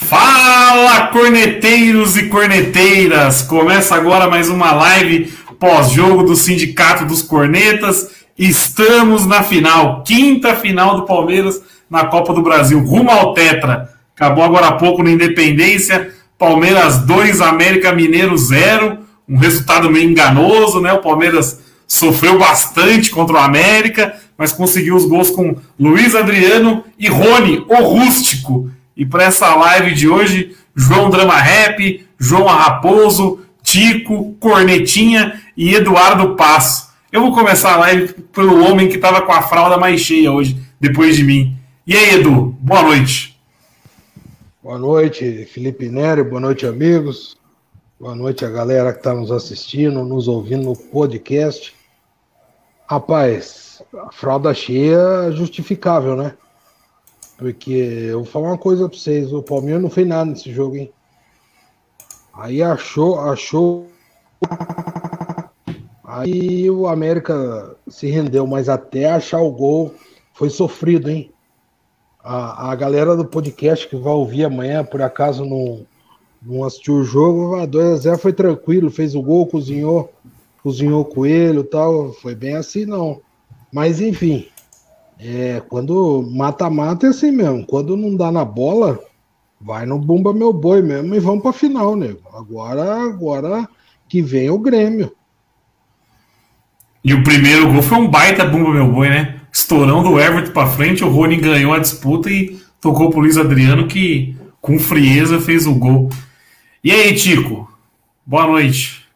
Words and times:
Fala, 0.00 1.08
corneteiros 1.08 2.16
e 2.16 2.28
corneteiras! 2.28 3.42
Começa 3.42 3.96
agora 3.96 4.30
mais 4.30 4.48
uma 4.48 4.72
live 4.72 5.30
pós-jogo 5.58 6.22
do 6.22 6.36
Sindicato 6.36 7.04
dos 7.04 7.20
Cornetas. 7.20 8.08
Estamos 8.38 9.26
na 9.26 9.42
final, 9.42 10.02
quinta 10.04 10.54
final 10.54 10.96
do 10.96 11.04
Palmeiras 11.04 11.60
na 11.90 12.06
Copa 12.06 12.32
do 12.32 12.40
Brasil, 12.40 12.78
rumo 12.78 13.10
ao 13.10 13.34
Tetra. 13.34 13.90
Acabou 14.14 14.44
agora 14.44 14.68
há 14.68 14.72
pouco 14.72 15.02
na 15.02 15.10
Independência. 15.10 16.14
Palmeiras 16.38 16.98
2, 16.98 17.40
América 17.40 17.92
Mineiro 17.92 18.38
0. 18.38 18.98
Um 19.28 19.36
resultado 19.36 19.90
meio 19.90 20.08
enganoso, 20.08 20.80
né? 20.80 20.92
O 20.92 21.02
Palmeiras 21.02 21.60
sofreu 21.86 22.38
bastante 22.38 23.10
contra 23.10 23.34
o 23.34 23.40
América, 23.40 24.14
mas 24.38 24.52
conseguiu 24.52 24.94
os 24.94 25.04
gols 25.04 25.28
com 25.28 25.56
Luiz 25.78 26.14
Adriano 26.14 26.84
e 26.98 27.08
Rony, 27.08 27.64
o 27.68 27.82
rústico. 27.82 28.70
E 28.98 29.06
para 29.06 29.22
essa 29.22 29.54
live 29.54 29.94
de 29.94 30.08
hoje, 30.08 30.56
João 30.74 31.08
Drama 31.08 31.36
Rap, 31.36 32.04
João 32.18 32.46
Raposo, 32.46 33.40
Tico, 33.62 34.34
Cornetinha 34.40 35.40
e 35.56 35.72
Eduardo 35.72 36.34
Passo. 36.34 36.88
Eu 37.12 37.20
vou 37.20 37.32
começar 37.32 37.74
a 37.74 37.76
live 37.76 38.12
pelo 38.32 38.60
homem 38.64 38.88
que 38.88 38.96
estava 38.96 39.22
com 39.22 39.30
a 39.30 39.40
fralda 39.40 39.78
mais 39.78 40.00
cheia 40.00 40.32
hoje, 40.32 40.60
depois 40.80 41.14
de 41.16 41.22
mim. 41.22 41.56
E 41.86 41.96
aí, 41.96 42.16
Edu, 42.16 42.56
boa 42.58 42.82
noite. 42.82 43.40
Boa 44.60 44.78
noite, 44.78 45.48
Felipe 45.54 45.88
Nery, 45.88 46.24
boa 46.24 46.40
noite, 46.40 46.66
amigos. 46.66 47.36
Boa 48.00 48.16
noite 48.16 48.44
a 48.44 48.50
galera 48.50 48.92
que 48.92 48.98
está 48.98 49.14
nos 49.14 49.30
assistindo, 49.30 50.02
nos 50.02 50.26
ouvindo 50.26 50.64
no 50.64 50.76
podcast. 50.76 51.72
Rapaz, 52.90 53.80
a 53.96 54.10
fralda 54.10 54.52
cheia 54.52 55.28
é 55.28 55.30
justificável, 55.30 56.16
né? 56.16 56.34
Porque 57.38 57.70
eu 57.70 58.24
vou 58.24 58.24
falar 58.24 58.48
uma 58.48 58.58
coisa 58.58 58.88
pra 58.88 58.98
vocês, 58.98 59.32
o 59.32 59.40
Palmeiras 59.40 59.80
não 59.80 59.88
fez 59.88 60.06
nada 60.06 60.28
nesse 60.28 60.52
jogo, 60.52 60.76
hein? 60.76 60.92
Aí 62.34 62.60
achou, 62.60 63.20
achou. 63.20 63.86
Aí 66.02 66.68
o 66.68 66.88
América 66.88 67.76
se 67.86 68.08
rendeu, 68.08 68.44
mas 68.44 68.68
até 68.68 69.08
achar 69.08 69.40
o 69.40 69.52
gol 69.52 69.94
foi 70.34 70.50
sofrido, 70.50 71.08
hein? 71.08 71.30
A, 72.22 72.72
a 72.72 72.74
galera 72.74 73.16
do 73.16 73.24
podcast 73.24 73.86
que 73.86 73.96
vai 73.96 74.12
ouvir 74.12 74.44
amanhã, 74.44 74.84
por 74.84 75.00
acaso 75.00 75.44
não, 75.44 75.86
não 76.42 76.64
assistiu 76.64 76.94
o 76.94 77.04
jogo, 77.04 77.54
a 77.54 77.68
2x0 77.68 78.18
foi 78.18 78.32
tranquilo, 78.32 78.90
fez 78.90 79.14
o 79.14 79.22
gol, 79.22 79.46
cozinhou, 79.46 80.12
cozinhou 80.60 81.04
coelho 81.04 81.62
tal. 81.62 82.12
Foi 82.14 82.34
bem 82.34 82.56
assim, 82.56 82.84
não. 82.84 83.20
Mas 83.72 84.00
enfim, 84.00 84.48
é, 85.18 85.60
quando 85.68 86.22
mata-mata 86.30 87.06
é 87.06 87.10
assim 87.10 87.30
mesmo. 87.30 87.66
Quando 87.66 87.96
não 87.96 88.14
dá 88.14 88.30
na 88.30 88.44
bola, 88.44 88.98
vai 89.60 89.84
no 89.84 89.98
bumba 89.98 90.32
meu 90.32 90.52
boi 90.52 90.80
mesmo 90.80 91.14
e 91.14 91.18
vamos 91.18 91.42
pra 91.42 91.52
final, 91.52 91.96
nego. 91.96 92.20
Agora, 92.32 93.02
agora 93.02 93.68
que 94.08 94.22
vem 94.22 94.48
o 94.48 94.58
Grêmio. 94.58 95.12
E 97.04 97.12
o 97.12 97.22
primeiro 97.24 97.72
gol 97.72 97.82
foi 97.82 97.98
um 97.98 98.08
baita 98.08 98.44
bumba 98.44 98.70
meu 98.70 98.90
boi, 98.90 99.08
né? 99.08 99.40
Estourão 99.52 100.02
do 100.02 100.20
Everton 100.20 100.52
pra 100.52 100.66
frente, 100.66 101.04
o 101.04 101.08
Rony 101.08 101.36
ganhou 101.36 101.72
a 101.72 101.78
disputa 101.78 102.30
e 102.30 102.60
tocou 102.80 103.10
pro 103.10 103.20
Luiz 103.20 103.36
Adriano 103.36 103.88
que 103.88 104.36
com 104.60 104.78
frieza 104.78 105.40
fez 105.40 105.66
o 105.66 105.74
gol. 105.74 106.08
E 106.84 106.92
aí, 106.92 107.14
Tico? 107.14 107.70
Boa 108.24 108.46
noite. 108.46 109.08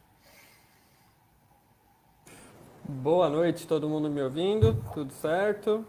Boa 2.89 3.29
noite, 3.29 3.67
todo 3.67 3.89
mundo 3.89 4.09
me 4.11 4.23
ouvindo? 4.23 4.77
Tudo 4.95 5.13
certo? 5.13 5.85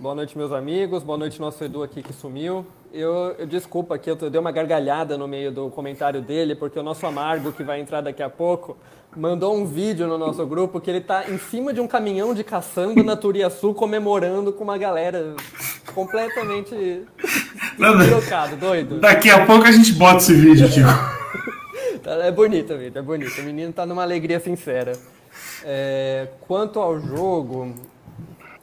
Boa 0.00 0.14
noite, 0.14 0.38
meus 0.38 0.52
amigos. 0.52 1.02
Boa 1.02 1.18
noite, 1.18 1.40
nosso 1.40 1.64
Edu 1.64 1.82
aqui 1.82 2.04
que 2.04 2.12
sumiu. 2.12 2.64
Eu, 2.92 3.34
eu 3.36 3.44
desculpa 3.48 3.96
aqui, 3.96 4.08
eu 4.08 4.14
dei 4.14 4.40
uma 4.40 4.52
gargalhada 4.52 5.18
no 5.18 5.26
meio 5.26 5.50
do 5.50 5.70
comentário 5.70 6.22
dele, 6.22 6.54
porque 6.54 6.78
o 6.78 6.84
nosso 6.84 7.04
amargo, 7.04 7.50
que 7.50 7.64
vai 7.64 7.80
entrar 7.80 8.00
daqui 8.00 8.22
a 8.22 8.30
pouco, 8.30 8.76
mandou 9.16 9.56
um 9.56 9.66
vídeo 9.66 10.06
no 10.06 10.16
nosso 10.16 10.46
grupo 10.46 10.80
que 10.80 10.88
ele 10.88 11.00
tá 11.00 11.28
em 11.28 11.36
cima 11.36 11.72
de 11.72 11.80
um 11.80 11.88
caminhão 11.88 12.32
de 12.32 12.44
caçamba 12.44 13.02
na 13.02 13.16
Turiaçu 13.16 13.74
comemorando 13.74 14.52
com 14.52 14.62
uma 14.62 14.78
galera 14.78 15.34
completamente 15.92 17.02
trocado, 18.08 18.54
doido. 18.54 19.00
Daqui 19.00 19.28
a 19.28 19.44
pouco 19.44 19.64
a 19.66 19.72
gente 19.72 19.94
bota 19.94 20.18
esse 20.18 20.32
vídeo, 20.32 20.70
Tico. 20.70 20.88
é 22.06 22.30
bonito, 22.30 22.78
vídeo, 22.78 23.00
é 23.00 23.02
bonito. 23.02 23.40
O 23.40 23.44
menino 23.44 23.72
tá 23.72 23.84
numa 23.84 24.04
alegria 24.04 24.38
sincera. 24.38 24.92
É, 25.64 26.28
quanto 26.46 26.78
ao 26.78 27.00
jogo, 27.00 27.74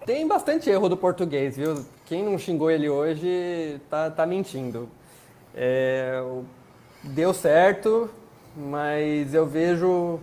tem 0.05 0.27
bastante 0.27 0.69
erro 0.69 0.87
do 0.87 0.95
português, 0.95 1.57
viu? 1.57 1.83
Quem 2.05 2.23
não 2.23 2.37
xingou 2.37 2.69
ele 2.69 2.87
hoje 2.87 3.81
tá, 3.89 4.11
tá 4.11 4.25
mentindo. 4.25 4.87
É, 5.55 6.23
deu 7.03 7.33
certo, 7.33 8.09
mas 8.55 9.33
eu 9.33 9.47
vejo 9.47 10.19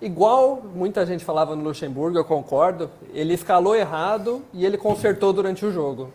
igual 0.00 0.62
muita 0.62 1.04
gente 1.04 1.24
falava 1.24 1.56
no 1.56 1.64
Luxemburgo, 1.64 2.16
eu 2.16 2.24
concordo. 2.24 2.88
Ele 3.12 3.34
escalou 3.34 3.74
errado 3.74 4.40
e 4.52 4.64
ele 4.64 4.78
consertou 4.78 5.32
durante 5.32 5.66
o 5.66 5.72
jogo. 5.72 6.10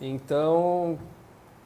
Então, 0.00 0.98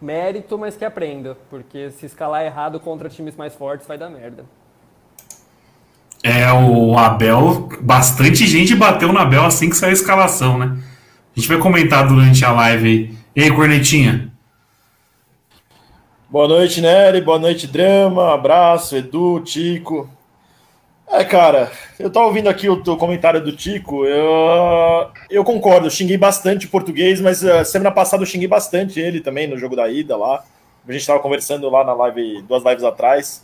mérito, 0.00 0.58
mas 0.58 0.76
que 0.76 0.84
aprenda, 0.84 1.36
porque 1.48 1.90
se 1.92 2.06
escalar 2.06 2.44
errado 2.44 2.80
contra 2.80 3.08
times 3.08 3.36
mais 3.36 3.54
fortes 3.54 3.86
vai 3.86 3.96
dar 3.96 4.10
merda. 4.10 4.44
É, 6.22 6.52
o 6.52 6.96
Abel, 6.96 7.68
bastante 7.80 8.46
gente 8.46 8.76
bateu 8.76 9.12
no 9.12 9.18
Abel 9.18 9.44
assim 9.44 9.68
que 9.68 9.76
saiu 9.76 9.90
a 9.90 9.94
escalação, 9.94 10.56
né? 10.56 10.76
A 11.36 11.40
gente 11.40 11.48
vai 11.48 11.58
comentar 11.58 12.06
durante 12.06 12.44
a 12.44 12.52
live 12.52 12.88
aí. 12.88 13.10
E 13.34 13.42
aí, 13.42 13.50
Cornetinha? 13.50 14.30
Boa 16.30 16.46
noite, 16.46 16.80
Nery. 16.80 17.20
Boa 17.20 17.38
noite, 17.38 17.66
Drama. 17.66 18.32
Abraço, 18.32 18.96
Edu, 18.96 19.40
Tico. 19.40 20.08
É, 21.08 21.24
cara, 21.24 21.70
eu 21.98 22.08
tava 22.10 22.26
ouvindo 22.26 22.48
aqui 22.48 22.68
o, 22.68 22.74
o 22.74 22.96
comentário 22.96 23.42
do 23.42 23.54
Tico. 23.54 24.06
Eu, 24.06 25.10
eu 25.28 25.44
concordo, 25.44 25.86
eu 25.86 25.90
xinguei 25.90 26.16
bastante 26.16 26.66
o 26.66 26.70
português, 26.70 27.20
mas 27.20 27.42
uh, 27.42 27.64
semana 27.64 27.90
passada 27.90 28.22
eu 28.22 28.26
xinguei 28.26 28.48
bastante 28.48 28.98
ele 28.98 29.20
também 29.20 29.46
no 29.46 29.58
jogo 29.58 29.76
da 29.76 29.90
ida 29.90 30.16
lá. 30.16 30.42
A 30.88 30.92
gente 30.92 31.06
tava 31.06 31.20
conversando 31.20 31.68
lá 31.68 31.84
na 31.84 31.92
live, 31.92 32.42
duas 32.42 32.64
lives 32.64 32.84
atrás. 32.84 33.42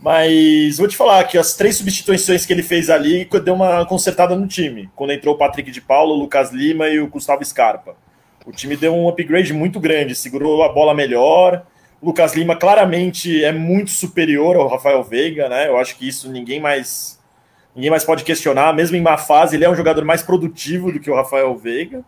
Mas 0.00 0.76
vou 0.78 0.86
te 0.86 0.96
falar 0.96 1.24
que 1.24 1.38
as 1.38 1.54
três 1.54 1.76
substituições 1.76 2.44
que 2.44 2.52
ele 2.52 2.62
fez 2.62 2.90
ali 2.90 3.28
deu 3.42 3.54
uma 3.54 3.86
consertada 3.86 4.36
no 4.36 4.46
time. 4.46 4.90
Quando 4.94 5.12
entrou 5.12 5.34
o 5.34 5.38
Patrick 5.38 5.70
de 5.70 5.80
Paulo, 5.80 6.14
o 6.14 6.18
Lucas 6.18 6.52
Lima 6.52 6.88
e 6.88 7.00
o 7.00 7.08
Gustavo 7.08 7.44
Scarpa. 7.44 7.96
O 8.44 8.52
time 8.52 8.76
deu 8.76 8.94
um 8.94 9.08
upgrade 9.08 9.52
muito 9.54 9.80
grande, 9.80 10.14
segurou 10.14 10.62
a 10.62 10.68
bola 10.68 10.92
melhor. 10.94 11.64
O 12.02 12.06
Lucas 12.06 12.34
Lima 12.34 12.54
claramente 12.54 13.42
é 13.42 13.50
muito 13.50 13.90
superior 13.90 14.56
ao 14.56 14.68
Rafael 14.68 15.02
Veiga, 15.02 15.48
né? 15.48 15.68
Eu 15.68 15.78
acho 15.78 15.96
que 15.96 16.06
isso 16.06 16.30
ninguém 16.30 16.60
mais 16.60 17.18
ninguém 17.74 17.90
mais 17.90 18.04
pode 18.04 18.24
questionar. 18.24 18.74
Mesmo 18.74 18.96
em 18.96 19.00
má 19.00 19.16
fase, 19.16 19.56
ele 19.56 19.64
é 19.64 19.70
um 19.70 19.74
jogador 19.74 20.04
mais 20.04 20.22
produtivo 20.22 20.92
do 20.92 21.00
que 21.00 21.10
o 21.10 21.14
Rafael 21.14 21.56
Veiga. 21.56 22.04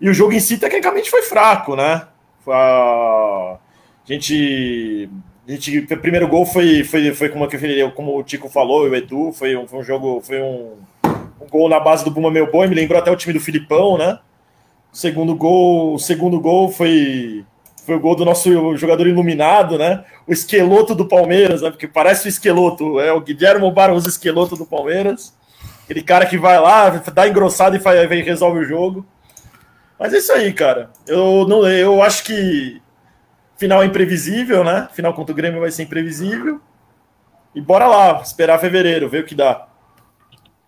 E 0.00 0.08
o 0.08 0.14
jogo 0.14 0.32
em 0.32 0.40
si, 0.40 0.56
tecnicamente, 0.56 1.10
foi 1.10 1.22
fraco, 1.22 1.74
né? 1.74 2.06
A 2.46 3.58
gente 4.04 5.10
a 5.46 5.50
gente, 5.50 5.78
o 5.78 5.98
primeiro 5.98 6.28
gol 6.28 6.46
foi, 6.46 6.84
foi, 6.84 7.12
foi 7.14 7.28
como, 7.28 7.48
como 7.94 8.18
o 8.18 8.22
Tico 8.22 8.48
falou, 8.48 8.88
o 8.88 8.94
Edu, 8.94 9.32
foi 9.32 9.56
um, 9.56 9.66
foi 9.66 9.80
um 9.80 9.82
jogo, 9.82 10.20
foi 10.20 10.40
um, 10.40 10.76
um, 11.40 11.48
gol 11.50 11.68
na 11.68 11.80
base 11.80 12.04
do 12.04 12.10
Buma 12.10 12.30
Meu 12.30 12.50
Boi, 12.50 12.68
me 12.68 12.74
lembrou 12.74 12.98
até 12.98 13.10
o 13.10 13.16
time 13.16 13.32
do 13.32 13.40
Filipão, 13.40 13.98
né? 13.98 14.18
O 14.92 14.96
segundo 14.96 15.34
gol, 15.34 15.94
o 15.94 15.98
segundo 15.98 16.38
gol 16.38 16.70
foi, 16.70 17.44
foi 17.84 17.96
o 17.96 18.00
gol 18.00 18.14
do 18.14 18.24
nosso 18.24 18.76
jogador 18.76 19.06
iluminado, 19.08 19.76
né? 19.76 20.04
O 20.28 20.32
esqueloto 20.32 20.94
do 20.94 21.08
Palmeiras, 21.08 21.62
né? 21.62 21.70
Porque 21.70 21.88
parece 21.88 22.26
o 22.26 22.28
esqueloto, 22.28 23.00
é 23.00 23.12
o 23.12 23.20
Guilherme 23.20 23.68
Barros 23.72 24.06
esqueloto 24.06 24.54
do 24.54 24.66
Palmeiras. 24.66 25.34
Aquele 25.84 26.02
cara 26.02 26.26
que 26.26 26.38
vai 26.38 26.60
lá, 26.60 26.90
dá 27.12 27.26
engrossado 27.26 27.74
e 27.74 27.80
faz, 27.80 28.08
resolve 28.08 28.60
o 28.60 28.64
jogo. 28.64 29.04
Mas 29.98 30.12
é 30.14 30.18
isso 30.18 30.32
aí, 30.32 30.52
cara. 30.52 30.90
Eu, 31.06 31.46
não, 31.48 31.66
eu 31.66 32.02
acho 32.02 32.22
que 32.24 32.81
Final 33.62 33.80
é 33.80 33.86
imprevisível, 33.86 34.64
né? 34.64 34.88
Final 34.92 35.14
contra 35.14 35.32
o 35.32 35.36
Grêmio 35.36 35.60
vai 35.60 35.70
ser 35.70 35.84
imprevisível. 35.84 36.60
E 37.54 37.60
bora 37.60 37.86
lá, 37.86 38.20
esperar 38.20 38.58
fevereiro, 38.58 39.08
ver 39.08 39.22
o 39.22 39.24
que 39.24 39.36
dá. 39.36 39.68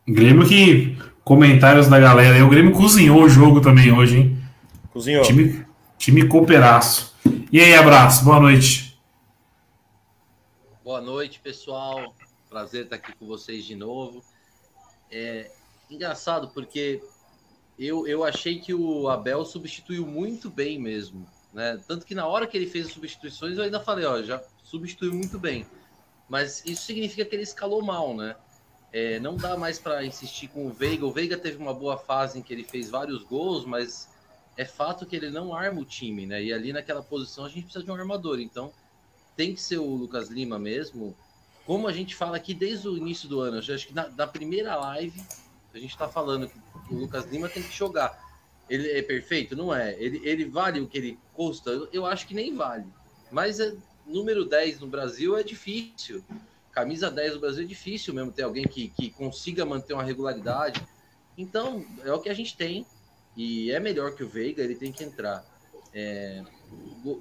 Grêmio 0.07 0.47
que. 0.47 0.97
Comentários 1.25 1.89
da 1.89 1.99
galera. 1.99 2.45
O 2.45 2.49
Grêmio 2.49 2.71
cozinhou 2.71 3.25
o 3.25 3.29
jogo 3.29 3.61
também 3.61 3.91
hoje, 3.91 4.19
hein? 4.19 4.39
Cozinhou. 4.93 5.25
Time, 5.25 5.67
Time 5.99 6.29
cooperaço. 6.29 7.17
E 7.51 7.59
aí, 7.59 7.75
abraço, 7.75 8.25
boa 8.25 8.39
noite. 8.39 8.97
Boa 10.85 11.01
noite, 11.01 11.41
pessoal. 11.43 12.15
Prazer 12.49 12.85
estar 12.85 12.95
aqui 12.95 13.13
com 13.19 13.27
vocês 13.27 13.65
de 13.65 13.75
novo. 13.75 14.23
É 15.11 15.51
engraçado 15.91 16.53
porque 16.55 17.03
eu, 17.77 18.07
eu 18.07 18.23
achei 18.23 18.61
que 18.61 18.73
o 18.73 19.09
Abel 19.09 19.45
substituiu 19.45 20.07
muito 20.07 20.49
bem 20.49 20.79
mesmo. 20.79 21.27
Né? 21.55 21.81
Tanto 21.87 22.05
que 22.05 22.15
na 22.15 22.27
hora 22.27 22.49
que 22.49 22.57
ele 22.57 22.67
fez 22.67 22.87
as 22.87 22.93
substituições, 22.93 23.57
eu 23.57 23.65
ainda 23.65 23.79
falei, 23.79 24.05
ó, 24.05 24.21
já 24.23 24.43
substituiu 24.65 25.15
muito 25.15 25.39
bem. 25.39 25.65
Mas 26.29 26.65
isso 26.67 26.83
significa 26.83 27.25
que 27.25 27.37
ele 27.37 27.45
escalou 27.45 27.81
mal, 27.81 28.15
né? 28.15 28.35
É, 28.93 29.21
não 29.21 29.37
dá 29.37 29.57
mais 29.57 29.79
para 29.79 30.05
insistir 30.05 30.49
com 30.49 30.67
o 30.67 30.71
Veiga. 30.71 31.07
O 31.07 31.13
Veiga 31.13 31.37
teve 31.37 31.57
uma 31.57 31.73
boa 31.73 31.97
fase 31.97 32.39
em 32.39 32.43
que 32.43 32.53
ele 32.53 32.65
fez 32.65 32.91
vários 32.91 33.23
gols, 33.23 33.65
mas 33.65 34.09
é 34.57 34.65
fato 34.65 35.07
que 35.07 35.15
ele 35.15 35.31
não 35.31 35.55
arma 35.55 35.81
o 35.81 35.85
time, 35.85 36.27
né? 36.27 36.43
E 36.43 36.53
ali 36.53 36.73
naquela 36.73 37.03
posição 37.03 37.45
a 37.45 37.49
gente 37.49 37.65
precisa 37.65 37.85
de 37.85 37.91
um 37.91 37.95
armador. 37.95 38.41
Então 38.41 38.73
tem 39.37 39.55
que 39.55 39.61
ser 39.61 39.79
o 39.79 39.95
Lucas 39.95 40.29
Lima 40.29 40.59
mesmo. 40.59 41.17
Como 41.67 41.87
a 41.87 41.93
gente 41.93 42.15
fala 42.15 42.37
aqui 42.37 42.53
desde 42.53 42.89
o 42.89 42.97
início 42.97 43.29
do 43.29 43.41
ano, 43.41 43.59
acho 43.59 43.87
que 43.87 43.95
na, 43.95 44.09
na 44.09 44.27
primeira 44.27 44.77
live 44.77 45.21
a 45.73 45.79
gente 45.79 45.91
está 45.91 46.09
falando 46.09 46.49
que 46.49 46.95
o 46.95 46.99
Lucas 46.99 47.27
Lima 47.27 47.49
tem 47.49 47.63
que 47.63 47.73
jogar. 47.73 48.24
Ele 48.69 48.91
é 48.91 49.03
perfeito? 49.03 49.55
Não 49.55 49.75
é. 49.75 49.95
Ele, 49.99 50.21
ele 50.25 50.45
vale 50.47 50.81
o 50.81 50.87
que 50.87 50.99
ele 50.99 51.19
custa? 51.33 51.71
Eu, 51.93 52.07
acho 52.07 52.27
que 52.27 52.35
nem 52.35 52.55
vale. 52.55 52.87
Mas 53.31 53.61
é, 53.61 53.75
número 54.07 54.45
10 54.45 54.81
no 54.81 54.87
Brasil 54.87 55.37
é 55.37 55.43
difícil 55.43 56.25
camisa 56.75 57.11
10 57.11 57.35
do 57.35 57.41
Brasil 57.41 57.63
é 57.63 57.67
difícil 57.67 58.13
mesmo 58.13 58.33
ter 58.33 58.43
alguém 58.43 58.67
que, 58.67 58.89
que 58.89 59.09
consiga 59.11 59.65
manter 59.65 59.95
uma 59.95 60.03
regularidade. 60.03 60.85
Então, 61.39 61.87
é 62.05 62.13
o 62.13 62.19
que 62.19 62.29
a 62.29 62.35
gente 62.35 62.57
tem. 62.57 62.85
E 63.37 63.71
é 63.71 63.79
melhor 63.79 64.15
que 64.15 64.25
o 64.25 64.29
Veiga, 64.29 64.63
ele 64.63 64.75
tem 64.75 64.93
que 64.93 65.05
entrar. 65.05 65.45
É, 65.93 66.43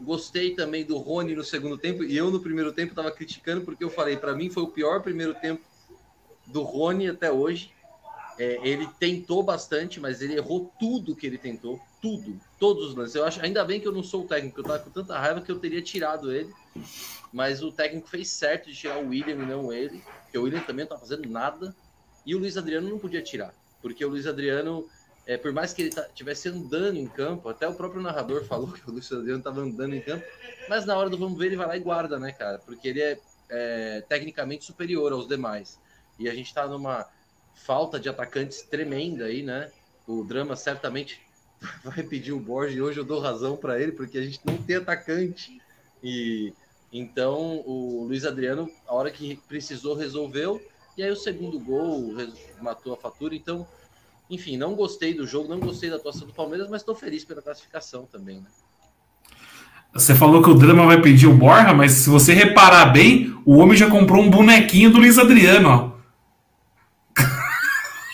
gostei 0.04 0.56
também 0.56 0.84
do 0.84 0.98
Rony 0.98 1.36
no 1.36 1.44
segundo 1.44 1.78
tempo. 1.78 2.04
E 2.04 2.18
eu, 2.18 2.32
no 2.32 2.42
primeiro 2.42 2.74
tempo, 2.74 2.92
estava 2.92 3.12
criticando 3.12 3.64
porque 3.64 3.84
eu 3.84 3.90
falei: 3.90 4.18
para 4.18 4.34
mim 4.34 4.50
foi 4.50 4.64
o 4.64 4.68
pior 4.68 5.02
primeiro 5.02 5.36
tempo 5.36 5.62
do 6.48 6.64
Rony 6.64 7.10
até 7.10 7.32
hoje. 7.32 7.72
É, 8.38 8.60
ele 8.64 8.88
tentou 9.00 9.44
bastante, 9.44 10.00
mas 10.00 10.22
ele 10.22 10.36
errou 10.36 10.72
tudo 10.80 11.16
que 11.16 11.28
ele 11.28 11.38
tentou. 11.38 11.80
Tudo. 12.02 12.40
Todos 12.60 12.90
os 12.90 12.96
lances. 12.96 13.16
Eu 13.16 13.26
acho, 13.26 13.42
ainda 13.42 13.64
bem 13.64 13.80
que 13.80 13.88
eu 13.88 13.92
não 13.92 14.04
sou 14.04 14.24
o 14.24 14.28
técnico, 14.28 14.60
eu 14.60 14.64
tava 14.64 14.80
com 14.80 14.90
tanta 14.90 15.18
raiva 15.18 15.42
que 15.42 15.52
eu 15.52 15.60
teria 15.60 15.82
tirado 15.82 16.32
ele 16.32 16.54
mas 17.34 17.64
o 17.64 17.72
técnico 17.72 18.08
fez 18.08 18.30
certo 18.30 18.70
de 18.70 18.76
tirar 18.76 19.00
o 19.00 19.10
William 19.10 19.34
e 19.34 19.46
não 19.46 19.74
ele, 19.74 20.04
porque 20.24 20.38
o 20.38 20.44
William 20.44 20.62
também 20.62 20.86
não 20.86 20.92
tá 20.92 21.00
fazendo 21.00 21.28
nada, 21.28 21.76
e 22.24 22.36
o 22.36 22.38
Luiz 22.38 22.56
Adriano 22.56 22.88
não 22.88 23.00
podia 23.00 23.24
tirar, 23.24 23.54
porque 23.82 24.06
o 24.06 24.10
Luiz 24.10 24.28
Adriano, 24.28 24.88
é, 25.26 25.36
por 25.36 25.52
mais 25.52 25.74
que 25.74 25.82
ele 25.82 25.90
estivesse 25.90 26.52
tá, 26.52 26.56
andando 26.56 26.96
em 26.96 27.08
campo, 27.08 27.50
até 27.50 27.68
o 27.68 27.74
próprio 27.74 28.04
narrador 28.04 28.46
falou 28.46 28.72
que 28.72 28.88
o 28.88 28.94
Luiz 28.94 29.12
Adriano 29.12 29.40
estava 29.40 29.62
andando 29.62 29.96
em 29.96 30.02
campo, 30.02 30.24
mas 30.70 30.86
na 30.86 30.96
hora 30.96 31.10
do 31.10 31.18
vamos 31.18 31.38
ver 31.38 31.48
ele 31.48 31.58
vai 31.58 31.68
lá 31.68 31.76
e 31.76 31.80
guarda, 31.80 32.20
né, 32.20 32.32
cara, 32.32 32.60
porque 32.60 32.88
ele 32.88 33.02
é, 33.02 33.20
é 33.50 34.02
tecnicamente 34.08 34.64
superior 34.64 35.12
aos 35.12 35.28
demais, 35.28 35.80
e 36.20 36.30
a 36.30 36.36
gente 36.36 36.48
está 36.48 36.68
numa 36.68 37.08
falta 37.54 38.00
de 38.00 38.10
atacantes 38.10 38.62
tremenda 38.62 39.26
aí, 39.26 39.44
né, 39.44 39.72
o 40.08 40.24
Drama 40.24 40.56
certamente 40.56 41.22
vai 41.84 42.04
pedir 42.04 42.32
o 42.32 42.40
Borges, 42.40 42.78
e 42.78 42.82
hoje 42.82 43.00
eu 43.00 43.06
dou 43.06 43.20
razão 43.20 43.56
para 43.56 43.80
ele, 43.80 43.92
porque 43.92 44.18
a 44.18 44.24
gente 44.24 44.40
não 44.46 44.58
tem 44.58 44.78
atacante, 44.78 45.62
e 46.04 46.54
então, 46.94 47.64
o 47.66 48.06
Luiz 48.08 48.24
Adriano, 48.24 48.70
a 48.88 48.94
hora 48.94 49.10
que 49.10 49.40
precisou, 49.48 49.96
resolveu. 49.96 50.62
E 50.96 51.02
aí, 51.02 51.10
o 51.10 51.16
segundo 51.16 51.60
gol 51.60 52.14
matou 52.62 52.94
a 52.94 52.98
fatura. 52.98 53.34
Então, 53.34 53.66
enfim, 54.30 54.58
não 54.58 54.76
gostei 54.76 55.12
do 55.12 55.26
jogo, 55.26 55.50
não 55.50 55.60
gostei 55.60 55.90
da 55.90 55.96
atuação 55.96 56.28
do 56.28 56.34
Palmeiras, 56.34 56.70
mas 56.70 56.82
estou 56.82 56.94
feliz 56.94 57.26
pela 57.26 57.42
classificação 57.42 58.08
também. 58.12 58.38
Né? 58.38 58.46
Você 59.92 60.14
falou 60.14 60.44
que 60.44 60.52
o 60.52 60.54
Drama 60.54 60.86
vai 60.86 61.02
pedir 61.02 61.26
o 61.26 61.34
Borja, 61.34 61.74
mas 61.74 61.94
se 61.94 62.10
você 62.12 62.32
reparar 62.32 62.86
bem, 62.86 63.36
o 63.44 63.58
homem 63.58 63.76
já 63.76 63.90
comprou 63.90 64.24
um 64.24 64.30
bonequinho 64.30 64.92
do 64.92 65.00
Luiz 65.00 65.18
Adriano. 65.18 65.70
Ó. 65.70 65.93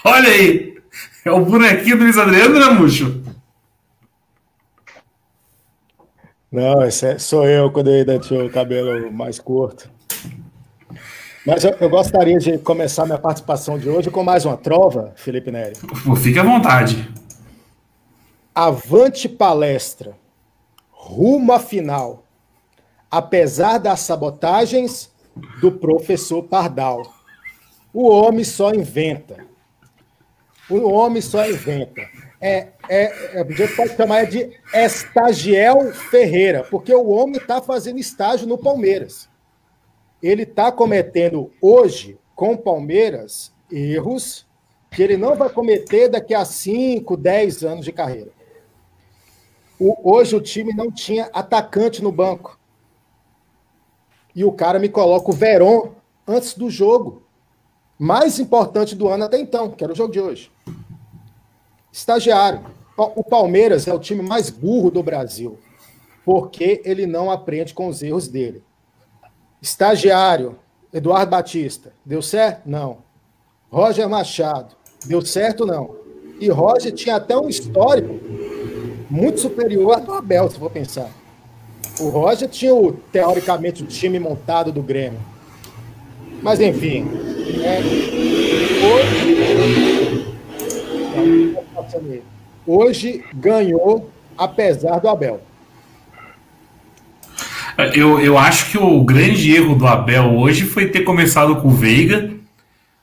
Olha 0.03 0.29
aí! 0.29 0.77
É 1.25 1.31
o 1.31 1.43
bonequinho 1.43 1.97
do 1.97 2.03
Luiz 2.03 2.17
Adriano, 2.17 2.59
né, 2.59 2.65
Muxo? 2.69 3.23
Não, 6.51 6.83
esse 6.83 7.05
é, 7.05 7.19
sou 7.19 7.45
eu 7.47 7.71
quando 7.71 7.89
eu 7.89 7.99
ainda 7.99 8.17
tinha 8.17 8.43
o 8.43 8.49
cabelo 8.49 9.11
mais 9.11 9.37
curto. 9.37 9.89
Mas 11.45 11.63
eu, 11.63 11.71
eu, 11.79 11.89
gostaria 11.89 12.37
de 12.37 12.57
começar 12.57 13.05
minha 13.05 13.19
participação 13.19 13.77
de 13.77 13.87
hoje 13.89 14.09
com 14.09 14.23
mais 14.23 14.45
uma 14.45 14.57
trova, 14.57 15.13
Felipe 15.15 15.51
Neri. 15.51 15.75
Fique 16.21 16.39
à 16.39 16.43
vontade. 16.43 17.07
Avante 18.53 19.29
palestra, 19.29 20.15
rumo 20.89 21.53
à 21.53 21.59
final, 21.59 22.23
apesar 23.11 23.77
das 23.77 23.99
sabotagens 24.01 25.11
do 25.61 25.71
professor 25.71 26.43
Pardal. 26.43 27.13
O 27.93 28.09
homem 28.09 28.43
só 28.43 28.73
inventa. 28.73 29.48
O 30.69 30.89
homem 30.89 31.21
só 31.21 31.49
inventa 31.49 32.01
é, 32.41 32.69
é, 32.87 33.37
é, 33.37 33.41
a 33.41 33.43
gente 33.43 33.75
pode 33.75 33.95
chamar 33.95 34.25
de 34.25 34.49
Estagiel 34.73 35.91
Ferreira, 35.93 36.63
porque 36.63 36.93
o 36.93 37.09
homem 37.09 37.35
está 37.35 37.61
fazendo 37.61 37.99
estágio 37.99 38.47
no 38.47 38.57
Palmeiras. 38.57 39.29
Ele 40.23 40.43
está 40.43 40.71
cometendo 40.71 41.51
hoje, 41.61 42.17
com 42.35 42.53
o 42.53 42.57
Palmeiras, 42.57 43.53
erros 43.69 44.47
que 44.91 45.03
ele 45.03 45.17
não 45.17 45.35
vai 45.35 45.49
cometer 45.49 46.07
daqui 46.07 46.33
a 46.33 46.43
5, 46.43 47.15
10 47.15 47.63
anos 47.63 47.85
de 47.85 47.91
carreira. 47.91 48.31
O, 49.79 50.11
hoje 50.11 50.35
o 50.35 50.41
time 50.41 50.73
não 50.73 50.91
tinha 50.91 51.29
atacante 51.33 52.01
no 52.01 52.11
banco. 52.11 52.57
E 54.33 54.43
o 54.43 54.51
cara 54.51 54.79
me 54.79 54.89
coloca 54.89 55.29
o 55.29 55.33
Veron 55.33 55.93
antes 56.27 56.53
do 56.53 56.69
jogo. 56.69 57.23
Mais 57.99 58.39
importante 58.39 58.95
do 58.95 59.09
ano 59.09 59.25
até 59.25 59.37
então, 59.37 59.69
que 59.69 59.83
era 59.83 59.91
o 59.91 59.95
jogo 59.95 60.13
de 60.13 60.21
hoje. 60.21 60.49
Estagiário. 61.91 62.61
O 62.97 63.23
Palmeiras 63.23 63.87
é 63.87 63.93
o 63.93 63.99
time 63.99 64.21
mais 64.21 64.49
burro 64.49 64.89
do 64.89 65.03
Brasil, 65.03 65.59
porque 66.25 66.81
ele 66.85 67.05
não 67.05 67.29
aprende 67.29 67.73
com 67.73 67.87
os 67.87 68.01
erros 68.01 68.27
dele. 68.27 68.63
Estagiário, 69.61 70.57
Eduardo 70.93 71.31
Batista, 71.31 71.93
deu 72.05 72.21
certo? 72.21 72.69
Não. 72.69 72.99
Roger 73.69 74.07
Machado, 74.07 74.75
deu 75.05 75.21
certo? 75.21 75.65
Não. 75.65 75.95
E 76.39 76.49
Roger 76.49 76.93
tinha 76.93 77.17
até 77.17 77.37
um 77.37 77.49
histórico 77.49 78.19
muito 79.09 79.41
superior 79.41 79.95
ao 79.95 80.01
do 80.01 80.13
Abel, 80.13 80.49
se 80.49 80.57
for 80.57 80.71
pensar. 80.71 81.09
O 81.99 82.09
Roger 82.09 82.47
tinha, 82.47 82.73
o, 82.73 82.93
teoricamente, 82.93 83.83
o 83.83 83.85
time 83.85 84.19
montado 84.19 84.71
do 84.71 84.81
Grêmio. 84.81 85.19
Mas, 86.41 86.61
enfim. 86.61 87.05
É, 87.61 87.81
hoje, 88.85 89.39
Hoje 92.65 93.23
ganhou, 93.33 94.09
apesar 94.37 94.99
do 94.99 95.09
Abel. 95.09 95.41
Eu, 97.93 98.19
eu 98.19 98.37
acho 98.37 98.69
que 98.71 98.77
o 98.77 99.03
grande 99.03 99.53
erro 99.53 99.75
do 99.75 99.87
Abel 99.87 100.35
hoje 100.37 100.65
foi 100.65 100.87
ter 100.87 101.01
começado 101.01 101.55
com 101.57 101.67
o 101.69 101.71
Veiga. 101.71 102.31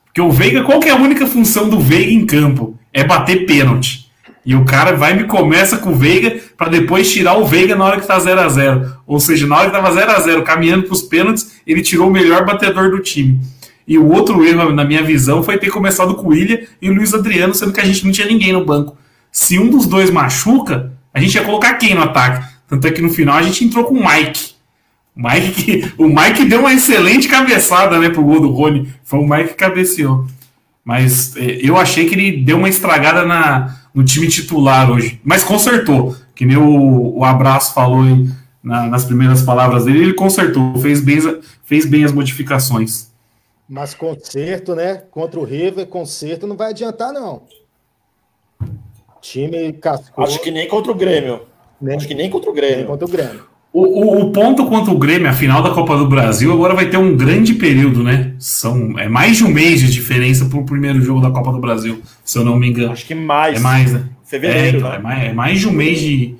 Porque 0.04 0.20
o 0.20 0.30
Veiga, 0.30 0.62
qual 0.62 0.80
que 0.80 0.88
é 0.88 0.92
a 0.92 0.96
única 0.96 1.26
função 1.26 1.68
do 1.68 1.80
Veiga 1.80 2.12
em 2.12 2.24
campo? 2.24 2.78
É 2.92 3.04
bater 3.04 3.44
pênalti. 3.46 4.06
E 4.44 4.54
o 4.54 4.64
cara 4.64 4.92
vai 4.92 5.12
e 5.12 5.16
me 5.16 5.24
começa 5.24 5.78
com 5.78 5.90
o 5.90 5.96
Veiga 5.96 6.40
para 6.56 6.68
depois 6.68 7.12
tirar 7.12 7.36
o 7.36 7.44
Veiga 7.44 7.74
na 7.74 7.84
hora 7.84 8.00
que 8.00 8.06
tá 8.06 8.18
0 8.18 8.40
a 8.40 8.48
0 8.48 8.96
Ou 9.06 9.18
seja, 9.18 9.46
na 9.46 9.56
hora 9.56 9.66
que 9.66 9.76
tava 9.76 9.92
0 9.92 10.10
a 10.10 10.20
0 10.20 10.44
caminhando 10.44 10.84
para 10.84 10.92
os 10.92 11.02
pênaltis, 11.02 11.60
ele 11.66 11.82
tirou 11.82 12.08
o 12.08 12.12
melhor 12.12 12.46
batedor 12.46 12.90
do 12.90 13.00
time. 13.00 13.40
E 13.86 13.96
o 13.96 14.08
outro 14.08 14.44
erro, 14.44 14.72
na 14.72 14.84
minha 14.84 15.02
visão, 15.02 15.42
foi 15.42 15.58
ter 15.58 15.70
começado 15.70 16.14
com 16.14 16.26
o 16.26 16.30
William 16.30 16.58
e 16.82 16.90
o 16.90 16.94
Luiz 16.94 17.14
Adriano, 17.14 17.54
sendo 17.54 17.72
que 17.72 17.80
a 17.80 17.84
gente 17.84 18.04
não 18.04 18.12
tinha 18.12 18.26
ninguém 18.26 18.52
no 18.52 18.64
banco. 18.64 18.96
Se 19.30 19.58
um 19.58 19.70
dos 19.70 19.86
dois 19.86 20.10
machuca, 20.10 20.92
a 21.14 21.20
gente 21.20 21.34
ia 21.34 21.44
colocar 21.44 21.74
quem 21.74 21.94
no 21.94 22.02
ataque? 22.02 22.44
Tanto 22.68 22.86
é 22.86 22.90
que 22.90 23.00
no 23.00 23.10
final 23.10 23.36
a 23.36 23.42
gente 23.42 23.64
entrou 23.64 23.84
com 23.84 23.94
o 23.94 24.04
Mike. 24.04 24.54
O 25.14 25.22
Mike, 25.22 25.92
o 25.98 26.08
Mike 26.08 26.44
deu 26.46 26.60
uma 26.60 26.74
excelente 26.74 27.28
cabeçada 27.28 27.98
né, 27.98 28.08
pro 28.08 28.24
gol 28.24 28.40
do 28.40 28.50
Rony. 28.50 28.92
Foi 29.04 29.20
o 29.20 29.28
Mike 29.28 29.50
que 29.50 29.54
cabeceou. 29.54 30.26
Mas 30.84 31.36
é, 31.36 31.58
eu 31.62 31.76
achei 31.76 32.06
que 32.06 32.14
ele 32.14 32.44
deu 32.44 32.58
uma 32.58 32.68
estragada 32.68 33.24
na, 33.24 33.76
no 33.94 34.04
time 34.04 34.26
titular 34.28 34.90
hoje. 34.90 35.20
Mas 35.24 35.44
consertou. 35.44 36.16
Que 36.34 36.44
nem 36.44 36.56
o, 36.56 37.18
o 37.18 37.24
Abraço 37.24 37.72
falou 37.72 38.02
aí, 38.02 38.28
na, 38.62 38.86
nas 38.86 39.04
primeiras 39.04 39.42
palavras 39.42 39.84
dele, 39.84 40.00
ele 40.00 40.12
consertou, 40.12 40.76
fez 40.78 41.00
bem, 41.00 41.18
fez 41.64 41.86
bem 41.86 42.04
as 42.04 42.12
modificações. 42.12 43.10
Mas 43.68 43.94
conserto, 43.94 44.74
né? 44.74 45.02
Contra 45.10 45.40
o 45.40 45.44
River, 45.44 45.86
conserto 45.86 46.46
não 46.46 46.56
vai 46.56 46.70
adiantar, 46.70 47.12
não. 47.12 47.42
Time 49.20 49.72
cascou. 49.72 50.24
Acho 50.24 50.40
que 50.40 50.52
nem 50.52 50.68
contra 50.68 50.92
o 50.92 50.94
Grêmio. 50.94 51.42
Nem, 51.80 51.96
Acho 51.96 52.06
que 52.06 52.14
nem 52.14 52.30
contra 52.30 52.48
o 52.48 52.52
Grêmio. 52.52 52.76
Nem 52.76 52.86
contra 52.86 53.04
o 53.04 53.10
Grêmio. 53.10 53.44
O, 53.72 53.82
o, 53.82 54.20
o, 54.22 54.32
ponto 54.32 54.66
contra 54.66 54.92
o 54.92 54.98
Grêmio, 54.98 55.28
a 55.28 55.34
final 55.34 55.62
da 55.62 55.70
Copa 55.70 55.98
do 55.98 56.08
Brasil, 56.08 56.50
agora 56.52 56.74
vai 56.74 56.88
ter 56.88 56.96
um 56.96 57.14
grande 57.14 57.54
período, 57.54 58.02
né? 58.02 58.32
São, 58.38 58.98
é 58.98 59.08
mais 59.08 59.36
de 59.36 59.44
um 59.44 59.48
mês 59.48 59.80
de 59.80 59.90
diferença 59.90 60.46
para 60.46 60.58
o 60.58 60.64
primeiro 60.64 61.02
jogo 61.02 61.20
da 61.20 61.30
Copa 61.30 61.52
do 61.52 61.58
Brasil, 61.58 62.00
se 62.24 62.38
eu 62.38 62.44
não 62.44 62.56
me 62.56 62.70
engano. 62.70 62.92
Acho 62.92 63.04
que 63.04 63.14
mais. 63.14 63.58
É 63.58 63.60
mais, 63.60 63.92
né? 63.92 64.04
Fevereiro. 64.24 64.76
É, 64.76 64.78
então, 64.78 64.88
né? 64.88 64.96
é, 64.96 64.98
mais, 64.98 65.24
é 65.24 65.32
mais 65.32 65.60
de 65.60 65.68
um 65.68 65.72
mês 65.72 65.98
de, 65.98 66.36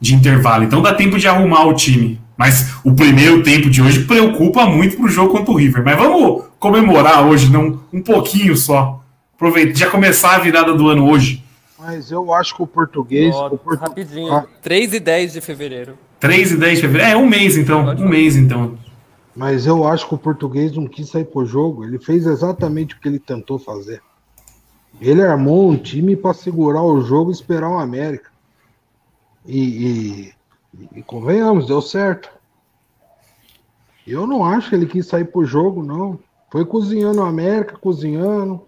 de 0.00 0.14
intervalo. 0.14 0.64
Então 0.64 0.80
dá 0.80 0.94
tempo 0.94 1.18
de 1.18 1.26
arrumar 1.26 1.64
o 1.64 1.74
time. 1.74 2.20
Mas 2.36 2.74
o 2.84 2.94
primeiro 2.94 3.42
tempo 3.42 3.68
de 3.68 3.82
hoje 3.82 4.04
preocupa 4.04 4.64
muito 4.64 4.96
pro 4.96 5.08
jogo 5.08 5.32
contra 5.32 5.50
o 5.50 5.56
River. 5.56 5.82
Mas 5.82 5.96
vamos 5.96 6.44
comemorar 6.58 7.26
hoje, 7.26 7.50
não 7.50 7.80
um 7.92 8.02
pouquinho 8.02 8.56
só. 8.56 9.02
Aproveita, 9.34 9.74
já 9.78 9.90
começar 9.90 10.36
a 10.36 10.38
virada 10.38 10.74
do 10.74 10.88
ano 10.88 11.08
hoje. 11.10 11.44
Mas 11.78 12.10
eu 12.10 12.32
acho 12.34 12.56
que 12.56 12.62
o 12.62 12.66
português. 12.66 13.34
Ó, 13.34 13.46
o 13.48 13.58
portu... 13.58 13.80
Rapidinho. 13.80 14.32
Ah, 14.32 14.46
3 14.62 14.94
e 14.94 15.00
10 15.00 15.32
de 15.34 15.40
fevereiro. 15.40 15.96
3 16.18 16.52
e 16.52 16.56
10 16.56 16.74
de 16.76 16.80
fevereiro. 16.82 17.12
É, 17.12 17.16
um 17.16 17.26
mês 17.28 17.56
então. 17.56 17.84
Pode 17.84 17.96
Um 18.02 18.06
falar. 18.06 18.10
mês 18.10 18.36
então. 18.36 18.76
mas 19.36 19.64
eu 19.66 19.86
acho 19.86 20.08
que 20.08 20.14
o 20.14 20.18
português 20.18 20.72
não 20.74 20.88
quis 20.88 21.08
sair 21.08 21.24
pro 21.24 21.46
jogo. 21.46 21.84
Ele 21.84 21.98
fez 22.00 22.26
exatamente 22.26 22.96
o 22.96 23.00
que 23.00 23.06
ele 23.08 23.20
tentou 23.20 23.58
fazer. 23.60 24.02
Ele 25.00 25.22
armou 25.22 25.70
um 25.70 25.76
time 25.76 26.16
para 26.16 26.34
segurar 26.34 26.82
o 26.82 27.00
jogo 27.02 27.30
e 27.30 27.34
esperar 27.34 27.68
o 27.70 27.78
América. 27.78 28.30
E, 29.46 29.60
e- 29.60 30.32
e 30.96 31.02
convenhamos, 31.04 31.66
deu 31.68 31.80
certo. 31.80 32.28
Eu 34.04 34.26
não 34.26 34.44
acho 34.44 34.68
que 34.70 34.74
ele 34.74 34.86
quis 34.86 35.06
sair 35.06 35.24
pro 35.26 35.44
jogo, 35.44 35.82
não. 35.84 36.18
Foi 36.50 36.64
cozinhando 36.64 37.20
o 37.20 37.24
América, 37.24 37.76
cozinhando. 37.76 38.64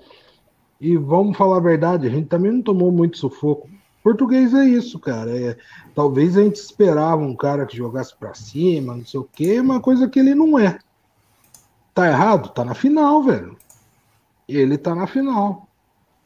E 0.80 0.96
vamos 0.96 1.36
falar 1.36 1.58
a 1.58 1.60
verdade, 1.60 2.06
a 2.06 2.10
gente 2.10 2.28
também 2.28 2.50
não 2.50 2.62
tomou 2.62 2.90
muito 2.90 3.18
sufoco. 3.18 3.68
Português 4.02 4.54
é 4.54 4.64
isso, 4.64 4.98
cara. 4.98 5.30
É, 5.30 5.56
talvez 5.94 6.36
a 6.36 6.42
gente 6.42 6.56
esperava 6.56 7.20
um 7.20 7.36
cara 7.36 7.66
que 7.66 7.76
jogasse 7.76 8.16
pra 8.16 8.32
cima, 8.34 8.96
não 8.96 9.04
sei 9.04 9.20
o 9.20 9.28
quê, 9.30 9.60
uma 9.60 9.80
coisa 9.80 10.08
que 10.08 10.18
ele 10.18 10.34
não 10.34 10.58
é. 10.58 10.78
Tá 11.94 12.08
errado? 12.08 12.48
Tá 12.48 12.64
na 12.64 12.74
final, 12.74 13.22
velho. 13.22 13.58
Ele 14.48 14.78
tá 14.78 14.94
na 14.94 15.06
final. 15.06 15.68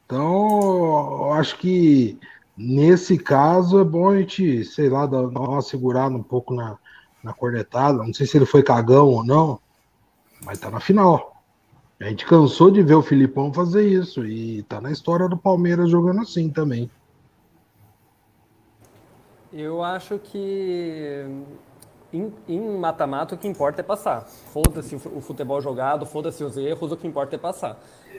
Então, 0.07 1.33
acho 1.33 1.59
que 1.59 2.19
nesse 2.57 3.19
caso 3.19 3.81
é 3.81 3.85
bom 3.85 4.11
a 4.11 4.19
gente, 4.19 4.65
sei 4.65 4.89
lá, 4.89 5.07
dar 5.07 5.23
uma 5.23 5.63
segurada 5.63 6.15
um 6.15 6.23
pouco 6.23 6.55
na, 6.55 6.79
na 7.23 7.33
cornetada. 7.33 7.99
Não 7.99 8.15
sei 8.15 8.27
se 8.27 8.37
ele 8.37 8.47
foi 8.47 8.63
cagão 8.63 9.09
ou 9.09 9.25
não, 9.25 9.59
mas 10.45 10.61
tá 10.61 10.71
na 10.71 10.79
final. 10.79 11.34
A 12.01 12.05
gente 12.05 12.27
cansou 12.27 12.71
de 12.71 12.83
ver 12.83 12.95
o 12.95 13.03
Filipão 13.03 13.53
fazer 13.53 13.87
isso 13.89 14.27
e 14.27 14.63
tá 14.65 14.81
na 14.81 14.91
história 14.91 15.29
do 15.29 15.37
Palmeiras 15.37 15.89
jogando 15.91 16.21
assim 16.21 16.51
também. 16.51 16.91
Eu 19.53 19.83
acho 19.83 20.19
que 20.19 21.25
em- 22.13 22.79
mata-mata 22.79 23.35
o 23.37 23.39
que 23.39 23.47
importa 23.47 23.81
é 23.81 23.85
passar. 23.85 24.23
Foda-se 24.23 24.97
o 24.97 25.21
futebol 25.21 25.61
jogado, 25.61 26.05
foda-se 26.05 26.43
os 26.43 26.57
erros, 26.57 26.91
o 26.91 26.97
que 26.97 27.07
importa 27.07 27.37
é 27.37 27.39
passar. 27.39 27.79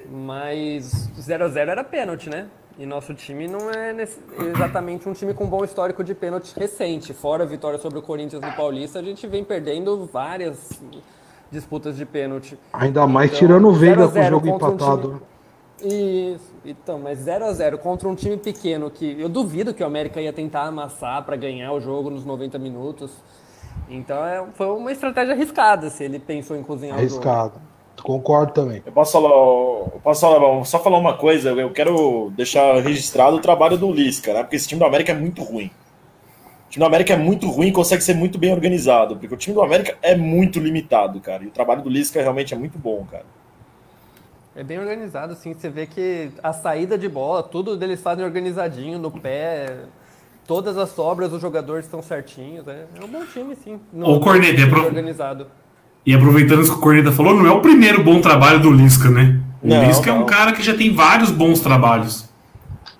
Mas 0.09 1.09
0 1.19 1.43
a 1.45 1.47
0 1.49 1.71
era 1.71 1.83
pênalti, 1.83 2.29
né? 2.29 2.47
E 2.77 2.85
nosso 2.85 3.13
time 3.13 3.47
não 3.47 3.69
é 3.71 3.93
nesse- 3.93 4.19
exatamente 4.53 5.07
um 5.07 5.13
time 5.13 5.33
com 5.33 5.45
bom 5.47 5.63
histórico 5.63 6.03
de 6.03 6.13
pênalti 6.15 6.53
recente. 6.57 7.13
Fora 7.13 7.43
a 7.43 7.47
vitória 7.47 7.79
sobre 7.79 7.99
o 7.99 8.01
Corinthians 8.01 8.41
no 8.41 8.53
Paulista, 8.53 8.99
a 8.99 9.03
gente 9.03 9.25
vem 9.27 9.43
perdendo 9.43 10.05
várias 10.05 10.81
disputas 11.55 11.97
de 11.97 12.05
pênalti. 12.05 12.57
Ainda 12.73 13.07
mais 13.07 13.31
Então, 13.31 13.39
tirando 13.39 13.67
o 13.67 13.73
0 13.73 13.79
Veiga 13.79 14.03
com 14.07 14.19
o 14.19 14.23
0 14.23 14.29
jogo 14.29 14.47
contra 14.47 14.67
um 14.69 14.73
empatado. 14.75 15.01
time-? 15.01 15.21
Isso, 16.35 16.53
então, 16.63 16.99
mas 16.99 17.19
0 17.19 17.45
a 17.45 17.53
0 17.53 17.77
contra 17.79 18.07
um 18.07 18.15
time 18.15 18.37
pequeno 18.37 18.89
que 18.89 19.19
eu 19.19 19.27
duvido 19.27 19.73
que 19.73 19.83
o 19.83 19.85
América 19.85 20.21
ia 20.21 20.31
tentar 20.31 20.63
amassar 20.63 21.23
para 21.25 21.35
ganhar 21.35 21.73
o 21.73 21.79
jogo 21.81 22.09
nos 22.09 22.25
90 22.25 22.57
minutos. 22.59 23.11
Então 23.89 24.25
é, 24.25 24.45
foi 24.53 24.67
uma 24.67 24.91
estratégia 24.91 25.33
arriscada 25.33 25.89
se 25.89 26.03
ele 26.03 26.19
pensou 26.19 26.55
em 26.55 26.63
cozinhar 26.63 26.97
o 27.01 27.07
jogo. 27.07 27.27
Arriscado. 27.27 27.61
Concordo 28.01 28.53
também. 28.53 28.83
Eu 28.85 28.91
posso 28.91 29.11
falar, 29.13 29.29
eu 29.29 29.99
posso 30.03 30.21
falar, 30.21 30.65
só 30.65 30.79
falar 30.79 30.97
uma 30.97 31.17
coisa, 31.17 31.49
eu 31.51 31.71
quero 31.71 32.31
deixar 32.35 32.75
registrado 32.81 33.37
o 33.37 33.41
trabalho 33.41 33.77
do 33.77 33.91
Lisca, 33.91 34.33
né? 34.33 34.43
Porque 34.43 34.55
esse 34.55 34.67
time 34.67 34.79
do 34.79 34.85
América 34.85 35.11
é 35.11 35.15
muito 35.15 35.43
ruim. 35.43 35.71
O 36.67 36.69
time 36.69 36.83
do 36.83 36.87
América 36.87 37.13
é 37.13 37.17
muito 37.17 37.47
ruim 37.49 37.67
e 37.67 37.71
consegue 37.71 38.03
ser 38.03 38.15
muito 38.15 38.37
bem 38.37 38.51
organizado, 38.51 39.15
porque 39.15 39.33
o 39.33 39.37
time 39.37 39.53
do 39.55 39.61
América 39.61 39.95
é 40.01 40.15
muito 40.15 40.59
limitado, 40.59 41.19
cara. 41.21 41.43
E 41.43 41.47
o 41.47 41.51
trabalho 41.51 41.81
do 41.81 41.89
Lisca 41.89 42.21
realmente 42.21 42.53
é 42.53 42.57
muito 42.57 42.77
bom, 42.77 43.05
cara. 43.09 43.25
É 44.55 44.63
bem 44.63 44.79
organizado, 44.79 45.33
assim, 45.33 45.53
você 45.53 45.69
vê 45.69 45.85
que 45.85 46.29
a 46.41 46.53
saída 46.53 46.97
de 46.97 47.07
bola, 47.09 47.43
tudo 47.43 47.75
deles 47.77 48.01
fazem 48.01 48.23
organizadinho, 48.23 48.97
no 48.97 49.11
pé, 49.11 49.79
todas 50.47 50.77
as 50.77 50.89
sobras 50.89 51.29
dos 51.29 51.41
jogadores 51.41 51.85
estão 51.85 52.01
certinhos. 52.01 52.65
É, 52.67 52.85
é 52.99 53.03
um 53.03 53.07
bom 53.07 53.25
time, 53.25 53.55
sim. 53.63 53.79
No- 53.91 54.07
Ô, 54.13 54.19
Corneta, 54.19 54.61
é 54.61 54.65
pro- 54.65 54.85
organizado. 54.85 55.47
E 56.05 56.13
aproveitando 56.13 56.61
isso 56.61 56.71
que 56.71 56.77
o 56.77 56.81
Corneta 56.81 57.11
falou, 57.11 57.35
não 57.35 57.45
é 57.47 57.51
o 57.51 57.59
primeiro 57.61 58.01
bom 58.03 58.21
trabalho 58.21 58.59
do 58.61 58.71
Lisca, 58.71 59.09
né? 59.09 59.41
O 59.61 59.67
Não, 59.67 59.83
Lisca 59.85 60.09
é 60.09 60.13
um 60.13 60.19
não. 60.19 60.25
cara 60.25 60.53
que 60.53 60.63
já 60.63 60.75
tem 60.75 60.93
vários 60.93 61.31
bons 61.31 61.59
trabalhos. 61.59 62.29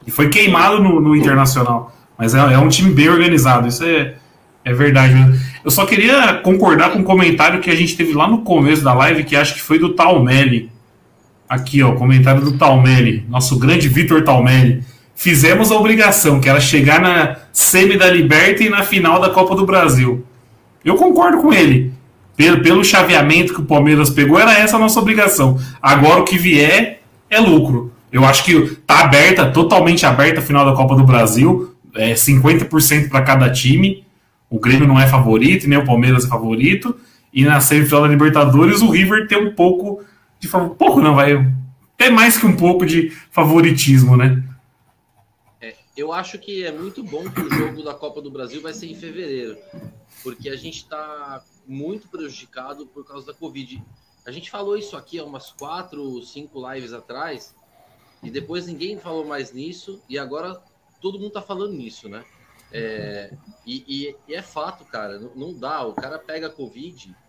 E 0.05 0.11
foi 0.11 0.27
queimado 0.29 0.81
no, 0.83 0.99
no 0.99 1.15
Internacional. 1.15 1.93
Mas 2.17 2.33
é, 2.33 2.39
é 2.39 2.57
um 2.57 2.69
time 2.69 2.91
bem 2.91 3.09
organizado, 3.09 3.67
isso 3.67 3.83
é, 3.83 4.15
é 4.63 4.73
verdade 4.73 5.13
mesmo. 5.13 5.39
Eu 5.63 5.71
só 5.71 5.85
queria 5.85 6.35
concordar 6.35 6.91
com 6.91 6.99
um 6.99 7.03
comentário 7.03 7.59
que 7.59 7.69
a 7.69 7.75
gente 7.75 7.95
teve 7.95 8.13
lá 8.13 8.27
no 8.27 8.39
começo 8.39 8.83
da 8.83 8.93
live, 8.93 9.23
que 9.23 9.35
acho 9.35 9.55
que 9.55 9.61
foi 9.61 9.79
do 9.79 9.93
Talmelli. 9.93 10.71
Aqui, 11.47 11.83
ó, 11.83 11.93
comentário 11.93 12.41
do 12.41 12.57
Talmelli, 12.57 13.25
nosso 13.29 13.57
grande 13.59 13.87
Vitor 13.87 14.23
Talmelli. 14.23 14.83
Fizemos 15.15 15.71
a 15.71 15.75
obrigação, 15.75 16.39
que 16.39 16.49
era 16.49 16.59
chegar 16.59 16.99
na 16.99 17.37
semi 17.53 17.97
da 17.97 18.09
Liberta 18.09 18.63
e 18.63 18.69
na 18.69 18.83
final 18.83 19.19
da 19.19 19.29
Copa 19.29 19.55
do 19.55 19.65
Brasil. 19.65 20.25
Eu 20.83 20.95
concordo 20.95 21.37
com 21.41 21.53
ele. 21.53 21.93
Pelo, 22.35 22.61
pelo 22.61 22.83
chaveamento 22.83 23.53
que 23.53 23.61
o 23.61 23.65
Palmeiras 23.65 24.09
pegou, 24.09 24.37
era 24.37 24.57
essa 24.57 24.75
a 24.75 24.79
nossa 24.79 24.99
obrigação. 24.99 25.57
Agora 25.81 26.21
o 26.21 26.25
que 26.25 26.37
vier 26.37 27.01
é 27.29 27.39
lucro. 27.39 27.93
Eu 28.11 28.25
acho 28.25 28.43
que 28.43 28.77
tá 28.85 29.01
aberta, 29.01 29.45
totalmente 29.45 30.05
aberta 30.05 30.39
a 30.39 30.43
final 30.43 30.65
da 30.65 30.73
Copa 30.73 30.95
do 30.95 31.03
Brasil. 31.03 31.74
É 31.95 32.13
50% 32.13 33.09
para 33.09 33.23
cada 33.23 33.51
time. 33.51 34.05
O 34.49 34.59
Grêmio 34.59 34.87
não 34.87 34.99
é 34.99 35.07
favorito, 35.07 35.67
nem 35.67 35.77
o 35.77 35.85
Palmeiras 35.85 36.25
é 36.25 36.27
favorito. 36.27 36.99
E 37.33 37.43
na 37.43 37.59
semifinal 37.59 38.03
da 38.03 38.07
Libertadores, 38.07 38.81
o 38.81 38.89
River 38.89 39.27
tem 39.27 39.37
um 39.37 39.53
pouco 39.53 40.03
de 40.39 40.47
pouco 40.47 41.01
não, 41.01 41.15
vai 41.15 41.33
até 41.95 42.09
mais 42.09 42.37
que 42.37 42.45
um 42.45 42.55
pouco 42.55 42.85
de 42.85 43.09
favoritismo, 43.31 44.15
né? 44.15 44.43
Eu 45.95 46.11
acho 46.11 46.37
que 46.37 46.65
é 46.65 46.71
muito 46.73 47.01
bom 47.01 47.29
que 47.29 47.39
o 47.39 47.49
jogo 47.49 47.81
da 47.81 47.93
Copa 47.93 48.21
do 48.21 48.29
Brasil 48.29 48.61
vai 48.61 48.73
ser 48.73 48.87
em 48.87 48.95
fevereiro, 48.95 49.57
porque 50.21 50.49
a 50.49 50.55
gente 50.57 50.79
está 50.79 51.41
muito 51.65 52.09
prejudicado 52.09 52.85
por 52.85 53.05
causa 53.05 53.27
da 53.27 53.33
Covid. 53.33 53.81
A 54.25 54.31
gente 54.31 54.51
falou 54.51 54.77
isso 54.77 54.97
aqui 54.97 55.17
há 55.19 55.23
umas 55.23 55.51
quatro, 55.51 56.21
cinco 56.23 56.61
lives 56.69 56.91
atrás, 56.91 57.55
e 58.21 58.29
depois 58.29 58.67
ninguém 58.67 58.99
falou 58.99 59.25
mais 59.25 59.53
nisso, 59.53 60.01
e 60.09 60.19
agora 60.19 60.61
todo 61.05 61.19
mundo 61.19 61.31
tá 61.33 61.41
falando 61.41 61.73
nisso, 61.73 62.09
né? 62.09 62.25
É, 62.71 63.37
e, 63.65 64.07
e- 64.09 64.21
e 64.27 64.33
é 64.35 64.41
fato, 64.41 64.85
cara, 64.85 65.19
não, 65.19 65.35
não 65.35 65.59
dá. 65.59 65.85
O 65.85 65.95
cara 65.97 66.17
pega 66.19 66.49
Covid 66.49 67.19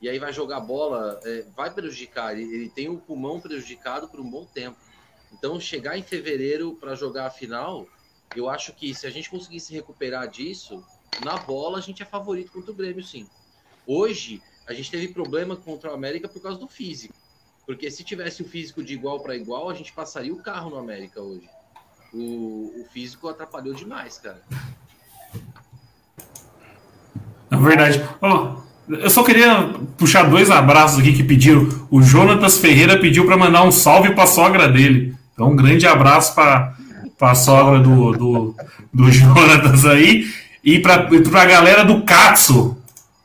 e 0.00 0.08
aí 0.08 0.18
vai 0.18 0.32
jogar 0.32 0.60
bola, 0.60 1.20
é, 1.24 1.44
vai 1.50 1.72
prejudicar. 1.74 2.36
Ele, 2.38 2.54
ele 2.54 2.70
tem 2.70 2.88
o 2.88 3.00
pulmão 3.00 3.40
prejudicado 3.40 4.08
por 4.10 4.20
um 4.20 4.30
bom 4.30 4.46
tempo. 4.46 4.80
Então, 5.30 5.60
chegar 5.60 5.98
em 5.98 6.02
fevereiro 6.02 6.76
para 6.78 6.94
jogar 6.94 7.26
a 7.26 7.30
final, 7.30 7.92
eu 8.34 8.48
acho 8.48 8.74
que 8.74 8.94
se 8.94 9.06
a 9.06 9.10
gente 9.10 9.30
conseguir 9.30 9.60
se 9.60 9.72
recuperar 9.72 10.28
disso, 10.28 10.86
na 11.18 11.38
bola 11.38 11.78
a 11.78 11.80
gente 11.80 12.02
é 12.02 12.06
favorito 12.06 12.52
contra 12.52 12.72
o 12.72 12.76
Grêmio, 12.76 13.02
sim. 13.04 13.30
Hoje, 13.86 14.46
a 14.66 14.72
gente 14.74 14.90
teve 14.90 15.12
problema 15.12 15.56
contra 15.56 15.90
o 15.90 15.94
América 15.94 16.28
por 16.28 16.42
causa 16.42 16.58
do 16.58 16.68
físico. 16.68 17.22
Porque 17.66 17.90
se 17.90 18.04
tivesse 18.04 18.42
o 18.42 18.46
físico 18.46 18.82
de 18.82 18.94
igual 18.94 19.22
para 19.22 19.36
igual, 19.36 19.68
a 19.68 19.74
gente 19.74 19.92
passaria 19.94 20.34
o 20.34 20.40
carro 20.42 20.70
no 20.70 20.78
América 20.78 21.22
hoje. 21.22 21.52
O, 22.12 22.72
o 22.80 22.86
físico 22.92 23.28
atrapalhou 23.28 23.74
demais, 23.74 24.18
cara. 24.18 24.42
É 27.50 27.56
verdade. 27.56 28.02
Ó, 28.20 28.56
eu 28.88 29.10
só 29.10 29.22
queria 29.22 29.70
puxar 29.96 30.24
dois 30.24 30.50
abraços 30.50 30.98
aqui 30.98 31.12
que 31.12 31.22
pediram. 31.22 31.68
O 31.90 32.02
Jonatas 32.02 32.58
Ferreira 32.58 32.98
pediu 32.98 33.26
para 33.26 33.36
mandar 33.36 33.62
um 33.62 33.70
salve 33.70 34.10
para 34.10 34.24
a 34.24 34.28
sogra 34.28 34.68
dele. 34.68 35.14
Então, 35.32 35.50
um 35.50 35.56
grande 35.56 35.86
abraço 35.86 36.34
para 36.34 36.74
a 37.20 37.34
sogra 37.34 37.78
do, 37.78 38.12
do, 38.12 38.54
do 38.92 39.10
Jonatas 39.12 39.84
aí. 39.86 40.26
E 40.62 40.78
para 40.78 41.06
a 41.06 41.46
galera 41.46 41.84
do 41.84 42.02
Katsu. 42.02 42.76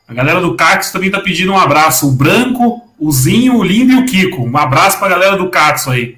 A 0.08 0.14
galera 0.14 0.40
do 0.40 0.54
Katsu 0.54 0.92
também 0.92 1.10
tá 1.10 1.20
pedindo 1.20 1.52
um 1.52 1.58
abraço. 1.58 2.08
O 2.08 2.12
Branco, 2.12 2.82
o 2.98 3.10
Zinho, 3.10 3.56
o 3.56 3.64
Lindo 3.64 3.92
e 3.92 3.96
o 3.96 4.06
Kiko. 4.06 4.42
Um 4.42 4.56
abraço 4.56 4.98
para 4.98 5.08
a 5.08 5.10
galera 5.10 5.36
do 5.36 5.50
Katsu 5.50 5.90
aí. 5.90 6.16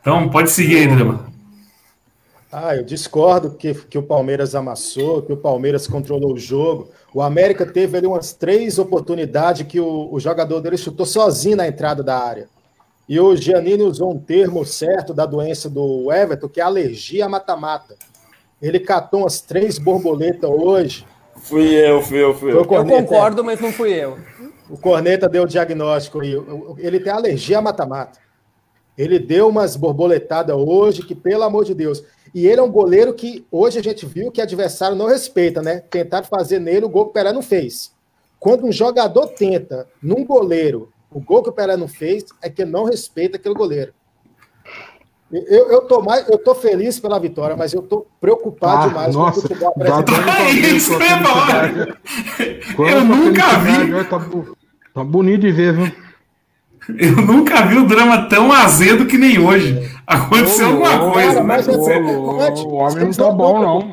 Então, 0.00 0.28
pode 0.28 0.50
seguir 0.50 0.78
aí, 0.78 0.88
Drama. 0.88 1.31
Ah, 2.52 2.76
eu 2.76 2.84
discordo 2.84 3.52
que, 3.52 3.72
que 3.72 3.96
o 3.96 4.02
Palmeiras 4.02 4.54
amassou, 4.54 5.22
que 5.22 5.32
o 5.32 5.36
Palmeiras 5.38 5.86
controlou 5.86 6.34
o 6.34 6.38
jogo. 6.38 6.90
O 7.14 7.22
América 7.22 7.64
teve 7.64 7.96
ali 7.96 8.06
umas 8.06 8.34
três 8.34 8.78
oportunidades 8.78 9.66
que 9.66 9.80
o, 9.80 10.12
o 10.12 10.20
jogador 10.20 10.60
dele 10.60 10.76
chutou 10.76 11.06
sozinho 11.06 11.56
na 11.56 11.66
entrada 11.66 12.02
da 12.02 12.18
área. 12.18 12.48
E 13.08 13.18
o 13.18 13.34
Giannini 13.34 13.82
usou 13.82 14.12
um 14.12 14.18
termo 14.18 14.66
certo 14.66 15.14
da 15.14 15.24
doença 15.24 15.70
do 15.70 16.12
Everton, 16.12 16.46
que 16.46 16.60
é 16.60 16.62
alergia 16.62 17.24
a 17.24 17.28
mata-mata. 17.28 17.96
Ele 18.60 18.78
catou 18.78 19.20
umas 19.20 19.40
três 19.40 19.78
borboletas 19.78 20.50
hoje. 20.50 21.06
Fui 21.36 21.74
eu, 21.74 22.02
fui 22.02 22.22
eu, 22.22 22.34
fui 22.34 22.52
eu. 22.52 22.58
Eu 22.58 22.64
Corneta, 22.66 23.02
concordo, 23.02 23.42
mas 23.42 23.60
não 23.60 23.72
fui 23.72 23.92
eu. 23.92 24.18
o 24.68 24.76
Corneta 24.76 25.26
deu 25.26 25.44
o 25.44 25.48
diagnóstico 25.48 26.20
aí. 26.20 26.34
Ele 26.76 27.00
tem 27.00 27.12
alergia 27.12 27.58
a 27.58 27.62
mata-mata. 27.62 28.20
Ele 28.96 29.18
deu 29.18 29.48
umas 29.48 29.74
borboletadas 29.74 30.54
hoje 30.54 31.02
que, 31.02 31.14
pelo 31.14 31.44
amor 31.44 31.64
de 31.64 31.74
Deus. 31.74 32.04
E 32.34 32.46
ele 32.46 32.60
é 32.60 32.62
um 32.62 32.70
goleiro 32.70 33.12
que 33.12 33.46
hoje 33.50 33.78
a 33.78 33.82
gente 33.82 34.06
viu 34.06 34.30
que 34.30 34.40
o 34.40 34.44
adversário 34.44 34.96
não 34.96 35.06
respeita, 35.06 35.60
né? 35.60 35.80
Tentaram 35.80 36.26
fazer 36.26 36.58
nele 36.58 36.86
o 36.86 36.88
gol 36.88 37.04
que 37.04 37.10
o 37.10 37.12
Pelé 37.12 37.32
não 37.32 37.42
fez. 37.42 37.92
Quando 38.40 38.66
um 38.66 38.72
jogador 38.72 39.26
tenta 39.28 39.86
num 40.02 40.24
goleiro 40.24 40.90
o 41.10 41.20
gol 41.20 41.42
que 41.42 41.50
o 41.50 41.52
Pelé 41.52 41.76
não 41.76 41.86
fez, 41.88 42.24
é 42.40 42.48
que 42.48 42.64
não 42.64 42.84
respeita 42.84 43.36
aquele 43.36 43.54
goleiro. 43.54 43.92
Eu, 45.30 45.70
eu, 45.70 45.80
tô 45.82 46.02
mais, 46.02 46.28
eu 46.28 46.36
tô 46.36 46.54
feliz 46.54 47.00
pela 47.00 47.18
vitória, 47.18 47.56
mas 47.56 47.72
eu 47.72 47.80
tô 47.80 48.06
preocupado 48.20 48.84
Ah, 48.84 48.88
demais 48.88 49.14
nossa, 49.14 49.32
com 49.32 49.38
o 49.38 49.42
futebol 49.42 49.74
brasileiro. 49.76 50.12
até 50.12 50.32
pra 50.32 50.44
ver 50.44 50.74
Isso 50.76 50.92
é. 50.94 52.74
Quando 52.74 52.90
Eu 52.90 53.04
nunca 53.04 53.58
vi. 53.58 54.04
Tá, 54.10 54.20
tá 54.92 55.04
bonito 55.04 55.40
de 55.40 55.52
ver, 55.52 55.72
viu? 55.72 55.92
Eu 56.98 57.16
nunca 57.16 57.62
vi 57.66 57.76
o 57.78 57.86
drama 57.86 58.28
tão 58.28 58.52
azedo 58.52 59.06
que 59.06 59.16
nem 59.16 59.38
hoje. 59.38 59.90
Aconteceu 60.06 60.68
Ô, 60.68 60.84
alguma 60.84 61.12
coisa, 61.12 61.28
Cara, 61.28 61.40
né? 61.40 61.46
mas 61.46 61.68
é 61.68 61.72
Ô, 61.72 61.84
preocupante. 61.84 62.62
o 62.62 62.72
homem 62.74 63.04
não 63.04 63.12
tá 63.12 63.30
bom, 63.30 63.60
não. 63.60 63.92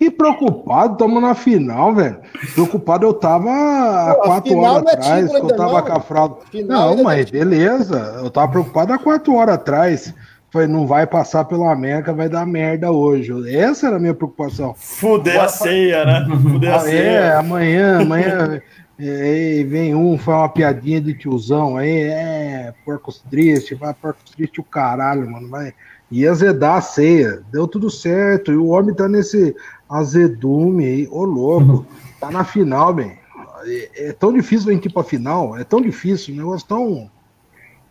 E 0.00 0.10
preocupado, 0.10 0.94
estamos 0.94 1.22
na 1.22 1.34
final, 1.34 1.94
velho. 1.94 2.16
Preocupado 2.54 3.06
eu 3.06 3.14
tava 3.14 3.50
há 3.50 4.14
quatro 4.16 4.50
final 4.50 4.74
horas 4.76 4.86
é 4.86 4.96
atrás, 4.96 5.30
que 5.30 5.36
eu 5.36 5.56
tava 5.56 5.72
não. 5.72 5.82
com 5.82 5.92
a 5.92 6.00
fralda. 6.00 6.36
Não, 6.66 6.98
é 6.98 7.02
mas 7.02 7.30
beleza. 7.30 8.20
Eu 8.22 8.30
tava 8.30 8.50
preocupado 8.50 8.92
há 8.92 8.98
quatro 8.98 9.34
horas 9.34 9.54
atrás. 9.54 10.14
Falei, 10.52 10.66
não 10.66 10.84
vai 10.84 11.06
passar 11.06 11.44
pela 11.44 11.70
América, 11.70 12.12
vai 12.12 12.28
dar 12.28 12.44
merda 12.44 12.90
hoje. 12.90 13.32
Essa 13.56 13.86
era 13.86 13.96
a 13.96 14.00
minha 14.00 14.14
preocupação. 14.14 14.74
Fuder 14.76 15.40
a 15.40 15.46
ceia, 15.46 16.04
né? 16.04 16.26
Fuder 16.42 16.72
a 16.72 16.76
é, 16.76 16.80
ceia. 16.80 17.38
amanhã, 17.38 18.00
amanhã 18.00 18.60
é, 19.02 19.64
vem 19.64 19.94
um, 19.94 20.18
faz 20.18 20.38
uma 20.38 20.48
piadinha 20.48 21.00
de 21.00 21.14
tiozão 21.14 21.78
aí, 21.78 22.02
é, 22.02 22.74
porcos 22.84 23.24
tristes, 23.30 23.78
vai 23.78 23.94
porcos 23.94 24.30
tristes 24.30 24.58
o 24.58 24.62
caralho, 24.62 25.30
mano, 25.30 25.48
vai. 25.48 25.72
E 26.10 26.26
azedar 26.26 26.76
a 26.76 26.80
ceia, 26.82 27.42
deu 27.50 27.66
tudo 27.66 27.88
certo, 27.88 28.52
e 28.52 28.56
o 28.56 28.68
homem 28.68 28.94
tá 28.94 29.08
nesse 29.08 29.56
azedume 29.88 30.84
aí, 30.84 31.08
ô 31.10 31.24
louco, 31.24 31.86
tá 32.20 32.30
na 32.30 32.44
final, 32.44 32.92
bem. 32.92 33.18
É, 33.64 34.08
é 34.08 34.12
tão 34.12 34.32
difícil 34.32 34.70
a 34.70 34.74
gente 34.74 34.86
ir 34.86 34.92
pra 34.92 35.02
final, 35.02 35.56
é 35.56 35.64
tão 35.64 35.80
difícil, 35.80 36.34
o 36.34 36.36
negócio 36.36 36.68
tão. 36.68 37.10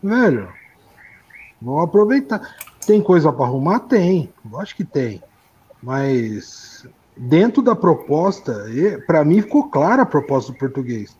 Velho, 0.03 0.47
vamos 1.59 1.85
aproveitar. 1.85 2.55
Tem 2.85 3.01
coisa 3.01 3.33
pra 3.33 3.45
arrumar? 3.45 3.79
Tem, 3.81 4.31
lógico 4.49 4.77
que 4.77 4.83
tem. 4.83 5.23
Mas 5.81 6.68
dentro 7.19 7.61
da 7.61 7.75
proposta, 7.75 8.65
para 9.05 9.25
mim 9.25 9.41
ficou 9.41 9.69
clara 9.69 10.03
a 10.03 10.05
proposta 10.05 10.53
do 10.53 10.57
português. 10.57 11.17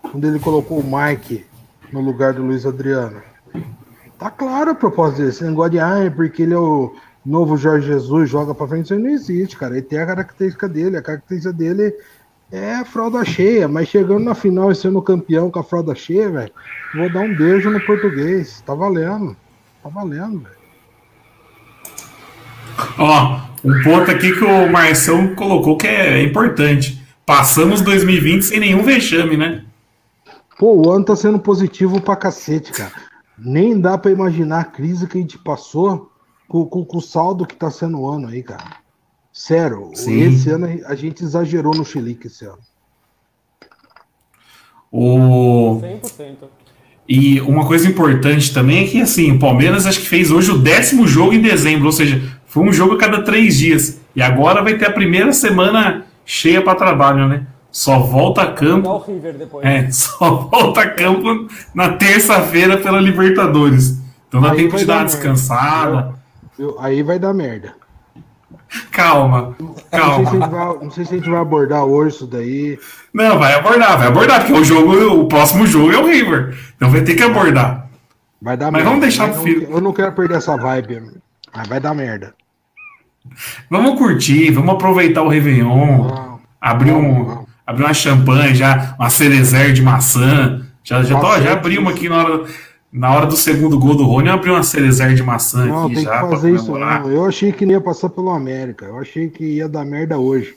Quando 0.00 0.24
ele 0.26 0.38
colocou 0.38 0.78
o 0.78 0.84
Mike 0.84 1.44
no 1.92 2.00
lugar 2.00 2.34
do 2.34 2.42
Luiz 2.42 2.64
Adriano. 2.64 3.20
Tá 4.18 4.30
clara 4.30 4.70
a 4.70 4.74
proposta 4.74 5.18
dele. 5.18 5.30
Esse 5.30 5.44
negócio 5.44 5.72
de, 5.72 5.80
ah, 5.80 6.04
é 6.04 6.10
porque 6.10 6.42
ele 6.42 6.54
é 6.54 6.58
o 6.58 6.94
novo 7.26 7.56
Jorge 7.56 7.88
Jesus, 7.88 8.30
joga 8.30 8.54
pra 8.54 8.68
frente, 8.68 8.84
isso 8.84 8.94
aí 8.94 9.00
não 9.00 9.10
existe, 9.10 9.56
cara. 9.56 9.74
Ele 9.74 9.82
tem 9.82 9.98
a 9.98 10.06
característica 10.06 10.68
dele. 10.68 10.96
A 10.96 11.02
característica 11.02 11.52
dele 11.52 11.94
é 12.52 12.76
a 12.76 12.84
fralda 12.84 13.24
cheia. 13.24 13.66
Mas 13.66 13.88
chegando 13.88 14.24
na 14.24 14.34
final 14.34 14.70
e 14.70 14.76
sendo 14.76 15.02
campeão 15.02 15.50
com 15.50 15.58
a 15.58 15.64
fralda 15.64 15.94
cheia, 15.94 16.30
velho, 16.30 16.52
vou 16.94 17.12
dar 17.12 17.20
um 17.20 17.36
beijo 17.36 17.70
no 17.70 17.80
português. 17.84 18.62
Tá 18.64 18.74
valendo. 18.74 19.36
Tá 19.82 19.88
valendo, 19.88 20.40
velho. 20.40 20.53
Ó, 22.98 23.40
um 23.64 23.82
ponto 23.82 24.10
aqui 24.10 24.32
que 24.32 24.44
o 24.44 24.70
Marção 24.70 25.34
colocou 25.34 25.76
que 25.76 25.86
é 25.86 26.22
importante. 26.22 27.02
Passamos 27.26 27.80
2020 27.80 28.42
sem 28.42 28.60
nenhum 28.60 28.82
vexame, 28.82 29.36
né? 29.36 29.64
Pô, 30.58 30.74
o 30.74 30.90
ano 30.90 31.04
tá 31.04 31.16
sendo 31.16 31.38
positivo 31.38 32.00
pra 32.00 32.14
cacete, 32.16 32.70
cara. 32.72 32.92
Nem 33.38 33.80
dá 33.80 33.98
pra 33.98 34.10
imaginar 34.12 34.60
a 34.60 34.64
crise 34.64 35.06
que 35.08 35.18
a 35.18 35.20
gente 35.20 35.38
passou 35.38 36.12
com, 36.46 36.64
com- 36.66 36.84
com 36.84 36.98
o 36.98 37.02
saldo 37.02 37.46
que 37.46 37.56
tá 37.56 37.70
sendo 37.70 37.98
o 38.00 38.08
ano 38.08 38.28
aí, 38.28 38.42
cara. 38.42 38.64
Sério, 39.32 39.90
Sim. 39.94 40.20
esse 40.22 40.48
ano 40.50 40.68
a 40.86 40.94
gente 40.94 41.24
exagerou 41.24 41.74
no 41.74 41.84
Chilique 41.84 42.28
esse 42.28 42.44
ano. 42.44 42.58
O... 44.92 45.80
100%. 45.80 46.36
E 47.08 47.40
uma 47.42 47.66
coisa 47.66 47.88
importante 47.88 48.54
também 48.54 48.84
é 48.84 48.86
que 48.86 49.00
assim, 49.02 49.32
o 49.32 49.38
Palmeiras 49.38 49.86
acho 49.86 50.00
que 50.00 50.06
fez 50.08 50.30
hoje 50.30 50.50
o 50.52 50.58
décimo 50.58 51.06
jogo 51.06 51.32
em 51.34 51.42
dezembro, 51.42 51.86
ou 51.86 51.92
seja, 51.92 52.22
foi 52.54 52.62
um 52.62 52.72
jogo 52.72 52.94
a 52.94 52.98
cada 52.98 53.20
três 53.22 53.58
dias. 53.58 54.00
E 54.14 54.22
agora 54.22 54.62
vai 54.62 54.78
ter 54.78 54.86
a 54.86 54.92
primeira 54.92 55.32
semana 55.32 56.04
cheia 56.24 56.62
para 56.62 56.76
trabalho, 56.76 57.26
né? 57.26 57.42
Só 57.72 57.98
volta 57.98 58.42
a 58.42 58.44
Igual 58.44 58.98
o 58.98 59.00
campo. 59.00 59.32
Depois. 59.36 59.66
É, 59.66 59.90
só 59.90 60.30
volta 60.48 60.82
a 60.82 60.88
campo 60.90 61.48
na 61.74 61.88
terça-feira 61.94 62.76
pela 62.78 63.00
Libertadores. 63.00 63.98
Então 64.28 64.40
dá 64.40 64.52
Aí 64.52 64.56
tempo 64.58 64.76
de 64.76 64.84
dar 64.84 64.98
uma 64.98 65.04
descansada. 65.06 66.14
Eu- 66.56 66.76
aí 66.78 67.02
vai 67.02 67.18
dar 67.18 67.34
merda. 67.34 67.74
Calma, 68.92 69.56
Não 69.58 69.74
sei, 69.74 69.84
se 69.84 69.90
calma. 70.38 70.46
vai, 70.48 70.84
não 70.84 70.90
sei 70.92 71.04
se 71.04 71.14
a 71.14 71.16
gente 71.18 71.30
vai 71.30 71.40
abordar 71.40 71.84
hoje 71.84 72.14
isso 72.16 72.26
daí. 72.28 72.78
Não, 73.12 73.36
vai 73.36 73.54
abordar, 73.54 73.98
vai 73.98 74.06
abordar, 74.06 74.40
porque 74.40 74.52
o 74.52 74.64
jogo, 74.64 74.92
o 75.22 75.26
próximo 75.28 75.66
jogo 75.66 75.92
é 75.92 75.98
o 75.98 76.06
River. 76.06 76.56
Então 76.76 76.88
vai 76.90 77.02
ter 77.02 77.14
que 77.16 77.22
abordar. 77.24 77.88
Vai 78.40 78.56
dar 78.56 78.66
Mas 78.66 78.74
merda. 78.84 78.88
vamos 78.90 79.00
deixar 79.00 79.28
pro 79.32 79.42
filho. 79.42 79.68
Eu 79.70 79.80
não 79.80 79.92
quero 79.92 80.12
perder 80.12 80.36
essa 80.36 80.56
vibe. 80.56 81.02
Mas 81.52 81.66
vai 81.68 81.80
dar 81.80 81.94
merda. 81.94 82.34
Vamos 83.70 83.98
curtir, 83.98 84.50
vamos 84.50 84.74
aproveitar 84.74 85.22
o 85.22 85.28
Réveillon. 85.28 86.38
Abrir, 86.60 86.92
um, 86.92 87.44
abrir 87.66 87.84
uma 87.84 87.94
champanhe 87.94 88.54
já, 88.54 88.94
uma 88.98 89.10
cerezer 89.10 89.72
de 89.72 89.82
maçã. 89.82 90.64
Já, 90.82 91.02
já, 91.02 91.18
tô, 91.18 91.40
já 91.40 91.60
uma 91.80 91.90
aqui 91.90 92.08
na 92.08 92.18
hora, 92.18 92.44
na 92.92 93.12
hora 93.14 93.26
do 93.26 93.36
segundo 93.36 93.78
gol 93.78 93.96
do 93.96 94.04
Rony, 94.04 94.28
eu 94.28 94.34
abri 94.34 94.50
uma 94.50 94.62
cerezer 94.62 95.14
de 95.14 95.22
maçã 95.22 95.66
Não, 95.66 95.86
aqui 95.86 95.94
tem 95.96 96.04
já 96.04 96.22
que 96.22 96.30
fazer 96.30 96.54
isso 96.54 96.78
não. 96.78 97.10
Eu 97.10 97.24
achei 97.24 97.52
que 97.52 97.66
não 97.66 97.72
ia 97.72 97.80
passar 97.80 98.08
pelo 98.08 98.30
América. 98.30 98.84
Eu 98.86 98.98
achei 98.98 99.28
que 99.28 99.44
ia 99.44 99.68
dar 99.68 99.84
merda 99.84 100.18
hoje. 100.18 100.56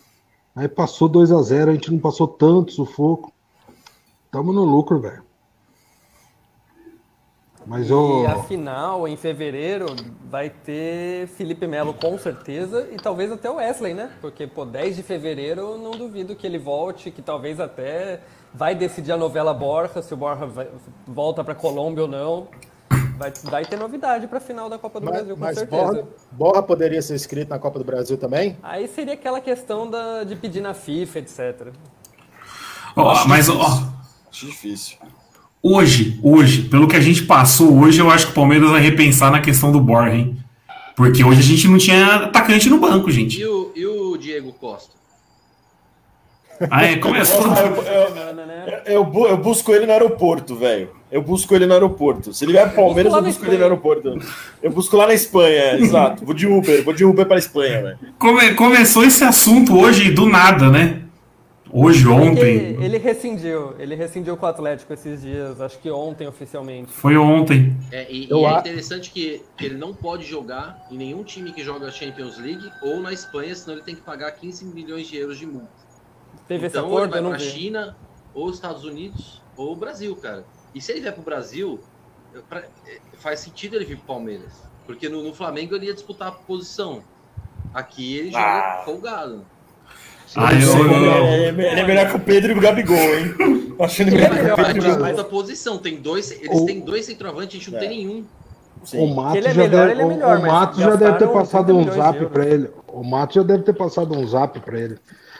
Aí 0.55 0.67
passou 0.67 1.07
2 1.07 1.31
a 1.31 1.41
0 1.41 1.71
a 1.71 1.73
gente 1.73 1.91
não 1.91 1.99
passou 1.99 2.27
tanto 2.27 2.71
sufoco. 2.71 3.31
Tamo 4.31 4.51
no 4.51 4.63
lucro, 4.63 4.99
velho. 4.99 5.26
Mas 7.67 7.89
eu. 7.89 8.23
E 8.23 8.25
a 8.25 8.43
final, 8.43 9.05
em 9.07 9.17
fevereiro, 9.17 9.87
vai 10.29 10.49
ter 10.49 11.27
Felipe 11.27 11.67
Melo 11.67 11.93
com 11.93 12.17
certeza 12.17 12.87
e 12.91 12.95
talvez 12.95 13.29
até 13.29 13.49
o 13.49 13.55
Wesley, 13.55 13.93
né? 13.93 14.09
Porque, 14.21 14.47
pô, 14.47 14.63
10 14.63 14.95
de 14.95 15.03
fevereiro 15.03 15.59
eu 15.61 15.77
não 15.77 15.91
duvido 15.91 16.33
que 16.33 16.47
ele 16.47 16.57
volte, 16.57 17.11
que 17.11 17.21
talvez 17.21 17.59
até 17.59 18.21
vai 18.53 18.73
decidir 18.73 19.11
a 19.11 19.17
novela 19.17 19.53
Borja, 19.53 20.01
se 20.01 20.13
o 20.13 20.17
Borja 20.17 20.45
vai- 20.45 20.69
volta 21.05 21.43
pra 21.43 21.53
Colômbia 21.53 22.03
ou 22.03 22.09
não. 22.09 22.47
Vai, 23.17 23.33
vai 23.43 23.65
ter 23.65 23.77
novidade 23.77 24.27
pra 24.27 24.39
final 24.39 24.69
da 24.69 24.77
Copa 24.77 24.99
do 24.99 25.05
Mas, 25.07 25.15
Brasil, 25.15 25.35
com 25.35 25.41
mas 25.41 25.57
certeza. 25.57 25.83
Borra, 25.91 26.07
Borra 26.31 26.63
poderia 26.63 27.01
ser 27.01 27.15
inscrito 27.15 27.49
na 27.49 27.57
Copa 27.59 27.79
do 27.79 27.83
Brasil 27.85 28.15
também? 28.17 28.55
Aí 28.63 28.87
seria 28.87 29.15
aquela 29.15 29.41
questão 29.41 29.89
da, 29.89 30.23
de 30.23 30.35
pedir 30.35 30.61
na 30.61 30.73
FIFA, 30.75 31.19
etc. 31.19 31.67
Ó, 32.95 33.25
mas 33.27 33.49
ó, 33.49 33.83
Acho 34.31 34.45
difícil. 34.45 34.97
Hoje, 35.61 36.19
hoje, 36.23 36.63
pelo 36.63 36.87
que 36.87 36.95
a 36.95 36.99
gente 37.01 37.23
passou 37.23 37.77
hoje, 37.79 37.99
eu 37.99 38.09
acho 38.09 38.25
que 38.27 38.31
o 38.31 38.35
Palmeiras 38.35 38.69
vai 38.69 38.81
repensar 38.81 39.31
na 39.31 39.41
questão 39.41 39.71
do 39.71 39.79
Borja, 39.79 40.15
hein? 40.15 40.37
Porque 40.95 41.23
hoje 41.23 41.39
a 41.39 41.43
gente 41.43 41.67
não 41.67 41.77
tinha 41.77 42.05
atacante 42.15 42.69
no 42.69 42.79
banco, 42.79 43.11
gente. 43.11 43.39
E 43.39 43.45
o, 43.45 43.71
e 43.75 43.85
o 43.85 44.17
Diego 44.17 44.51
Costa? 44.53 44.95
Aí 46.71 46.97
começou. 46.97 47.41
Eu, 47.45 47.75
eu- 47.83 48.07
Semana, 48.07 48.45
né? 48.45 48.81
eu 48.87 49.03
bu- 49.05 49.27
eu 49.27 49.37
busco 49.37 49.71
ele 49.71 49.85
no 49.85 49.91
aeroporto, 49.91 50.55
velho. 50.55 50.89
Eu 51.11 51.21
busco 51.21 51.53
ele 51.53 51.67
no 51.67 51.73
aeroporto. 51.73 52.33
Se 52.33 52.43
ele 52.43 52.53
vier 52.53 52.65
pro 52.73 52.83
Palmeiras, 52.83 53.13
eu 53.13 53.21
na 53.21 53.27
busco 53.27 53.45
ele 53.45 53.57
no 53.57 53.63
aeroporto. 53.63 54.19
Eu 54.61 54.71
busco 54.71 54.97
lá 54.97 55.05
na 55.07 55.13
Espanha, 55.13 55.49
é, 55.55 55.79
exato. 55.79 56.25
Vou 56.25 56.33
de 56.33 56.47
Uber, 56.47 56.83
vou 56.83 56.93
de 56.95 57.05
Uber 57.05 57.25
pra 57.27 57.37
Espanha, 57.37 57.81
velho. 57.83 57.97
Come- 58.17 58.55
começou 58.55 59.03
esse 59.05 59.23
assunto 59.23 59.77
hoje 59.77 60.09
do 60.11 60.25
nada, 60.25 60.69
né? 60.71 61.01
Hoje, 61.71 62.05
Porque 62.05 62.19
ontem. 62.29 62.83
ele 62.83 62.97
rescindiu, 62.97 63.75
ele 63.79 63.93
rescindiu 63.95 64.37
com 64.37 64.45
o 64.45 64.49
Atlético 64.49 64.93
esses 64.93 65.21
dias, 65.21 65.59
acho 65.59 65.77
que 65.79 65.89
ontem 65.91 66.27
oficialmente. 66.27 66.91
Foi 66.91 67.17
ontem. 67.17 67.75
É, 67.91 68.11
e, 68.11 68.29
Eu 68.29 68.39
e 68.39 68.45
é 68.45 68.57
interessante 68.59 69.11
que 69.11 69.43
ele 69.59 69.75
não 69.75 69.93
pode 69.93 70.23
jogar 70.25 70.85
em 70.89 70.97
nenhum 70.97 71.23
time 71.23 71.51
que 71.51 71.63
joga 71.63 71.91
Champions 71.91 72.37
League 72.37 72.69
ou 72.81 72.99
na 73.01 73.11
Espanha, 73.11 73.53
senão 73.55 73.75
ele 73.75 73.83
tem 73.83 73.95
que 73.95 74.01
pagar 74.01 74.31
15 74.31 74.65
milhões 74.65 75.07
de 75.07 75.17
euros 75.17 75.37
de 75.37 75.45
multa. 75.45 75.67
Teve 76.47 76.67
esse 76.67 76.77
então 76.77 76.87
acordo, 76.87 77.03
ele 77.05 77.09
vai 77.11 77.19
eu 77.19 77.23
não 77.23 77.29
pra 77.31 77.39
vi. 77.39 77.45
China, 77.45 77.97
ou 78.33 78.49
Estados 78.49 78.85
Unidos, 78.85 79.41
ou 79.57 79.75
Brasil, 79.75 80.15
cara. 80.15 80.45
E 80.73 80.79
se 80.79 80.91
ele 80.91 81.01
vier 81.01 81.13
pro 81.13 81.23
Brasil, 81.23 81.79
pra- 82.47 82.63
é, 82.87 82.99
faz 83.17 83.39
sentido 83.41 83.75
ele 83.75 83.85
vir 83.85 83.97
pro 83.97 84.05
Palmeiras. 84.07 84.53
Porque 84.85 85.09
no, 85.09 85.21
no 85.23 85.33
Flamengo 85.33 85.75
ele 85.75 85.87
ia 85.87 85.93
disputar 85.93 86.29
a 86.29 86.31
posição. 86.31 87.03
Aqui 87.73 88.15
ele 88.17 88.31
joga 88.31 88.45
Ah. 88.45 88.81
folgado. 88.85 89.45
Ah, 90.35 90.53
eu, 90.53 90.59
eu- 90.59 91.11
É, 91.13 91.47
ele 91.49 91.61
é 91.61 91.85
melhor 91.87 92.09
que 92.09 92.15
o 92.17 92.19
Pedro 92.19 92.51
e 92.51 92.57
o 92.57 92.61
Gabigol, 92.61 92.95
hein? 92.97 93.73
Tô 93.77 93.83
achando 93.83 94.07
ele 94.09 94.17
Ele 94.23 94.29
melhor 94.33 94.55
que 94.55 94.61
o 94.61 94.65
Pedro 94.65 94.87
e 94.87 94.91
o 94.91 94.97
Gabigol. 94.97 95.21
a 95.21 95.23
posição. 95.23 95.77
Tem 95.77 95.97
dois, 95.97 96.31
eles 96.31 96.61
O- 96.61 96.65
têm 96.65 96.79
dois 96.81 97.05
centroavantes, 97.05 97.55
a 97.55 97.57
gente 97.59 97.71
não 97.71 97.77
É. 97.77 97.81
tem 97.81 97.89
nenhum. 97.89 98.25
Sim. 98.83 98.99
O 98.99 99.15
Matos 99.15 99.35
ele 99.37 99.47
é 99.47 99.53
já 99.53 99.61
melhor, 99.63 99.87
deve, 99.87 99.91
ele 99.91 100.01
é 100.01 100.05
melhor, 100.05 100.37
o 100.37 100.41
mas 100.41 100.51
Matos 100.51 100.79
já 100.79 100.95
deve 100.95 101.17
ter 101.17 101.27
passado 101.27 101.65
30 101.73 101.91
um 101.91 101.95
zap 101.95 102.17
euros. 102.17 102.31
pra 102.31 102.45
ele. 102.45 102.69
O 102.87 103.03
Matos 103.03 103.35
já 103.35 103.43
deve 103.43 103.63
ter 103.63 103.73
passado 103.73 104.17
um 104.17 104.27
zap 104.27 104.59
pra 104.59 104.79
ele. 104.79 104.97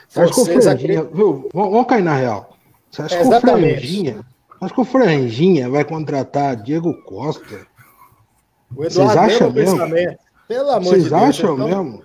Você 0.08 0.20
acha 0.20 0.32
que 0.32 0.40
o 0.40 0.44
Vocês 0.44 0.64
Franjinha. 0.64 1.04
Viu, 1.12 1.48
vamos 1.54 1.86
cair 1.86 2.02
na 2.02 2.14
real. 2.14 2.50
Você 2.90 3.02
acha 3.02 3.14
É, 3.16 3.20
que 3.22 3.28
o. 3.28 3.40
Franjinha. 3.40 4.20
Acho 4.60 4.74
que 4.74 4.80
o 4.80 4.84
Franjinha 4.84 5.70
vai 5.70 5.84
contratar 5.84 6.56
Diego 6.56 6.92
Costa. 7.04 7.66
O 8.72 8.76
Vocês 8.76 8.96
Eduardo 8.96 9.20
acham 9.20 9.48
lembra 9.48 9.84
o 9.84 9.88
mesmo? 9.88 10.18
Pelo 10.48 10.70
amor 10.70 10.84
Vocês 10.84 11.04
de 11.04 11.10
Deus. 11.10 11.20
Vocês 11.22 11.28
acham 11.40 11.54
então... 11.54 11.68
mesmo? 11.84 12.02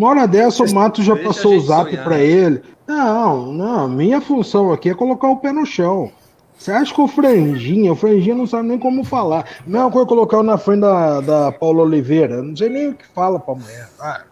Uma 0.00 0.08
hora 0.08 0.26
dessa 0.26 0.64
o 0.64 0.74
Mato 0.74 1.02
já 1.02 1.14
passou 1.14 1.56
o 1.56 1.60
zap 1.60 1.94
para 1.98 2.18
ele. 2.18 2.62
Não, 2.86 3.52
não, 3.52 3.86
minha 3.86 4.18
função 4.18 4.72
aqui 4.72 4.88
é 4.88 4.94
colocar 4.94 5.28
o 5.28 5.36
pé 5.36 5.52
no 5.52 5.66
chão. 5.66 6.10
Você 6.56 6.72
acha 6.72 6.94
que 6.94 7.02
o 7.02 7.06
Franjinha, 7.06 7.92
o 7.92 7.94
Franjinha 7.94 8.34
não 8.34 8.46
sabe 8.46 8.68
nem 8.68 8.78
como 8.78 9.04
falar. 9.04 9.44
Mesma 9.66 9.90
coisa 9.90 10.08
colocar 10.08 10.42
na 10.42 10.56
frente 10.56 10.80
da, 10.80 11.20
da 11.20 11.52
Paula 11.52 11.82
Oliveira. 11.82 12.42
Não 12.42 12.56
sei 12.56 12.70
nem 12.70 12.88
o 12.88 12.94
que 12.94 13.06
fala 13.08 13.38
pra 13.38 13.54
mulher. 13.54 13.90
Ah, 14.00 14.22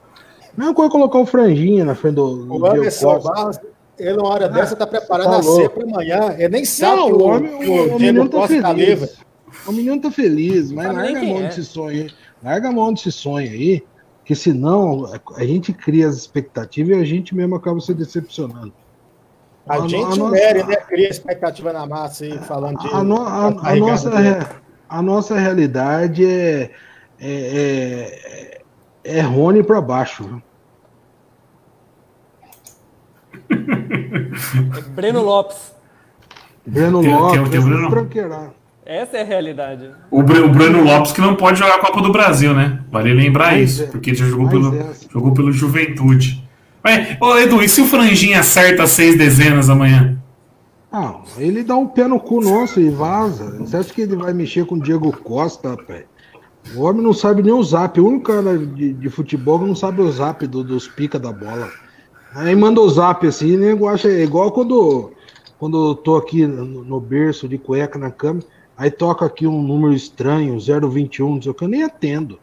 mesma 0.57 0.72
coisa 0.72 0.90
colocar 0.90 1.18
o 1.18 1.26
Franjinha 1.26 1.85
na 1.85 1.94
frente 1.94 2.14
do. 2.14 2.46
O 2.50 2.64
Anderson 2.64 3.20
Barros, 3.20 3.61
ele, 3.98 4.16
uma 4.16 4.28
hora 4.31 4.46
ah, 4.46 4.48
dessa, 4.48 4.74
tá 4.74 4.87
preparando 4.87 5.35
a 5.35 5.42
ceia 5.42 5.68
pra 5.68 5.85
amanhã. 5.85 6.35
Ele 6.38 6.48
nem 6.48 6.64
sabe 6.64 6.96
não, 6.96 7.12
o, 7.12 7.22
homem, 7.24 7.52
o, 7.52 7.59
o, 7.59 7.96
o 7.96 8.00
menino 8.00 8.26
tá 8.26 8.48
feliz. 8.48 9.18
O 9.66 9.72
menino 9.72 10.00
tá 10.00 10.11
feliz, 10.11 10.72
mas 10.72 10.94
larga 10.94 11.20
a 11.20 11.24
mão 11.24 11.38
é. 11.40 11.42
desse 11.42 11.64
sonho 11.66 12.04
aí. 12.04 12.11
Larga 12.42 12.68
a 12.68 12.72
mão 12.72 12.94
desse 12.94 13.12
sonho 13.12 13.50
aí, 13.50 13.85
que 14.29 14.35
senão 14.35 15.11
a 15.37 15.43
gente 15.43 15.73
cria 15.73 16.07
as 16.07 16.14
expectativas 16.14 16.99
e 16.99 17.01
a 17.01 17.05
gente 17.05 17.35
mesmo 17.35 17.55
acaba 17.55 17.81
se 17.81 17.95
decepcionando. 17.95 18.75
A, 19.67 19.77
a 19.77 19.88
gente, 19.88 20.21
a 20.21 20.31
né, 20.67 20.77
cria 20.87 21.09
expectativa 21.09 21.73
na 21.73 21.87
massa 21.87 22.27
aí, 22.27 22.38
falando 22.41 22.79
de. 22.79 22.88
A, 22.88 23.03
no, 23.03 23.23
a, 23.23 23.47
a 23.47 23.75
nossa, 23.75 24.11
a 24.87 25.01
nossa 25.01 25.35
realidade 25.35 26.27
é, 26.27 26.71
é, 27.19 28.61
é, 29.03 29.17
é 29.17 29.21
Rony 29.23 29.62
para 29.62 29.81
baixo. 29.81 30.43
Breno 34.91 35.23
Lopes. 35.23 35.75
Breno 36.67 37.01
tem, 37.01 37.14
Lopes, 37.14 37.41
tem, 37.41 37.51
tem 37.51 37.61
Breno... 37.62 38.55
Essa 38.88 39.18
é 39.18 39.20
a 39.20 39.24
realidade. 39.24 39.90
O, 40.11 40.22
Breno 40.22 40.83
Lopes 40.83 41.12
que 41.12 41.20
não 41.20 41.35
pode 41.35 41.59
jogar 41.59 41.74
a 41.74 41.79
Copa 41.79 42.01
do 42.01 42.11
Brasil, 42.11 42.55
né? 42.55 42.81
Vale 42.90 43.12
lembrar 43.12 43.48
mais 43.48 43.72
isso, 43.72 43.83
é, 43.83 43.87
porque 43.87 44.09
ele 44.09 44.16
já 44.16 44.24
jogou 44.24 44.48
pelo, 44.48 44.74
é. 44.74 44.90
jogou 45.12 45.35
pelo 45.35 45.53
Juventude. 45.53 46.42
Mas, 46.83 47.18
ô 47.20 47.37
Edu, 47.37 47.62
e 47.62 47.68
se 47.68 47.83
o 47.83 47.85
Franjinha 47.85 48.40
acerta 48.40 48.87
seis 48.87 49.14
dezenas 49.14 49.68
amanhã? 49.68 50.18
Não, 50.90 51.20
ele 51.37 51.62
dá 51.62 51.77
um 51.77 51.87
pé 51.87 52.09
no 52.09 52.18
cu 52.18 52.40
nosso 52.40 52.81
e 52.81 52.88
vaza. 52.88 53.59
Você 53.59 53.77
acha 53.77 53.92
que 53.92 54.01
ele 54.01 54.16
vai 54.16 54.33
mexer 54.33 54.64
com 54.64 54.77
o 54.77 54.81
Diego 54.81 55.14
Costa, 55.18 55.68
rapaz? 55.68 56.05
O 56.74 56.85
homem 56.85 57.03
não 57.03 57.12
sabe 57.12 57.42
nem 57.42 57.53
o 57.53 57.62
zap. 57.62 58.01
O 58.01 58.07
único 58.07 58.33
cara 58.33 58.57
de, 58.57 58.94
de 58.94 59.11
futebol 59.11 59.59
que 59.59 59.66
não 59.66 59.77
sabe 59.77 60.01
o 60.01 60.11
zap 60.11 60.46
do, 60.46 60.64
dos 60.64 60.88
pica 60.88 61.18
da 61.18 61.31
bola. 61.31 61.68
Aí 62.35 62.57
manda 62.57 62.81
o 62.81 62.88
zap 62.88 63.27
assim, 63.27 63.55
o 63.55 63.59
nego 63.59 63.87
acha 63.87 64.09
é 64.09 64.22
igual 64.22 64.51
quando, 64.51 65.12
quando 65.59 65.90
eu 65.90 65.94
tô 65.94 66.16
aqui 66.16 66.46
no, 66.46 66.83
no 66.85 66.98
berço 66.98 67.46
de 67.46 67.59
cueca 67.59 67.98
na 67.98 68.11
cama, 68.11 68.40
aí 68.79 68.91
toca 68.91 69.27
aqui 69.27 69.47
um 69.47 69.61
número 69.61 69.93
estranho, 69.93 70.59
021, 70.59 71.35
não 71.35 71.43
sei 71.43 71.51
o 71.51 71.55
que, 71.55 71.64
eu 71.64 71.69
nem 71.69 71.83
atendo. 71.83 72.38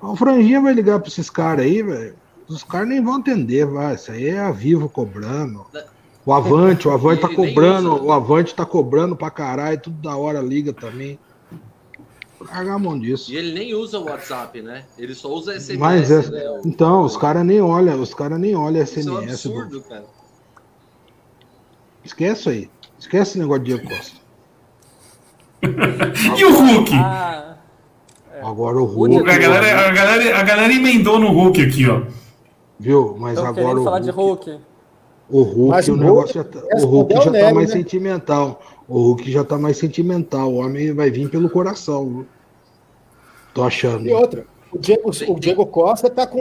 O 0.00 0.14
Franjinha 0.14 0.60
vai 0.60 0.72
ligar 0.72 1.00
pra 1.00 1.08
esses 1.08 1.28
caras 1.28 1.66
aí, 1.66 1.82
velho. 1.82 2.14
Os 2.46 2.62
caras 2.62 2.88
nem 2.88 3.02
vão 3.02 3.16
atender, 3.16 3.66
vai. 3.66 3.94
Isso 3.94 4.12
aí 4.12 4.28
é 4.28 4.38
a 4.38 4.52
Vivo 4.52 4.88
cobrando. 4.88 5.66
O 6.24 6.32
Avante, 6.32 6.86
o 6.86 6.90
Avante 6.90 7.22
tá 7.22 7.28
cobrando, 7.28 8.02
o 8.02 8.12
Avante 8.12 8.54
tá 8.54 8.64
cobrando 8.64 9.16
pra 9.16 9.30
caralho, 9.30 9.80
tudo 9.80 10.00
da 10.00 10.16
hora 10.16 10.40
liga 10.40 10.72
também. 10.72 11.18
Larga 12.40 12.74
a 12.74 12.78
mão 12.78 12.98
disso. 12.98 13.32
E 13.32 13.36
ele 13.36 13.54
nem 13.54 13.74
usa 13.74 13.98
o 13.98 14.04
WhatsApp, 14.04 14.60
né? 14.60 14.84
Ele 14.98 15.14
só 15.14 15.32
usa 15.32 15.58
SMS. 15.58 15.78
Mas 15.78 16.10
é, 16.10 16.30
né? 16.30 16.60
Então, 16.64 17.02
os 17.02 17.16
caras 17.16 17.44
nem 17.44 17.60
olham, 17.60 18.00
os 18.00 18.12
caras 18.12 18.38
nem 18.38 18.54
olham 18.54 18.84
SMS. 18.84 18.98
Isso 18.98 19.08
é 19.08 19.12
um 19.12 19.18
absurdo, 19.18 19.80
do... 19.80 19.82
cara. 19.82 20.04
Esquece 22.04 22.48
aí. 22.50 22.70
Esquece 22.98 23.30
esse 23.30 23.38
negócio 23.38 23.64
de 23.64 23.74
Diego 23.74 23.88
Costa. 23.88 24.23
e 26.36 26.44
o 26.44 26.52
Hulk? 26.52 26.92
Ah, 26.94 27.56
é. 28.32 28.40
Agora 28.40 28.76
o 28.76 28.84
Hulk. 28.84 29.16
A 29.16 29.38
galera, 29.38 29.88
a, 29.88 29.92
galera, 29.92 30.38
a 30.38 30.42
galera 30.42 30.72
emendou 30.72 31.18
no 31.18 31.30
Hulk 31.30 31.62
aqui, 31.62 31.88
ó. 31.88 32.02
Viu? 32.78 33.16
Mas 33.18 33.38
Tô 33.38 33.46
agora 33.46 33.80
o 33.80 33.84
falar 33.84 33.98
Hulk, 33.98 34.04
de 34.04 34.10
Hulk. 34.10 34.60
O 35.28 35.42
Hulk, 35.42 35.70
Mas 35.70 35.88
o 35.88 35.96
negócio 35.96 36.34
já 36.34 36.44
tá, 36.44 36.60
o 36.60 36.86
Hulk 36.86 37.14
já 37.14 37.32
tá 37.32 37.54
mais 37.54 37.68
né? 37.70 37.76
sentimental. 37.76 38.60
O 38.86 38.98
Hulk 38.98 39.32
já 39.32 39.44
tá 39.44 39.58
mais 39.58 39.76
sentimental. 39.78 40.52
O 40.52 40.56
homem 40.56 40.92
vai 40.92 41.10
vir 41.10 41.30
pelo 41.30 41.48
coração. 41.48 42.08
Viu? 42.08 42.26
Tô 43.54 43.62
achando. 43.62 44.06
E 44.06 44.12
outra, 44.12 44.46
o 44.70 44.78
Diego, 44.78 45.10
o 45.28 45.40
Diego 45.40 45.66
Costa 45.66 46.10
tá 46.10 46.26
com. 46.26 46.40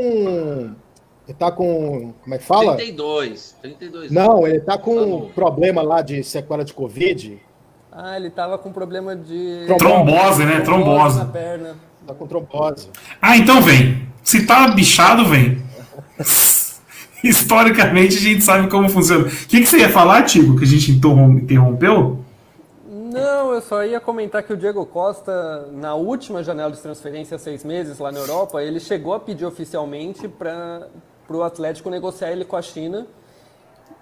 Ele 1.25 1.37
tá 1.37 1.51
com. 1.51 2.13
Como 2.23 2.35
é 2.35 2.37
que 2.37 2.43
fala? 2.43 2.75
32. 2.75 3.55
32 3.61 4.11
Não, 4.11 4.45
ele 4.45 4.59
tá 4.59 4.77
com 4.77 4.97
um 4.97 5.29
problema 5.29 5.81
lá 5.81 6.01
de 6.01 6.23
sequela 6.23 6.65
de 6.65 6.73
Covid. 6.73 7.39
Ah, 7.95 8.17
ele 8.17 8.31
tava 8.31 8.57
com 8.57 8.71
problema 8.71 9.15
de. 9.15 9.65
Trombose, 9.77 10.43
né? 10.43 10.61
Trombose. 10.61 11.19
Na 11.19 11.25
perna. 11.25 11.75
Tá 12.07 12.13
com 12.13 12.25
trombose. 12.25 12.89
Ah, 13.21 13.37
então 13.37 13.61
vem. 13.61 14.07
Se 14.23 14.45
tá 14.45 14.67
bichado, 14.69 15.25
vem. 15.25 15.61
Historicamente 17.23 18.17
a 18.17 18.19
gente 18.19 18.43
sabe 18.43 18.67
como 18.67 18.89
funciona. 18.89 19.25
O 19.25 19.29
que, 19.29 19.61
que 19.61 19.65
você 19.65 19.77
ia 19.77 19.89
falar, 19.89 20.23
Tico, 20.23 20.57
que 20.57 20.65
a 20.65 20.67
gente 20.67 20.91
interrompeu? 20.91 22.19
Não, 22.89 23.53
eu 23.53 23.61
só 23.61 23.85
ia 23.85 23.99
comentar 23.99 24.43
que 24.43 24.51
o 24.51 24.57
Diego 24.57 24.85
Costa, 24.85 25.67
na 25.71 25.93
última 25.93 26.43
janela 26.43 26.71
de 26.71 26.79
transferência, 26.79 27.37
seis 27.37 27.63
meses 27.63 27.99
lá 27.99 28.11
na 28.11 28.19
Europa, 28.19 28.61
ele 28.61 28.79
chegou 28.79 29.13
a 29.13 29.19
pedir 29.19 29.45
oficialmente 29.45 30.27
para 30.27 30.89
o 31.29 31.43
Atlético 31.43 31.89
negociar 31.89 32.31
ele 32.31 32.43
com 32.43 32.57
a 32.57 32.61
China. 32.61 33.05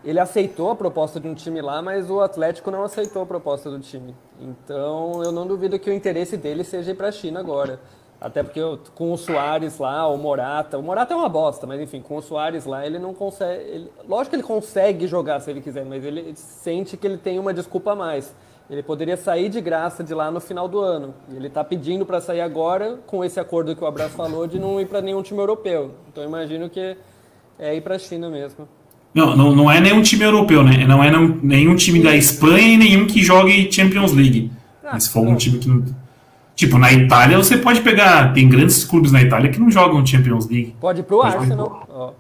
Ele 0.04 0.20
aceitou 0.20 0.72
a 0.72 0.76
proposta 0.76 1.20
de 1.20 1.28
um 1.28 1.34
time 1.36 1.62
lá, 1.62 1.82
mas 1.82 2.10
o 2.10 2.22
Atlético 2.22 2.72
não 2.72 2.84
aceitou 2.84 3.22
a 3.22 3.26
proposta 3.26 3.70
do 3.70 3.80
time. 3.80 4.16
Então 4.40 5.22
eu 5.24 5.32
não 5.32 5.46
duvido 5.46 5.78
que 5.78 5.90
o 5.90 5.94
interesse 5.94 6.36
dele 6.36 6.64
seja 6.64 6.92
ir 6.92 6.96
para 6.96 7.10
a 7.10 7.12
China 7.12 7.40
agora. 7.40 7.80
Até 8.20 8.44
porque 8.44 8.62
com 8.94 9.12
o 9.12 9.18
Soares 9.18 9.80
lá, 9.80 10.08
o 10.08 10.16
Morata, 10.18 10.78
o 10.78 10.84
Morata 10.84 11.14
é 11.14 11.18
uma 11.18 11.30
bosta, 11.30 11.66
mas 11.66 11.82
enfim, 11.82 12.02
com 12.02 12.18
o 12.18 12.22
Soares 12.22 12.66
lá, 12.66 12.86
ele 12.86 13.00
não 13.00 13.16
consegue. 13.16 13.64
Ele, 13.64 13.92
lógico 14.08 14.32
que 14.32 14.36
ele 14.36 14.44
consegue 14.44 15.08
jogar 15.08 15.40
se 15.40 15.50
ele 15.50 15.60
quiser, 15.60 15.84
mas 15.86 16.06
ele 16.06 16.36
sente 16.36 16.96
que 16.98 17.08
ele 17.08 17.18
tem 17.18 17.40
uma 17.40 17.52
desculpa 17.52 17.94
a 17.94 17.96
mais. 17.96 18.36
Ele 18.70 18.84
poderia 18.84 19.18
sair 19.18 19.50
de 19.50 19.60
graça 19.60 20.04
de 20.04 20.14
lá 20.14 20.32
no 20.32 20.40
final 20.40 20.68
do 20.68 20.80
ano. 20.80 21.14
Ele 21.30 21.48
está 21.48 21.64
pedindo 21.64 22.06
para 22.06 22.22
sair 22.22 22.42
agora, 22.42 23.00
com 23.08 23.26
esse 23.26 23.40
acordo 23.40 23.76
que 23.76 23.84
o 23.84 23.88
Abraço 23.88 24.16
falou, 24.16 24.48
de 24.48 24.60
não 24.60 24.80
ir 24.80 24.88
para 24.88 25.02
nenhum 25.02 25.22
time 25.22 25.40
europeu. 25.40 25.92
Então 26.08 26.24
imagino 26.24 26.70
que 26.70 26.96
é 27.60 27.76
ir 27.76 27.82
para 27.82 27.96
a 27.96 28.00
China 28.00 28.30
mesmo. 28.30 28.68
Não, 29.14 29.36
não, 29.36 29.56
não 29.56 29.72
é 29.72 29.82
nenhum 29.82 30.02
time 30.02 30.24
europeu, 30.24 30.64
né? 30.64 30.86
Não 30.88 31.04
é 31.04 31.12
nenhum 31.42 31.76
time 31.76 32.02
da 32.02 32.16
Espanha 32.16 32.74
e 32.74 32.78
nenhum 32.78 33.06
que 33.06 33.22
jogue 33.22 33.72
Champions 33.72 34.14
League. 34.14 34.52
Ah, 34.84 34.92
Mas 34.94 35.04
se 35.04 35.10
for 35.10 35.20
algum 35.20 35.36
time 35.36 35.60
que 35.60 35.68
não. 35.68 35.84
Tipo, 36.56 36.78
na 36.78 36.92
Itália 36.94 37.38
você 37.38 37.58
pode 37.58 37.82
pegar. 37.82 38.34
Tem 38.34 38.48
grandes 38.48 38.84
clubes 38.84 39.12
na 39.12 39.22
Itália 39.22 39.52
que 39.52 39.60
não 39.60 39.70
jogam 39.70 40.06
Champions 40.06 40.48
League. 40.48 40.76
Pode 40.80 41.02
ir 41.02 41.04
pro 41.04 41.22
Arsenal. 41.22 41.88
Ó. 41.90 42.12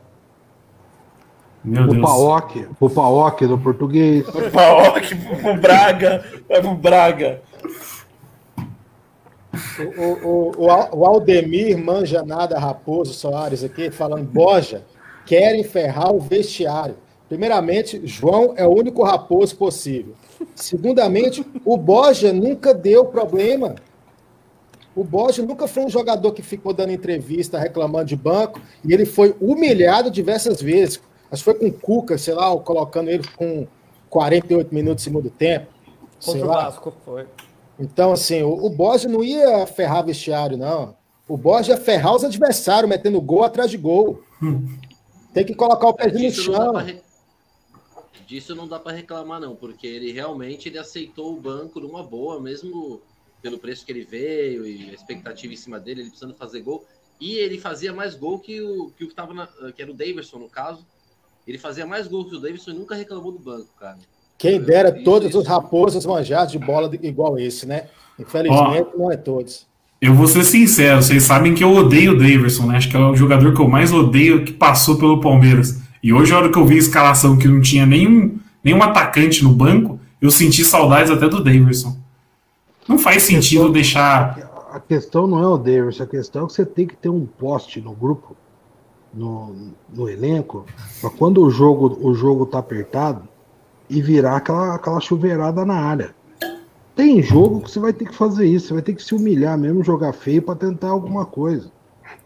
Meu 1.63 1.87
Deus. 1.87 1.97
O 1.97 2.01
Paok, 2.01 2.67
o 2.79 2.89
Paok 2.89 3.47
do 3.47 3.57
português. 3.57 4.27
O 4.27 4.49
Paok 4.51 5.15
pro 5.15 5.57
Braga. 5.57 6.25
Vai 6.49 6.61
pro 6.61 6.75
Braga. 6.75 7.41
O, 9.79 10.01
o, 10.01 10.51
o, 10.57 10.97
o 10.97 11.05
Aldemir 11.05 11.77
manja 11.77 12.23
nada 12.23 12.57
Raposo 12.57 13.13
Soares 13.13 13.63
aqui, 13.63 13.91
falando 13.91 14.23
Boja, 14.23 14.83
querem 15.31 15.63
ferrar 15.63 16.13
o 16.13 16.19
vestiário. 16.19 16.97
Primeiramente, 17.29 18.05
João 18.05 18.53
é 18.57 18.67
o 18.67 18.69
único 18.69 19.01
raposo 19.01 19.55
possível. 19.55 20.13
Segundamente, 20.53 21.45
o 21.63 21.77
Boja 21.77 22.33
nunca 22.33 22.73
deu 22.73 23.05
problema. 23.05 23.75
O 24.93 25.05
Borges 25.05 25.45
nunca 25.45 25.69
foi 25.69 25.85
um 25.85 25.89
jogador 25.89 26.33
que 26.33 26.41
ficou 26.41 26.73
dando 26.73 26.91
entrevista 26.91 27.57
reclamando 27.57 28.07
de 28.07 28.15
banco 28.17 28.59
e 28.83 28.93
ele 28.93 29.05
foi 29.05 29.33
humilhado 29.39 30.11
diversas 30.11 30.61
vezes. 30.61 30.99
Acho 31.31 31.45
que 31.45 31.49
foi 31.49 31.53
com 31.53 31.67
o 31.67 31.71
Cuca, 31.71 32.17
sei 32.17 32.33
lá, 32.33 32.53
colocando 32.57 33.09
ele 33.09 33.23
com 33.37 33.65
48 34.09 34.75
minutos 34.75 34.97
de 34.97 35.03
segundo 35.03 35.29
tempo. 35.29 35.67
Contra 36.25 36.43
o 36.43 36.47
Vasco, 36.49 36.93
foi. 37.05 37.25
Então, 37.79 38.11
assim, 38.11 38.43
o, 38.43 38.65
o 38.65 38.69
Borges 38.69 39.09
não 39.09 39.23
ia 39.23 39.65
ferrar 39.65 40.05
vestiário, 40.05 40.57
não. 40.57 40.93
O 41.25 41.37
Borges 41.37 41.69
ia 41.69 41.77
ferrar 41.77 42.13
os 42.17 42.25
adversários, 42.25 42.89
metendo 42.89 43.21
gol 43.21 43.45
atrás 43.45 43.71
de 43.71 43.77
gol. 43.77 44.21
Hum. 44.43 44.67
Tem 45.33 45.45
que 45.45 45.55
colocar 45.55 45.87
o 45.87 45.93
pé 45.93 46.11
no 46.11 46.31
chão. 46.31 46.73
Re... 46.75 47.01
Disso 48.27 48.55
não 48.55 48.67
dá 48.67 48.79
para 48.79 48.95
reclamar, 48.95 49.39
não, 49.39 49.55
porque 49.55 49.87
ele 49.87 50.11
realmente 50.11 50.69
ele 50.69 50.77
aceitou 50.77 51.33
o 51.33 51.39
banco 51.39 51.79
numa 51.79 52.03
boa, 52.03 52.39
mesmo 52.39 53.01
pelo 53.41 53.57
preço 53.57 53.85
que 53.85 53.91
ele 53.91 54.05
veio 54.05 54.65
e 54.65 54.89
a 54.89 54.93
expectativa 54.93 55.51
em 55.51 55.57
cima 55.57 55.79
dele, 55.79 56.01
ele 56.01 56.09
precisando 56.09 56.35
fazer 56.35 56.61
gol. 56.61 56.85
E 57.19 57.35
ele 57.35 57.59
fazia 57.59 57.93
mais 57.93 58.15
gol 58.15 58.39
que 58.39 58.61
o 58.61 58.91
que 58.97 59.03
o 59.03 59.13
tava 59.13 59.33
na, 59.33 59.47
que 59.75 59.81
era 59.81 59.91
o 59.91 59.93
Davidson 59.93 60.39
no 60.39 60.49
caso. 60.49 60.85
Ele 61.47 61.57
fazia 61.57 61.85
mais 61.85 62.07
gol 62.07 62.25
que 62.25 62.35
o 62.35 62.39
Davidson 62.39 62.71
e 62.71 62.73
nunca 62.75 62.95
reclamou 62.95 63.31
do 63.31 63.39
banco, 63.39 63.69
cara. 63.79 63.97
Quem 64.37 64.59
dera 64.59 64.89
isso, 64.89 65.03
todos 65.03 65.29
isso. 65.29 65.39
os 65.39 65.47
raposas 65.47 66.05
manjados 66.05 66.51
de 66.51 66.59
bola 66.59 66.89
igual 67.01 67.37
esse, 67.37 67.65
né? 67.65 67.89
Infelizmente 68.17 68.89
Ó, 68.93 68.97
não 68.97 69.11
é 69.11 69.17
todos. 69.17 69.67
Eu 70.01 70.15
vou 70.15 70.27
ser 70.27 70.43
sincero, 70.43 71.01
vocês 71.01 71.21
sabem 71.23 71.53
que 71.53 71.63
eu 71.63 71.71
odeio 71.71 72.13
o 72.13 72.17
Davidson, 72.17 72.65
né? 72.65 72.77
Acho 72.77 72.89
que 72.89 72.97
é 72.97 72.99
o 72.99 73.15
jogador 73.15 73.53
que 73.53 73.61
eu 73.61 73.67
mais 73.67 73.93
odeio 73.93 74.43
que 74.43 74.51
passou 74.51 74.97
pelo 74.97 75.21
Palmeiras. 75.21 75.79
E 76.01 76.11
hoje, 76.11 76.33
a 76.33 76.37
hora 76.37 76.51
que 76.51 76.57
eu 76.57 76.65
vi 76.65 76.75
a 76.75 76.79
escalação 76.79 77.37
que 77.37 77.47
não 77.47 77.61
tinha 77.61 77.85
nenhum, 77.85 78.39
nenhum 78.63 78.81
atacante 78.81 79.43
no 79.43 79.51
banco, 79.51 79.99
eu 80.19 80.31
senti 80.31 80.65
saudades 80.65 81.11
até 81.11 81.29
do 81.29 81.43
Davidson. 81.43 81.95
Não 82.87 82.97
faz 82.97 83.21
sentido 83.23 83.69
deixar 83.69 84.51
a 84.71 84.79
questão 84.79 85.27
não 85.27 85.43
é 85.43 85.47
o 85.47 85.57
Davis, 85.57 85.99
a 85.99 86.07
questão 86.07 86.45
é 86.45 86.47
que 86.47 86.53
você 86.53 86.65
tem 86.65 86.87
que 86.87 86.95
ter 86.95 87.09
um 87.09 87.25
poste 87.25 87.81
no 87.81 87.91
grupo, 87.91 88.37
no, 89.13 89.73
no 89.93 90.07
elenco, 90.07 90.65
para 91.01 91.09
quando 91.09 91.43
o 91.43 91.51
jogo, 91.51 91.99
o 92.01 92.13
jogo 92.13 92.45
tá 92.45 92.59
apertado 92.59 93.27
e 93.89 94.01
virar 94.01 94.37
aquela, 94.37 94.73
aquela 94.73 95.01
chuveirada 95.01 95.65
na 95.65 95.75
área. 95.75 96.15
Tem 96.95 97.21
jogo 97.21 97.61
que 97.61 97.71
você 97.71 97.79
vai 97.79 97.93
ter 97.93 98.05
que 98.05 98.15
fazer 98.15 98.45
isso, 98.45 98.67
você 98.67 98.73
vai 98.73 98.83
ter 98.83 98.93
que 98.93 99.03
se 99.03 99.15
humilhar 99.15 99.57
mesmo, 99.57 99.83
jogar 99.83 100.13
feio 100.13 100.41
para 100.41 100.55
tentar 100.55 100.89
alguma 100.89 101.25
coisa. 101.25 101.71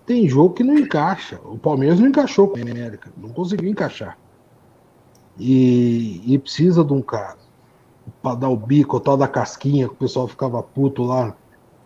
Tem 0.05 0.27
jogo 0.27 0.53
que 0.53 0.63
não 0.63 0.77
encaixa. 0.77 1.39
O 1.45 1.57
Palmeiras 1.57 1.99
não 1.99 2.07
encaixou 2.07 2.47
com 2.47 2.57
a 2.57 2.61
América, 2.61 3.11
não 3.17 3.29
conseguiu 3.29 3.69
encaixar. 3.69 4.17
E, 5.37 6.21
e 6.25 6.37
precisa 6.37 6.83
de 6.83 6.93
um 6.93 7.01
cara 7.01 7.37
para 8.21 8.35
dar 8.35 8.49
o 8.49 8.57
bico, 8.57 8.97
o 8.97 8.99
tal 8.99 9.17
da 9.17 9.27
casquinha, 9.27 9.87
que 9.87 9.93
o 9.93 9.97
pessoal 9.97 10.27
ficava 10.27 10.61
puto 10.61 11.03
lá 11.03 11.35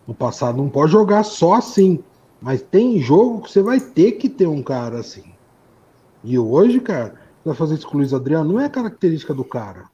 no 0.07 0.13
passado. 0.13 0.57
Não 0.57 0.69
pode 0.69 0.91
jogar 0.91 1.23
só 1.23 1.53
assim. 1.53 2.03
Mas 2.41 2.61
tem 2.61 2.99
jogo 2.99 3.41
que 3.41 3.51
você 3.51 3.61
vai 3.61 3.79
ter 3.79 4.13
que 4.13 4.29
ter 4.29 4.47
um 4.47 4.63
cara 4.63 4.99
assim. 4.99 5.23
E 6.23 6.37
hoje, 6.37 6.79
cara, 6.79 7.15
vai 7.43 7.55
fazer 7.55 7.75
isso 7.75 7.87
com 7.87 7.95
o 7.95 7.97
Luiz 7.99 8.13
Adriano, 8.13 8.53
não 8.53 8.59
é 8.59 8.69
característica 8.69 9.33
do 9.33 9.43
cara. 9.43 9.85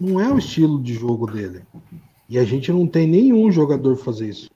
Não 0.00 0.20
é 0.20 0.32
o 0.32 0.38
estilo 0.38 0.80
de 0.82 0.94
jogo 0.94 1.26
dele. 1.26 1.62
E 2.28 2.38
a 2.38 2.44
gente 2.44 2.70
não 2.70 2.86
tem 2.86 3.06
nenhum 3.06 3.50
jogador 3.50 3.96
fazer 3.96 4.28
isso. 4.28 4.50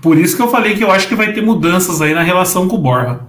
Por 0.00 0.16
isso 0.16 0.36
que 0.36 0.42
eu 0.42 0.48
falei 0.48 0.74
que 0.74 0.84
eu 0.84 0.90
acho 0.90 1.08
que 1.08 1.14
vai 1.14 1.32
ter 1.32 1.42
mudanças 1.42 2.00
aí 2.00 2.14
na 2.14 2.22
relação 2.22 2.66
com 2.66 2.76
o 2.76 2.80
Borja. 2.80 3.20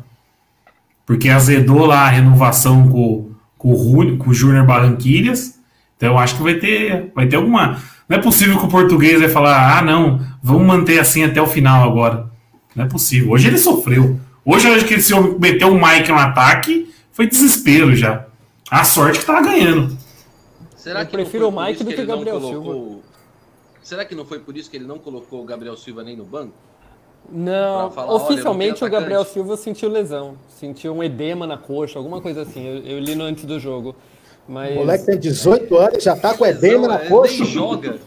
Porque 1.06 1.30
azedou 1.30 1.86
lá 1.86 2.06
a 2.06 2.10
renovação 2.10 2.88
com, 2.88 3.32
com 3.58 3.74
o 3.74 4.18
com 4.18 4.30
o 4.30 4.34
Júnior 4.34 4.66
Barranquilhas. 4.66 5.60
Então 5.98 6.14
eu 6.14 6.18
acho 6.18 6.38
que 6.38 6.44
vai 6.44 6.56
ter, 6.56 7.12
vai 7.14 7.28
ter 7.28 7.36
alguma. 7.36 7.82
Não 8.08 8.18
é 8.18 8.22
possível 8.22 8.58
que 8.58 8.66
o 8.66 8.70
português 8.70 9.20
vai 9.20 9.30
falar, 9.30 9.78
ah, 9.78 9.82
não, 9.82 10.22
vamos 10.42 10.66
manter 10.66 11.00
assim 11.00 11.24
até 11.24 11.42
o 11.42 11.48
final 11.48 11.90
agora. 11.90 12.30
Não 12.76 12.86
é 12.86 12.88
possível. 12.88 13.32
Hoje 13.32 13.48
ele 13.48 13.58
sofreu. 13.58 14.20
Hoje 14.46 14.68
eu 14.68 14.74
acho 14.74 14.86
que 14.86 15.00
se 15.02 15.14
meteu 15.40 15.70
o 15.70 15.76
Mike 15.76 16.12
no 16.12 16.18
ataque, 16.18 16.90
foi 17.12 17.28
desespero 17.28 17.96
já. 17.96 18.26
A 18.72 18.86
sorte 18.86 19.20
que 19.20 19.26
tava 19.26 19.42
ganhando. 19.42 19.98
Será 20.78 21.02
eu 21.02 21.06
que 21.06 21.12
prefiro 21.12 21.50
o 21.50 21.52
Mike 21.52 21.84
do 21.84 21.94
que 21.94 22.02
o 22.02 22.06
Gabriel 22.06 22.40
colocou... 22.40 22.74
Silva. 22.74 23.02
Será 23.84 24.06
que 24.06 24.16
não 24.16 24.26
foi 24.26 24.40
por 24.40 24.56
isso 24.56 24.72
que 24.72 24.78
ele 24.78 24.86
não 24.86 24.98
colocou 24.98 25.42
o 25.42 25.44
Gabriel 25.44 25.76
Silva 25.76 26.04
nem 26.04 26.16
no 26.16 26.24
banco? 26.24 26.54
Não, 27.30 27.92
falar, 27.92 28.14
oficialmente 28.14 28.84
o 28.84 28.90
Gabriel 28.90 29.26
Silva 29.26 29.58
sentiu 29.58 29.90
lesão, 29.90 30.38
sentiu 30.58 30.94
um 30.94 31.04
edema 31.04 31.46
na 31.46 31.58
coxa, 31.58 32.00
alguma 32.00 32.22
coisa 32.22 32.44
assim. 32.44 32.66
Eu, 32.66 32.78
eu 32.84 33.00
li 33.00 33.14
no 33.14 33.26
antes 33.26 33.44
do 33.44 33.60
jogo. 33.60 33.94
Mas... 34.48 34.72
O 34.72 34.80
moleque 34.80 35.06
tem 35.06 35.20
18 35.20 35.78
anos, 35.78 36.04
já 36.04 36.16
tá 36.16 36.34
com 36.34 36.46
edema 36.46 36.88
na 36.88 37.00
coxa. 37.00 37.34
Ele 37.34 37.44
nem 37.44 37.52
joga. 37.52 38.00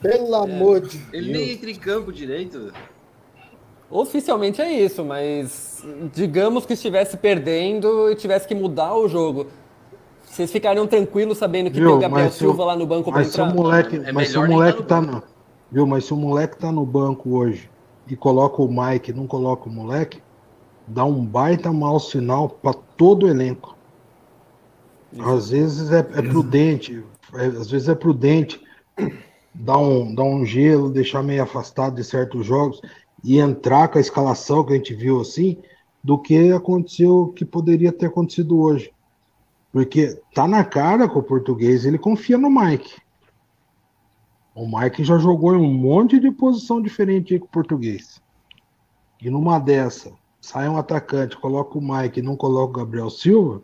Pelo 0.00 0.34
é, 0.34 0.38
amor 0.38 0.80
de 0.80 0.96
Deus. 0.96 1.12
Ele 1.12 1.32
nem 1.32 1.50
entra 1.50 1.70
em 1.70 1.74
campo 1.74 2.12
direito. 2.12 2.72
Oficialmente 3.90 4.62
é 4.62 4.70
isso, 4.70 5.04
mas 5.04 5.82
digamos 6.14 6.64
que 6.64 6.74
estivesse 6.74 7.16
perdendo 7.16 8.10
e 8.10 8.14
tivesse 8.14 8.46
que 8.46 8.54
mudar 8.54 8.94
o 8.94 9.08
jogo. 9.08 9.48
Vocês 10.38 10.52
ficariam 10.52 10.86
tranquilos 10.86 11.36
sabendo 11.36 11.68
que 11.68 11.80
viu, 11.80 11.88
tem 11.88 11.96
o 11.96 12.00
Gabriel 12.00 12.30
Silva 12.30 12.64
lá 12.64 12.76
no 12.76 12.86
banco 12.86 13.10
para 13.10 13.24
entrar? 13.24 13.52
Moleque, 13.52 13.96
é 13.96 14.12
mas 14.12 14.28
se 14.28 14.38
o 14.38 14.46
moleque 14.46 14.84
tá 14.84 15.00
no, 15.00 15.20
viu, 15.68 15.84
mas 15.84 16.04
se 16.04 16.14
o 16.14 16.16
moleque 16.16 16.56
tá 16.56 16.70
no 16.70 16.86
banco 16.86 17.30
hoje 17.30 17.68
e 18.06 18.14
coloca 18.14 18.62
o 18.62 18.68
Mike, 18.68 19.12
não 19.12 19.26
coloca 19.26 19.68
o 19.68 19.72
moleque, 19.72 20.22
dá 20.86 21.04
um 21.04 21.24
baita 21.24 21.72
mau 21.72 21.98
sinal 21.98 22.48
para 22.48 22.72
todo 22.72 23.26
o 23.26 23.28
elenco. 23.28 23.76
Às 25.18 25.50
vezes 25.50 25.90
é, 25.90 25.98
é 25.98 26.22
prudente, 26.22 27.04
é, 27.34 27.46
às 27.46 27.68
vezes 27.68 27.88
é 27.88 27.96
prudente 27.96 28.60
dar 29.52 29.78
um, 29.78 30.14
dar 30.14 30.22
um 30.22 30.44
gelo, 30.46 30.88
deixar 30.88 31.20
meio 31.20 31.42
afastado 31.42 31.96
de 31.96 32.04
certos 32.04 32.46
jogos 32.46 32.80
e 33.24 33.40
entrar 33.40 33.88
com 33.88 33.98
a 33.98 34.00
escalação 34.00 34.62
que 34.62 34.72
a 34.72 34.76
gente 34.76 34.94
viu 34.94 35.20
assim, 35.20 35.58
do 36.00 36.16
que 36.16 36.52
aconteceu, 36.52 37.32
que 37.34 37.44
poderia 37.44 37.90
ter 37.90 38.06
acontecido 38.06 38.60
hoje. 38.60 38.92
Porque 39.72 40.20
tá 40.34 40.48
na 40.48 40.64
cara 40.64 41.08
com 41.08 41.18
o 41.18 41.22
português, 41.22 41.84
ele 41.84 41.98
confia 41.98 42.38
no 42.38 42.50
Mike. 42.50 42.96
O 44.54 44.66
Mike 44.66 45.04
já 45.04 45.18
jogou 45.18 45.54
em 45.54 45.60
um 45.60 45.72
monte 45.72 46.18
de 46.18 46.30
posição 46.30 46.80
diferente 46.80 47.38
com 47.38 47.46
o 47.46 47.50
português. 47.50 48.20
E 49.20 49.30
numa 49.30 49.58
dessa, 49.58 50.12
sai 50.40 50.68
um 50.68 50.76
atacante, 50.76 51.36
coloca 51.36 51.78
o 51.78 51.82
Mike 51.82 52.20
e 52.20 52.22
não 52.22 52.36
coloca 52.36 52.80
o 52.80 52.84
Gabriel 52.84 53.10
Silva, 53.10 53.62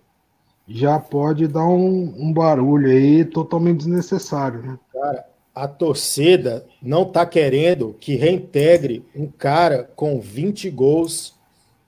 já 0.67 0.99
pode 0.99 1.47
dar 1.47 1.67
um, 1.67 2.15
um 2.17 2.33
barulho 2.33 2.91
aí 2.91 3.25
totalmente 3.25 3.79
desnecessário, 3.79 4.63
né? 4.63 4.79
Cara, 4.93 5.27
a 5.55 5.69
torcida 5.69 6.67
não 6.83 7.05
tá 7.05 7.25
querendo 7.25 7.95
que 8.01 8.17
reintegre 8.17 9.05
um 9.15 9.27
cara 9.27 9.91
com 9.95 10.21
20 10.21 10.69
gols 10.71 11.35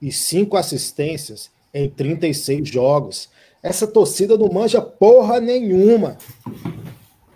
e 0.01 0.13
5 0.13 0.57
assistências 0.57 1.51
em 1.75 1.89
36 1.89 2.69
jogos. 2.69 3.29
Essa 3.63 3.87
torcida 3.87 4.37
não 4.37 4.49
manja 4.53 4.81
porra 4.81 5.41
nenhuma. 5.41 6.17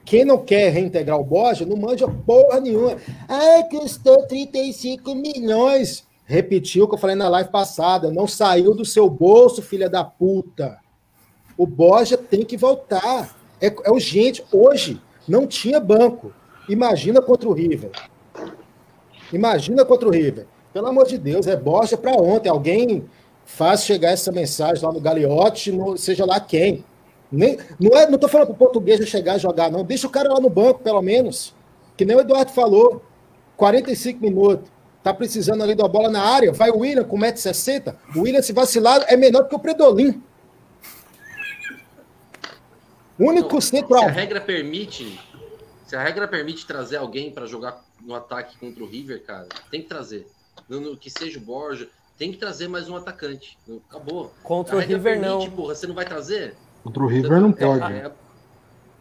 Quem 0.05 0.25
não 0.25 0.39
quer 0.39 0.71
reintegrar 0.71 1.21
o 1.21 1.25
Borja 1.25 1.65
não 1.65 1.77
manja 1.77 2.09
porra 2.09 2.59
nenhuma. 2.59 2.97
Ah, 3.29 3.63
custou 3.71 4.27
35 4.27 5.15
milhões. 5.15 6.05
Repetiu 6.27 6.85
o 6.85 6.89
que 6.89 6.95
eu 6.95 6.99
falei 6.99 7.15
na 7.15 7.29
live 7.29 7.51
passada. 7.51 8.11
Não 8.11 8.27
saiu 8.27 8.75
do 8.75 8.85
seu 8.85 9.09
bolso, 9.09 9.63
filha 9.63 9.89
da 9.89 10.03
puta. 10.03 10.79
O 11.57 11.67
Borja 11.67 12.17
tem 12.17 12.45
que 12.45 12.57
voltar. 12.57 13.37
É, 13.61 13.67
é 13.85 13.91
urgente. 13.91 14.45
Hoje 14.53 15.01
não 15.29 15.47
tinha 15.47 15.79
banco. 15.79 16.33
Imagina 16.69 17.23
contra 17.23 17.49
o 17.49 17.53
River. 17.53 17.91
Imagina 19.33 19.85
contra 19.85 20.09
o 20.09 20.11
River. 20.11 20.47
Pelo 20.73 20.87
amor 20.87 21.07
de 21.07 21.19
Deus, 21.19 21.47
é 21.47 21.57
Borja 21.57 21.97
para 21.97 22.13
ontem. 22.13 22.49
Alguém 22.49 23.05
faz 23.45 23.85
chegar 23.85 24.11
essa 24.11 24.31
mensagem 24.33 24.85
lá 24.85 24.93
no 24.93 25.01
Gagliotti, 25.01 25.73
no, 25.73 25.97
seja 25.97 26.25
lá 26.25 26.41
quem. 26.41 26.85
Nem, 27.31 27.59
não 27.79 27.97
é, 27.97 28.09
não 28.09 28.19
tô 28.19 28.29
falando 28.29 28.49
pro 28.49 28.57
português 28.57 29.07
chegar 29.09 29.37
e 29.37 29.41
jogar, 29.41 29.71
não. 29.71 29.85
Deixa 29.85 30.07
o 30.07 30.11
cara 30.11 30.33
lá 30.33 30.41
no 30.41 30.51
banco, 30.51 30.81
pelo 30.81 31.01
menos. 31.01 31.55
Que 31.97 32.05
nem 32.05 32.17
o 32.17 32.21
Eduardo 32.21 32.53
falou. 32.53 33.03
45 33.57 34.21
minutos. 34.21 34.71
Tá 35.03 35.15
precisando 35.15 35.63
ali 35.63 35.75
da 35.75 35.87
bola 35.87 36.11
na 36.11 36.23
área. 36.23 36.53
Vai 36.53 36.71
o 36.71 36.79
William 36.79 37.05
com 37.05 37.19
1,60m. 37.19 37.95
O 38.17 38.23
William, 38.23 38.43
se 38.43 38.53
vacilar, 38.53 39.05
é 39.07 39.17
menor 39.17 39.49
que 39.49 39.55
o 39.55 39.59
Predolin. 39.59 40.21
Único 43.19 43.61
centro. 43.61 43.99
Se 43.99 44.05
a 44.05 44.09
regra 44.09 44.41
permite. 44.41 45.21
Se 45.87 45.95
a 45.95 46.03
regra 46.03 46.27
permite 46.27 46.67
trazer 46.67 46.97
alguém 46.97 47.31
para 47.31 47.47
jogar 47.47 47.85
no 48.01 48.15
ataque 48.15 48.59
contra 48.59 48.83
o 48.83 48.87
River, 48.87 49.23
cara, 49.25 49.47
tem 49.71 49.83
que 49.83 49.89
trazer. 49.89 50.27
Que 51.01 51.11
seja 51.11 51.39
o 51.39 51.43
Borja 51.43 51.89
tem 52.21 52.31
que 52.31 52.37
trazer 52.37 52.69
mais 52.69 52.87
um 52.87 52.97
atacante. 52.97 53.57
Acabou. 53.89 54.31
Contra 54.43 54.77
o 54.77 54.79
River 54.79 55.19
permite, 55.19 55.27
não. 55.27 55.51
Porra, 55.51 55.75
você 55.75 55.87
não 55.87 55.95
vai 55.95 56.05
trazer? 56.05 56.55
Contra 56.85 57.03
o 57.03 57.07
River 57.07 57.41
não 57.41 57.51
pode. 57.51 57.83
A, 57.83 58.13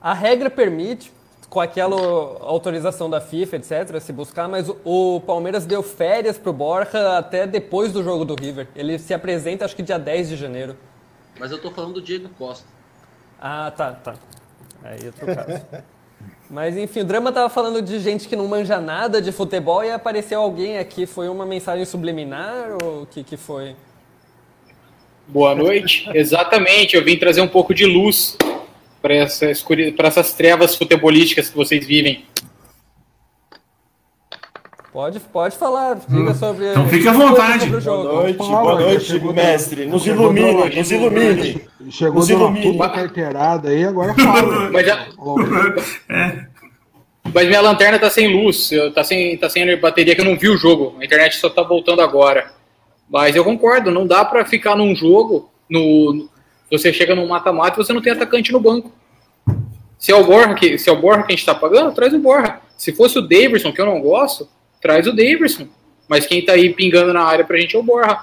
a 0.01 0.13
regra 0.13 0.49
permite, 0.49 1.11
com 1.49 1.59
aquela 1.59 1.97
autorização 1.97 3.09
da 3.09 3.19
FIFA, 3.19 3.57
etc., 3.57 3.99
se 3.99 4.13
buscar, 4.13 4.47
mas 4.47 4.71
o 4.85 5.19
Palmeiras 5.19 5.65
deu 5.65 5.83
férias 5.83 6.37
pro 6.37 6.53
Borja 6.53 7.17
até 7.17 7.45
depois 7.45 7.91
do 7.91 8.01
jogo 8.05 8.23
do 8.23 8.35
River. 8.35 8.69
Ele 8.73 8.97
se 8.97 9.13
apresenta, 9.13 9.65
acho 9.65 9.75
que 9.75 9.83
dia 9.83 9.99
10 9.99 10.29
de 10.29 10.37
janeiro. 10.37 10.77
Mas 11.37 11.51
eu 11.51 11.61
tô 11.61 11.71
falando 11.71 11.95
do 11.95 12.01
Diego 12.01 12.29
Costa. 12.37 12.65
Ah, 13.37 13.69
tá, 13.75 13.91
tá. 13.91 14.15
Aí 14.81 15.03
eu 15.03 15.11
tô 15.11 15.25
caso. 15.25 15.65
Mas 16.49 16.75
enfim, 16.75 17.01
o 17.01 17.05
drama 17.05 17.31
tava 17.31 17.47
falando 17.47 17.79
de 17.79 17.99
gente 17.99 18.27
que 18.27 18.35
não 18.35 18.47
manja 18.47 18.79
nada 18.79 19.21
de 19.21 19.31
futebol 19.31 19.83
e 19.83 19.91
apareceu 19.91 20.41
alguém 20.41 20.79
aqui. 20.79 21.05
Foi 21.05 21.29
uma 21.29 21.45
mensagem 21.45 21.85
subliminar 21.85 22.75
ou 22.83 23.03
o 23.03 23.05
que, 23.05 23.23
que 23.23 23.37
foi? 23.37 23.75
Boa 25.27 25.53
noite. 25.53 26.09
Exatamente, 26.13 26.95
eu 26.95 27.03
vim 27.03 27.17
trazer 27.17 27.41
um 27.41 27.47
pouco 27.47 27.71
de 27.71 27.85
luz 27.85 28.35
para 28.99 29.13
essa 29.13 29.45
para 29.95 30.07
essas 30.07 30.33
trevas 30.33 30.75
futebolísticas 30.75 31.49
que 31.49 31.55
vocês 31.55 31.85
vivem. 31.85 32.25
Pode, 34.91 35.19
pode 35.19 35.55
falar, 35.55 36.01
diga 36.07 36.31
hum. 36.31 36.33
sobre. 36.33 36.71
Então 36.71 36.87
fique 36.87 37.07
à 37.07 37.13
vontade. 37.13 37.69
Boa 37.69 38.03
noite, 38.03 38.37
boa 38.37 38.79
noite, 38.79 39.19
mestre. 39.19 39.85
Nos 39.85 40.07
ilumine, 40.07 40.75
nos 40.75 40.91
ilumine. 40.91 41.61
Chegou 41.91 42.15
nos 42.15 42.29
ilumine. 42.29 42.75
Uma 42.75 42.89
carteirada 42.89 43.69
aí, 43.69 43.83
agora 43.83 44.15
fala. 44.15 44.69
Mas, 44.73 44.85
já... 44.87 45.07
é. 46.09 46.45
Mas 47.31 47.47
minha 47.47 47.61
lanterna 47.61 47.99
tá 47.99 48.09
sem 48.09 48.33
luz, 48.33 48.71
tá 48.95 49.03
sem, 49.03 49.37
tá 49.37 49.47
sem 49.47 49.79
bateria 49.79 50.15
que 50.15 50.21
eu 50.21 50.25
não 50.25 50.35
vi 50.35 50.49
o 50.49 50.57
jogo. 50.57 50.95
A 50.99 51.05
internet 51.05 51.37
só 51.37 51.49
tá 51.49 51.61
voltando 51.61 52.01
agora. 52.01 52.51
Mas 53.07 53.35
eu 53.35 53.43
concordo, 53.43 53.91
não 53.91 54.07
dá 54.07 54.25
para 54.25 54.43
ficar 54.45 54.75
num 54.75 54.95
jogo, 54.95 55.51
no, 55.69 56.27
você 56.71 56.91
chega 56.91 57.15
num 57.15 57.27
mata-mata 57.27 57.79
e 57.79 57.83
você 57.83 57.93
não 57.93 58.01
tem 58.01 58.13
atacante 58.13 58.51
no 58.51 58.59
banco. 58.59 58.91
Se 59.97 60.11
é 60.11 60.15
o 60.15 60.23
Borja 60.23 60.53
que, 60.53 60.77
se 60.77 60.89
é 60.89 60.93
o 60.93 60.99
Borja 60.99 61.23
que 61.23 61.33
a 61.33 61.35
gente 61.35 61.45
tá 61.45 61.53
pagando, 61.53 61.93
traz 61.93 62.13
o 62.13 62.19
Borja. 62.19 62.59
Se 62.77 62.93
fosse 62.93 63.19
o 63.19 63.21
Davidson, 63.21 63.73
que 63.73 63.81
eu 63.81 63.85
não 63.85 63.99
gosto, 63.99 64.47
traz 64.81 65.07
o 65.07 65.13
Davidson. 65.13 65.67
Mas 66.07 66.25
quem 66.25 66.43
tá 66.43 66.53
aí 66.53 66.73
pingando 66.73 67.13
na 67.13 67.23
área 67.23 67.45
pra 67.45 67.59
gente 67.59 67.75
é 67.75 67.79
o 67.79 67.83
Borja. 67.83 68.21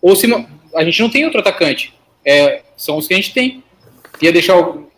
Ou 0.00 0.16
se 0.16 0.26
a 0.74 0.84
gente 0.84 1.00
não 1.02 1.10
tem 1.10 1.24
outro 1.24 1.40
atacante. 1.40 1.94
É, 2.24 2.62
são 2.76 2.96
os 2.96 3.06
que 3.06 3.14
a 3.14 3.16
gente 3.16 3.34
tem. 3.34 3.62
Ia 4.20 4.32
deixar 4.32 4.58
o. 4.58 4.90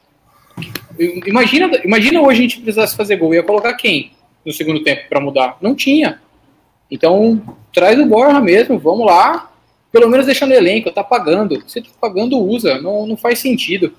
Imagina, 1.27 1.71
imagina 1.85 2.21
hoje 2.21 2.39
a 2.39 2.43
gente 2.43 2.61
precisasse 2.61 2.97
fazer 2.97 3.17
gol. 3.17 3.35
Ia 3.35 3.43
colocar 3.43 3.75
quem 3.75 4.13
no 4.45 4.53
segundo 4.53 4.83
tempo 4.83 5.09
para 5.09 5.21
mudar? 5.21 5.59
Não 5.61 5.75
tinha. 5.75 6.21
Então, 6.91 7.43
traz 7.73 7.99
o 7.99 8.07
Borja 8.07 8.41
mesmo, 8.41 8.79
vamos 8.79 9.07
lá. 9.07 9.53
Pelo 9.91 10.09
menos 10.09 10.27
deixando 10.27 10.51
o 10.51 10.55
elenco, 10.55 10.91
tá 10.91 11.03
pagando. 11.03 11.63
Se 11.67 11.83
tá 11.83 11.89
pagando, 12.01 12.39
usa. 12.39 12.81
Não, 12.81 13.07
não 13.07 13.17
faz 13.17 13.39
sentido. 13.39 13.93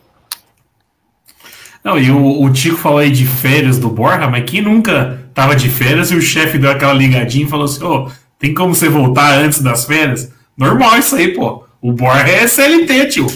Não, 1.83 1.97
e 1.97 2.11
o, 2.11 2.43
o 2.43 2.51
Tico 2.51 2.77
falou 2.77 2.99
aí 2.99 3.11
de 3.11 3.25
férias 3.25 3.79
do 3.79 3.89
Borja, 3.89 4.27
mas 4.27 4.49
quem 4.49 4.61
nunca 4.61 5.19
tava 5.33 5.55
de 5.55 5.69
férias 5.69 6.11
e 6.11 6.15
o 6.15 6.21
chefe 6.21 6.57
deu 6.57 6.71
aquela 6.71 6.93
ligadinha 6.93 7.45
e 7.45 7.49
falou 7.49 7.65
assim: 7.65 7.83
ô, 7.83 8.05
oh, 8.05 8.11
tem 8.37 8.53
como 8.53 8.75
você 8.75 8.89
voltar 8.89 9.33
antes 9.37 9.61
das 9.61 9.85
férias? 9.85 10.31
Normal 10.57 10.97
isso 10.97 11.15
aí, 11.15 11.29
pô. 11.29 11.63
O 11.81 11.93
Borja 11.93 12.27
é 12.27 12.47
CLT, 12.47 13.05
tio. 13.07 13.27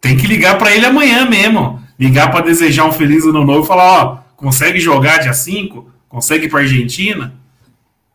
Tem 0.00 0.16
que 0.16 0.26
ligar 0.26 0.56
para 0.56 0.74
ele 0.74 0.86
amanhã 0.86 1.28
mesmo. 1.28 1.80
Ligar 1.98 2.30
para 2.30 2.44
desejar 2.44 2.86
um 2.86 2.92
feliz 2.92 3.24
ano 3.24 3.44
novo 3.44 3.64
e 3.64 3.66
falar: 3.66 4.02
ó, 4.02 4.18
consegue 4.36 4.78
jogar 4.78 5.18
dia 5.18 5.32
5? 5.32 5.90
Consegue 6.08 6.46
ir 6.46 6.48
pra 6.48 6.60
Argentina? 6.60 7.34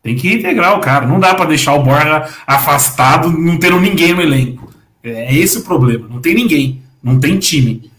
Tem 0.01 0.15
que 0.15 0.31
integrar 0.31 0.77
o 0.77 0.81
cara. 0.81 1.05
Não 1.05 1.19
dá 1.19 1.33
para 1.35 1.45
deixar 1.45 1.73
o 1.73 1.83
Borja 1.83 2.29
afastado, 2.45 3.29
não 3.29 3.57
tendo 3.57 3.79
ninguém 3.79 4.13
no 4.13 4.21
elenco. 4.21 4.71
É 5.03 5.35
esse 5.35 5.57
o 5.57 5.61
problema. 5.61 6.07
Não 6.07 6.19
tem 6.19 6.33
ninguém. 6.33 6.81
Não 7.03 7.19
tem 7.19 7.37
time. 7.37 7.91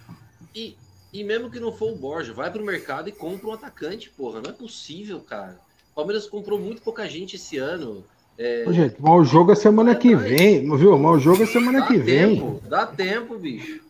E 1.17 1.25
mesmo 1.25 1.51
que 1.51 1.59
não 1.59 1.73
for 1.73 1.93
o 1.93 1.97
Borja, 1.97 2.35
vai 2.35 2.51
pro 2.51 2.63
mercado 2.63 3.09
e 3.09 3.13
compra 3.13 3.49
um 3.49 3.53
atacante, 3.55 4.11
porra. 4.11 4.43
Não 4.43 4.51
é 4.51 4.53
possível, 4.53 5.19
cara. 5.19 5.59
O 5.93 5.95
Palmeiras 5.95 6.29
comprou 6.29 6.59
muito 6.59 6.83
pouca 6.83 7.09
gente 7.09 7.37
esse 7.37 7.57
ano. 7.57 8.05
É... 8.39 8.67
Ô, 8.69 8.73
gente, 8.75 9.01
mal 9.01 9.25
jogo 9.25 9.51
é 9.51 9.55
semana 9.55 9.95
que 9.95 10.15
vem, 10.15 10.71
viu? 10.77 10.99
Mal 10.99 11.19
jogo 11.19 11.43
é 11.43 11.47
semana 11.47 11.81
dá 11.81 11.87
que 11.87 11.99
tempo, 12.01 12.61
vem. 12.61 12.69
Dá 12.69 12.87
tempo, 12.87 13.39
bicho. 13.39 13.81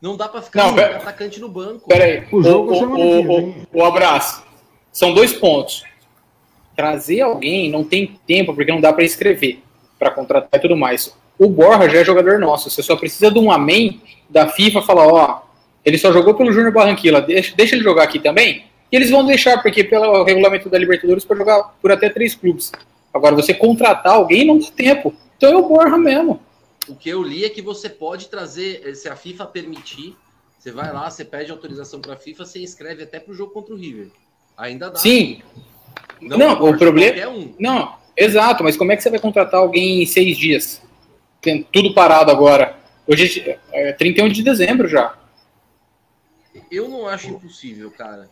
Não 0.00 0.16
dá 0.16 0.26
pra 0.26 0.40
ficar 0.40 0.72
não, 0.72 0.82
atacante 0.82 1.38
no 1.38 1.50
banco. 1.50 1.86
Peraí, 1.86 2.26
o 2.32 2.42
jogo 2.42 2.70
o, 2.70 2.74
é 2.74 2.78
semana 2.78 3.04
o, 3.04 3.10
que 3.10 3.26
vem. 3.26 3.66
O, 3.74 3.78
o 3.78 3.84
abraço. 3.84 4.42
São 4.90 5.12
dois 5.12 5.34
pontos. 5.34 5.84
Trazer 6.74 7.20
alguém 7.20 7.70
não 7.70 7.84
tem 7.84 8.18
tempo, 8.26 8.54
porque 8.54 8.72
não 8.72 8.80
dá 8.80 8.90
para 8.90 9.04
escrever, 9.04 9.62
para 9.98 10.10
contratar 10.10 10.58
e 10.58 10.62
tudo 10.62 10.78
mais. 10.78 11.14
O 11.38 11.46
Borja 11.46 11.90
já 11.90 11.98
é 11.98 12.04
jogador 12.04 12.38
nosso. 12.38 12.70
Você 12.70 12.82
só 12.82 12.96
precisa 12.96 13.30
de 13.30 13.38
um 13.38 13.52
amém 13.52 14.00
da 14.30 14.48
FIFA 14.48 14.80
falar, 14.80 15.06
ó, 15.06 15.49
ele 15.90 15.98
só 15.98 16.12
jogou 16.12 16.34
pelo 16.34 16.52
Júnior 16.52 16.72
Barranquilla, 16.72 17.20
deixa, 17.20 17.54
deixa 17.54 17.74
ele 17.74 17.82
jogar 17.82 18.04
aqui 18.04 18.18
também. 18.18 18.64
E 18.90 18.96
eles 18.96 19.10
vão 19.10 19.26
deixar, 19.26 19.60
porque 19.62 19.84
pelo 19.84 20.24
regulamento 20.24 20.68
da 20.68 20.78
Libertadores 20.78 21.24
pode 21.24 21.40
jogar 21.40 21.62
por 21.82 21.92
até 21.92 22.08
três 22.08 22.34
clubes. 22.34 22.72
Agora, 23.12 23.34
você 23.34 23.52
contratar 23.52 24.14
alguém 24.14 24.46
não 24.46 24.58
dá 24.58 24.66
tempo. 24.70 25.14
Então 25.36 25.52
é 25.52 25.56
o 25.56 25.68
Borja 25.68 25.98
mesmo. 25.98 26.40
O 26.88 26.94
que 26.94 27.08
eu 27.08 27.22
li 27.22 27.44
é 27.44 27.48
que 27.48 27.60
você 27.60 27.88
pode 27.88 28.28
trazer, 28.28 28.94
se 28.94 29.08
a 29.08 29.16
FIFA 29.16 29.46
permitir, 29.46 30.16
você 30.58 30.70
vai 30.70 30.92
lá, 30.92 31.10
você 31.10 31.24
pede 31.24 31.50
autorização 31.50 32.00
para 32.00 32.14
a 32.14 32.16
FIFA, 32.16 32.44
você 32.44 32.60
inscreve 32.60 33.02
até 33.02 33.18
para 33.18 33.32
o 33.32 33.34
jogo 33.34 33.52
contra 33.52 33.74
o 33.74 33.76
River. 33.76 34.08
Ainda 34.56 34.90
dá. 34.90 34.98
Sim. 34.98 35.40
Não, 36.20 36.38
não 36.38 36.70
o 36.70 36.78
problema. 36.78 37.30
Um. 37.30 37.54
Não, 37.58 37.94
exato, 38.16 38.62
mas 38.62 38.76
como 38.76 38.92
é 38.92 38.96
que 38.96 39.02
você 39.02 39.10
vai 39.10 39.18
contratar 39.18 39.60
alguém 39.60 40.02
em 40.02 40.06
seis 40.06 40.36
dias? 40.36 40.82
Tem 41.40 41.66
tudo 41.72 41.94
parado 41.94 42.30
agora. 42.30 42.76
Hoje 43.06 43.56
é 43.72 43.92
31 43.92 44.28
de 44.28 44.42
dezembro 44.42 44.86
já. 44.86 45.14
Eu 46.70 46.88
não 46.88 47.06
acho 47.06 47.28
impossível, 47.30 47.90
cara. 47.90 48.28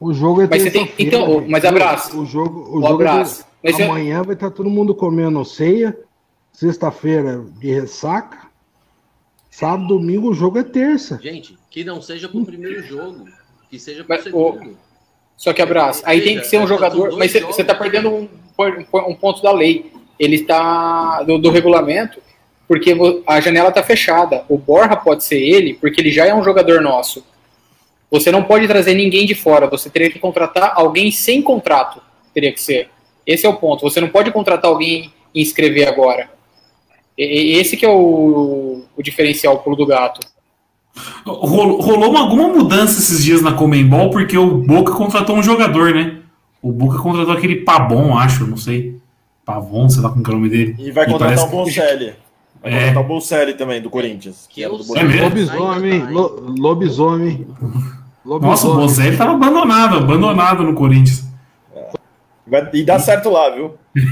O 0.00 0.12
jogo 0.12 0.42
é 0.42 0.46
mas 0.48 0.70
tem, 0.72 0.92
Então, 0.98 1.46
mas 1.48 1.64
abraço. 1.64 2.18
O, 2.18 2.26
jogo, 2.26 2.60
o, 2.60 2.78
o 2.78 2.80
jogo 2.82 3.02
é 3.02 3.08
abraço. 3.08 3.44
É, 3.62 3.70
amanhã 3.84 4.18
eu... 4.18 4.24
vai 4.24 4.34
estar 4.34 4.50
todo 4.50 4.68
mundo 4.68 4.94
comendo 4.94 5.44
ceia. 5.44 5.96
Sexta-feira 6.52 7.44
de 7.58 7.72
ressaca. 7.72 8.50
Sábado, 9.50 9.88
domingo, 9.88 10.30
o 10.30 10.34
jogo 10.34 10.58
é 10.58 10.62
terça. 10.62 11.18
Gente, 11.22 11.58
que 11.70 11.84
não 11.84 12.00
seja 12.02 12.28
pro 12.28 12.44
primeiro 12.44 12.82
jogo. 12.82 13.26
Que 13.70 13.78
seja 13.78 14.04
pro 14.04 14.14
mas, 14.14 14.24
segundo. 14.24 14.70
O... 14.70 14.76
Só 15.36 15.52
que 15.52 15.62
abraço. 15.62 16.02
Aí 16.04 16.20
tem 16.22 16.38
que 16.38 16.46
ser 16.46 16.58
um 16.58 16.66
jogador. 16.66 17.16
Mas 17.16 17.32
você 17.32 17.62
está 17.62 17.74
perdendo 17.74 18.10
um, 18.10 18.28
um, 19.08 19.14
ponto 19.14 19.42
da 19.42 19.52
lei. 19.52 19.92
Ele 20.18 20.36
está. 20.36 21.22
Do, 21.22 21.38
do 21.38 21.50
regulamento 21.50 22.20
porque 22.72 22.96
a 23.26 23.38
janela 23.38 23.68
está 23.68 23.82
fechada. 23.82 24.46
O 24.48 24.56
Borja 24.56 24.96
pode 24.96 25.24
ser 25.24 25.36
ele, 25.36 25.74
porque 25.74 26.00
ele 26.00 26.10
já 26.10 26.24
é 26.24 26.34
um 26.34 26.42
jogador 26.42 26.80
nosso. 26.80 27.22
Você 28.12 28.30
não 28.30 28.42
pode 28.42 28.68
trazer 28.68 28.92
ninguém 28.92 29.24
de 29.24 29.34
fora, 29.34 29.66
você 29.66 29.88
teria 29.88 30.10
que 30.10 30.18
contratar 30.18 30.74
alguém 30.76 31.10
sem 31.10 31.40
contrato, 31.40 32.02
teria 32.34 32.52
que 32.52 32.60
ser. 32.60 32.90
Esse 33.26 33.46
é 33.46 33.48
o 33.48 33.56
ponto. 33.56 33.80
Você 33.80 34.02
não 34.02 34.08
pode 34.08 34.30
contratar 34.30 34.70
alguém 34.70 35.10
e 35.34 35.40
inscrever 35.40 35.88
agora. 35.88 36.28
E, 37.16 37.56
esse 37.56 37.74
que 37.74 37.86
é 37.86 37.88
o, 37.88 38.82
o 38.94 39.02
diferencial 39.02 39.60
pulo 39.60 39.76
do 39.76 39.86
gato. 39.86 40.20
Rolou, 41.24 41.80
rolou 41.80 42.14
alguma 42.14 42.48
mudança 42.48 42.98
esses 42.98 43.24
dias 43.24 43.40
na 43.40 43.54
Comembol 43.54 44.10
porque 44.10 44.36
o 44.36 44.58
Boca 44.58 44.92
contratou 44.92 45.34
um 45.36 45.42
jogador, 45.42 45.94
né? 45.94 46.18
O 46.60 46.70
Boca 46.70 46.98
contratou 46.98 47.32
aquele 47.32 47.62
Pabon, 47.62 48.14
acho, 48.18 48.46
não 48.46 48.58
sei. 48.58 49.00
Pavon, 49.42 49.88
sei 49.88 50.02
lá 50.02 50.10
como 50.10 50.22
é 50.24 50.28
o 50.28 50.32
nome 50.32 50.50
dele. 50.50 50.76
E 50.78 50.90
vai 50.90 51.06
contratar 51.06 51.46
o 51.46 51.48
Boncelli. 51.48 52.12
Vai 52.62 52.72
é. 52.72 52.76
contratar 52.76 53.02
o 53.02 53.06
Bolselli 53.06 53.54
também, 53.54 53.80
do 53.80 53.88
Corinthians. 53.88 54.46
Que, 54.50 54.62
era 54.62 54.76
do 54.76 54.98
é 54.98 55.02
mesmo? 55.02 55.24
Lobisomem, 55.24 56.04
lo, 56.10 56.54
lobisomem. 56.58 57.46
Nossa, 58.24 58.68
o 58.68 58.74
Bozelli 58.74 59.16
tava 59.16 59.32
abandonado, 59.32 59.96
abandonado 59.96 60.62
no 60.62 60.74
Corinthians. 60.74 61.24
É. 61.74 62.70
E 62.72 62.84
dá 62.84 62.98
certo 62.98 63.30
lá, 63.30 63.50
viu? 63.50 63.74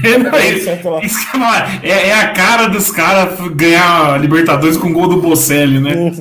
É, 1.83 1.89
é, 1.89 2.07
é, 2.09 2.13
a 2.13 2.33
cara 2.33 2.67
dos 2.67 2.91
caras 2.91 3.39
ganhar 3.49 4.19
Libertadores 4.21 4.77
com 4.77 4.93
gol 4.93 5.07
do 5.07 5.17
Bocelli, 5.17 5.79
né? 5.79 6.11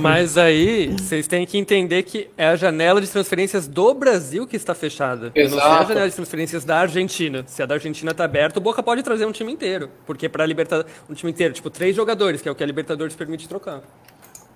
Mas 0.00 0.38
aí, 0.38 0.94
vocês 0.96 1.26
têm 1.26 1.44
que 1.44 1.58
entender 1.58 2.04
que 2.04 2.28
é 2.36 2.46
a 2.46 2.56
janela 2.56 3.00
de 3.00 3.08
transferências 3.08 3.66
do 3.66 3.92
Brasil 3.94 4.46
que 4.46 4.54
está 4.54 4.74
fechada. 4.74 5.32
Exato. 5.34 5.56
Não 5.56 5.76
é 5.76 5.80
a 5.80 5.84
janela 5.84 6.08
de 6.08 6.14
transferências 6.14 6.64
da 6.64 6.78
Argentina. 6.78 7.42
Se 7.46 7.62
a 7.62 7.66
da 7.66 7.74
Argentina 7.74 8.12
está 8.12 8.24
aberta, 8.24 8.60
o 8.60 8.62
Boca 8.62 8.82
pode 8.82 9.02
trazer 9.02 9.26
um 9.26 9.32
time 9.32 9.52
inteiro. 9.52 9.90
Porque 10.06 10.28
para 10.28 10.46
Libertadores, 10.46 10.92
um 11.10 11.14
time 11.14 11.32
inteiro, 11.32 11.52
tipo, 11.54 11.70
três 11.70 11.96
jogadores, 11.96 12.40
que 12.40 12.48
é 12.48 12.52
o 12.52 12.54
que 12.54 12.62
a 12.62 12.66
Libertadores 12.66 13.16
permite 13.16 13.48
trocar 13.48 13.80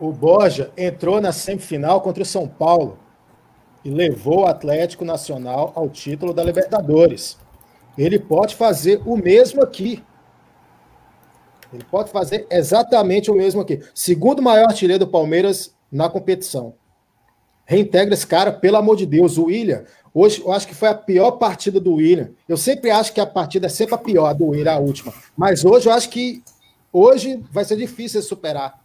o 0.02 0.10
Borja 0.10 0.72
entrou 0.76 1.20
na 1.20 1.30
semifinal 1.30 2.00
contra 2.00 2.24
o 2.24 2.26
São 2.26 2.48
Paulo 2.48 2.98
e 3.84 3.88
levou 3.88 4.40
o 4.40 4.46
Atlético 4.46 5.04
Nacional 5.04 5.70
ao 5.76 5.88
título 5.88 6.34
da 6.34 6.42
Libertadores. 6.42 7.38
Ele 7.96 8.18
pode 8.18 8.56
fazer 8.56 9.00
o 9.06 9.16
mesmo 9.16 9.62
aqui. 9.62 10.02
Ele 11.72 11.84
pode 11.84 12.10
fazer 12.10 12.48
exatamente 12.50 13.30
o 13.30 13.34
mesmo 13.34 13.60
aqui. 13.60 13.80
Segundo 13.94 14.42
maior 14.42 14.64
artilheiro 14.64 15.04
do 15.04 15.10
Palmeiras 15.10 15.72
na 15.90 16.08
competição. 16.08 16.74
Reintegra 17.64 18.12
esse 18.12 18.26
cara, 18.26 18.50
pelo 18.50 18.78
amor 18.78 18.96
de 18.96 19.06
Deus. 19.06 19.38
O 19.38 19.44
William, 19.44 19.84
hoje 20.12 20.42
eu 20.44 20.50
acho 20.50 20.66
que 20.66 20.74
foi 20.74 20.88
a 20.88 20.94
pior 20.94 21.32
partida 21.32 21.78
do 21.78 21.94
William. 21.94 22.30
Eu 22.48 22.56
sempre 22.56 22.90
acho 22.90 23.12
que 23.12 23.20
a 23.20 23.26
partida 23.26 23.66
é 23.66 23.70
sempre 23.70 23.94
a 23.94 23.98
pior 23.98 24.34
do 24.34 24.46
William, 24.46 24.72
a 24.72 24.78
última. 24.80 25.14
Mas 25.36 25.64
hoje 25.64 25.88
eu 25.88 25.92
acho 25.92 26.08
que 26.08 26.42
hoje 26.92 27.40
vai 27.52 27.64
ser 27.64 27.76
difícil 27.76 28.20
superar. 28.20 28.81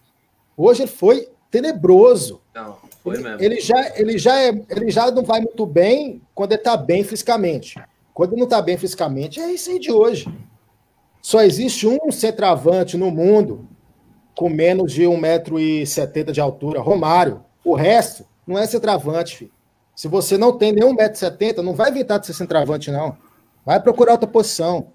Hoje 0.57 0.81
ele 0.81 0.91
foi 0.91 1.29
tenebroso. 1.51 2.41
Não, 2.53 2.77
foi 3.03 3.19
mesmo. 3.19 3.41
Ele 3.41 3.61
já, 3.61 3.91
ele 3.95 4.17
já, 4.17 4.41
é, 4.41 4.49
ele 4.69 4.89
já 4.89 5.11
não 5.11 5.23
vai 5.23 5.39
muito 5.39 5.65
bem 5.65 6.21
quando 6.33 6.53
ele 6.53 6.61
está 6.61 6.75
bem 6.75 7.03
fisicamente. 7.03 7.79
Quando 8.13 8.31
ele 8.31 8.39
não 8.39 8.47
está 8.47 8.61
bem 8.61 8.75
fisicamente, 8.77 9.39
é 9.39 9.51
isso 9.51 9.69
aí 9.69 9.77
de 9.77 9.91
hoje. 9.91 10.27
Só 11.21 11.43
existe 11.43 11.87
um 11.87 12.11
centroavante 12.11 12.97
no 12.97 13.11
mundo 13.11 13.67
com 14.33 14.49
menos 14.49 14.91
de 14.91 15.03
1,70m 15.03 16.31
de 16.31 16.41
altura, 16.41 16.79
Romário. 16.79 17.43
O 17.63 17.75
resto 17.75 18.25
não 18.45 18.57
é 18.57 18.65
centroavante, 18.65 19.37
filho. 19.37 19.51
Se 19.95 20.07
você 20.07 20.37
não 20.37 20.57
tem 20.57 20.71
nenhum 20.71 20.95
1,70m, 20.95 21.57
não 21.57 21.73
vai 21.73 21.89
inventar 21.89 22.19
de 22.19 22.27
ser 22.27 22.33
centroavante, 22.33 22.91
não. 22.91 23.17
Vai 23.65 23.81
procurar 23.81 24.13
outra 24.13 24.27
posição. 24.27 24.93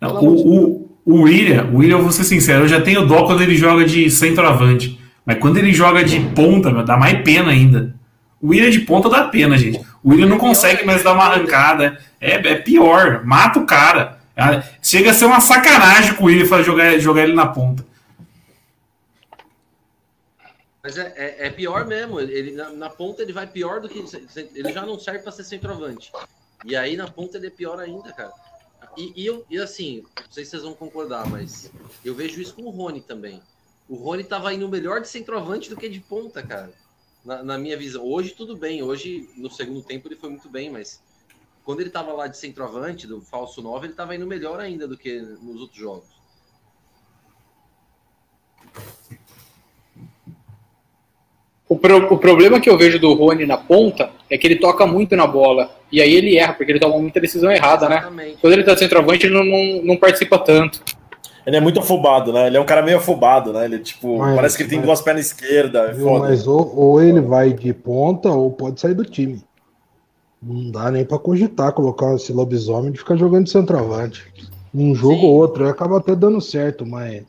Não, 0.00 0.22
o, 0.22 0.74
o, 0.74 0.88
o 1.06 1.22
William, 1.22 1.70
o 1.72 1.76
William, 1.76 1.98
vou 1.98 2.10
ser 2.10 2.24
sincero, 2.24 2.64
eu 2.64 2.68
já 2.68 2.80
tenho 2.80 3.06
dó 3.06 3.24
quando 3.24 3.40
ele 3.40 3.54
joga 3.54 3.84
de 3.84 4.10
centroavante. 4.10 5.00
Mas 5.24 5.38
quando 5.38 5.56
ele 5.56 5.72
joga 5.72 6.02
de 6.02 6.18
ponta, 6.34 6.70
meu, 6.70 6.84
dá 6.84 6.96
mais 6.96 7.22
pena 7.22 7.52
ainda. 7.52 7.94
O 8.42 8.48
William 8.48 8.70
de 8.70 8.80
ponta 8.80 9.08
dá 9.08 9.28
pena, 9.28 9.56
gente. 9.56 9.78
O 10.02 10.10
William 10.10 10.26
não 10.26 10.38
consegue 10.38 10.84
mais 10.84 11.04
dar 11.04 11.12
uma 11.12 11.24
arrancada. 11.24 11.96
É, 12.20 12.32
é 12.34 12.54
pior. 12.56 13.24
Mata 13.24 13.60
o 13.60 13.66
cara. 13.66 14.18
É, 14.36 14.62
chega 14.82 15.10
a 15.12 15.14
ser 15.14 15.24
uma 15.24 15.40
sacanagem 15.40 16.14
com 16.14 16.24
o 16.24 16.26
William 16.26 16.62
jogar, 16.62 16.98
jogar 16.98 17.22
ele 17.22 17.34
na 17.34 17.46
ponta. 17.46 17.84
Mas 20.82 20.98
é, 20.98 21.12
é, 21.16 21.46
é 21.46 21.50
pior 21.50 21.86
mesmo. 21.86 22.20
Ele, 22.20 22.52
na, 22.52 22.70
na, 22.70 22.90
ponta 22.90 23.22
ele 23.22 23.32
vai 23.32 23.46
pior 23.46 23.80
do 23.80 23.88
que. 23.88 24.04
Ele 24.54 24.72
já 24.72 24.84
não 24.84 24.98
serve 24.98 25.20
para 25.20 25.32
ser 25.32 25.44
centroavante. 25.44 26.12
E 26.64 26.76
aí 26.76 26.96
na 26.96 27.08
ponta 27.08 27.38
ele 27.38 27.46
é 27.46 27.50
pior 27.50 27.80
ainda, 27.80 28.12
cara. 28.12 28.32
E, 28.96 29.12
e, 29.14 29.26
eu, 29.26 29.44
e 29.50 29.58
assim, 29.58 30.02
não 30.02 30.32
sei 30.32 30.44
se 30.44 30.52
vocês 30.52 30.62
vão 30.62 30.74
concordar, 30.74 31.28
mas 31.28 31.70
eu 32.04 32.14
vejo 32.14 32.40
isso 32.40 32.54
com 32.54 32.62
o 32.62 32.70
Rony 32.70 33.00
também. 33.00 33.42
O 33.88 33.94
Rony 33.94 34.24
tava 34.24 34.52
indo 34.52 34.68
melhor 34.68 35.00
de 35.00 35.08
centroavante 35.08 35.68
do 35.68 35.76
que 35.76 35.88
de 35.88 36.00
ponta, 36.00 36.42
cara. 36.42 36.72
Na, 37.24 37.42
na, 37.42 37.58
minha 37.58 37.76
visão. 37.76 38.04
Hoje 38.04 38.30
tudo 38.30 38.56
bem. 38.56 38.82
Hoje, 38.82 39.28
no 39.36 39.50
segundo 39.50 39.82
tempo, 39.82 40.08
ele 40.08 40.16
foi 40.16 40.30
muito 40.30 40.48
bem, 40.48 40.70
mas 40.70 41.02
quando 41.64 41.80
ele 41.80 41.90
tava 41.90 42.12
lá 42.12 42.26
de 42.26 42.38
centroavante, 42.38 43.06
do 43.06 43.20
falso 43.20 43.60
9, 43.60 43.88
ele 43.88 43.94
tava 43.94 44.14
indo 44.14 44.26
melhor 44.26 44.60
ainda 44.60 44.88
do 44.88 44.96
que 44.96 45.20
nos 45.20 45.60
outros 45.60 45.78
jogos. 45.78 46.08
O, 51.76 51.78
pro- 51.78 52.14
o 52.14 52.16
problema 52.16 52.58
que 52.58 52.70
eu 52.70 52.78
vejo 52.78 52.98
do 52.98 53.12
Rony 53.12 53.44
na 53.44 53.58
ponta 53.58 54.08
é 54.30 54.38
que 54.38 54.46
ele 54.46 54.56
toca 54.56 54.86
muito 54.86 55.14
na 55.14 55.26
bola. 55.26 55.70
E 55.92 56.00
aí 56.00 56.14
ele 56.14 56.38
erra, 56.38 56.54
porque 56.54 56.72
ele 56.72 56.80
toma 56.80 56.98
muita 56.98 57.20
decisão 57.20 57.52
errada, 57.52 57.86
né? 57.86 57.96
Exatamente. 57.98 58.38
Quando 58.40 58.52
ele 58.54 58.64
tá 58.64 58.74
centroavante, 58.74 59.26
ele 59.26 59.34
não, 59.34 59.44
não, 59.44 59.84
não 59.84 59.96
participa 59.98 60.38
tanto. 60.38 60.82
Ele 61.46 61.54
é 61.56 61.60
muito 61.60 61.78
afobado, 61.78 62.32
né? 62.32 62.46
Ele 62.46 62.56
é 62.56 62.60
um 62.60 62.64
cara 62.64 62.80
meio 62.80 62.96
afobado, 62.96 63.52
né? 63.52 63.66
Ele, 63.66 63.78
tipo, 63.80 64.16
Mas- 64.16 64.34
parece 64.36 64.56
que 64.56 64.62
ele 64.62 64.70
tem 64.70 64.78
mas- 64.78 64.86
duas 64.86 65.02
pernas 65.02 65.26
esquerdas. 65.26 65.90
É 65.90 65.92
Viu? 65.92 66.18
Mas 66.18 66.46
ou, 66.46 66.74
ou 66.74 67.02
ele 67.02 67.20
vai 67.20 67.52
de 67.52 67.74
ponta 67.74 68.30
ou 68.30 68.50
pode 68.50 68.80
sair 68.80 68.94
do 68.94 69.04
time. 69.04 69.42
Não 70.42 70.70
dá 70.70 70.90
nem 70.90 71.04
pra 71.04 71.18
cogitar 71.18 71.72
colocar 71.72 72.14
esse 72.14 72.32
lobisomem 72.32 72.90
de 72.90 72.98
ficar 72.98 73.16
jogando 73.16 73.44
de 73.44 73.50
centroavante. 73.50 74.24
Um 74.74 74.94
jogo 74.94 75.20
Sim. 75.20 75.26
ou 75.26 75.34
outro, 75.34 75.64
aí 75.64 75.70
acaba 75.70 75.98
até 75.98 76.14
dando 76.16 76.40
certo, 76.40 76.86
mas 76.86 77.22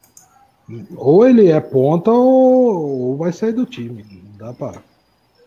ou 0.95 1.27
ele 1.27 1.49
é 1.51 1.59
ponta 1.59 2.11
ou, 2.11 3.09
ou 3.09 3.17
vai 3.17 3.33
sair 3.33 3.51
do 3.53 3.65
time. 3.65 4.05
Não 4.37 4.47
dá 4.47 4.53
pra. 4.53 4.81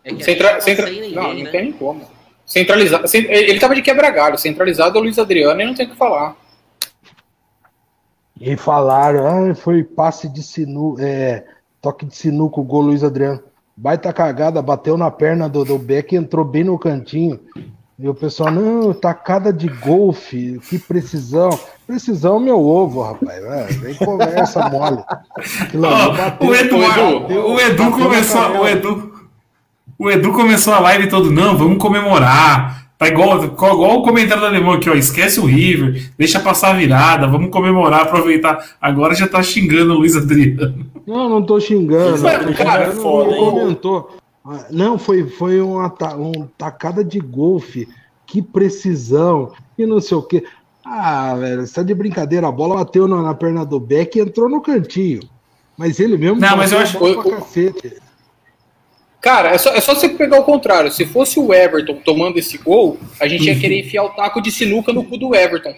É 0.05 0.15
Centra, 0.23 0.61
centra- 0.61 0.87
não, 0.87 0.93
ninguém, 0.93 1.15
não 1.15 1.35
né? 1.45 1.51
tem 1.51 1.63
nem 1.63 1.73
como. 1.73 2.03
Centralizado. 2.47 3.07
cent- 3.07 3.29
Ele 3.29 3.61
tava 3.61 3.75
de 3.75 3.83
quebra-galho. 3.83 4.39
Centralizado 4.39 4.97
é 4.97 5.01
o 5.01 5.05
Luiz 5.05 5.19
Adriano 5.19 5.61
e 5.61 5.65
não 5.65 5.75
tem 5.75 5.87
o 5.87 5.91
que 5.91 5.97
falar. 5.97 6.37
E 8.41 8.57
falaram, 8.57 9.51
ah, 9.51 9.55
foi 9.55 9.85
passe 9.85 10.27
de 10.29 10.43
sinuca, 10.43 11.03
é, 11.05 11.45
toque 11.81 12.07
de 12.07 12.17
sinuca, 12.17 12.59
o 12.61 12.65
gol 12.65 12.81
Luiz 12.83 13.05
Adriano. 13.05 13.43
Baita 13.77 14.13
cagada, 14.13 14.61
bateu 14.63 14.97
na 14.97 15.11
perna 15.11 15.49
do, 15.49 15.65
do 15.65 15.79
Beck 15.79 16.13
e 16.15 16.17
entrou 16.19 16.45
bem 16.45 16.65
no 16.65 16.79
cantinho. 16.79 17.39
E 17.99 18.09
o 18.09 18.15
pessoal, 18.15 18.51
não, 18.51 18.95
tacada 18.95 19.53
de 19.53 19.69
golfe, 19.69 20.59
que 20.69 20.79
precisão. 20.79 21.51
Precisão, 21.95 22.39
meu 22.39 22.61
ovo, 22.65 23.03
rapaz. 23.03 23.43
É, 23.43 23.65
vem 23.73 23.95
conversa 23.97 24.69
mole. 24.69 25.03
Ali 25.75 25.75
Ó, 25.85 26.13
bateu- 26.13 26.49
o 26.49 26.55
Edu, 26.55 26.79
bateu- 26.79 27.51
o 27.51 27.61
Edu 27.61 27.91
começou, 27.91 28.61
o 28.61 28.69
Edu, 28.69 29.13
o 29.99 30.09
Edu 30.11 30.33
começou 30.33 30.73
a 30.73 30.79
live 30.79 31.09
todo, 31.09 31.33
não, 31.33 31.59
vamos 31.59 31.79
comemorar. 31.79 32.87
Tá 32.97 33.09
igual, 33.09 33.43
igual 33.43 33.99
o 33.99 34.03
comentário 34.05 34.41
do 34.41 34.47
alemão 34.47 34.75
aqui, 34.75 34.89
ó, 34.89 34.95
esquece 34.95 35.41
o 35.41 35.47
River, 35.47 36.13
deixa 36.17 36.39
passar 36.39 36.71
a 36.71 36.79
virada, 36.79 37.27
vamos 37.27 37.51
comemorar, 37.51 38.03
aproveitar. 38.03 38.65
Agora 38.81 39.13
já 39.17 39.27
tá 39.27 39.43
xingando 39.43 39.93
o 39.95 39.97
Luiz 39.99 40.17
Adriano. 40.17 40.87
Não, 41.05 41.29
não 41.29 41.43
tô 41.43 41.59
xingando. 41.59 42.23
Mas, 42.23 42.47
tô 42.47 42.53
cara, 42.63 42.85
xingando, 42.85 43.03
foda, 43.03 43.31
ele 43.33 43.41
hein? 43.41 43.51
comentou. 43.51 44.17
Não, 44.71 44.97
foi, 44.97 45.27
foi 45.29 45.61
uma, 45.61 45.91
ta- 45.91 46.15
um 46.17 46.47
tacada 46.57 47.03
de 47.03 47.19
golfe. 47.19 47.89
Que 48.27 48.41
precisão. 48.41 49.51
E 49.77 49.85
não 49.85 50.01
sei 50.01 50.17
o 50.17 50.23
quê. 50.23 50.45
Ah, 50.85 51.35
velho, 51.37 51.67
você 51.67 51.75
tá 51.75 51.83
de 51.83 51.95
brincadeira. 51.95 52.49
A 52.49 52.53
bola 52.53 52.77
bateu 52.77 53.07
na, 53.07 53.23
na 53.23 53.35
perna 53.35 53.65
do 53.65 53.79
Beck 53.79 54.17
e 54.17 54.21
entrou 54.23 54.49
no 54.49 54.61
cantinho. 54.63 55.21
Mas 55.77 55.99
ele 56.01 56.17
mesmo 56.17 56.41
Não, 56.41 56.57
mas 56.57 56.73
eu 56.73 56.79
acho- 56.79 56.99
cacete. 57.23 57.95
Cara, 59.21 59.51
é 59.51 59.59
só, 59.59 59.75
é 59.75 59.81
só 59.81 59.95
você 59.95 60.09
pegar 60.09 60.41
o 60.41 60.45
contrário. 60.45 60.91
Se 60.91 61.05
fosse 61.05 61.39
o 61.39 61.53
Everton 61.53 61.97
tomando 62.05 62.39
esse 62.39 62.57
gol, 62.57 62.99
a 63.21 63.29
gente 63.29 63.45
ia 63.45 63.59
querer 63.59 63.81
enfiar 63.81 64.05
o 64.05 64.11
taco 64.11 64.41
de 64.41 64.51
sinuca 64.51 64.93
no 64.93 65.05
cu 65.05 65.19
do 65.19 65.35
Everton. 65.35 65.75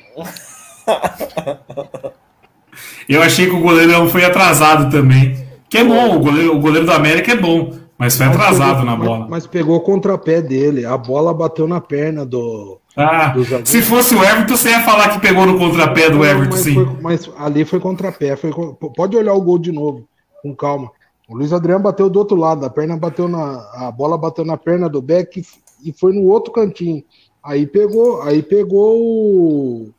Eu 3.09 3.23
achei 3.23 3.47
que 3.47 3.55
o 3.55 3.61
goleirão 3.61 4.09
foi 4.09 4.25
atrasado 4.25 4.91
também. 4.91 5.37
Que 5.69 5.79
é 5.79 5.85
bom, 5.85 6.17
o 6.17 6.21
goleiro, 6.21 6.57
o 6.57 6.61
goleiro 6.61 6.87
do 6.87 6.93
América 6.93 7.33
é 7.33 7.37
bom, 7.37 7.73
mas 7.99 8.17
foi 8.17 8.27
Mas 8.27 8.37
atrasado 8.37 8.69
pegou- 8.81 8.85
na 8.85 8.97
mas- 8.97 9.09
bola. 9.09 9.27
Mas, 9.29 9.47
pegou 9.47 9.77
o 9.77 9.81
contrapé 9.81 10.41
dele. 10.43 10.85
A 10.85 10.97
bola 10.97 11.33
bateu 11.33 11.69
na 11.69 11.81
perna 11.81 12.25
do. 12.27 12.79
Ah, 12.97 13.33
se 13.65 13.81
fosse 13.81 14.15
o 14.15 14.23
Everton, 14.23 14.57
você 14.57 14.71
ia 14.71 14.83
falar 14.83 15.11
que 15.11 15.21
pegou 15.21 15.47
no 15.47 15.59
contrapé 15.59 16.11
do 16.11 16.25
Everton, 16.25 16.51
mas, 16.51 16.61
sim. 16.61 16.75
foi- 16.75 16.97
mas 17.01 17.31
ali 17.39 17.65
foi 17.65 17.81
contrapé. 17.81 18.37
Foi, 18.37 18.51
pode 18.95 19.17
olhar 19.17 19.33
o 19.35 19.41
gol 19.41 19.59
de 19.59 19.73
novo, 19.73 20.07
com 20.43 20.55
calma. 20.55 20.91
O 21.29 21.37
Luiz 21.37 21.53
Adriano 21.53 21.83
bateu 21.83 22.11
do 22.11 22.19
outro 22.19 22.37
lado, 22.37 22.67
a 22.67 22.71
perna 22.71 22.97
bateu 22.97 23.29
na. 23.29 23.67
A 23.87 23.91
bola 23.91 24.19
bateu 24.19 24.45
na 24.45 24.57
perna 24.59 24.89
do 24.89 25.01
Beck 25.01 25.43
e, 25.83 25.93
foi 25.93 26.13
no 26.13 26.25
outro 26.29 26.53
cantinho. 26.53 27.03
Aí 27.43 27.67
pegou, 27.67 28.21
aí 28.23 28.43
pegou 28.43 28.99
o, 29.01 29.91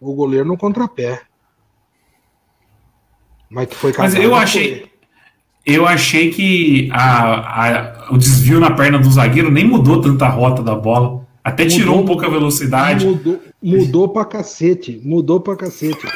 o 0.00 0.14
goleiro 0.14 0.46
no 0.46 0.56
contrapé. 0.56 1.22
Mas 3.50 3.66
que 3.68 3.74
foi 3.74 3.92
Mas 3.96 4.14
eu 4.14 4.34
achei, 4.34 4.90
eu 5.74 5.86
achei 5.86 6.30
que 6.30 6.88
a- 6.92 7.66
a- 8.08 8.12
o 8.12 8.18
desvio 8.18 8.58
na 8.60 8.70
perna 8.70 8.98
do 8.98 9.10
zagueiro 9.10 9.50
nem 9.50 9.66
mudou 9.66 10.00
tanta 10.00 10.26
a 10.26 10.28
rota 10.30 10.62
da 10.62 10.74
bola. 10.74 11.26
Até 11.44 11.64
tirou 11.66 11.96
Mudou, 11.96 12.02
um 12.02 12.06
pouco 12.06 12.24
a 12.26 12.28
velocidade. 12.30 13.06
Mudou, 13.06 13.40
mudou 13.62 14.08
pra 14.08 14.24
cacete. 14.24 15.00
Mudou 15.04 15.40
pra 15.40 15.56
cacete. 15.56 16.06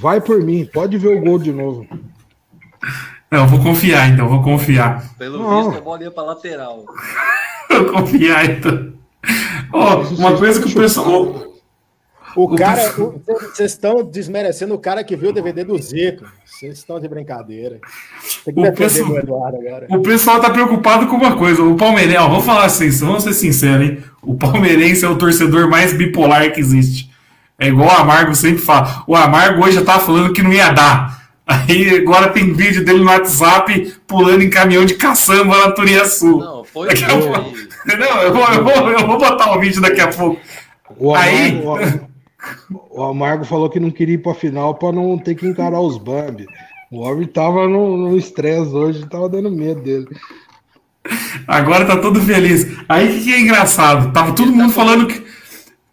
Vai 0.00 0.20
por 0.20 0.42
mim, 0.42 0.68
pode 0.72 0.98
ver 0.98 1.16
o 1.16 1.20
gol 1.20 1.38
de 1.38 1.52
novo. 1.52 1.86
Não, 3.30 3.40
eu 3.40 3.46
vou 3.46 3.60
confiar 3.60 4.08
então, 4.10 4.28
vou 4.28 4.42
confiar. 4.42 5.14
Pelo 5.18 5.38
Não. 5.38 5.64
visto, 5.70 5.78
a 5.78 5.80
bola 5.80 6.02
ia 6.02 6.10
pra 6.10 6.22
lateral. 6.22 6.84
Vou 7.68 7.84
confiar 7.86 8.48
então. 8.48 8.92
Ó, 9.72 9.96
uma 10.16 10.36
coisa 10.38 10.62
que 10.62 10.68
o 10.68 10.74
pessoal. 10.74 11.45
O 12.36 12.54
cara, 12.54 12.92
o- 13.00 13.20
vocês 13.26 13.72
estão 13.72 14.04
desmerecendo 14.04 14.74
o 14.74 14.78
cara 14.78 15.02
que 15.02 15.16
viu 15.16 15.30
o 15.30 15.32
DVD 15.32 15.64
do 15.64 15.76
Zico. 15.80 16.24
Vocês 16.44 16.78
estão 16.78 17.00
de 17.00 17.08
brincadeira. 17.08 17.78
Tem 18.44 18.54
que 18.54 18.60
O 18.60 18.72
pessoal- 18.72 19.10
o 19.10 19.18
Eduardo 19.18 19.58
agora. 19.58 19.86
O 19.90 20.00
pessoal 20.00 20.40
tá 20.40 20.50
preocupado 20.50 21.06
com 21.06 21.16
uma 21.16 21.36
coisa. 21.36 21.62
O 21.62 21.74
palmeirense, 21.76 22.18
ó, 22.18 22.28
vou 22.28 22.40
falar 22.42 22.64
assim, 22.66 22.88
vamos 22.90 23.22
ser 23.24 23.32
sinceros, 23.34 23.86
hein? 23.88 24.02
O 24.22 24.34
palmeirense 24.34 25.04
é 25.04 25.08
o 25.08 25.16
torcedor 25.16 25.68
mais 25.68 25.92
bipolar 25.92 26.52
que 26.52 26.60
existe. 26.60 27.10
É 27.58 27.68
igual 27.68 27.88
o 27.88 28.00
Amargo 28.00 28.34
sempre 28.34 28.58
fala. 28.62 29.02
O 29.06 29.16
Amargo 29.16 29.64
hoje 29.64 29.76
já 29.76 29.84
tá 29.84 29.98
falando 29.98 30.32
que 30.32 30.42
não 30.42 30.52
ia 30.52 30.70
dar. 30.70 31.16
Aí 31.46 31.96
agora 31.96 32.28
tem 32.30 32.52
vídeo 32.52 32.84
dele 32.84 32.98
no 32.98 33.06
WhatsApp 33.06 33.94
pulando 34.06 34.42
em 34.42 34.50
caminhão 34.50 34.84
de 34.84 34.94
caçamba 34.94 35.56
na 35.58 35.70
Turiaçu. 35.72 36.38
Não, 36.38 36.64
foi 36.64 36.88
Daqui 36.88 37.04
a. 37.04 37.08
Não, 37.96 38.22
eu 38.22 38.32
vou, 38.34 38.44
eu, 38.52 38.64
vou, 38.64 38.90
eu 38.90 39.06
vou 39.06 39.16
botar 39.18 39.56
o 39.56 39.60
vídeo 39.60 39.80
daqui 39.80 40.00
a 40.00 40.08
pouco. 40.08 40.40
O 40.98 41.14
Aí- 41.14 41.60
Amargo, 41.60 42.06
o, 42.90 43.02
Amargo 43.02 43.44
falou 43.44 43.70
que 43.70 43.80
não 43.80 43.90
queria 43.90 44.14
ir 44.14 44.18
pra 44.18 44.34
final 44.34 44.74
pra 44.74 44.92
não 44.92 45.18
ter 45.18 45.34
que 45.34 45.46
encarar 45.46 45.80
os 45.80 45.98
Bambi. 45.98 46.46
O 46.90 47.00
homem 47.00 47.26
tava 47.26 47.66
no 47.68 48.16
estresse 48.16 48.70
hoje, 48.70 49.06
tava 49.06 49.28
dando 49.28 49.50
medo 49.50 49.80
dele. 49.80 50.06
Agora 51.46 51.84
tá 51.84 51.96
todo 51.96 52.20
feliz. 52.20 52.66
Aí 52.88 53.18
o 53.18 53.22
que, 53.22 53.32
é 53.32 53.40
engraçado? 53.40 54.12
Tava 54.12 54.32
todo 54.32 54.52
mundo 54.52 54.72
falando 54.72 55.06
que. 55.06 55.24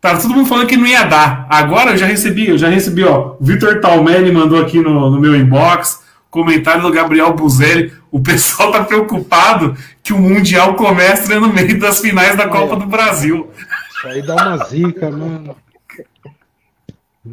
Tava 0.02 0.22
todo 0.22 0.34
mundo 0.34 0.48
falando 0.48 0.68
que 0.68 0.78
não 0.78 0.86
ia 0.86 1.04
dar. 1.04 1.48
Agora 1.50 1.92
eu 1.92 1.98
já 1.98 2.06
recebi, 2.06 2.50
eu 2.50 2.58
já 2.58 2.68
recebi, 2.68 3.04
ó. 3.04 3.36
O 3.40 3.44
Vitor 3.44 3.80
Talmelli 3.80 4.32
mandou 4.32 4.60
aqui 4.62 4.80
no, 4.80 5.10
no 5.10 5.20
meu 5.20 5.36
inbox. 5.36 6.02
Comentário 6.30 6.82
do 6.82 6.92
Gabriel 6.92 7.34
Buzelli. 7.34 7.94
O 8.12 8.20
pessoal 8.20 8.72
tá 8.72 8.84
preocupado 8.84 9.78
que 10.02 10.14
o 10.14 10.20
Mundial 10.20 10.76
começa 10.76 11.40
no 11.40 11.52
meio 11.52 11.80
das 11.80 12.00
finais 12.00 12.36
da 12.36 12.48
Copa 12.48 12.76
do 12.76 12.86
Brasil. 12.86 13.50
Isso 13.98 14.08
aí 14.08 14.22
dá 14.22 14.36
uma 14.36 14.66
zica, 14.66 15.10
mano. 15.10 15.56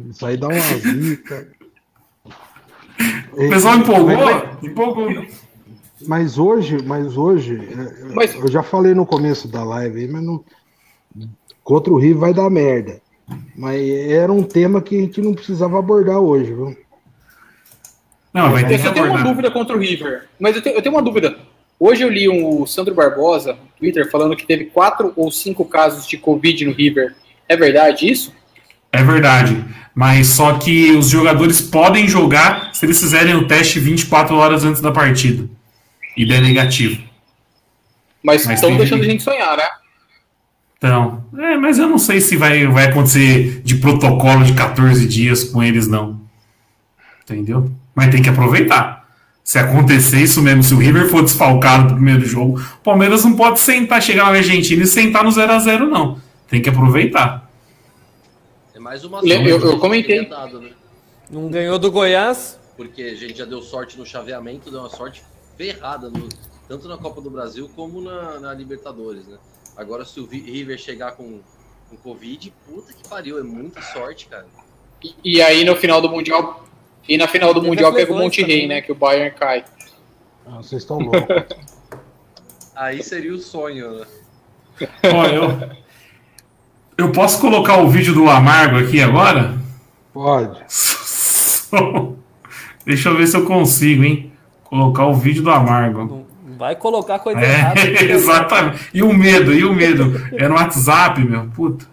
Isso 0.09 0.25
aí 0.25 0.37
dá 0.37 0.47
uma 0.47 0.59
zica. 0.59 1.47
O 3.33 3.49
pessoal 3.49 3.75
empolgou? 3.75 4.15
Empolgou. 4.63 5.25
Mas 6.07 6.37
hoje, 6.37 6.81
mas 6.83 7.17
hoje, 7.17 7.55
é, 7.57 8.13
Mas- 8.13 8.35
eu 8.35 8.47
já 8.47 8.63
falei 8.63 8.93
no 8.93 9.05
começo 9.05 9.47
da 9.47 9.63
live 9.63 9.99
aí, 9.99 10.07
mas 10.07 10.23
não. 10.23 10.43
Contra 11.63 11.93
o 11.93 11.97
Rio 11.97 12.17
vai 12.17 12.33
dar 12.33 12.49
merda. 12.49 13.01
Mas 13.55 13.81
era 13.89 14.31
um 14.31 14.43
tema 14.43 14.81
que 14.81 14.97
a 14.97 15.01
gente 15.01 15.21
não 15.21 15.33
precisava 15.33 15.77
abordar 15.77 16.19
hoje, 16.19 16.53
viu? 16.53 16.75
Não, 18.33 18.51
vai 18.51 18.67
ter 18.67 18.79
que 18.79 18.87
Eu 18.87 18.93
tenho 18.93 19.07
uma 19.07 19.23
dúvida 19.23 19.51
contra 19.51 19.75
o 19.75 19.79
River. 19.79 20.27
Mas 20.39 20.55
eu 20.55 20.61
tenho, 20.61 20.75
eu 20.75 20.81
tenho 20.81 20.95
uma 20.95 21.01
dúvida. 21.01 21.37
Hoje 21.79 22.03
eu 22.03 22.09
li 22.09 22.29
um, 22.29 22.61
o 22.61 22.67
Sandro 22.67 22.95
Barbosa 22.95 23.53
no 23.53 23.67
Twitter 23.77 24.09
falando 24.09 24.35
que 24.35 24.45
teve 24.45 24.65
quatro 24.65 25.13
ou 25.15 25.31
cinco 25.31 25.65
casos 25.65 26.07
de 26.07 26.17
Covid 26.17 26.65
no 26.65 26.71
River. 26.71 27.15
É 27.47 27.55
verdade 27.57 28.09
isso? 28.09 28.33
É 28.91 29.03
verdade. 29.03 29.63
Mas 29.93 30.27
só 30.27 30.53
que 30.53 30.91
os 30.91 31.09
jogadores 31.09 31.61
podem 31.61 32.07
jogar 32.07 32.69
se 32.73 32.85
eles 32.85 32.99
fizerem 32.99 33.35
o 33.35 33.47
teste 33.47 33.79
24 33.79 34.35
horas 34.35 34.63
antes 34.63 34.81
da 34.81 34.91
partida. 34.91 35.47
E 36.15 36.25
der 36.25 36.41
negativo. 36.41 37.01
Mas 38.23 38.47
estão 38.47 38.75
deixando 38.77 39.01
a 39.01 39.05
gente 39.05 39.23
sonhar, 39.23 39.57
né? 39.57 39.63
Então, 40.77 41.23
é, 41.37 41.57
mas 41.57 41.77
eu 41.77 41.87
não 41.87 41.99
sei 41.99 42.19
se 42.19 42.35
vai, 42.35 42.65
vai 42.67 42.85
acontecer 42.85 43.61
de 43.63 43.75
protocolo 43.75 44.43
de 44.43 44.53
14 44.53 45.07
dias 45.07 45.43
com 45.43 45.61
eles, 45.61 45.87
não. 45.87 46.19
Entendeu? 47.23 47.71
Mas 47.93 48.09
tem 48.09 48.21
que 48.21 48.29
aproveitar. 48.29 49.05
Se 49.43 49.59
acontecer 49.59 50.21
isso 50.21 50.41
mesmo, 50.41 50.63
se 50.63 50.73
o 50.73 50.77
River 50.77 51.09
for 51.09 51.21
desfalcado 51.21 51.83
no 51.83 51.95
primeiro 51.95 52.25
jogo, 52.25 52.59
o 52.59 52.83
Palmeiras 52.83 53.23
não 53.23 53.33
pode 53.33 53.59
sentar, 53.59 54.01
chegar 54.01 54.25
na 54.25 54.37
Argentina 54.37 54.83
e 54.83 54.87
sentar 54.87 55.23
no 55.23 55.31
0 55.31 55.51
a 55.51 55.59
0 55.59 55.87
não. 55.87 56.19
Tem 56.49 56.61
que 56.61 56.69
aproveitar. 56.69 57.50
Mais 58.91 59.05
uma 59.05 59.19
Eu- 59.19 59.23
eu- 59.23 59.37
sorte 59.51 59.51
eu 59.65 59.71
gente 59.71 59.79
comentei. 59.79 60.25
dado, 60.25 60.59
né? 60.59 60.71
Não 61.29 61.49
ganhou 61.49 61.79
do 61.79 61.89
Goiás. 61.89 62.59
Porque 62.75 63.01
a 63.03 63.15
gente 63.15 63.37
já 63.37 63.45
deu 63.45 63.61
sorte 63.61 63.97
no 63.97 64.05
chaveamento, 64.05 64.69
deu 64.69 64.81
uma 64.81 64.89
sorte 64.89 65.23
ferrada, 65.57 66.09
no- 66.09 66.27
tanto 66.67 66.89
na 66.89 66.97
Copa 66.97 67.21
do 67.21 67.29
Brasil 67.29 67.71
como 67.73 68.01
na, 68.01 68.37
na 68.41 68.53
Libertadores, 68.53 69.25
né? 69.27 69.37
Agora, 69.77 70.03
se 70.03 70.19
o 70.19 70.25
River 70.25 70.77
chegar 70.77 71.13
com, 71.13 71.39
com 71.89 71.95
Covid, 72.03 72.53
puta 72.67 72.91
que 72.91 73.07
pariu, 73.07 73.39
é 73.39 73.43
muita 73.43 73.81
sorte, 73.81 74.25
cara. 74.27 74.45
E, 75.01 75.15
e 75.23 75.41
aí 75.41 75.63
no 75.63 75.77
final 75.77 76.01
do 76.01 76.09
Mundial. 76.09 76.65
E 77.07 77.17
na 77.17 77.29
final 77.29 77.53
do 77.53 77.63
Mundial 77.63 77.93
pega 77.93 78.11
o 78.11 78.15
lesões 78.15 78.25
Monte 78.25 78.41
também, 78.41 78.57
Rei, 78.57 78.67
né? 78.67 78.81
Que 78.81 78.91
o 78.91 78.95
Bayern 78.95 79.31
cai. 79.33 79.63
Ah, 80.45 80.57
vocês 80.57 80.81
estão 80.81 80.99
loucos. 80.99 81.21
Aí 82.75 83.01
seria 83.01 83.33
o 83.33 83.37
sonho, 83.39 83.99
né? 83.99 84.05
Ó, 85.15 85.25
eu, 85.27 85.71
eu 86.97 87.11
posso 87.11 87.39
colocar 87.39 87.77
o 87.77 87.89
vídeo 87.89 88.13
do 88.13 88.29
Amargo 88.29 88.77
aqui 88.77 89.01
agora? 89.01 89.57
Pode. 90.13 90.59
Deixa 92.85 93.09
eu 93.09 93.17
ver 93.17 93.27
se 93.27 93.37
eu 93.37 93.45
consigo, 93.45 94.03
hein? 94.03 94.31
Colocar 94.63 95.05
o 95.07 95.13
vídeo 95.15 95.43
do 95.43 95.51
Amargo. 95.51 96.25
Não 96.45 96.57
vai 96.57 96.75
colocar 96.75 97.19
coisa 97.19 97.39
É, 97.39 97.43
errada. 97.59 97.83
né? 97.83 98.03
exatamente. 98.11 98.89
E 98.93 99.01
o 99.03 99.13
medo, 99.13 99.53
e 99.53 99.63
o 99.63 99.73
medo? 99.73 100.21
É 100.33 100.47
no 100.47 100.55
WhatsApp, 100.55 101.23
meu. 101.23 101.45
Puta. 101.47 101.85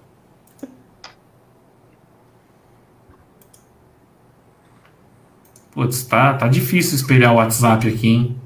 Putz, 5.73 6.05
tá, 6.05 6.35
tá 6.35 6.49
difícil 6.49 6.97
espelhar 6.97 7.33
o 7.33 7.37
WhatsApp 7.37 7.89
aqui, 7.89 8.09
hein? 8.09 8.37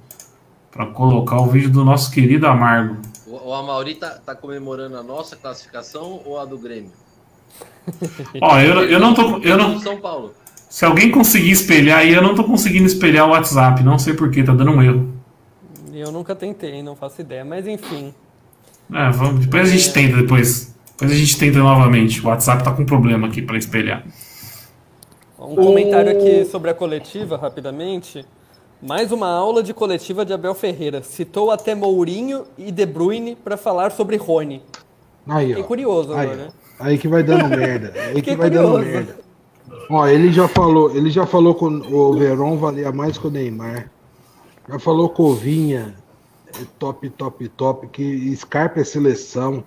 Pra 0.71 0.87
colocar 0.87 1.41
o 1.41 1.47
vídeo 1.47 1.71
do 1.71 1.85
nosso 1.85 2.11
querido 2.11 2.47
Amargo. 2.47 2.97
O, 3.53 3.55
o 3.55 3.55
Amauri 3.55 3.97
tá, 3.97 4.19
tá 4.25 4.35
comemorando 4.35 4.97
a 4.97 5.03
nossa 5.03 5.37
classificação 5.37 6.23
ou 6.25 6.39
a 6.39 6.45
do 6.47 6.57
Grêmio? 6.57 6.91
Ó, 8.41 8.59
eu, 8.59 8.85
eu 8.85 8.99
não 8.99 9.13
tô. 9.13 9.39
Eu 9.39 9.59
não, 9.59 9.79
São 9.79 10.01
Paulo. 10.01 10.33
se 10.71 10.85
alguém 10.87 11.11
conseguir 11.11 11.51
espelhar 11.51 11.99
aí, 11.99 12.15
eu 12.15 12.23
não 12.23 12.35
tô 12.35 12.45
conseguindo 12.45 12.87
espelhar 12.87 13.27
o 13.27 13.33
WhatsApp. 13.33 13.83
Não 13.83 13.99
sei 13.99 14.15
porquê, 14.15 14.43
tá 14.43 14.55
dando 14.55 14.71
um 14.71 14.83
erro. 14.83 15.13
Eu 15.93 16.11
nunca 16.11 16.35
tentei, 16.35 16.83
não 16.83 16.97
faço 16.97 17.21
ideia. 17.21 17.45
Mas 17.45 17.67
enfim. 17.67 18.15
É, 18.93 19.11
vamos, 19.11 19.41
depois 19.41 19.69
a 19.69 19.73
gente 19.73 19.93
tenta 19.93 20.17
depois. 20.17 20.75
Depois 20.93 21.11
a 21.11 21.15
gente 21.15 21.39
tenta 21.39 21.59
novamente. 21.59 22.25
O 22.25 22.29
WhatsApp 22.29 22.65
tá 22.65 22.73
com 22.73 22.87
problema 22.87 23.29
aqui 23.29 23.43
pra 23.43 23.59
espelhar. 23.59 24.03
Um 25.39 25.57
comentário 25.57 26.13
aqui 26.13 26.45
sobre 26.47 26.71
a 26.71 26.75
coletiva, 26.75 27.37
rapidamente. 27.37 28.25
Mais 28.83 29.13
uma 29.13 29.29
aula 29.29 29.63
de 29.63 29.73
coletiva 29.73 30.25
de 30.25 30.33
Abel 30.33 30.55
Ferreira. 30.55 31.03
Citou 31.03 31.51
até 31.53 31.73
Mourinho 31.75 32.45
e 32.59 32.73
De 32.73 32.85
Bruyne 32.85 33.37
para 33.37 33.57
falar 33.57 33.93
sobre 33.93 34.17
Rony. 34.17 34.61
Aí, 35.27 35.49
Fiquei 35.49 35.63
ó. 35.63 35.67
curioso 35.67 36.13
Aí, 36.13 36.27
agora. 36.27 36.53
ó. 36.81 36.85
Aí 36.85 36.99
que 36.99 37.07
vai 37.07 37.23
dando 37.23 37.49
merda. 37.57 37.93
Aí 37.97 38.21
que 38.21 38.35
vai 38.35 38.51
dando 38.51 38.73
curioso. 38.73 38.91
merda. 38.91 39.19
Ó, 39.89 40.07
ele 40.09 40.33
já 40.33 40.49
falou, 40.49 40.95
ele 40.97 41.11
já 41.11 41.25
falou 41.25 41.55
que 41.55 41.65
o 41.65 42.13
Verón 42.15 42.57
valia 42.57 42.91
mais 42.91 43.17
que 43.17 43.27
o 43.27 43.31
Neymar. 43.31 43.89
Já 44.69 44.79
falou 44.81 45.09
que 45.11 45.23
o 45.23 45.33
Vinha 45.33 45.95
é 46.49 46.65
top, 46.79 47.09
top, 47.11 47.49
top, 47.51 47.87
que 47.89 48.35
Scarpa 48.37 48.81
é 48.81 48.85
seleção. 48.85 49.63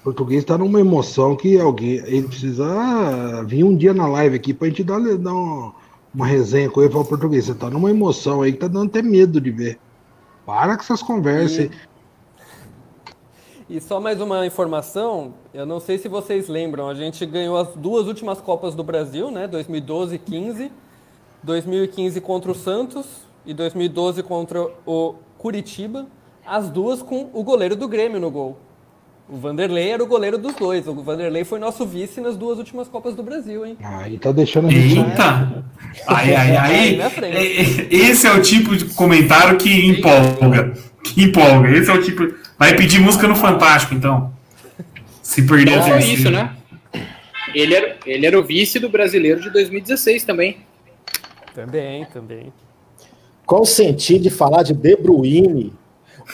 O 0.00 0.04
português 0.04 0.44
tá 0.44 0.56
numa 0.56 0.80
emoção 0.80 1.36
que 1.36 1.60
alguém. 1.60 1.96
Ele 2.06 2.22
precisa 2.22 2.64
ah, 2.66 3.42
vir 3.46 3.64
um 3.64 3.76
dia 3.76 3.92
na 3.92 4.06
live 4.06 4.36
aqui 4.36 4.54
pra 4.54 4.68
gente 4.68 4.82
dar, 4.82 4.98
dar 5.18 5.32
uma, 5.32 5.74
uma 6.14 6.26
resenha 6.26 6.70
com 6.70 6.80
ele 6.80 6.90
e 6.90 7.04
português, 7.04 7.46
você 7.46 7.54
tá 7.54 7.68
numa 7.68 7.90
emoção 7.90 8.42
aí 8.42 8.52
que 8.52 8.58
tá 8.58 8.68
dando 8.68 8.88
até 8.88 9.02
medo 9.02 9.40
de 9.40 9.50
ver. 9.50 9.78
Para 10.46 10.76
com 10.76 10.82
essas 10.82 11.02
conversas 11.02 11.58
aí. 11.58 11.70
E 13.68 13.80
só 13.80 13.98
mais 13.98 14.20
uma 14.20 14.46
informação, 14.46 15.34
eu 15.52 15.64
não 15.64 15.80
sei 15.80 15.96
se 15.96 16.06
vocês 16.06 16.48
lembram, 16.48 16.86
a 16.86 16.94
gente 16.94 17.24
ganhou 17.24 17.56
as 17.56 17.74
duas 17.74 18.06
últimas 18.06 18.40
Copas 18.40 18.74
do 18.74 18.84
Brasil, 18.84 19.30
né? 19.30 19.48
2012 19.48 20.16
e 20.16 20.18
15. 20.18 20.70
2015 21.42 22.20
contra 22.20 22.50
o 22.50 22.54
Santos 22.54 23.06
e 23.44 23.52
2012 23.52 24.22
contra 24.22 24.70
o 24.86 25.14
Curitiba, 25.36 26.06
as 26.44 26.70
duas 26.70 27.02
com 27.02 27.28
o 27.32 27.42
goleiro 27.42 27.76
do 27.76 27.86
Grêmio 27.86 28.18
no 28.18 28.30
gol. 28.30 28.56
O 29.26 29.38
Vanderlei 29.38 29.88
era 29.90 30.02
o 30.02 30.06
goleiro 30.06 30.36
dos 30.36 30.54
dois. 30.54 30.86
O 30.86 30.94
Vanderlei 31.02 31.44
foi 31.44 31.58
nosso 31.58 31.86
vice 31.86 32.20
nas 32.20 32.36
duas 32.36 32.58
últimas 32.58 32.88
Copas 32.88 33.14
do 33.16 33.22
Brasil, 33.22 33.64
hein? 33.64 33.76
Aí 33.82 34.18
tá 34.18 34.30
deixando 34.32 34.68
a 34.68 34.70
gente. 34.70 34.98
Eita! 34.98 35.64
Aí, 36.06 36.34
aí, 36.36 36.56
aí. 36.56 37.00
Aí 37.00 37.06
é- 37.22 37.94
Esse 37.94 38.26
é 38.26 38.32
o 38.32 38.42
tipo 38.42 38.76
de 38.76 38.84
comentário 38.94 39.56
que 39.56 39.86
empolga. 39.86 40.74
Que 41.02 41.24
empolga. 41.24 41.70
Esse 41.70 41.90
é 41.90 41.94
o 41.94 42.02
tipo. 42.02 42.34
Vai 42.58 42.76
pedir 42.76 43.00
música 43.00 43.26
no 43.26 43.34
Fantástico, 43.34 43.94
então. 43.94 44.32
Se 45.22 45.42
perder 45.46 45.76
Não 45.76 45.80
a 45.80 45.84
terceira. 45.84 46.12
isso, 46.14 46.30
né? 46.30 46.54
Ele 47.54 47.74
era, 47.74 47.96
ele 48.04 48.26
era 48.26 48.38
o 48.38 48.42
vice 48.44 48.78
do 48.78 48.88
brasileiro 48.90 49.40
de 49.40 49.48
2016 49.50 50.24
também. 50.24 50.58
Também, 51.54 52.04
também. 52.12 52.52
Qual 53.46 53.62
o 53.62 53.66
sentido 53.66 54.22
de 54.22 54.30
falar 54.30 54.62
de 54.62 54.74
De 54.74 54.96
Bruyne? 54.96 55.72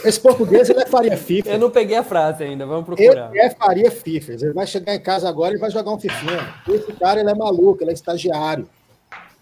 Esse 0.04 0.20
português 0.20 0.70
ele 0.70 0.80
é 0.82 0.86
faria 0.86 1.16
FIFA. 1.16 1.50
Eu 1.50 1.58
não 1.58 1.70
peguei 1.70 1.96
a 1.96 2.04
frase 2.04 2.44
ainda, 2.44 2.64
vamos 2.64 2.88
Ele 2.98 3.10
procurar. 3.10 3.36
é 3.36 3.50
faria 3.50 3.90
FIFA. 3.90 4.32
Ele 4.32 4.52
vai 4.52 4.66
chegar 4.66 4.94
em 4.94 5.00
casa 5.00 5.28
agora 5.28 5.54
e 5.54 5.58
vai 5.58 5.70
jogar 5.70 5.90
um 5.92 5.98
fifinha. 5.98 6.54
Esse 6.68 6.92
cara 6.92 7.20
ele 7.20 7.30
é 7.30 7.34
maluco, 7.34 7.82
ele 7.82 7.90
é 7.90 7.94
estagiário. 7.94 8.68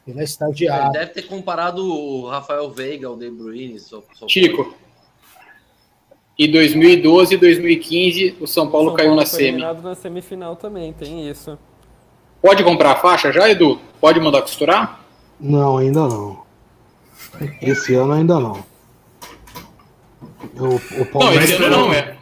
Ele 0.06 0.16
é 0.16 0.20
Ele 0.20 0.24
estagiário. 0.24 0.92
deve 0.92 1.12
ter 1.12 1.22
comparado 1.22 1.84
o 1.84 2.26
Rafael 2.28 2.70
Veiga 2.70 3.06
ao 3.08 3.16
De 3.16 3.30
Bruyne. 3.30 3.78
Só, 3.78 4.02
só 4.14 4.26
Chico. 4.26 4.74
E 6.38 6.46
2012 6.48 7.34
e 7.34 7.36
2015 7.36 8.36
o 8.40 8.46
São 8.46 8.70
Paulo 8.70 8.88
São 8.88 8.96
caiu 8.96 9.10
na 9.14 9.26
foi 9.26 9.26
semi. 9.26 9.48
eliminado 9.48 9.82
na 9.82 9.94
semifinal 9.94 10.56
também, 10.56 10.92
tem 10.92 11.28
isso. 11.28 11.58
Pode 12.40 12.62
comprar 12.64 12.92
a 12.92 12.96
faixa 12.96 13.32
já, 13.32 13.50
Edu? 13.50 13.78
Pode 14.00 14.18
mandar 14.20 14.42
costurar? 14.42 15.00
Não, 15.40 15.76
ainda 15.78 16.00
não. 16.06 16.42
Esse 17.60 17.94
ano 17.94 18.12
ainda 18.12 18.38
não. 18.38 18.64
O, 20.58 20.64
o 20.64 20.98
Não, 20.98 21.04
Palmeiras- 21.06 21.50
esse 21.50 21.62
ano 21.62 21.76
não 21.76 21.92
é. 21.92 22.16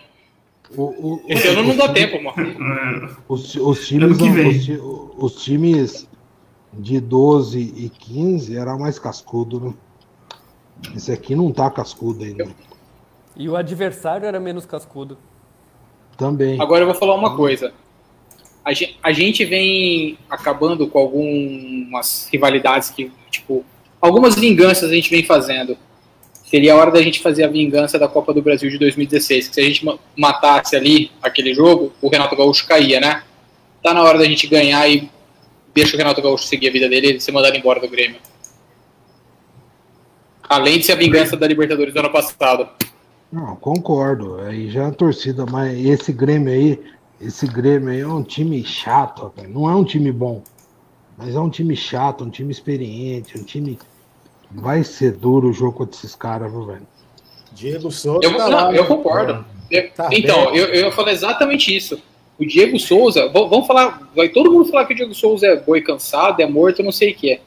o- 0.77 0.83
o- 1.15 1.23
Esse 1.29 1.49
ano 1.49 1.63
não 1.65 1.77
dá 1.77 1.89
tempo, 1.93 2.23
mano. 2.23 3.17
Os, 3.29 3.55
os 3.55 3.93
Ano 3.93 4.15
times, 4.15 4.19
que 4.19 4.31
vem. 4.31 4.49
os, 4.81 5.35
os 5.37 5.45
times 5.45 6.09
de 6.73 7.01
12 7.01 7.59
e 7.77 7.89
15 7.91 8.57
era 8.57 8.77
mais 8.77 8.99
cascudo, 8.99 9.61
né? 9.61 9.75
Esse 10.95 11.11
aqui 11.13 11.35
não 11.35 11.51
tá 11.53 11.71
cascudo 11.71 12.25
ainda. 12.25 12.47
E 13.37 13.49
o 13.49 13.57
adversário 13.57 14.27
era 14.27 14.39
menos 14.41 14.65
cascudo. 14.67 15.17
Também. 16.17 16.61
Agora 16.61 16.83
eu 16.83 16.87
vou 16.87 16.95
falar 16.95 17.15
uma 17.15 17.37
coisa. 17.37 17.73
A 18.65 18.73
gen- 18.73 18.97
a 19.03 19.13
gente 19.13 19.45
vem 19.45 20.19
acabando 20.29 20.87
com 20.89 20.99
algumas 20.99 22.29
rivalidades 22.33 22.91
que, 22.91 23.13
tipo, 23.31 23.65
algumas 24.01 24.35
vinganças 24.35 24.91
a 24.91 24.95
gente 24.95 25.09
vem 25.11 25.23
fazendo. 25.23 25.77
Seria 26.47 26.75
a 26.75 26.77
hora 26.77 26.93
da 26.93 27.03
gente 27.03 27.21
fazer 27.21 27.43
a 27.43 27.49
vingança 27.49 27.99
da 27.99 28.07
Copa 28.07 28.33
do 28.33 28.41
Brasil 28.41 28.71
de 28.71 28.79
2016. 28.79 29.49
Que 29.49 29.55
se 29.55 29.61
a 29.61 29.65
gente 29.65 29.85
ma- 29.85 29.99
matasse 30.17 30.77
ali 30.77 31.11
aquele 31.21 31.53
jogo, 31.53 31.93
o 32.01 32.09
Renato 32.09 32.37
Gaúcho 32.37 32.67
caía, 32.67 33.01
né? 33.01 33.25
Tá 33.83 33.93
na 33.93 34.03
hora 34.03 34.17
da 34.17 34.25
gente 34.25 34.47
ganhar 34.47 34.89
e 34.89 35.11
deixa 35.75 35.95
o 35.97 35.99
Renato 35.99 36.23
Gaúcho 36.23 36.45
seguir 36.45 36.69
a 36.69 36.73
vida 36.73 36.89
dele 36.89 37.17
e 37.17 37.21
ser 37.21 37.33
mandado 37.33 37.57
embora 37.57 37.81
do 37.81 37.89
Grêmio. 37.89 38.19
Além 40.49 40.79
de 40.79 40.87
ser 40.87 40.93
a 40.93 40.97
vingança 40.97 41.37
da 41.37 41.47
Libertadores 41.49 41.93
do 41.93 41.99
ano 41.99 42.11
passado. 42.13 42.69
Não, 43.33 43.57
concordo. 43.57 44.39
Aí 44.41 44.71
já 44.71 44.85
é 44.85 44.87
a 44.87 44.93
torcida, 44.93 45.45
mas 45.45 45.77
esse 45.85 46.13
Grêmio 46.13 46.53
aí, 46.53 46.81
esse 47.21 47.47
Grêmio 47.49 47.89
aí 47.91 48.01
é 48.01 48.07
um 48.07 48.23
time 48.23 48.65
chato. 48.65 49.33
Não 49.49 49.69
é 49.69 49.75
um 49.75 49.83
time 49.83 50.13
bom. 50.13 50.45
Mas 51.19 51.35
é 51.35 51.41
um 51.41 51.51
time 51.51 51.75
chato, 51.75 52.23
um 52.23 52.31
time 52.31 52.53
experiente, 52.53 53.37
um 53.37 53.43
time. 53.43 53.77
Vai 54.61 54.83
ser 54.85 55.13
duro 55.13 55.49
o 55.49 55.53
jogo 55.53 55.73
contra 55.79 55.97
esses 55.97 56.15
caras, 56.15 56.51
viu, 56.51 56.65
velho? 56.67 56.87
Diego 57.53 57.91
Souza. 57.91 58.21
Eu, 58.23 58.37
tá 58.37 58.49
não, 58.49 58.57
lá, 58.57 58.75
eu 58.75 58.83
né? 58.83 58.89
concordo. 58.89 59.45
Eu- 59.71 59.91
Tá 59.91 60.09
então, 60.13 60.51
bem. 60.53 60.61
eu, 60.61 60.67
eu 60.69 60.93
falei 60.93 61.15
exatamente 61.15 61.75
isso. 61.75 62.01
O 62.39 62.45
Diego 62.45 62.79
Souza, 62.79 63.29
vamos 63.33 63.67
falar, 63.67 64.11
vai 64.15 64.29
todo 64.29 64.53
mundo 64.53 64.69
falar 64.71 64.85
que 64.85 64.93
o 64.93 64.97
Diego 64.97 65.15
Souza 65.15 65.47
é 65.47 65.57
boi 65.57 65.81
cansado, 65.81 66.41
é 66.41 66.47
morto, 66.47 66.83
não 66.83 66.93
sei 66.93 67.13
o 67.13 67.15
que 67.15 67.33
é. 67.33 67.41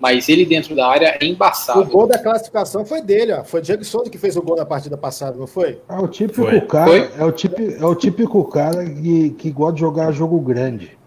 Mas 0.00 0.28
ele 0.28 0.44
dentro 0.46 0.74
da 0.74 0.86
área 0.88 1.16
é 1.20 1.24
O 1.24 1.28
embaçado. 1.28 1.84
gol 1.84 2.06
da 2.06 2.18
classificação 2.18 2.84
foi 2.86 3.02
dele, 3.02 3.32
ó. 3.32 3.44
Foi 3.44 3.60
Diego 3.60 3.84
Souza 3.84 4.10
que 4.10 4.18
fez 4.18 4.36
o 4.36 4.42
gol 4.42 4.56
na 4.56 4.64
partida 4.64 4.96
passada, 4.96 5.36
não 5.36 5.46
foi? 5.46 5.78
É 5.88 5.94
o 5.94 6.08
típico 6.08 6.42
Foi. 6.42 6.60
cara, 6.62 6.86
Foi? 6.90 7.10
é 7.18 7.24
o 7.24 7.30
típico, 7.32 7.82
é 7.82 7.86
o 7.86 7.94
típico 7.94 8.44
cara 8.44 8.84
que, 8.84 9.30
que 9.30 9.50
gosta 9.50 9.74
de 9.74 9.80
jogar 9.80 10.10
jogo 10.12 10.40
grande. 10.40 10.98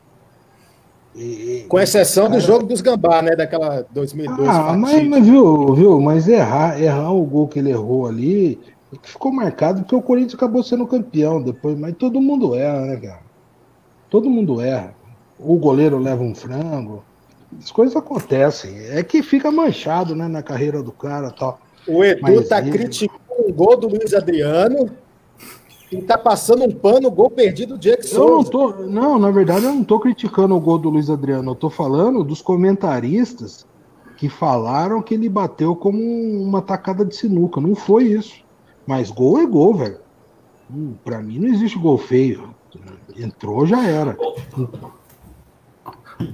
E- 1.16 1.66
Com 1.70 1.80
exceção 1.80 2.26
do 2.26 2.30
cara- 2.32 2.42
jogo 2.42 2.66
dos 2.66 2.82
Gambá, 2.82 3.22
né? 3.22 3.36
Daquela 3.36 3.86
2012. 3.92 4.50
Ah, 4.50 4.74
mas, 4.78 5.08
mas 5.08 5.26
viu, 5.26 5.74
viu, 5.76 6.00
mas 6.02 6.28
errar, 6.28 6.82
errar 6.82 7.12
o 7.12 7.24
gol 7.24 7.48
que 7.48 7.60
ele 7.60 7.70
errou 7.70 8.08
ali, 8.08 8.60
ficou 9.04 9.32
marcado 9.32 9.82
porque 9.82 9.96
o 9.96 10.02
Corinthians 10.02 10.36
acabou 10.36 10.64
sendo 10.64 10.88
campeão 10.88 11.42
depois, 11.42 11.78
mas 11.78 11.96
todo 11.96 12.20
mundo 12.22 12.56
erra, 12.56 12.82
né, 12.82 12.98
cara? 12.98 13.20
Todo 14.10 14.30
mundo 14.30 14.60
erra. 14.62 14.94
O 15.40 15.56
goleiro 15.58 15.98
leva 15.98 16.24
um 16.24 16.34
frango. 16.34 17.04
As 17.62 17.72
coisas 17.72 17.96
acontecem. 17.96 18.76
É 18.90 19.04
que 19.04 19.22
fica 19.22 19.52
manchado, 19.52 20.16
né, 20.16 20.28
na 20.28 20.42
carreira 20.42 20.82
do 20.82 20.92
cara 20.92 21.30
tal. 21.32 21.60
O 21.88 22.04
Edu 22.04 22.22
Mas 22.22 22.48
tá 22.48 22.60
ele- 22.60 22.72
criticando 22.72 23.20
o 23.48 23.54
gol 23.54 23.76
do 23.78 23.88
Luiz 23.88 24.14
Adriano 24.14 24.90
e 25.98 26.02
tá 26.02 26.18
passando 26.18 26.64
um 26.64 26.72
pano 26.72 27.08
o 27.08 27.12
gol 27.12 27.30
perdido 27.30 27.76
do 27.76 27.80
Diego 27.80 28.02
Eu 28.12 28.30
não 28.30 28.44
tô. 28.44 28.70
Não, 28.88 29.20
na 29.20 29.32
verdade, 29.32 29.66
eu 29.66 29.74
não 29.74 29.84
tô 29.84 30.00
criticando 30.00 30.56
o 30.56 30.60
gol 30.60 30.78
do 30.78 30.90
Luiz 30.90 31.10
Adriano. 31.10 31.52
Eu 31.52 31.56
tô 31.56 31.70
falando 31.70 32.24
dos 32.24 32.42
comentaristas 32.42 33.66
que 34.18 34.30
falaram 34.30 35.02
que 35.02 35.14
ele 35.14 35.30
bateu 35.30 35.76
como 35.76 36.00
uma 36.00 36.62
tacada 36.62 37.04
de 37.06 37.16
sinuca. 37.16 37.60
Não 37.62 37.76
foi 37.76 38.06
isso. 38.06 38.44
Mas 38.86 39.10
gol 39.12 39.40
é 39.40 39.46
gol, 39.46 39.76
velho. 39.76 39.98
Hum, 40.74 40.94
Pra 41.04 41.22
mim 41.22 41.40
não 41.40 41.48
existe 41.50 41.78
gol 41.78 41.98
feio. 41.98 42.50
Entrou, 43.18 43.66
já 43.66 43.86
era. 43.86 44.18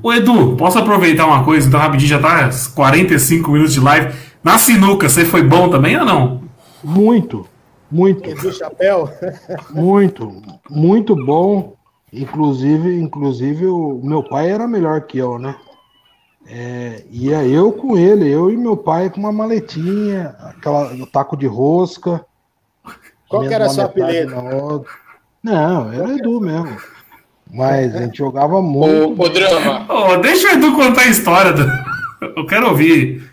Ô 0.02 0.14
Edu, 0.14 0.56
posso 0.56 0.78
aproveitar 0.78 1.26
uma 1.26 1.44
coisa? 1.44 1.68
Então, 1.68 1.80
rapidinho, 1.80 2.10
já 2.10 2.20
tá 2.20 2.50
45 2.76 3.52
minutos 3.52 3.74
de 3.74 3.80
live. 3.80 4.14
Na 4.44 4.58
sinuca, 4.58 5.10
você 5.10 5.26
foi 5.26 5.44
bom 5.44 5.70
também 5.70 5.98
ou 5.98 6.06
não? 6.06 6.42
Muito. 6.84 7.46
Muito. 7.92 8.34
Do 8.36 8.52
chapéu. 8.54 9.10
Muito, 9.72 10.42
muito 10.70 11.16
bom. 11.16 11.74
Inclusive, 12.12 13.00
inclusive 13.00 13.66
o 13.68 14.00
meu 14.04 14.24
pai 14.24 14.50
era 14.52 14.68
melhor 14.68 15.02
que 15.02 15.18
eu, 15.18 15.38
né? 15.40 15.56
É, 16.48 17.04
ia 17.12 17.44
eu 17.46 17.72
com 17.72 17.96
ele, 17.98 18.28
eu 18.28 18.50
e 18.50 18.58
meu 18.58 18.76
pai 18.76 19.10
com 19.10 19.20
uma 19.20 19.32
maletinha, 19.32 20.36
aquela 20.42 20.92
o 20.94 21.06
taco 21.06 21.38
de 21.38 21.46
rosca. 21.46 22.26
Qual 23.28 23.48
que 23.48 23.54
era 23.54 23.70
seu 23.70 23.84
apelido? 23.86 24.86
Não, 25.44 25.94
era 25.94 26.16
Edu 26.18 26.42
mesmo. 26.42 26.76
Mas 27.52 27.96
a 27.96 28.02
gente 28.02 28.18
jogava 28.18 28.62
muito. 28.62 29.22
Ô, 29.22 29.26
ô, 29.26 29.30
Drama, 29.30 29.86
Ô, 29.94 30.18
deixa 30.18 30.48
o 30.48 30.52
Edu 30.52 30.76
contar 30.76 31.02
a 31.02 31.08
história. 31.08 31.54
do- 31.54 31.70
Eu 32.36 32.46
quero 32.48 32.70
ouvir. 32.70 33.30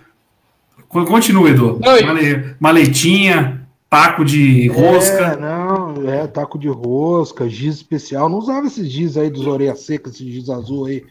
Co- 0.89 1.05
Continua, 1.07 1.49
Edu. 1.51 1.81
Oi. 1.85 2.03
Male- 2.05 2.55
Maletinha, 2.61 3.66
taco 3.89 4.25
de 4.25 4.69
É, 4.69 4.73
rosca. 4.73 5.37
não, 5.37 6.09
é 6.09 6.27
taco 6.27 6.59
de 6.59 6.69
rosca, 6.69 7.49
giz 7.49 7.77
especial. 7.77 8.29
Não 8.29 8.39
usava 8.39 8.67
esses 8.67 8.89
giz 8.91 9.17
aí 9.17 9.31
dos 9.31 9.47
orelhas 9.47 9.81
secas, 9.81 10.15
esses 10.15 10.27
giz 10.27 10.49
azul 10.51 10.87
aí, 10.87 11.05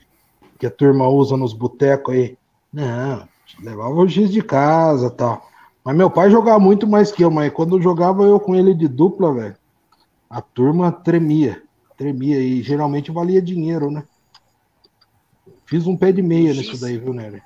que 0.60 0.66
a 0.66 0.72
turma 0.72 1.08
usa 1.08 1.36
nos 1.38 1.54
botecos 1.54 2.14
aí. 2.14 2.38
Não, 2.72 3.28
levava 3.62 3.94
o 3.94 4.08
giz 4.08 4.32
de 4.32 4.42
casa 4.42 5.08
e 5.08 5.12
tal. 5.12 5.50
Mas 5.84 5.96
meu 5.96 6.10
pai 6.10 6.30
jogava 6.32 6.60
muito 6.60 6.88
mais 6.88 7.12
que 7.12 7.24
eu, 7.24 7.30
mas 7.32 7.52
quando 7.54 7.78
eu 7.78 7.82
jogava 7.82 8.24
eu 8.24 8.40
com 8.40 8.56
ele 8.56 8.74
de 8.74 8.88
dupla, 8.88 9.34
velho, 9.34 9.56
a 10.30 10.42
turma 10.42 10.92
tremia, 10.92 11.62
tremia 11.98 12.40
e 12.40 12.62
geralmente 12.64 13.12
valia 13.12 13.42
dinheiro, 13.42 13.92
né? 13.92 14.04
Fiz 15.66 15.88
um 15.88 15.96
pé 15.96 16.12
de 16.12 16.22
meia 16.22 16.54
Giz? 16.54 16.68
nisso 16.68 16.82
daí, 16.82 16.98
viu, 16.98 17.14
Nery? 17.14 17.42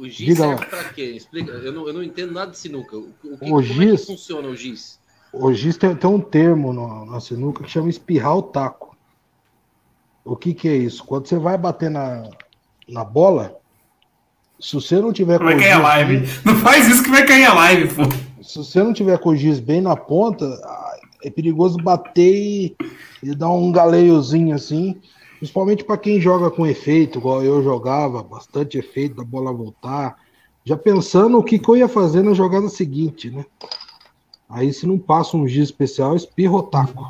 O 0.00 0.08
giz 0.08 0.28
Diga 0.28 0.44
serve 0.56 0.64
pra 0.66 0.84
quê? 0.84 1.02
Explica. 1.14 1.52
Eu 1.52 1.72
não, 1.72 1.86
eu 1.86 1.92
não 1.92 2.02
entendo 2.02 2.32
nada 2.32 2.50
de 2.52 2.58
sinuca. 2.58 2.96
O, 2.96 3.00
o 3.00 3.12
que, 3.20 3.28
O 3.28 3.38
como 3.38 3.60
é 3.60 3.62
que 3.62 3.72
giz? 3.74 4.06
funciona 4.06 4.48
o 4.48 4.56
giz? 4.56 4.98
O 5.32 5.52
giz 5.52 5.76
tem, 5.76 5.94
tem 5.94 6.08
um 6.10 6.20
termo 6.20 6.72
no- 6.72 7.04
na 7.04 7.20
sinuca 7.20 7.62
que 7.62 7.70
chama 7.70 7.90
espirrar 7.90 8.34
o 8.36 8.42
taco. 8.42 8.96
O 10.24 10.34
que, 10.36 10.54
que 10.54 10.68
é 10.68 10.74
isso? 10.76 11.04
Quando 11.04 11.26
você 11.26 11.38
vai 11.38 11.58
bater 11.58 11.90
na, 11.90 12.22
na 12.88 13.04
bola, 13.04 13.58
se 14.58 14.74
você 14.74 15.00
não 15.00 15.12
tiver 15.12 15.38
com 15.38 15.44
Vai 15.44 15.56
o 15.56 15.58
cair 15.58 15.72
a 15.72 15.74
giz 15.76 15.82
live. 15.82 16.16
bem- 16.18 16.28
Não 16.46 16.56
faz 16.56 16.88
isso 16.88 17.02
que 17.02 17.10
vai 17.10 17.26
cair 17.26 17.44
a 17.44 17.54
live, 17.54 17.94
pô. 17.94 18.42
se 18.42 18.56
você 18.58 18.82
não 18.82 18.92
tiver 18.94 19.18
com 19.18 19.30
o 19.30 19.36
giz 19.36 19.60
bem 19.60 19.80
na 19.82 19.96
ponta, 19.96 20.46
ah, 20.64 20.96
é 21.22 21.30
perigoso 21.30 21.76
bater 21.76 22.34
e, 22.34 22.76
e 23.22 23.34
dar 23.34 23.50
um 23.50 23.70
galeiozinho 23.70 24.54
assim. 24.54 24.98
Principalmente 25.40 25.82
para 25.82 25.96
quem 25.96 26.20
joga 26.20 26.50
com 26.50 26.66
efeito, 26.66 27.18
igual 27.18 27.42
eu 27.42 27.62
jogava, 27.62 28.22
bastante 28.22 28.76
efeito 28.76 29.16
da 29.16 29.24
bola 29.24 29.50
voltar. 29.52 30.16
Já 30.66 30.76
pensando 30.76 31.38
o 31.38 31.42
que, 31.42 31.58
que 31.58 31.66
eu 31.66 31.78
ia 31.78 31.88
fazer 31.88 32.22
na 32.22 32.34
jogada 32.34 32.68
seguinte, 32.68 33.30
né? 33.30 33.46
Aí 34.50 34.70
se 34.70 34.86
não 34.86 34.98
passa 34.98 35.38
um 35.38 35.48
giz 35.48 35.64
especial, 35.64 36.14
espirra 36.14 36.52
o 36.56 36.62
taco. 36.62 37.06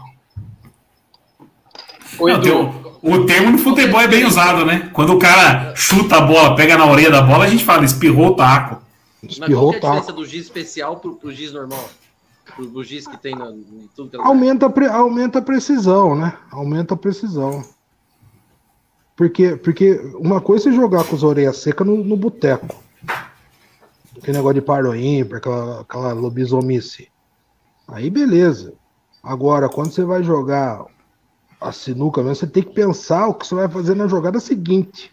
ô, 2.19 2.29
Não, 2.29 2.93
o- 3.03 3.27
termo 3.27 3.51
no 3.51 3.59
futebol 3.59 4.01
é 4.01 4.07
bem 4.07 4.25
usado, 4.25 4.65
né? 4.65 4.91
Quando 4.93 5.13
o 5.15 5.19
cara 5.19 5.75
chuta 5.75 6.17
a 6.19 6.21
bola, 6.21 6.55
pega 6.55 6.77
na 6.79 6.87
orelha 6.87 7.11
da 7.11 7.23
bola, 7.23 7.47
a 7.47 7.49
gente 7.49 7.65
fala, 7.65 7.85
espirrou 7.85 8.29
o 8.29 8.37
taco. 8.37 8.81
Mas 9.23 9.33
Espirrou 9.33 9.71
qual 9.71 9.71
que 9.73 9.75
é 9.75 9.79
a 9.79 9.81
diferença 9.81 10.07
taco. 10.07 10.21
do 10.21 10.27
giz 10.27 10.45
especial 10.45 10.97
pro, 10.99 11.17
pro 11.17 11.33
giz 11.33 11.53
normal? 11.53 11.89
Pro, 12.55 12.67
pro 12.69 12.85
giz 12.85 13.07
que 13.09 13.17
tem 13.17 13.35
na, 13.35 13.51
em 13.51 13.89
tudo 13.97 14.11
que 14.11 14.17
é? 14.17 14.21
Aumenta, 14.21 14.71
pre- 14.71 14.87
aumenta 14.89 15.41
a 15.41 15.43
precisão, 15.43 16.15
né? 16.15 16.33
Aumenta 16.51 16.95
a 16.95 16.97
precisão. 16.97 17.65
Porque, 19.21 19.55
porque 19.55 20.01
uma 20.19 20.41
coisa 20.41 20.71
é 20.71 20.73
jogar 20.73 21.05
com 21.05 21.15
as 21.15 21.23
orelhas 21.23 21.59
secas 21.59 21.87
no, 21.87 22.03
no 22.03 22.17
boteco. 22.17 22.75
Aquele 24.17 24.39
negócio 24.39 24.55
de 24.55 24.63
paro 24.63 24.97
ímpar, 24.97 25.37
aquela, 25.37 25.81
aquela 25.83 26.13
lobisomice. 26.15 27.07
Aí 27.87 28.09
beleza. 28.09 28.73
Agora, 29.23 29.69
quando 29.69 29.93
você 29.93 30.05
vai 30.05 30.23
jogar 30.23 30.87
a 31.61 31.71
sinuca 31.71 32.23
mesmo, 32.23 32.37
você 32.37 32.47
tem 32.47 32.63
que 32.63 32.73
pensar 32.73 33.27
o 33.27 33.35
que 33.35 33.47
você 33.47 33.55
vai 33.55 33.69
fazer 33.69 33.95
na 33.95 34.09
jogada 34.09 34.41
seguinte. 34.41 35.13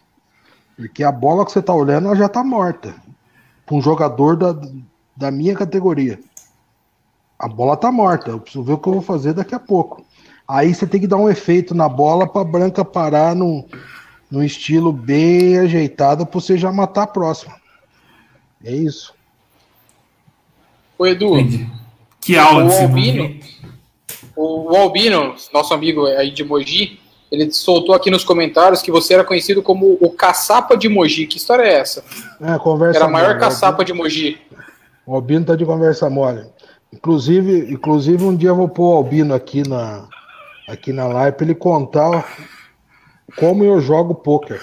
Porque 0.74 1.04
a 1.04 1.12
bola 1.12 1.44
que 1.44 1.52
você 1.52 1.60
tá 1.60 1.74
olhando, 1.74 2.06
ela 2.06 2.16
já 2.16 2.30
tá 2.30 2.42
morta. 2.42 2.94
Pra 3.66 3.76
um 3.76 3.82
jogador 3.82 4.36
da, 4.36 4.58
da 5.14 5.30
minha 5.30 5.54
categoria. 5.54 6.18
A 7.38 7.46
bola 7.46 7.76
tá 7.76 7.92
morta. 7.92 8.30
Eu 8.30 8.40
preciso 8.40 8.64
ver 8.64 8.72
o 8.72 8.78
que 8.78 8.88
eu 8.88 8.94
vou 8.94 9.02
fazer 9.02 9.34
daqui 9.34 9.54
a 9.54 9.60
pouco. 9.60 10.02
Aí 10.48 10.74
você 10.74 10.86
tem 10.86 10.98
que 10.98 11.06
dar 11.06 11.18
um 11.18 11.28
efeito 11.28 11.74
na 11.74 11.90
bola 11.90 12.26
pra 12.26 12.42
branca 12.42 12.82
parar 12.82 13.36
num, 13.36 13.68
num 14.30 14.42
estilo 14.42 14.92
bem 14.92 15.58
ajeitado 15.58 16.26
pra 16.26 16.40
você 16.40 16.56
já 16.58 16.70
matar 16.70 17.02
a 17.04 17.06
próxima. 17.06 17.54
É 18.64 18.72
isso. 18.72 19.14
ô, 20.98 21.06
Edu, 21.06 21.32
Que 22.20 22.36
aula 22.36 22.64
o 22.64 22.72
Albino, 22.72 23.40
o, 24.36 24.72
o 24.72 24.76
Albino, 24.76 25.34
nosso 25.52 25.72
amigo 25.72 26.06
aí 26.06 26.30
de 26.30 26.44
Mogi, 26.44 27.00
ele 27.30 27.50
soltou 27.52 27.94
aqui 27.94 28.10
nos 28.10 28.24
comentários 28.24 28.82
que 28.82 28.90
você 28.90 29.14
era 29.14 29.24
conhecido 29.24 29.62
como 29.62 29.98
o 30.00 30.10
caçapa 30.10 30.76
de 30.76 30.88
Mogi. 30.88 31.26
Que 31.26 31.36
história 31.36 31.62
é 31.62 31.74
essa? 31.74 32.04
É, 32.40 32.58
conversa 32.58 32.98
Era 32.98 33.06
a 33.06 33.10
maior 33.10 33.28
mole. 33.28 33.40
caçapa 33.40 33.84
de 33.84 33.92
Mogi. 33.92 34.38
O 35.06 35.14
Albino 35.14 35.44
tá 35.44 35.54
de 35.54 35.64
conversa 35.64 36.08
mole. 36.10 36.44
Inclusive, 36.92 37.72
inclusive 37.72 38.24
um 38.24 38.34
dia 38.34 38.48
eu 38.48 38.56
vou 38.56 38.68
pôr 38.68 38.94
o 38.94 38.96
Albino 38.96 39.34
aqui 39.34 39.66
na, 39.66 40.08
aqui 40.66 40.92
na 40.92 41.06
live 41.06 41.36
pra 41.36 41.44
ele 41.44 41.54
contar 41.54 42.26
como 43.36 43.64
eu 43.64 43.80
jogo 43.80 44.14
pôquer. 44.14 44.60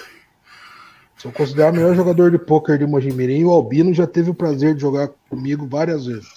Sou 1.16 1.32
considerado 1.32 1.74
o 1.74 1.76
melhor 1.76 1.94
jogador 1.94 2.30
de 2.30 2.38
pôquer 2.38 2.78
de 2.78 2.86
Mojimirim 2.86 3.38
e 3.40 3.44
o 3.44 3.50
Albino 3.50 3.92
já 3.94 4.06
teve 4.06 4.30
o 4.30 4.34
prazer 4.34 4.74
de 4.74 4.82
jogar 4.82 5.08
comigo 5.30 5.66
várias 5.66 6.06
vezes. 6.06 6.28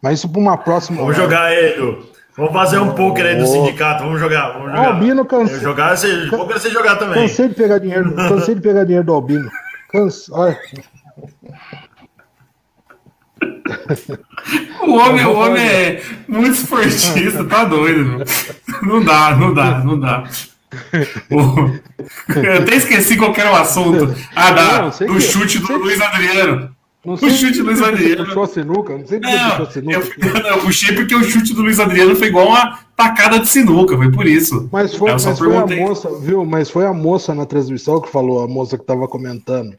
Mas 0.00 0.18
isso 0.18 0.28
pra 0.28 0.40
uma 0.40 0.56
próxima. 0.56 0.98
Vamos 0.98 1.16
live. 1.16 1.30
jogar 1.30 1.44
aí, 1.44 1.72
Edu. 1.74 2.06
Vamos 2.34 2.52
fazer 2.52 2.78
um 2.78 2.94
poker 2.94 3.26
aí 3.26 3.36
do 3.36 3.46
sindicato. 3.46 4.02
Vamos 4.04 4.18
jogar. 4.18 4.52
Vamos 4.54 4.70
jogar. 4.70 4.86
Albino 4.86 5.24
cansa- 5.26 5.52
Eu 5.52 5.60
jogar, 5.60 5.96
você, 5.96 6.26
poker 6.30 6.58
você 6.58 6.70
jogar 6.70 6.96
também. 6.96 7.22
Cansei 7.28 7.48
de 7.48 7.54
pegar 7.54 7.78
dinheiro, 7.78 8.14
cansei 8.14 8.54
de 8.54 8.60
pegar 8.62 8.84
dinheiro 8.84 9.04
do 9.06 9.12
Albino. 9.12 9.50
Cansa, 9.90 10.32
olha. 10.34 10.58
O 14.82 14.94
homem, 14.96 15.24
o 15.24 15.32
homem 15.36 15.64
é 15.66 16.02
muito 16.26 16.54
esportista, 16.54 17.44
tá 17.44 17.64
doido. 17.64 18.22
Não 18.82 19.02
dá, 19.04 19.34
não 19.36 19.54
dá, 19.54 19.78
não 19.84 19.98
dá. 19.98 20.24
Eu 22.42 22.62
até 22.62 22.76
esqueci 22.76 23.16
qual 23.16 23.32
que 23.32 23.40
era 23.40 23.52
o 23.52 23.56
assunto. 23.56 24.14
Ah, 24.34 24.50
da, 24.50 24.82
Não, 24.82 24.92
sei 24.92 25.06
do 25.06 25.20
chute 25.20 25.58
do 25.58 25.66
sei 25.66 25.76
Luiz 25.76 26.00
Adriano. 26.00 26.74
Não 27.04 27.14
O 27.14 27.18
chute 27.18 27.58
do 27.58 27.64
Luiz 27.64 27.82
Adriano. 27.82 28.24
puxou 28.24 28.42
a 28.44 28.46
sinuca, 28.46 28.96
não 28.96 29.06
sei 29.06 29.18
porque 29.18 29.36
Não, 29.36 29.50
puxou 29.50 29.66
a 29.66 29.70
sinuca. 29.70 29.96
eu, 29.96 30.42
não, 30.42 30.50
eu 30.50 30.58
puxei 30.60 30.94
porque 30.94 31.14
o 31.14 31.24
chute 31.24 31.52
do 31.52 31.62
Luiz 31.62 31.80
Adriano 31.80 32.14
foi 32.14 32.28
igual 32.28 32.46
uma 32.46 32.78
tacada 32.96 33.40
de 33.40 33.48
sinuca, 33.48 33.96
foi 33.96 34.10
por 34.10 34.26
isso. 34.26 34.68
Mas 34.72 34.94
foi, 34.94 35.10
mas 35.10 35.38
foi 35.38 35.56
a 35.56 35.66
moça, 35.66 36.08
viu? 36.20 36.44
Mas 36.44 36.70
foi 36.70 36.86
a 36.86 36.92
moça 36.92 37.34
na 37.34 37.44
transmissão 37.44 38.00
que 38.00 38.08
falou, 38.08 38.42
a 38.42 38.48
moça 38.48 38.78
que 38.78 38.84
tava 38.84 39.08
comentando. 39.08 39.76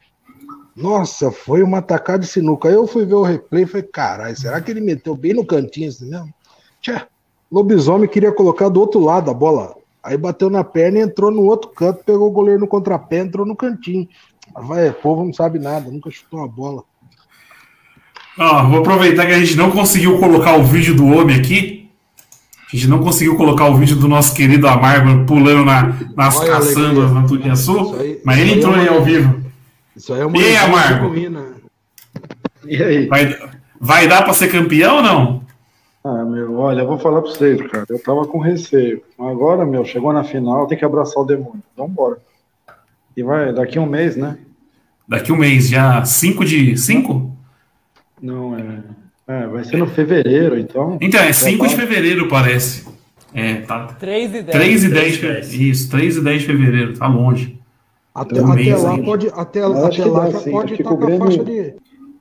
Nossa, 0.76 1.30
foi 1.30 1.62
uma 1.62 1.80
tacada 1.80 2.20
de 2.20 2.26
sinuca. 2.26 2.68
Aí 2.68 2.74
eu 2.74 2.86
fui 2.86 3.06
ver 3.06 3.14
o 3.14 3.22
replay 3.22 3.62
e 3.62 3.66
falei, 3.66 3.86
caralho, 3.86 4.36
será 4.36 4.60
que 4.60 4.70
ele 4.70 4.80
meteu 4.80 5.16
bem 5.16 5.32
no 5.32 5.46
cantinho 5.46 5.88
assim 5.88 6.10
mesmo? 6.10 6.34
Tchê, 6.82 7.00
lobisomem 7.50 8.08
queria 8.08 8.32
colocar 8.32 8.68
do 8.68 8.80
outro 8.80 9.00
lado 9.00 9.30
a 9.30 9.34
bola. 9.34 9.76
Aí 10.04 10.16
bateu 10.18 10.50
na 10.50 10.62
perna 10.62 10.98
e 10.98 11.02
entrou 11.02 11.30
no 11.30 11.42
outro 11.42 11.70
canto, 11.70 12.04
pegou 12.04 12.28
o 12.28 12.32
goleiro 12.32 12.60
no 12.60 12.66
contrapé, 12.68 13.18
entrou 13.20 13.46
no 13.46 13.56
cantinho. 13.56 14.06
Vai, 14.54 14.90
o 14.90 14.92
povo 14.94 15.24
não 15.24 15.32
sabe 15.32 15.58
nada, 15.58 15.90
nunca 15.90 16.10
chutou 16.10 16.44
a 16.44 16.46
bola. 16.48 16.82
Ó, 18.38 18.64
vou 18.68 18.80
aproveitar 18.80 19.26
que 19.26 19.32
a 19.32 19.38
gente 19.38 19.56
não 19.56 19.70
conseguiu 19.70 20.18
colocar 20.18 20.56
o 20.56 20.64
vídeo 20.64 20.94
do 20.94 21.06
homem 21.06 21.36
aqui. 21.36 21.88
A 22.72 22.76
gente 22.76 22.88
não 22.88 22.98
conseguiu 22.98 23.36
colocar 23.36 23.66
o 23.68 23.76
vídeo 23.76 23.96
do 23.96 24.08
nosso 24.08 24.34
querido 24.34 24.66
Amargo 24.66 25.24
pulando 25.24 25.64
na- 25.64 25.96
nas 26.16 26.36
Olha 26.36 26.52
a 26.52 26.56
caçambas 26.56 27.12
na 27.12 27.22
Tudiaçu, 27.22 27.80
Isso 27.80 27.94
aí- 27.96 28.20
mas 28.24 28.38
ele 28.38 28.52
aí 28.52 28.58
entrou 28.58 28.74
é 28.74 28.80
aí 28.80 28.88
uma- 28.88 28.96
ao 28.98 29.04
vivo. 29.04 29.44
Isso 29.96 30.12
aí 30.12 30.20
é 30.20 30.26
uma 30.26 30.36
E 30.36 30.44
aí, 30.44 30.56
Amargo? 30.56 31.14
genuína. 31.14 31.44
E 32.66 32.82
aí? 32.82 33.06
Vai, 33.06 33.38
vai 33.80 34.08
dar 34.08 34.22
para 34.24 34.32
ser 34.34 34.48
campeão 34.48 34.96
ou 34.96 35.02
não? 35.02 35.43
Ah, 36.06 36.22
meu, 36.22 36.58
olha, 36.58 36.82
eu 36.82 36.86
vou 36.86 36.98
falar 36.98 37.22
pra 37.22 37.30
vocês, 37.30 37.58
cara. 37.70 37.86
Eu 37.88 37.98
tava 38.02 38.26
com 38.26 38.38
receio. 38.38 39.02
Agora, 39.18 39.64
meu, 39.64 39.86
chegou 39.86 40.12
na 40.12 40.22
final, 40.22 40.66
tem 40.66 40.76
que 40.76 40.84
abraçar 40.84 41.22
o 41.22 41.26
demônio. 41.26 41.62
Vambora. 41.74 42.18
E 43.16 43.22
vai, 43.22 43.54
daqui 43.54 43.78
um 43.78 43.86
mês, 43.86 44.14
né? 44.14 44.36
Daqui 45.08 45.32
um 45.32 45.36
mês, 45.36 45.66
já 45.68 46.04
5 46.04 46.44
de 46.44 46.76
5? 46.76 47.32
Não, 48.20 48.54
é. 48.54 48.82
É, 49.26 49.46
vai 49.46 49.64
ser 49.64 49.78
no 49.78 49.86
fevereiro, 49.86 50.58
então. 50.58 50.98
Então, 51.00 51.18
é 51.20 51.28
Já 51.28 51.32
5 51.32 51.66
de 51.66 51.74
tá- 51.74 51.80
fevereiro, 51.80 52.28
parece. 52.28 52.86
É, 53.32 53.62
tá. 53.62 53.86
3 53.98 54.34
e 54.34 54.42
10. 54.42 54.46
3 54.50 54.84
e 54.84 54.88
10 54.90 55.18
10. 55.18 55.50
de 55.50 55.70
Isso, 55.70 55.90
3 55.90 56.16
e 56.18 56.20
10 56.22 56.40
de 56.42 56.46
fevereiro, 56.46 56.98
tá 56.98 57.06
longe. 57.06 57.58
Até, 58.14 58.42
Um 58.42 58.52
até 58.52 58.76
lá 58.76 58.90
ainda. 58.90 59.02
pode, 59.02 59.28
até, 59.28 59.40
até 59.62 59.66
lá 59.66 59.80
dá, 60.24 60.30
já 60.30 60.38
sim. 60.40 60.50
pode 60.50 60.74
estar 60.74 60.92
o 60.92 60.98
com 60.98 61.04
a 61.06 61.18
faixa 61.18 61.42
de. 61.44 61.74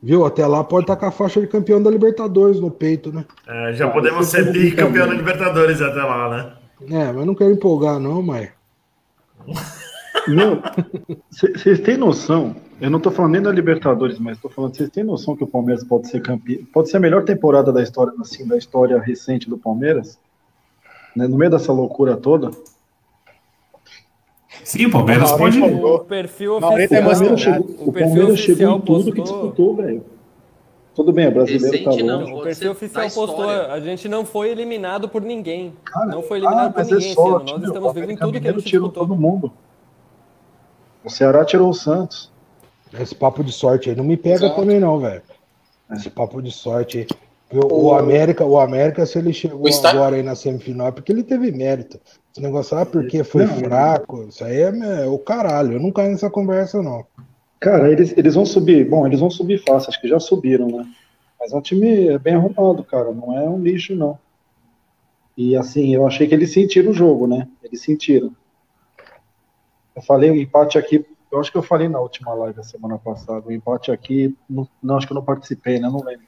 Viu? 0.03 0.25
Até 0.25 0.45
lá 0.45 0.61
pode 0.65 0.83
estar 0.83 0.97
com 0.97 1.05
a 1.05 1.11
faixa 1.11 1.39
de 1.39 1.47
campeão 1.47 1.81
da 1.81 1.89
Libertadores 1.89 2.59
no 2.59 2.69
peito, 2.69 3.09
né? 3.13 3.23
É, 3.47 3.73
já 3.73 3.89
podemos 3.89 4.27
ser 4.27 4.51
bicampeão 4.51 5.07
da 5.07 5.13
Libertadores 5.13 5.81
até 5.81 6.03
lá, 6.03 6.29
né? 6.29 6.53
É, 6.91 7.09
mas 7.13 7.25
não 7.25 7.33
quero 7.33 7.53
empolgar, 7.53 7.97
não, 8.01 8.21
mas. 8.21 8.49
Meu, 10.27 10.61
vocês 11.31 11.79
têm 11.79 11.95
noção? 11.95 12.53
Eu 12.81 12.89
não 12.89 12.99
tô 12.99 13.11
falando 13.11 13.31
nem 13.31 13.41
da 13.41 13.51
Libertadores, 13.51 14.19
mas 14.19 14.37
tô 14.37 14.49
falando, 14.49 14.75
vocês 14.75 14.89
têm 14.89 15.05
noção 15.05 15.37
que 15.37 15.43
o 15.45 15.47
Palmeiras 15.47 15.85
pode 15.85 16.09
ser 16.09 16.21
campeão? 16.21 16.65
Pode 16.73 16.89
ser 16.89 16.97
a 16.97 16.99
melhor 16.99 17.23
temporada 17.23 17.71
da 17.71 17.81
história, 17.81 18.11
assim, 18.19 18.45
da 18.45 18.57
história 18.57 18.99
recente 18.99 19.49
do 19.49 19.57
Palmeiras? 19.57 20.19
Né? 21.15 21.29
No 21.29 21.37
meio 21.37 21.51
dessa 21.51 21.71
loucura 21.71 22.17
toda? 22.17 22.51
Sim, 24.63 24.85
o 24.85 24.91
Palmeiras 24.91 25.31
Não, 25.31 25.37
pode. 25.37 25.59
O 25.61 25.99
perfil 25.99 26.59
Não, 26.59 26.71
ele 26.73 26.81
O 26.81 26.85
oficial. 26.85 27.03
Palmeiras 27.11 27.39
chegou, 27.41 27.59
O 27.67 27.89
o 27.89 27.93
Palmeiras 27.93 28.39
chegou 28.39 28.73
oficial 28.73 28.77
em 28.77 28.81
tudo 28.81 29.11
que 29.11 29.19
postou- 29.21 29.41
disputou, 29.41 29.75
velho. 29.75 30.05
Tudo 30.95 31.11
bem, 31.11 31.27
o 31.27 31.31
brasileiro 31.31 31.83
tá 31.83 31.89
Recente 31.89 32.03
não. 32.03 32.19
longe. 32.19 32.31
O 32.31 32.35
Pode 32.35 32.43
perfil 32.45 32.71
oficial 32.71 33.09
postou, 33.09 33.49
a 33.49 33.79
gente 33.79 34.07
não 34.07 34.23
foi 34.25 34.49
eliminado 34.51 35.09
por 35.09 35.21
ninguém. 35.23 35.73
Cara, 35.85 36.05
não 36.05 36.21
foi 36.21 36.37
eliminado 36.37 36.67
ah, 36.67 36.71
por 36.73 36.81
é 36.81 36.83
ninguém 36.83 37.05
ano. 37.07 37.13
sorte, 37.15 37.51
Nós 37.53 37.63
estamos 37.63 37.89
O 37.89 37.93
vivos 37.93 38.09
em 38.11 38.15
tudo 38.17 38.39
que 38.39 38.47
a 38.47 38.51
gente 38.51 38.63
tirou 38.63 38.87
disputou. 38.89 39.07
todo 39.07 39.19
mundo. 39.19 39.51
O 41.03 41.09
Ceará 41.09 41.43
tirou 41.43 41.69
o 41.69 41.73
Santos. 41.73 42.31
Esse 42.97 43.15
papo 43.15 43.43
de 43.43 43.51
sorte 43.51 43.89
aí 43.89 43.95
não 43.95 44.03
me 44.03 44.15
pega 44.15 44.45
Exato. 44.45 44.55
também, 44.55 44.79
não, 44.79 44.99
velho. 44.99 45.23
Esse 45.91 46.11
papo 46.11 46.41
de 46.43 46.51
sorte 46.51 46.99
aí. 46.99 47.07
O, 47.53 47.85
o 47.85 47.93
América, 47.93 48.45
o 48.45 48.59
América, 48.59 49.05
se 49.05 49.17
ele 49.17 49.33
chegou 49.33 49.67
está- 49.67 49.91
agora 49.91 50.15
aí 50.15 50.23
na 50.23 50.35
semifinal, 50.35 50.87
é 50.87 50.91
porque 50.91 51.11
ele 51.11 51.23
teve 51.23 51.51
mérito. 51.51 51.99
Esse 52.31 52.41
negócio, 52.41 52.77
ah, 52.77 52.85
porque 52.85 53.23
foi 53.23 53.45
Não, 53.45 53.55
fraco, 53.57 54.23
isso 54.23 54.43
aí 54.43 54.61
é, 54.61 55.03
é 55.03 55.07
o 55.07 55.19
caralho. 55.19 55.73
Eu 55.73 55.79
não 55.79 55.91
caio 55.91 56.11
nessa 56.11 56.29
conversa, 56.29 56.81
não. 56.81 57.05
Cara, 57.59 57.91
eles, 57.91 58.13
eles 58.17 58.35
vão 58.35 58.45
subir. 58.45 58.89
Bom, 58.89 59.05
eles 59.05 59.19
vão 59.19 59.29
subir 59.29 59.63
fácil, 59.63 59.89
acho 59.89 60.01
que 60.01 60.07
já 60.07 60.19
subiram, 60.19 60.67
né? 60.67 60.85
Mas 61.39 61.53
é 61.53 61.55
um 61.55 61.61
time 61.61 62.17
bem 62.19 62.35
arrumado, 62.35 62.83
cara. 62.83 63.11
Não 63.11 63.37
é 63.37 63.47
um 63.47 63.61
lixo, 63.61 63.95
não. 63.95 64.17
E 65.37 65.55
assim, 65.55 65.93
eu 65.93 66.05
achei 66.05 66.27
que 66.27 66.33
eles 66.33 66.51
sentiram 66.53 66.91
o 66.91 66.93
jogo, 66.93 67.27
né? 67.27 67.47
Eles 67.63 67.81
sentiram. 67.81 68.31
Eu 69.95 70.01
falei 70.01 70.31
o 70.31 70.35
empate 70.35 70.77
aqui, 70.77 71.05
eu 71.31 71.39
acho 71.39 71.51
que 71.51 71.57
eu 71.57 71.63
falei 71.63 71.87
na 71.87 71.99
última 71.99 72.33
live 72.33 72.55
da 72.55 72.63
semana 72.63 72.97
passada. 72.97 73.47
O 73.47 73.51
empate 73.51 73.91
aqui, 73.91 74.35
não, 74.49 74.67
não, 74.81 74.97
acho 74.97 75.07
que 75.07 75.13
eu 75.13 75.15
não 75.15 75.23
participei, 75.23 75.79
né? 75.79 75.87
Não 75.87 76.03
lembro. 76.03 76.25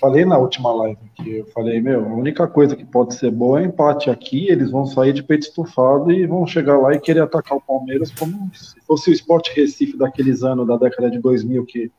Falei 0.00 0.24
na 0.24 0.38
última 0.38 0.72
live 0.72 0.98
que 1.14 1.38
eu 1.38 1.46
falei, 1.46 1.80
meu, 1.80 2.04
a 2.04 2.14
única 2.14 2.48
coisa 2.48 2.74
que 2.74 2.84
pode 2.84 3.14
ser 3.14 3.30
boa 3.30 3.60
é 3.60 3.64
empate 3.64 4.08
aqui, 4.08 4.48
eles 4.48 4.70
vão 4.70 4.86
sair 4.86 5.12
de 5.12 5.22
peito 5.22 5.42
estufado 5.42 6.10
e 6.10 6.26
vão 6.26 6.46
chegar 6.46 6.78
lá 6.78 6.94
e 6.94 7.00
querer 7.00 7.20
atacar 7.20 7.58
o 7.58 7.60
Palmeiras 7.60 8.10
como 8.10 8.50
se 8.54 8.80
fosse 8.86 9.10
o 9.10 9.12
Sport 9.12 9.50
Recife 9.54 9.96
daqueles 9.96 10.42
anos 10.42 10.66
da 10.66 10.78
década 10.78 11.10
de 11.10 11.18
2000 11.18 11.66
que 11.66 11.92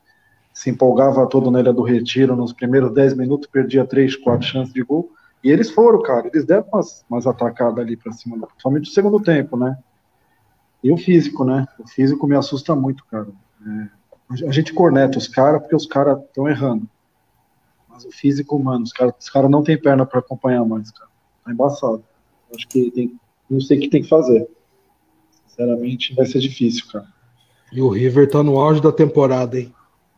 se 0.52 0.70
empolgava 0.70 1.26
todo 1.28 1.50
na 1.50 1.60
Ilha 1.60 1.72
do 1.72 1.82
Retiro, 1.82 2.36
nos 2.36 2.52
primeiros 2.52 2.92
10 2.92 3.16
minutos 3.16 3.48
perdia 3.48 3.84
3, 3.84 4.16
4 4.16 4.46
chances 4.46 4.74
de 4.74 4.82
gol. 4.82 5.10
E 5.42 5.50
eles 5.50 5.70
foram, 5.70 6.00
cara, 6.02 6.28
eles 6.32 6.44
deram 6.44 6.64
umas, 6.72 7.04
umas 7.08 7.26
atacadas 7.26 7.78
ali 7.78 7.96
pra 7.96 8.12
cima, 8.12 8.46
principalmente 8.46 8.86
no 8.86 8.92
segundo 8.92 9.20
tempo, 9.20 9.56
né? 9.56 9.76
E 10.82 10.92
o 10.92 10.96
físico, 10.96 11.44
né? 11.44 11.66
O 11.78 11.88
físico 11.88 12.26
me 12.26 12.36
assusta 12.36 12.74
muito, 12.74 13.04
cara. 13.06 13.26
É, 13.66 14.46
a 14.46 14.52
gente 14.52 14.72
corneta 14.72 15.18
os 15.18 15.28
caras 15.28 15.60
porque 15.60 15.76
os 15.76 15.86
caras 15.86 16.18
estão 16.22 16.48
errando. 16.48 16.88
Mas 17.94 18.04
o 18.04 18.10
físico, 18.10 18.58
mano, 18.58 18.82
os 18.82 18.92
caras 18.92 19.14
os 19.20 19.30
cara 19.30 19.48
não 19.48 19.62
tem 19.62 19.80
perna 19.80 20.04
para 20.04 20.18
acompanhar 20.18 20.64
mais, 20.64 20.90
cara. 20.90 21.08
Tá 21.44 21.52
embaçado. 21.52 22.02
Acho 22.52 22.66
que 22.66 22.90
tem, 22.90 23.14
não 23.48 23.60
sei 23.60 23.78
o 23.78 23.80
que 23.80 23.88
tem 23.88 24.02
que 24.02 24.08
fazer. 24.08 24.48
Sinceramente, 25.46 26.12
vai 26.12 26.26
ser 26.26 26.40
difícil, 26.40 26.86
cara. 26.90 27.06
E 27.72 27.80
o 27.80 27.88
River 27.88 28.28
tá 28.28 28.42
no 28.42 28.58
auge 28.58 28.80
da 28.80 28.90
temporada, 28.90 29.58
hein? 29.58 29.72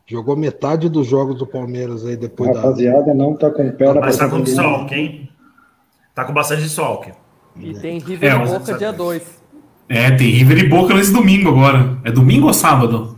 Jogou 0.07 0.35
metade 0.35 0.89
dos 0.89 1.05
jogos 1.05 1.37
do 1.37 1.45
Palmeiras 1.45 2.03
aí 2.03 2.15
depois 2.15 2.51
da. 2.51 2.61
rapaziada 2.61 3.13
não 3.13 3.35
tá 3.35 3.51
com 3.51 3.69
perna 3.71 3.99
Mas 3.99 4.17
tá 4.17 4.27
com 4.27 4.41
desfalque, 4.41 4.95
hein? 4.95 5.29
Tá 6.15 6.25
com 6.25 6.33
bastante 6.33 6.63
desfalque. 6.63 7.11
E 7.55 7.73
tem 7.73 7.99
River 7.99 8.31
É, 8.31 8.35
e 8.35 8.47
Boca 8.47 8.77
dia 8.77 8.91
2. 8.91 9.43
É, 9.89 10.11
tem 10.11 10.29
River 10.29 10.57
e 10.59 10.67
Boca 10.69 10.93
nesse 10.93 11.13
domingo 11.13 11.49
agora. 11.49 11.99
É 12.03 12.11
domingo 12.11 12.47
ou 12.47 12.53
sábado? 12.53 13.16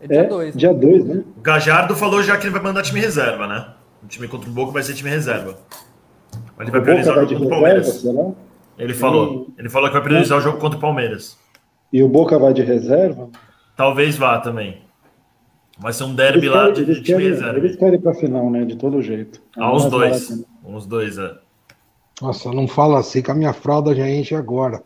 É 0.00 0.06
dia 0.08 0.20
É, 0.20 0.24
2. 0.28 0.56
dia 0.56 0.72
2, 0.74 1.04
né? 1.04 1.24
O 1.36 1.40
Gajardo 1.40 1.94
falou 1.94 2.22
já 2.22 2.36
que 2.36 2.44
ele 2.46 2.52
vai 2.52 2.62
mandar 2.62 2.82
time 2.82 3.00
reserva, 3.00 3.46
né? 3.46 3.68
O 4.02 4.06
time 4.06 4.26
contra 4.28 4.48
o 4.48 4.52
Boca 4.52 4.72
vai 4.72 4.82
ser 4.82 4.94
time 4.94 5.10
reserva. 5.10 5.58
Mas 6.56 6.68
ele 6.68 6.70
vai 6.70 6.80
priorizar 6.80 7.16
o 7.18 7.20
jogo 7.28 7.40
contra 7.40 7.56
o 7.58 7.60
reserva, 7.60 7.60
Palmeiras. 7.60 7.86
será? 8.00 8.30
Ele 8.78 8.94
falou. 8.94 9.48
Ele 9.58 9.68
falou 9.68 9.88
que 9.88 9.94
vai 9.94 10.02
priorizar 10.02 10.38
o 10.38 10.40
jogo 10.40 10.58
contra 10.58 10.78
o 10.78 10.80
Palmeiras. 10.80 11.36
E 11.92 12.02
o 12.02 12.08
Boca 12.08 12.38
vai 12.38 12.52
de 12.54 12.62
reserva? 12.62 13.28
Talvez 13.76 14.16
vá 14.16 14.38
também. 14.38 14.82
Vai 15.78 15.92
ser 15.92 16.04
um 16.04 16.14
derby 16.14 16.38
Eles 16.46 16.50
lá 16.50 16.60
querem, 16.66 16.74
de, 16.74 16.84
de 16.86 16.94
time 17.02 17.04
querem, 17.18 17.28
reserva. 17.30 17.58
eles 17.58 17.76
querem 17.76 17.94
ir 17.94 17.98
pra 18.02 18.14
final, 18.14 18.50
né? 18.50 18.64
De 18.64 18.76
todo 18.76 19.00
jeito. 19.02 19.40
Ah, 19.56 19.72
os 19.72 19.86
dois. 19.86 20.28
barato, 20.28 20.36
né? 20.36 20.44
Uns 20.64 20.86
dois, 20.86 21.18
é. 21.18 21.32
Nossa, 22.20 22.52
não 22.52 22.68
fala 22.68 22.98
assim 23.00 23.22
que 23.22 23.30
a 23.30 23.34
minha 23.34 23.52
fralda 23.52 23.94
já 23.94 24.08
enche 24.08 24.34
agora. 24.34 24.82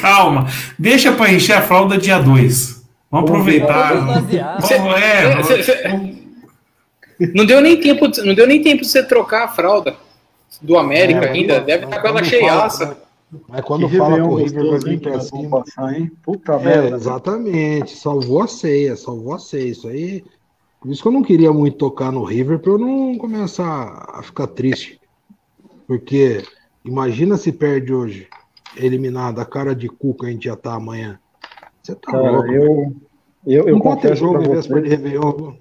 Calma, 0.00 0.46
deixa 0.78 1.12
pra 1.12 1.32
encher 1.32 1.54
a 1.56 1.62
fralda 1.62 1.96
dia 1.96 2.18
2. 2.18 2.79
Vamos 3.10 3.30
aproveitar. 3.30 3.92
É, 4.98 5.42
Cê- 5.42 5.62
cê- 5.62 6.14
Não 7.34 7.44
deu 7.44 7.60
nem 7.60 7.78
tempo, 7.80 8.08
de- 8.08 8.22
não 8.22 8.34
deu 8.34 8.46
nem 8.46 8.62
tempo 8.62 8.82
de 8.82 8.88
você 8.88 9.02
trocar 9.02 9.44
a 9.44 9.48
fralda 9.48 9.96
do 10.62 10.78
América 10.78 11.26
É, 11.26 11.30
ainda. 11.30 11.60
Deve 11.60 11.84
estar 11.84 12.00
com 12.00 12.08
ela 12.08 12.24
cheiaça. 12.24 12.96
Mas 13.48 13.60
quando 13.62 13.88
Que 13.88 13.96
fala 13.96 14.10
vai 14.16 14.20
gostoso, 14.26 14.88
hein, 14.88 14.98
pra 14.98 15.10
vamos 15.12 15.26
cima. 15.28 15.60
passar, 15.64 15.94
hein? 15.98 16.10
Puta 16.22 16.52
É, 16.54 16.58
merda. 16.64 16.96
exatamente. 16.96 17.96
Salvou 17.96 18.42
a 18.42 18.48
ceia, 18.48 18.96
salvou 18.96 19.34
a 19.34 19.38
ceia. 19.38 19.70
Isso 19.70 19.88
aí. 19.88 20.24
Por 20.80 20.90
isso 20.90 21.02
que 21.02 21.08
eu 21.08 21.12
não 21.12 21.22
queria 21.22 21.52
muito 21.52 21.76
tocar 21.76 22.10
no 22.10 22.24
River, 22.24 22.58
pra 22.58 22.72
eu 22.72 22.78
não 22.78 23.16
começar 23.18 24.08
a 24.14 24.22
ficar 24.22 24.46
triste. 24.46 24.98
Porque 25.86 26.42
imagina 26.84 27.36
se 27.36 27.52
perde 27.52 27.92
hoje, 27.92 28.26
eliminado, 28.76 29.40
a 29.40 29.44
cara 29.44 29.74
de 29.74 29.88
cu 29.88 30.14
que 30.14 30.26
a 30.26 30.30
gente 30.30 30.44
já 30.46 30.56
tá 30.56 30.72
amanhã. 30.74 31.18
Você 31.82 31.94
tá 31.94 32.12
Cara, 32.12 32.30
louco. 32.30 32.52
eu, 32.52 32.96
eu, 33.46 33.68
eu 33.68 33.72
não 33.74 33.80
confesso 33.80 34.16
jogo 34.16 34.42
em 34.42 34.48
véspera 34.48 34.82
de 34.82 34.88
Réveillon. 34.88 35.54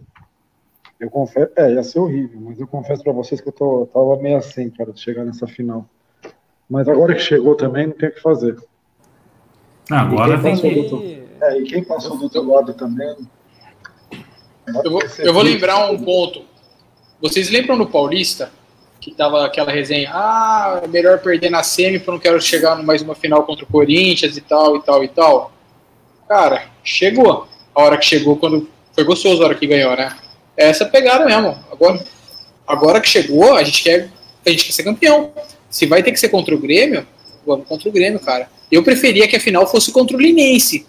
eu 0.99 1.09
confesso, 1.09 1.51
é, 1.55 1.73
ia 1.73 1.83
ser 1.83 1.99
horrível, 1.99 2.39
mas 2.41 2.59
eu 2.59 2.67
confesso 2.67 3.03
pra 3.03 3.13
vocês 3.13 3.39
que 3.39 3.47
eu 3.47 3.53
tô, 3.53 3.87
tava 3.93 4.17
meio 4.17 4.37
assim, 4.37 4.69
cara, 4.69 4.91
de 4.91 4.99
chegar 4.99 5.23
nessa 5.23 5.47
final. 5.47 5.85
Mas 6.69 6.87
agora 6.87 7.15
que 7.15 7.21
chegou 7.21 7.55
também, 7.55 7.87
não 7.87 7.93
tem 7.93 8.09
o 8.09 8.13
que 8.13 8.21
fazer. 8.21 8.57
Agora 9.89 10.39
Tem 10.39 10.55
que-. 10.55 11.23
É, 11.41 11.57
e 11.57 11.63
quem 11.63 11.83
passou 11.83 12.17
do 12.17 12.23
outro 12.23 12.47
lado 12.47 12.73
também. 12.73 13.15
Eu 14.83 14.91
vou, 14.91 15.01
eu 15.19 15.33
vou 15.33 15.41
lembrar 15.41 15.89
um 15.89 15.97
ponto. 15.97 16.43
Vocês 17.21 17.49
lembram 17.49 17.75
no 17.75 17.87
Paulista 17.87 18.51
que 18.99 19.11
tava 19.11 19.45
aquela 19.45 19.71
resenha? 19.71 20.11
Ah, 20.13 20.81
é 20.83 20.87
melhor 20.87 21.19
perder 21.19 21.49
na 21.49 21.63
semi 21.63 21.97
porque 21.97 22.09
eu 22.09 22.13
não 22.13 22.19
quero 22.19 22.41
chegar 22.41 22.75
mais 22.83 23.01
uma 23.01 23.15
final 23.15 23.43
contra 23.45 23.63
o 23.63 23.67
Corinthians 23.67 24.37
e 24.37 24.41
tal 24.41 24.75
e 24.75 24.83
tal 24.83 25.03
e 25.03 25.07
tal. 25.07 25.51
Cara, 26.29 26.65
chegou. 26.83 27.47
A 27.75 27.81
hora 27.81 27.97
que 27.97 28.05
chegou, 28.05 28.37
quando 28.37 28.69
foi 28.93 29.03
gostoso 29.03 29.41
a 29.41 29.47
hora 29.47 29.55
que 29.55 29.65
ganhou, 29.67 29.95
né? 29.97 30.15
É 30.55 30.69
essa 30.69 30.85
pegada 30.85 31.25
mesmo. 31.25 31.57
Agora, 31.71 32.03
agora 32.67 33.01
que 33.01 33.09
chegou, 33.09 33.55
a 33.55 33.63
gente 33.63 33.81
quer, 33.83 34.09
a 34.45 34.49
gente 34.51 34.63
quer 34.65 34.71
ser 34.71 34.83
campeão. 34.83 35.31
Se 35.69 35.85
vai 35.87 36.03
ter 36.03 36.11
que 36.11 36.19
ser 36.19 36.29
contra 36.29 36.53
o 36.53 36.59
Grêmio, 36.59 37.05
vamos 37.45 37.67
contra 37.67 37.89
o 37.89 37.91
Grêmio, 37.91 38.19
cara. 38.19 38.47
Eu 38.71 38.83
preferia 38.83 39.27
que 39.27 39.35
a 39.35 39.39
final 39.39 39.65
fosse 39.65 39.91
contra 39.91 40.15
o 40.15 40.19
Linense. 40.21 40.85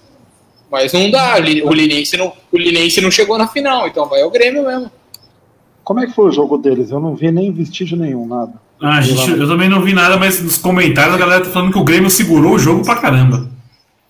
Mas 0.71 0.93
não 0.93 1.11
dá, 1.11 1.37
o 1.37 1.41
Li- 1.41 1.63
o 1.63 1.73
Linense 1.73 2.17
não, 2.17 2.33
o 2.53 2.57
Linense 2.59 3.01
não 3.01 3.11
chegou 3.11 3.37
na 3.39 3.49
final, 3.49 3.89
então 3.89 4.07
vai 4.09 4.21
ao 4.23 4.31
Grêmio 4.31 4.67
mesmo. 4.67 4.91
Como 5.83 6.01
é 6.01 6.07
que 6.07 6.13
foi 6.15 6.27
o 6.27 6.33
jogo 6.33 6.59
deles? 6.59 6.91
Eu 6.91 7.01
não 7.01 7.17
vi 7.17 7.33
nem 7.33 7.51
vestígio 7.51 7.97
nenhum, 7.97 8.27
nada. 8.27 8.53
Ah, 8.81 9.01
gente, 9.01 9.31
eu 9.33 9.49
também 9.49 9.69
não 9.69 9.83
vi 9.83 9.93
nada, 9.93 10.17
mas 10.17 10.41
nos 10.43 10.59
comentários 10.59 11.15
a 11.15 11.19
galera 11.19 11.45
tá 11.45 11.51
falando 11.51 11.73
que 11.73 11.79
o 11.79 11.85
Grêmio 11.85 12.11
segurou 12.11 12.53
o 12.55 12.59
jogo 12.59 12.85
pra 12.85 12.97
caramba. 12.97 13.49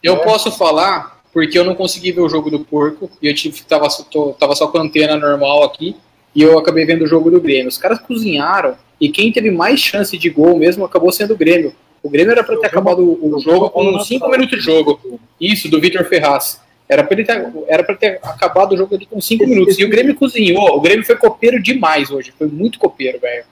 Eu 0.02 0.18
posso 0.18 0.50
falar 0.52 1.19
porque 1.32 1.58
eu 1.58 1.64
não 1.64 1.74
consegui 1.74 2.12
ver 2.12 2.20
o 2.22 2.28
jogo 2.28 2.50
do 2.50 2.60
porco 2.60 3.10
e 3.22 3.28
eu 3.28 3.34
tive 3.34 3.60
tava, 3.62 3.88
tô- 4.10 4.32
tava 4.32 4.54
só 4.54 4.66
com 4.68 4.78
a 4.78 4.82
antena 4.82 5.16
normal 5.16 5.62
aqui 5.64 5.96
e 6.34 6.42
eu 6.42 6.58
acabei 6.58 6.84
vendo 6.84 7.02
o 7.04 7.06
jogo 7.06 7.30
do 7.30 7.40
Grêmio. 7.40 7.68
Os 7.68 7.78
caras 7.78 7.98
cozinharam 8.00 8.74
e 9.00 9.08
quem 9.08 9.32
teve 9.32 9.50
mais 9.50 9.80
chance 9.80 10.16
de 10.18 10.28
gol 10.30 10.56
mesmo 10.58 10.84
acabou 10.84 11.10
sendo 11.12 11.34
o 11.34 11.36
Grêmio. 11.36 11.74
O 12.02 12.08
Grêmio 12.08 12.32
era 12.32 12.42
para 12.42 12.56
ter 12.56 12.66
acabado 12.66 13.00
o 13.02 13.38
jogo 13.40 13.68
com 13.70 13.98
5 14.00 14.28
minutos 14.30 14.58
de 14.58 14.64
jogo. 14.64 15.20
Isso, 15.40 15.68
do 15.68 15.80
Vitor 15.80 16.04
Ferraz. 16.06 16.60
Era 16.88 17.04
para 17.04 17.16
ter, 17.24 17.52
era 17.68 17.84
pra 17.84 17.94
ter 17.94 18.18
acabado 18.22 18.72
o 18.72 18.76
jogo 18.76 18.94
ali 18.96 19.06
com 19.06 19.20
5 19.20 19.46
minutos. 19.46 19.78
E 19.78 19.84
o 19.84 19.88
Grêmio 19.88 20.14
cozinhou. 20.14 20.76
O 20.76 20.80
Grêmio 20.80 21.04
foi 21.04 21.14
copeiro 21.16 21.62
demais 21.62 22.10
hoje. 22.10 22.32
Foi 22.36 22.48
muito 22.48 22.78
copeiro, 22.78 23.20
velho. 23.20 23.44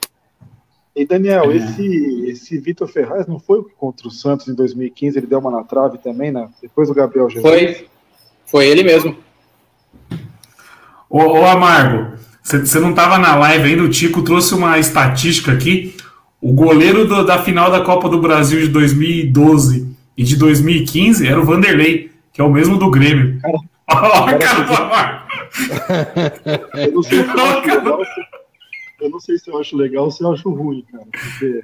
E 0.95 1.05
Daniel, 1.05 1.51
esse, 1.51 2.25
esse 2.27 2.57
Vitor 2.59 2.87
Ferraz 2.87 3.25
não 3.27 3.39
foi 3.39 3.59
o 3.59 3.63
que 3.63 3.73
contra 3.75 4.07
o 4.07 4.11
Santos 4.11 4.47
em 4.47 4.53
2015? 4.55 5.17
Ele 5.17 5.27
deu 5.27 5.39
uma 5.39 5.51
na 5.51 5.63
trave 5.63 5.97
também, 5.99 6.31
né? 6.31 6.49
Depois 6.61 6.87
do 6.89 6.93
Gabriel 6.93 7.29
Jesus. 7.29 7.43
Foi, 7.49 7.87
foi 8.45 8.67
ele 8.67 8.83
mesmo. 8.83 9.15
Ô, 11.09 11.19
ô 11.23 11.45
Amargo, 11.45 12.17
você 12.43 12.79
não 12.79 12.93
tava 12.93 13.17
na 13.17 13.35
live 13.35 13.69
ainda, 13.69 13.83
o 13.83 13.89
Tico 13.89 14.21
trouxe 14.23 14.53
uma 14.53 14.77
estatística 14.77 15.51
aqui. 15.51 15.95
O 16.41 16.53
goleiro 16.53 17.05
do- 17.07 17.25
da 17.25 17.41
final 17.43 17.69
da 17.71 17.81
Copa 17.81 18.09
do 18.09 18.19
Brasil 18.21 18.59
de 18.59 18.67
2012 18.69 19.87
e 20.17 20.23
de 20.23 20.35
2015 20.37 21.27
era 21.27 21.39
o 21.39 21.45
Vanderlei, 21.45 22.11
que 22.33 22.41
é 22.41 22.43
o 22.43 22.51
mesmo 22.51 22.77
do 22.77 22.89
Grêmio. 22.89 23.39
Olha 23.89 24.35
a 24.35 24.37
cara 24.37 24.63
do 24.63 24.73
Amargo. 24.73 25.19
Eu 26.75 26.91
não 26.93 27.03
sei 27.03 27.23
se 27.23 27.29
eu 29.01 29.09
não 29.09 29.19
sei 29.19 29.37
se 29.37 29.49
eu 29.49 29.59
acho 29.59 29.75
legal 29.77 30.05
ou 30.05 30.11
se 30.11 30.23
eu 30.23 30.31
acho 30.33 30.49
ruim, 30.49 30.83
cara. 30.91 31.05
Porque. 31.11 31.63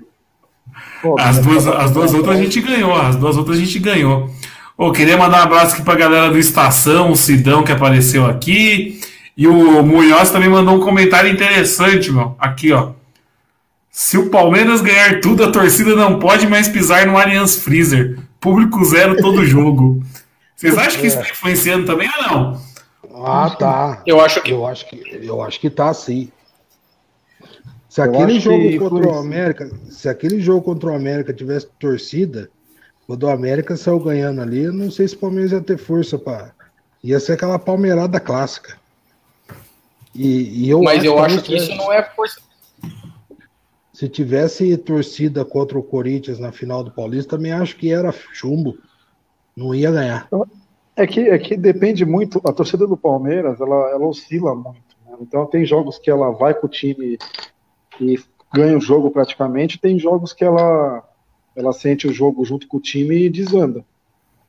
Pô, 1.02 1.16
As 1.20 1.40
duas, 1.40 1.64
tá- 1.66 1.78
as 1.84 1.92
duas 1.92 2.14
outras 2.14 2.38
a 2.38 2.42
gente 2.42 2.60
ganhou, 2.62 2.94
as 2.96 3.16
duas 3.16 3.38
outras 3.38 3.58
a 3.58 3.60
gente 3.60 3.78
ganhou. 3.80 4.30
Ô, 4.78 4.92
queria 4.92 5.18
mandar 5.18 5.40
um 5.42 5.44
abraço 5.44 5.76
aqui 5.76 5.84
pra 5.84 5.96
galera 5.96 6.30
do 6.30 6.38
Estação, 6.40 7.12
o 7.12 7.16
Sidão 7.16 7.64
que 7.64 7.72
apareceu 7.72 8.26
aqui. 8.26 9.00
E 9.38 9.48
o 9.48 9.84
Munhoz 9.84 10.32
também 10.32 10.50
mandou 10.50 10.76
um 10.76 10.80
comentário 10.80 11.32
interessante, 11.32 12.12
meu. 12.12 12.36
Aqui, 12.40 12.72
ó. 12.72 12.92
Se 13.92 14.18
o 14.18 14.30
Palmeiras 14.30 14.82
ganhar 14.82 15.22
tudo, 15.22 15.44
a 15.44 15.52
torcida 15.52 15.96
não 15.96 16.20
pode 16.20 16.48
mais 16.48 16.68
pisar 16.68 17.06
no 17.06 17.18
Allianz 17.18 17.56
Freezer. 17.58 18.20
Público 18.42 18.84
zero 18.84 19.16
todo 19.18 19.46
jogo. 19.46 20.02
Vocês 20.56 20.78
acham 20.78 21.00
que 21.00 21.08
isso 21.08 21.18
tá 21.20 21.30
influenciando 21.30 21.86
também 21.86 22.10
ou 22.18 22.24
não? 22.24 22.62
Ah, 23.26 23.56
tá. 23.58 24.02
Eu 24.06 24.20
acho 24.20 24.42
que. 24.42 24.52
Eu 24.52 24.66
acho 24.66 24.90
que, 24.90 25.02
eu 25.22 25.42
acho 25.42 25.60
que 25.60 25.70
tá 25.70 25.94
sim. 25.94 26.30
Se 27.96 28.02
Eu 28.02 28.06
aquele 28.06 28.38
acho 28.38 28.42
jogo 28.42 28.60
que 28.60 28.78
contra 28.78 29.08
o. 29.08 29.18
América, 29.18 29.72
se 29.90 30.10
aquele 30.10 30.42
jogo 30.42 30.62
contra 30.62 30.92
o 30.92 30.96
América 30.96 31.34
tivesse 31.34 31.68
torcida, 31.80 32.50
quando 33.08 33.24
o 33.24 33.30
América 33.30 33.78
saiu 33.78 34.02
ganhando 34.02 34.42
ali, 34.42 34.64
eu 34.64 34.74
não 34.74 34.92
sei 34.92 35.08
se 35.08 35.16
o 35.16 35.20
Palmeiras 35.20 35.54
ia 35.54 35.62
ter 35.62 35.78
força 35.78 36.20
para 36.20 36.54
ia 37.02 37.20
ser 37.22 37.34
aquela 37.34 37.58
palmeirada 37.58 38.20
clássica. 38.20 38.78
E, 40.14 40.66
e 40.66 40.70
eu 40.70 40.82
Mas 40.82 41.06
eu 41.06 41.16
também 41.16 41.26
acho 41.26 41.40
se 41.40 41.44
que 41.44 41.56
isso 41.56 41.76
não 41.76 41.94
é 41.94 42.04
força. 42.04 42.42
Se 43.94 44.10
tivesse 44.10 44.76
torcida 44.76 45.46
contra 45.46 45.80
o 45.80 45.84
Corinthians 45.84 46.38
na 46.38 46.52
final 46.52 46.84
do 46.84 46.92
Paulista, 46.92 47.38
também 47.38 47.54
acho 47.54 47.78
que 47.78 47.94
era 47.94 48.14
chumbo. 48.34 48.78
Não 49.56 49.74
ia 49.74 49.90
ganhar. 49.90 50.28
É 50.98 51.08
que, 51.08 51.22
é 51.22 51.38
que 51.38 51.56
depende 51.56 52.04
muito, 52.04 52.42
a 52.46 52.52
torcida 52.52 52.86
do 52.86 52.98
Palmeiras, 52.98 53.62
ela, 53.62 53.90
ela 53.92 54.06
oscila 54.06 54.54
muito. 54.54 54.84
né? 55.06 55.16
Então 55.22 55.46
tem 55.46 55.64
jogos 55.66 55.98
que 55.98 56.10
ela 56.10 56.32
vai 56.32 56.54
com 56.54 56.68
o 56.68 56.70
time 56.70 57.18
e 58.00 58.20
ganha 58.54 58.78
o 58.78 58.82
jogo 58.82 59.12
praticamente, 59.12 59.80
tem 59.80 59.98
jogos 60.00 60.32
que 60.34 60.44
ela, 60.44 61.04
ela 61.56 61.74
sente 61.74 62.08
o 62.08 62.14
jogo 62.14 62.44
junto 62.46 62.68
com 62.68 62.78
o 62.78 62.82
time 62.82 63.24
e 63.26 63.30
desanda. 63.30 63.84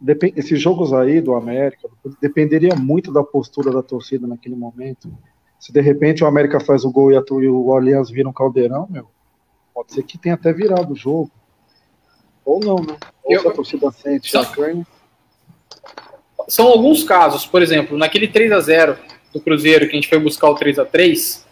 Depen- 0.00 0.32
esses 0.36 0.60
jogos 0.60 0.92
aí 0.92 1.20
do 1.20 1.34
América, 1.34 1.88
dependeria 2.20 2.74
muito 2.76 3.10
da 3.12 3.22
postura 3.24 3.70
da 3.72 3.82
torcida 3.82 4.26
naquele 4.26 4.54
momento. 4.54 5.10
Se 5.58 5.72
de 5.72 5.80
repente 5.80 6.22
o 6.22 6.26
América 6.26 6.60
faz 6.60 6.84
o 6.84 6.90
gol 6.90 7.10
e, 7.12 7.16
a, 7.16 7.22
e 7.40 7.48
o 7.48 7.74
Allianz 7.74 8.10
vira 8.10 8.28
um 8.28 8.32
caldeirão, 8.32 8.86
meu, 8.90 9.08
pode 9.74 9.92
ser 9.94 10.02
que 10.02 10.18
tenha 10.18 10.34
até 10.34 10.52
virado 10.52 10.92
o 10.92 10.96
jogo. 10.96 11.30
Ou 12.44 12.60
não, 12.60 12.76
né? 12.76 12.96
Ou 13.24 13.32
Eu- 13.32 13.40
se 13.40 13.48
a 13.48 13.52
torcida 13.52 13.90
sente 13.90 14.36
a 14.36 14.42
ganha. 14.44 14.86
São 16.48 16.68
alguns 16.68 17.02
casos, 17.02 17.46
por 17.46 17.62
exemplo, 17.62 17.96
naquele 17.98 18.28
3 18.28 18.52
a 18.52 18.60
0 18.60 18.96
do 19.32 19.40
Cruzeiro, 19.40 19.86
que 19.86 19.92
a 19.92 19.94
gente 19.94 20.08
foi 20.08 20.18
buscar 20.18 20.48
o 20.50 20.54
3 20.54 20.78
a 20.78 20.84
3 20.84 21.45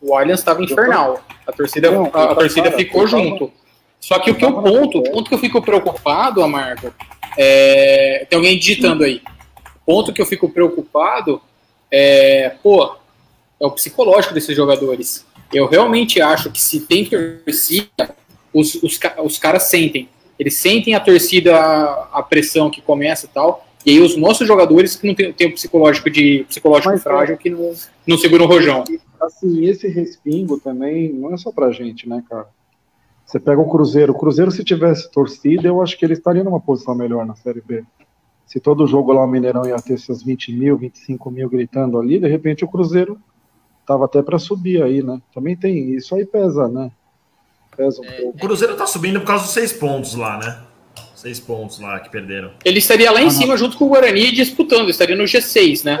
o 0.00 0.16
Allianz 0.16 0.40
estava 0.40 0.62
infernal. 0.62 1.20
A 1.46 1.52
torcida, 1.52 1.90
Não, 1.90 2.06
a, 2.06 2.34
torcida 2.34 2.72
ficou 2.72 3.04
tava- 3.04 3.22
junto. 3.22 3.52
Só 4.00 4.18
que 4.18 4.30
o 4.30 4.34
que 4.34 4.44
eu 4.44 4.52
ponto, 4.52 4.98
o 4.98 5.10
ponto 5.10 5.28
que 5.28 5.34
eu 5.34 5.38
fico 5.38 5.60
preocupado, 5.60 6.42
Amargo, 6.42 6.92
é, 7.36 8.26
tem 8.28 8.36
alguém 8.36 8.58
digitando 8.58 9.04
aí. 9.04 9.20
O 9.84 9.94
ponto 9.94 10.12
que 10.12 10.22
eu 10.22 10.26
fico 10.26 10.48
preocupado 10.48 11.42
é, 11.90 12.54
pô, 12.62 12.94
é 13.60 13.66
o 13.66 13.70
psicológico 13.72 14.34
desses 14.34 14.54
jogadores. 14.54 15.26
Eu 15.52 15.66
realmente 15.66 16.20
acho 16.20 16.50
que 16.50 16.60
se 16.60 16.80
tem 16.80 17.04
torcida, 17.06 18.14
os, 18.52 18.74
os, 18.76 19.00
os 19.24 19.38
caras 19.38 19.64
sentem. 19.64 20.08
Eles 20.38 20.56
sentem 20.56 20.94
a 20.94 21.00
torcida, 21.00 21.56
a 22.12 22.22
pressão 22.22 22.70
que 22.70 22.80
começa 22.80 23.26
e 23.26 23.28
tal. 23.30 23.66
E 23.88 23.92
aí 23.92 24.00
os 24.02 24.18
nossos 24.18 24.46
jogadores 24.46 24.96
que 24.96 25.06
não 25.06 25.14
tem, 25.14 25.32
tem 25.32 25.48
o 25.48 25.54
psicológico 25.54 26.10
de 26.10 26.44
psicológico 26.46 26.90
Mas, 26.90 27.02
frágil 27.02 27.38
que 27.38 27.48
não, 27.48 27.72
não 28.06 28.18
seguram 28.18 28.44
o 28.44 28.48
rojão. 28.48 28.84
Assim, 29.18 29.64
esse 29.64 29.88
respingo 29.88 30.60
também 30.60 31.10
não 31.10 31.32
é 31.32 31.38
só 31.38 31.50
pra 31.50 31.72
gente, 31.72 32.06
né, 32.06 32.22
cara? 32.28 32.48
Você 33.24 33.40
pega 33.40 33.58
o 33.58 33.70
Cruzeiro. 33.70 34.12
O 34.12 34.18
Cruzeiro, 34.18 34.50
se 34.50 34.62
tivesse 34.62 35.10
torcida, 35.10 35.66
eu 35.66 35.80
acho 35.80 35.96
que 35.96 36.04
ele 36.04 36.12
estaria 36.12 36.44
numa 36.44 36.60
posição 36.60 36.94
melhor 36.94 37.24
na 37.24 37.34
Série 37.34 37.62
B. 37.62 37.82
Se 38.46 38.60
todo 38.60 38.86
jogo 38.86 39.10
lá 39.10 39.24
o 39.24 39.26
Mineirão 39.26 39.64
ia 39.64 39.76
ter 39.76 39.98
seus 39.98 40.22
20 40.22 40.52
mil, 40.52 40.76
25 40.76 41.30
mil 41.30 41.48
gritando 41.48 41.98
ali, 41.98 42.20
de 42.20 42.28
repente 42.28 42.66
o 42.66 42.68
Cruzeiro 42.68 43.18
tava 43.86 44.04
até 44.04 44.20
pra 44.20 44.38
subir 44.38 44.82
aí, 44.82 45.02
né? 45.02 45.18
Também 45.32 45.56
tem 45.56 45.94
isso 45.94 46.14
aí 46.14 46.26
pesa, 46.26 46.68
né? 46.68 46.90
Pesa 47.74 48.02
um 48.02 48.04
É, 48.04 48.20
pouco. 48.20 48.36
O 48.36 48.40
Cruzeiro 48.40 48.76
tá 48.76 48.86
subindo 48.86 49.18
por 49.20 49.28
causa 49.28 49.44
dos 49.44 49.54
seis 49.54 49.72
pontos 49.72 50.14
lá, 50.14 50.36
né? 50.36 50.67
Seis 51.18 51.40
pontos 51.40 51.80
lá 51.80 51.98
que 51.98 52.08
perderam. 52.10 52.52
Ele 52.64 52.78
estaria 52.78 53.10
lá 53.10 53.20
em 53.20 53.28
cima 53.28 53.56
junto 53.56 53.76
com 53.76 53.86
o 53.86 53.88
Guarani 53.88 54.30
disputando, 54.30 54.88
estaria 54.88 55.16
no 55.16 55.24
G6, 55.24 55.84
né? 55.84 55.98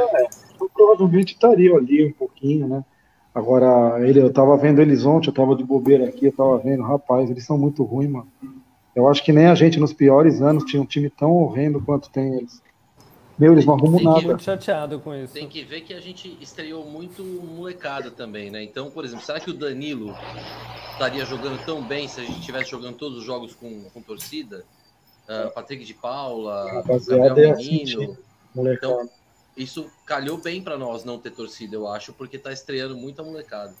Então, 0.54 0.70
provavelmente 0.72 1.32
estaria 1.32 1.74
ali 1.74 2.06
um 2.06 2.12
pouquinho, 2.12 2.68
né? 2.68 2.84
Agora, 3.34 3.98
ele, 4.08 4.20
eu 4.20 4.32
tava 4.32 4.56
vendo 4.56 4.80
eles 4.80 5.04
ontem, 5.04 5.28
eu 5.28 5.34
tava 5.34 5.56
de 5.56 5.64
bobeira 5.64 6.08
aqui, 6.08 6.26
eu 6.26 6.32
tava 6.32 6.58
vendo, 6.58 6.84
rapaz, 6.84 7.28
eles 7.28 7.44
são 7.44 7.58
muito 7.58 7.82
ruins, 7.82 8.08
mano. 8.08 8.28
Eu 8.94 9.08
acho 9.08 9.24
que 9.24 9.32
nem 9.32 9.46
a 9.46 9.56
gente 9.56 9.80
nos 9.80 9.92
piores 9.92 10.40
anos 10.40 10.62
tinha 10.62 10.80
um 10.80 10.86
time 10.86 11.10
tão 11.10 11.32
horrendo 11.32 11.80
quanto 11.80 12.08
tem 12.10 12.36
eles. 12.36 12.62
Meu, 13.36 13.52
eles 13.52 13.66
não 13.66 13.74
arrumam 13.74 14.00
nada. 14.00 14.24
Muito 14.24 14.44
chateado 14.44 15.00
com 15.00 15.12
isso. 15.16 15.34
Tem 15.34 15.48
que 15.48 15.64
ver 15.64 15.80
que 15.80 15.94
a 15.94 16.00
gente 16.00 16.38
estreou 16.40 16.84
muito 16.84 17.24
molecada 17.24 18.08
também, 18.12 18.52
né? 18.52 18.62
Então, 18.62 18.88
por 18.88 19.04
exemplo, 19.04 19.24
será 19.24 19.40
que 19.40 19.50
o 19.50 19.54
Danilo 19.54 20.14
estaria 20.92 21.24
jogando 21.24 21.60
tão 21.64 21.82
bem 21.82 22.06
se 22.06 22.20
a 22.20 22.24
gente 22.24 22.38
estivesse 22.38 22.70
jogando 22.70 22.94
todos 22.94 23.18
os 23.18 23.24
jogos 23.24 23.52
com, 23.52 23.82
com 23.92 24.00
torcida? 24.00 24.64
Ah, 25.28 25.50
Patrick 25.54 25.84
de 25.84 25.94
Paula, 25.94 26.82
Gabriel 26.86 27.38
é 27.38 27.50
assim, 27.50 27.84
Menino. 27.84 28.16
Molecada. 28.54 28.92
Então, 28.94 29.08
isso 29.56 29.86
calhou 30.06 30.38
bem 30.38 30.62
pra 30.62 30.78
nós 30.78 31.04
não 31.04 31.18
ter 31.18 31.30
torcida, 31.30 31.76
eu 31.76 31.86
acho, 31.86 32.12
porque 32.12 32.38
tá 32.38 32.52
estreando 32.52 32.96
muita 32.96 33.22
molecada. 33.22 33.74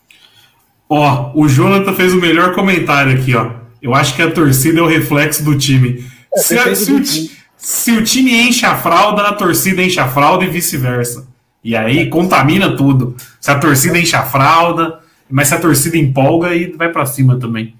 Ó, 0.88 1.32
o 1.34 1.48
Jonathan 1.48 1.94
fez 1.94 2.12
o 2.12 2.20
melhor 2.20 2.54
comentário 2.54 3.18
aqui, 3.18 3.34
ó. 3.34 3.52
Eu 3.80 3.94
acho 3.94 4.14
que 4.16 4.22
a 4.22 4.30
torcida 4.30 4.80
é 4.80 4.82
o 4.82 4.86
reflexo 4.86 5.44
do 5.44 5.56
time. 5.56 6.04
se, 6.36 6.58
a- 6.58 6.74
se 6.74 6.92
o, 6.92 7.02
ti- 7.02 7.30
se 7.56 7.92
o 7.92 8.04
time 8.04 8.32
enche 8.34 8.66
a 8.66 8.76
fralda, 8.76 9.22
a 9.22 9.32
torcida 9.32 9.82
enche 9.82 10.00
a 10.00 10.08
fralda 10.08 10.44
e 10.44 10.48
vice-versa. 10.48 11.26
E 11.62 11.76
aí 11.76 12.08
contamina 12.08 12.76
tudo. 12.76 13.16
Se 13.40 13.50
a 13.50 13.58
torcida 13.58 13.98
enche 13.98 14.16
a 14.16 14.24
fralda, 14.24 15.00
mas 15.30 15.48
se 15.48 15.54
a 15.54 15.60
torcida 15.60 15.96
empolga, 15.96 16.48
aí 16.48 16.72
vai 16.72 16.90
pra 16.90 17.04
cima 17.06 17.38
também. 17.38 17.74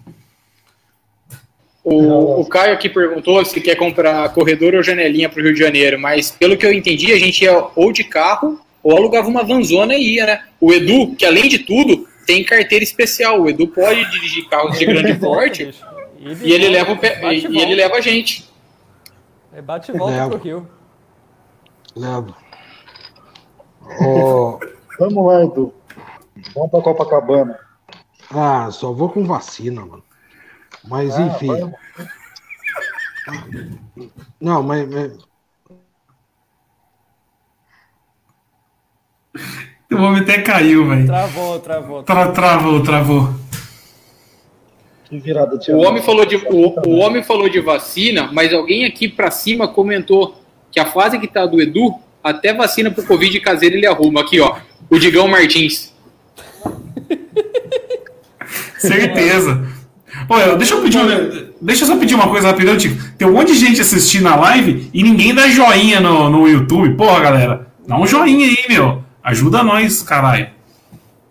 O, 1.91 2.41
o 2.41 2.47
Caio 2.47 2.75
aqui 2.75 2.89
perguntou 2.89 3.43
se 3.45 3.61
quer 3.61 3.75
comprar 3.75 4.29
corredor 4.35 4.75
ou 4.75 4.83
janelinha 4.83 5.29
para 5.29 5.41
o 5.41 5.45
Rio 5.45 5.55
de 5.55 5.61
Janeiro, 5.61 5.99
mas 5.99 6.31
pelo 6.31 6.57
que 6.57 6.67
eu 6.67 6.73
entendi, 6.73 7.13
a 7.13 7.19
gente 7.19 7.45
ia 7.45 7.67
ou 7.75 7.93
de 7.93 8.05
carro 8.05 8.61
ou 8.83 8.97
alugava 8.97 9.27
uma 9.27 9.43
vanzona 9.43 9.95
e 9.95 10.17
ia, 10.17 10.27
né? 10.27 10.43
O 10.61 10.73
Edu, 10.73 11.15
que 11.17 11.25
além 11.25 11.49
de 11.49 11.61
tudo, 11.61 12.07
tem 12.27 12.45
carteira 12.45 12.85
especial. 12.85 13.41
O 13.41 13.49
Edu 13.49 13.69
pode 13.69 14.05
dirigir 14.11 14.49
carros 14.49 14.79
de 14.79 14.85
grande 14.85 15.15
porte 15.19 15.75
e 16.43 16.53
ele 16.53 16.69
leva, 16.69 16.93
o 16.93 17.33
e, 17.33 17.47
e 17.47 17.61
ele 17.61 17.75
leva 17.75 17.95
a 17.97 18.01
gente. 18.03 18.49
É 19.53 19.63
bate 19.63 19.91
e 19.91 19.97
volta 19.97 20.15
Leva. 20.15 20.29
pro 20.31 20.39
Rio. 20.39 20.69
Levo. 21.97 22.37
Ó, 24.03 24.59
Vamos 24.99 25.27
lá, 25.27 25.45
Edu. 25.45 25.73
Vamos 26.55 26.71
pra 26.71 26.83
Copacabana. 26.83 27.59
ah, 28.31 28.69
só 28.71 28.93
vou 28.93 29.09
com 29.09 29.25
vacina, 29.25 29.81
mano. 29.81 30.03
Mas 30.89 31.15
Ah, 31.17 31.23
enfim. 31.23 31.47
vamos. 31.47 31.75
Não, 34.41 34.63
mas, 34.63 34.89
mas- 34.89 35.13
O 39.91 39.97
homem 39.97 40.23
até 40.23 40.41
caiu, 40.43 40.87
velho. 40.89 41.07
Travou, 41.07 41.59
travou. 41.61 42.03
Tra- 42.03 42.33
travou, 42.33 42.83
travou. 42.83 43.35
Que 45.07 45.19
virada 45.19 45.57
de 45.57 45.73
O 45.73 45.79
homem 45.79 46.03
falou 46.03 46.27
de, 46.27 46.37
o, 46.37 46.81
o 46.87 46.97
homem 46.99 47.23
falou 47.23 47.49
de 47.49 47.61
vacina, 47.61 48.29
mas 48.33 48.53
alguém 48.53 48.85
aqui 48.85 49.09
para 49.09 49.31
cima 49.31 49.67
comentou 49.67 50.39
que 50.71 50.79
a 50.79 50.85
fase 50.85 51.19
que 51.19 51.27
tá 51.27 51.47
do 51.47 51.61
Edu, 51.63 51.95
até 52.23 52.53
vacina 52.53 52.91
pro 52.91 53.07
Covid 53.07 53.41
caseiro 53.41 53.77
ele 53.77 53.87
arruma. 53.87 54.21
Aqui, 54.21 54.39
ó. 54.41 54.59
O 54.91 54.99
Digão 54.99 55.27
Martins. 55.27 55.95
Certeza. 58.79 59.67
Olha, 60.29 60.57
deixa 60.57 60.75
eu 60.75 60.83
pedir, 60.83 60.99
uma- 60.99 61.51
deixa 61.61 61.85
eu 61.85 61.89
só 61.89 61.97
pedir 61.97 62.15
uma 62.15 62.29
coisa 62.29 62.49
rapidão, 62.49 62.77
Tico. 62.77 62.97
Tem 63.17 63.27
um 63.27 63.33
monte 63.33 63.53
de 63.53 63.59
gente 63.59 63.81
assistindo 63.81 64.27
a 64.29 64.37
live 64.37 64.91
e 64.93 65.03
ninguém 65.03 65.35
dá 65.35 65.49
joinha 65.49 66.01
no, 66.01 66.29
no 66.29 66.47
YouTube. 66.49 66.95
Porra, 66.97 67.21
galera, 67.21 67.67
dá 67.87 67.99
um 67.99 68.07
joinha 68.07 68.47
aí, 68.47 68.57
meu. 68.69 69.03
Ajuda 69.23 69.63
nós, 69.63 70.03
caralho. 70.03 70.49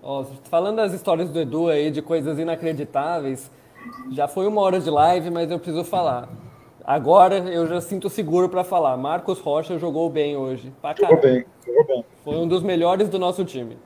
Ó, 0.02 0.26
falando 0.50 0.78
das 0.78 0.94
histórias 0.94 1.30
do 1.30 1.40
Edu 1.40 1.68
aí, 1.70 1.92
de 1.92 2.02
coisas 2.02 2.40
inacreditáveis, 2.40 3.52
já 4.12 4.28
foi 4.28 4.48
uma 4.48 4.62
hora 4.62 4.80
de 4.80 4.90
live, 4.90 5.30
mas 5.30 5.52
eu 5.52 5.60
preciso 5.60 5.84
falar. 5.84 6.28
Agora 6.86 7.38
eu 7.38 7.68
já 7.68 7.82
sinto 7.82 8.10
seguro 8.10 8.48
pra 8.50 8.64
falar. 8.64 8.96
Marcos 8.98 9.40
Rocha 9.40 9.78
jogou 9.78 10.10
bem 10.10 10.38
hoje. 10.38 10.72
Pra 10.82 10.96
Jogou 10.98 11.18
caralho. 11.18 11.22
bem, 11.36 11.46
jogou 11.66 11.86
bem. 11.88 12.06
Foi 12.24 12.36
um 12.36 12.48
dos 12.48 12.64
melhores 12.64 13.10
do 13.10 13.20
nosso 13.20 13.44
time. 13.44 13.78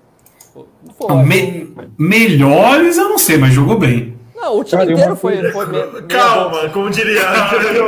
Foi. 0.53 1.16
Me- 1.24 1.74
melhores 1.97 2.97
eu 2.97 3.09
não 3.09 3.18
sei, 3.18 3.38
mas 3.38 3.53
jogou 3.53 3.78
bem. 3.80 4.16
Não, 4.42 4.58
o 4.60 4.64
time 4.64 4.80
Cara, 4.82 4.92
inteiro 4.92 5.16
foi. 5.16 5.36
coisa- 5.38 5.52
foi 5.54 5.66
meia 5.68 6.02
Calma, 6.08 6.70
como 6.70 6.89
diria 6.89 7.22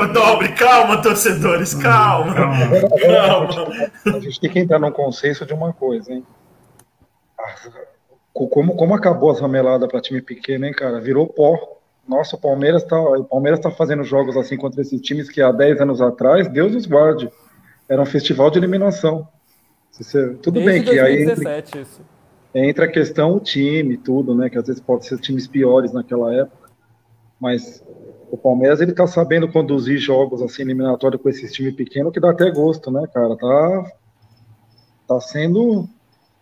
o 0.01 0.13
Dobre, 0.13 0.49
calma, 0.53 1.01
torcedores, 1.01 1.73
calma. 1.73 2.33
Calma. 2.35 3.91
A 4.15 4.19
gente 4.19 4.39
tem 4.39 4.49
que 4.51 4.59
entrar 4.59 4.77
num 4.79 4.91
consenso 4.91 5.45
de 5.45 5.53
uma 5.53 5.73
coisa, 5.73 6.13
hein? 6.13 6.23
Ah, 7.39 7.55
Como, 8.33 8.75
como 8.75 8.93
acabou 8.95 9.31
as 9.31 9.39
rameladas 9.39 9.89
para 9.89 9.99
time 10.01 10.21
pequeno, 10.21 10.65
hein, 10.65 10.73
cara? 10.73 10.99
Virou 11.01 11.27
pó. 11.27 11.79
Nossa, 12.07 12.35
o 12.35 12.39
Palmeiras 12.39 12.83
tá, 12.83 12.99
o 12.99 13.23
Palmeiras 13.23 13.59
tá 13.59 13.71
fazendo 13.71 14.03
jogos 14.03 14.35
assim 14.37 14.57
contra 14.57 14.81
esses 14.81 14.99
times 15.01 15.29
que 15.29 15.41
há 15.41 15.51
10 15.51 15.79
anos 15.81 16.01
atrás, 16.01 16.47
Deus 16.49 16.75
os 16.75 16.85
guarde. 16.85 17.29
Era 17.89 18.01
um 18.01 18.05
festival 18.05 18.49
de 18.51 18.59
eliminação. 18.59 19.27
Tudo 20.41 20.59
Desde 20.59 20.71
bem 20.71 20.83
que 20.83 20.99
aí 20.99 21.25
2017 21.25 21.79
isso. 21.79 22.01
Entra 22.53 22.85
a 22.85 22.91
questão 22.91 23.35
o 23.35 23.39
time, 23.39 23.97
tudo, 23.97 24.35
né? 24.35 24.49
Que 24.49 24.57
às 24.57 24.67
vezes 24.67 24.81
pode 24.81 25.05
ser 25.05 25.19
times 25.19 25.47
piores 25.47 25.91
naquela 25.91 26.33
época. 26.33 26.69
Mas 27.39 27.83
o 28.31 28.37
Palmeiras 28.37 28.81
ele 28.81 28.93
tá 28.93 29.05
sabendo 29.05 29.51
conduzir 29.51 29.97
jogos 29.97 30.41
assim 30.41 30.63
eliminatórios 30.63 31.21
com 31.21 31.29
esses 31.29 31.51
times 31.51 31.75
pequenos 31.75 32.13
que 32.13 32.19
dá 32.19 32.31
até 32.31 32.49
gosto, 32.51 32.89
né, 32.91 33.05
cara? 33.13 33.35
Tá 33.35 33.91
tá 35.07 35.21
sendo 35.21 35.87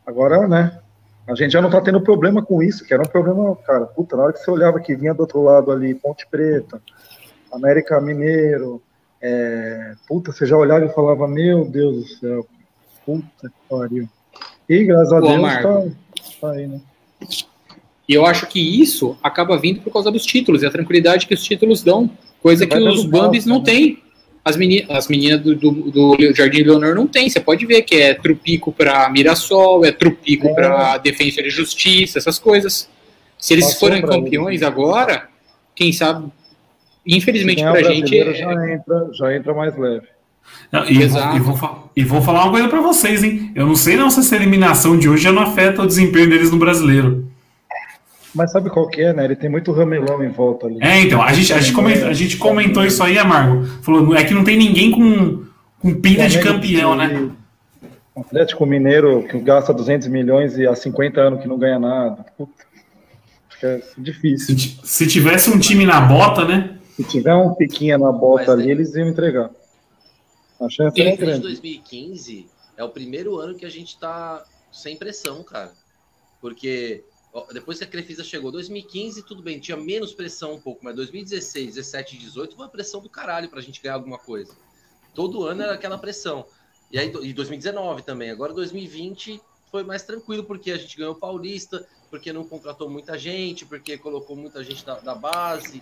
agora, 0.05 0.47
né? 0.47 0.79
A 1.27 1.35
gente 1.35 1.51
já 1.51 1.61
não 1.61 1.69
tá 1.69 1.79
tendo 1.81 2.01
problema 2.01 2.43
com 2.43 2.61
isso, 2.61 2.85
que 2.85 2.93
era 2.93 3.03
um 3.03 3.07
problema, 3.07 3.55
cara. 3.57 3.85
Puta, 3.85 4.17
na 4.17 4.23
hora 4.23 4.33
que 4.33 4.39
você 4.39 4.51
olhava 4.51 4.79
que 4.79 4.95
vinha 4.95 5.13
do 5.13 5.21
outro 5.21 5.41
lado 5.41 5.71
ali, 5.71 5.93
Ponte 5.93 6.27
Preta, 6.29 6.81
América 7.51 8.01
Mineiro, 8.01 8.81
é, 9.21 9.93
puta, 10.07 10.31
você 10.31 10.45
já 10.45 10.57
olhava 10.57 10.85
e 10.85 10.93
falava, 10.93 11.27
meu 11.27 11.63
Deus 11.65 11.95
do 11.97 12.07
céu, 12.07 12.47
puta 13.05 13.49
que 13.49 13.69
pariu. 13.69 14.09
E 14.73 14.85
graças 14.85 15.11
a 15.11 15.19
Deus 15.19 15.41
tá, 15.41 15.83
tá 16.39 16.51
aí, 16.51 16.65
né? 16.67 16.79
E 18.07 18.13
eu 18.13 18.25
acho 18.25 18.47
que 18.47 18.59
isso 18.81 19.17
acaba 19.21 19.57
vindo 19.57 19.81
por 19.81 19.91
causa 19.91 20.09
dos 20.09 20.25
títulos 20.25 20.63
e 20.63 20.65
a 20.65 20.71
tranquilidade 20.71 21.27
que 21.27 21.33
os 21.33 21.43
títulos 21.43 21.83
dão, 21.83 22.09
coisa 22.41 22.65
que 22.65 22.77
os 22.77 23.05
Bambis 23.05 23.45
não 23.45 23.59
né? 23.59 23.65
têm. 23.65 24.03
As, 24.43 24.55
meni 24.55 24.85
as 24.89 25.07
meninas 25.07 25.39
do, 25.41 25.53
do, 25.55 25.71
do 25.91 26.33
Jardim 26.35 26.63
Leonor 26.63 26.95
não 26.95 27.05
tem. 27.05 27.29
Você 27.29 27.39
pode 27.39 27.65
ver 27.65 27.81
que 27.83 27.95
é 27.95 28.13
trupico 28.13 28.71
para 28.71 29.09
Mirassol, 29.09 29.85
é 29.85 29.91
trupico 29.91 30.47
É. 30.47 30.53
para 30.53 30.97
Defesa 30.97 31.43
de 31.43 31.49
Justiça, 31.49 32.17
essas 32.17 32.39
coisas. 32.39 32.89
Se 33.37 33.53
eles 33.53 33.65
Passou 33.65 33.79
forem 33.89 34.01
campeões 34.01 34.63
agora, 34.63 35.27
quem 35.75 35.91
sabe, 35.93 36.27
infelizmente 37.05 37.61
é 37.61 37.69
pra 37.71 37.83
gente. 37.83 38.17
é- 38.17 38.33
já 38.33 38.73
entra, 38.73 39.09
já 39.13 39.35
entra 39.35 39.53
mais 39.53 39.77
leve. 39.77 40.07
E, 40.89 41.05
vou, 41.05 41.35
e, 41.35 41.39
vou, 41.39 41.91
e 41.97 42.03
vou 42.03 42.21
falar 42.21 42.43
uma 42.43 42.51
coisa 42.51 42.67
pra 42.69 42.79
vocês, 42.81 43.23
hein? 43.23 43.51
Eu 43.53 43.65
não 43.67 43.75
sei 43.75 43.97
não 43.97 44.09
se 44.09 44.21
essa 44.21 44.35
eliminação 44.35 44.97
de 44.97 45.09
hoje 45.09 45.23
já 45.23 45.31
não 45.31 45.41
afeta 45.43 45.81
o 45.81 45.87
desempenho 45.87 46.29
deles 46.29 46.49
no 46.51 46.57
brasileiro. 46.57 47.27
Mas 48.33 48.51
sabe 48.51 48.69
qual 48.69 48.87
que 48.87 49.01
é, 49.01 49.11
né? 49.11 49.25
Ele 49.25 49.35
tem 49.35 49.49
muito 49.49 49.73
ramelão 49.73 50.23
em 50.23 50.29
volta 50.29 50.67
ali. 50.67 50.77
É, 50.79 51.01
então, 51.01 51.21
a 51.21 51.33
gente, 51.33 51.51
a 51.51 51.59
gente, 51.59 51.73
comentou, 51.73 52.07
a 52.07 52.13
gente 52.13 52.37
comentou 52.37 52.85
isso 52.85 53.03
aí, 53.03 53.17
Amargo. 53.17 53.65
Falou, 53.81 54.15
é 54.15 54.23
que 54.23 54.33
não 54.33 54.45
tem 54.45 54.57
ninguém 54.57 54.91
com, 54.91 55.43
com 55.79 55.93
pinta 55.95 56.27
de 56.29 56.39
campeão, 56.39 56.91
que- 56.97 56.97
né? 56.97 57.29
Atlético 58.15 58.65
Mineiro, 58.65 59.23
que 59.29 59.37
gasta 59.39 59.73
200 59.73 60.07
milhões 60.07 60.57
e 60.57 60.65
há 60.67 60.75
50 60.75 61.19
anos 61.19 61.41
que 61.41 61.47
não 61.47 61.57
ganha 61.57 61.79
nada. 61.79 62.25
Puta, 62.37 62.51
acho 63.49 63.59
que 63.59 63.65
é 63.65 63.81
difícil. 63.97 64.57
Se, 64.57 64.79
se 64.83 65.07
tivesse 65.07 65.49
um 65.49 65.57
time 65.59 65.85
na 65.85 65.99
bota, 65.99 66.45
né? 66.45 66.71
Se 66.95 67.03
tiver 67.03 67.33
um 67.33 67.53
piquinha 67.53 67.97
na 67.97 68.11
bota 68.11 68.51
Mas 68.51 68.59
ali, 68.59 68.71
eles 68.71 68.93
iam 68.95 69.07
entregar. 69.07 69.49
A 70.61 70.69
chance 70.69 71.01
é 71.01 71.15
grande. 71.15 71.41
2015 71.41 72.47
é 72.77 72.83
o 72.83 72.89
primeiro 72.89 73.39
ano 73.39 73.55
que 73.55 73.65
a 73.65 73.69
gente 73.69 73.97
tá 73.97 74.45
sem 74.71 74.95
pressão, 74.95 75.43
cara. 75.43 75.73
Porque 76.39 77.03
depois 77.51 77.77
que 77.77 77.83
a 77.83 77.87
Crefisa 77.87 78.23
chegou, 78.23 78.51
2015, 78.51 79.23
tudo 79.23 79.41
bem, 79.41 79.59
tinha 79.59 79.77
menos 79.77 80.13
pressão 80.13 80.53
um 80.53 80.61
pouco, 80.61 80.83
mas 80.83 80.95
2016, 80.95 81.75
17 81.75 82.15
e 82.15 82.19
18 82.19 82.55
foi 82.55 82.65
uma 82.65 82.71
pressão 82.71 83.01
do 83.01 83.09
caralho 83.09 83.49
pra 83.49 83.61
gente 83.61 83.81
ganhar 83.81 83.95
alguma 83.95 84.19
coisa. 84.19 84.55
Todo 85.15 85.45
ano 85.45 85.63
era 85.63 85.73
aquela 85.73 85.97
pressão. 85.97 86.45
E 86.91 86.99
aí, 86.99 87.11
e 87.23 87.33
2019 87.33 88.03
também. 88.03 88.29
Agora 88.29 88.53
2020 88.53 89.41
foi 89.71 89.83
mais 89.83 90.03
tranquilo, 90.03 90.43
porque 90.43 90.71
a 90.71 90.77
gente 90.77 90.97
ganhou 90.97 91.15
Paulista, 91.15 91.87
porque 92.09 92.33
não 92.33 92.43
contratou 92.43 92.89
muita 92.89 93.17
gente, 93.17 93.65
porque 93.65 93.97
colocou 93.97 94.35
muita 94.35 94.63
gente 94.63 94.85
da, 94.85 94.99
da 94.99 95.15
base. 95.15 95.81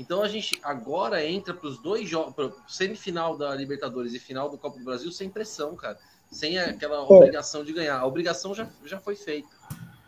Então 0.00 0.22
a 0.22 0.28
gente 0.28 0.58
agora 0.62 1.22
entra 1.22 1.52
para 1.52 1.68
os 1.68 1.78
dois 1.78 2.08
jogos, 2.08 2.34
semifinal 2.66 3.36
da 3.36 3.54
Libertadores 3.54 4.14
e 4.14 4.18
final 4.18 4.48
do 4.48 4.56
Copa 4.56 4.78
do 4.78 4.84
Brasil 4.84 5.12
sem 5.12 5.28
pressão, 5.28 5.76
cara. 5.76 5.98
Sem 6.30 6.58
aquela 6.58 7.02
obrigação 7.02 7.62
de 7.62 7.74
ganhar. 7.74 7.98
A 7.98 8.06
obrigação 8.06 8.54
já, 8.54 8.66
já 8.86 8.98
foi 8.98 9.14
feita. 9.14 9.48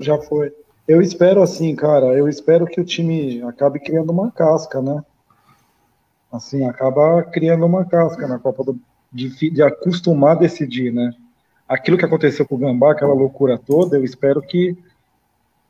Já 0.01 0.17
foi. 0.17 0.51
Eu 0.89 1.03
espero 1.03 1.43
assim, 1.43 1.77
cara. 1.77 2.07
Eu 2.17 2.27
espero 2.27 2.65
que 2.65 2.81
o 2.81 2.85
time 2.87 3.43
acabe 3.43 3.81
criando 3.81 4.11
uma 4.11 4.31
casca, 4.31 4.81
né? 4.81 5.05
Assim, 6.33 6.65
acaba 6.65 7.23
criando 7.25 7.67
uma 7.67 7.85
casca 7.85 8.27
na 8.27 8.39
Copa 8.39 8.65
do 8.65 8.81
de, 9.13 9.51
de 9.51 9.63
acostumar 9.63 10.37
a 10.37 10.41
decidir, 10.41 10.91
né? 10.91 11.13
Aquilo 11.69 11.99
que 11.99 12.05
aconteceu 12.07 12.47
com 12.47 12.55
o 12.55 12.59
Gambá, 12.59 12.93
aquela 12.93 13.13
loucura 13.13 13.59
toda, 13.59 13.99
eu 13.99 14.05
espero 14.05 14.41
que 14.41 14.75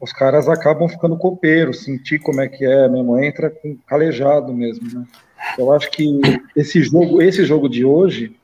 os 0.03 0.13
caras 0.13 0.49
acabam 0.49 0.89
ficando 0.89 1.17
copeiros, 1.17 1.85
sentir 1.85 2.19
como 2.19 2.41
é 2.41 2.49
que 2.49 2.65
é 2.65 2.89
mesmo, 2.89 3.23
entra 3.23 3.49
com 3.49 3.77
calejado 3.87 4.53
mesmo, 4.53 4.83
né? 4.93 5.07
Eu 5.57 5.73
acho 5.73 5.89
que 5.93 6.21
esse 6.57 6.83
jogo, 6.83 7.23
esse 7.23 7.45
jogo 7.45 7.69
de 7.69 7.85
hoje, 7.85 8.37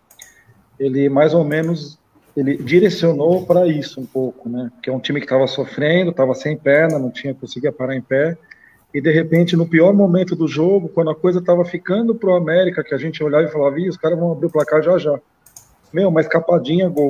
ele 0.79 1.09
mais 1.09 1.35
ou 1.35 1.45
menos 1.45 1.99
ele 2.37 2.57
direcionou 2.57 3.45
para 3.45 3.67
isso 3.67 4.01
um 4.01 4.07
pouco, 4.07 4.49
né? 4.49 4.71
Que 4.81 4.89
é 4.89 4.93
um 4.93 5.01
time 5.01 5.19
que 5.19 5.27
estava 5.27 5.49
sofrendo, 5.49 6.13
estava 6.13 6.33
sem 6.33 6.57
perna, 6.57 6.97
não 6.97 7.11
tinha 7.11 7.35
conseguia 7.35 7.73
parar 7.73 7.97
em 7.97 8.03
pé, 8.03 8.39
e 8.95 9.01
de 9.01 9.11
repente 9.11 9.57
no 9.57 9.67
pior 9.67 9.93
momento 9.93 10.37
do 10.37 10.47
jogo, 10.47 10.89
quando 10.89 11.11
a 11.11 11.15
coisa 11.15 11.41
estava 11.41 11.65
ficando 11.65 12.15
pro 12.15 12.37
América, 12.37 12.85
que 12.85 12.95
a 12.95 12.99
gente 12.99 13.21
olhava 13.21 13.49
e 13.49 13.51
falava, 13.51 13.77
os 13.81 13.97
caras 13.97 14.17
vão 14.17 14.31
abrir 14.31 14.47
o 14.47 14.51
placar 14.51 14.81
já 14.81 14.97
já. 14.97 15.19
Meu, 15.93 16.09
uma 16.09 16.21
escapadinha, 16.21 16.89
gol. 16.89 17.09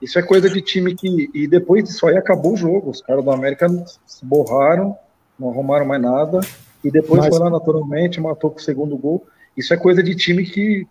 Isso 0.00 0.18
é 0.18 0.22
coisa 0.22 0.48
de 0.50 0.60
time 0.60 0.94
que 0.94 1.30
e 1.34 1.46
depois 1.46 1.84
disso 1.84 2.06
aí 2.06 2.16
acabou 2.16 2.52
o 2.52 2.56
jogo. 2.56 2.90
Os 2.90 3.00
caras 3.00 3.24
do 3.24 3.30
América 3.30 3.66
se 4.06 4.24
borraram, 4.24 4.96
não 5.38 5.50
arrumaram 5.50 5.86
mais 5.86 6.02
nada, 6.02 6.40
e 6.84 6.90
depois 6.90 7.20
Mas- 7.20 7.28
foi 7.28 7.38
lá 7.38 7.50
naturalmente, 7.50 8.20
matou 8.20 8.50
com 8.50 8.58
o 8.58 8.62
segundo 8.62 8.96
gol. 8.96 9.26
Isso 9.56 9.72
é 9.72 9.76
coisa 9.76 10.02
de 10.02 10.14
time 10.14 10.44
que, 10.44 10.86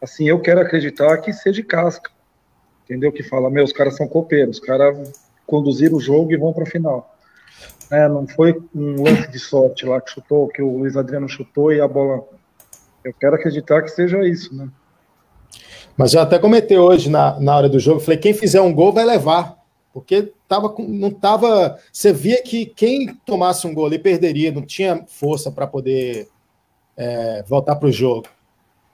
assim, 0.00 0.28
eu 0.28 0.38
quero 0.40 0.60
acreditar 0.60 1.16
que 1.18 1.32
seja 1.32 1.62
casca 1.62 2.10
entendeu? 2.92 3.10
Que 3.10 3.22
fala, 3.22 3.50
meu, 3.50 3.64
os 3.64 3.72
caras 3.72 3.96
são 3.96 4.06
copeiros, 4.06 4.58
os 4.58 4.64
caras 4.64 5.12
conduziram 5.46 5.96
o 5.96 6.00
jogo 6.00 6.32
e 6.32 6.36
vão 6.36 6.52
para 6.52 6.64
a 6.64 6.66
final. 6.66 7.16
É, 7.90 8.08
não 8.08 8.26
foi 8.26 8.60
um 8.74 9.02
lance 9.02 9.30
de 9.30 9.38
sorte 9.38 9.84
lá 9.84 10.00
que 10.00 10.10
chutou, 10.10 10.48
que 10.48 10.62
o 10.62 10.78
Luiz 10.78 10.96
Adriano 10.96 11.28
chutou 11.28 11.72
e 11.72 11.80
a 11.80 11.88
bola. 11.88 12.24
Eu 13.04 13.12
quero 13.12 13.34
acreditar 13.36 13.82
que 13.82 13.90
seja 13.90 14.26
isso, 14.26 14.54
né? 14.54 14.68
Mas 15.96 16.14
eu 16.14 16.20
até 16.20 16.38
comentei 16.38 16.78
hoje 16.78 17.10
na, 17.10 17.38
na 17.40 17.56
hora 17.56 17.68
do 17.68 17.78
jogo, 17.78 18.00
falei, 18.00 18.18
quem 18.18 18.32
fizer 18.34 18.60
um 18.60 18.72
gol 18.72 18.92
vai 18.92 19.04
levar. 19.04 19.60
Porque 19.92 20.32
tava, 20.48 20.70
com- 20.70 20.88
não 20.88 21.10
tava. 21.10 21.78
Você 21.92 22.12
via 22.12 22.42
que 22.42 22.64
quem 22.64 23.14
tomasse 23.26 23.66
um 23.66 23.74
gol 23.74 23.86
ali 23.86 23.98
perderia, 23.98 24.50
não 24.50 24.62
tinha 24.62 25.04
força 25.06 25.50
para 25.52 25.66
poder 25.66 26.28
é, 26.96 27.42
voltar 27.46 27.76
para 27.76 27.88
o 27.88 27.92
jogo. 27.92 28.26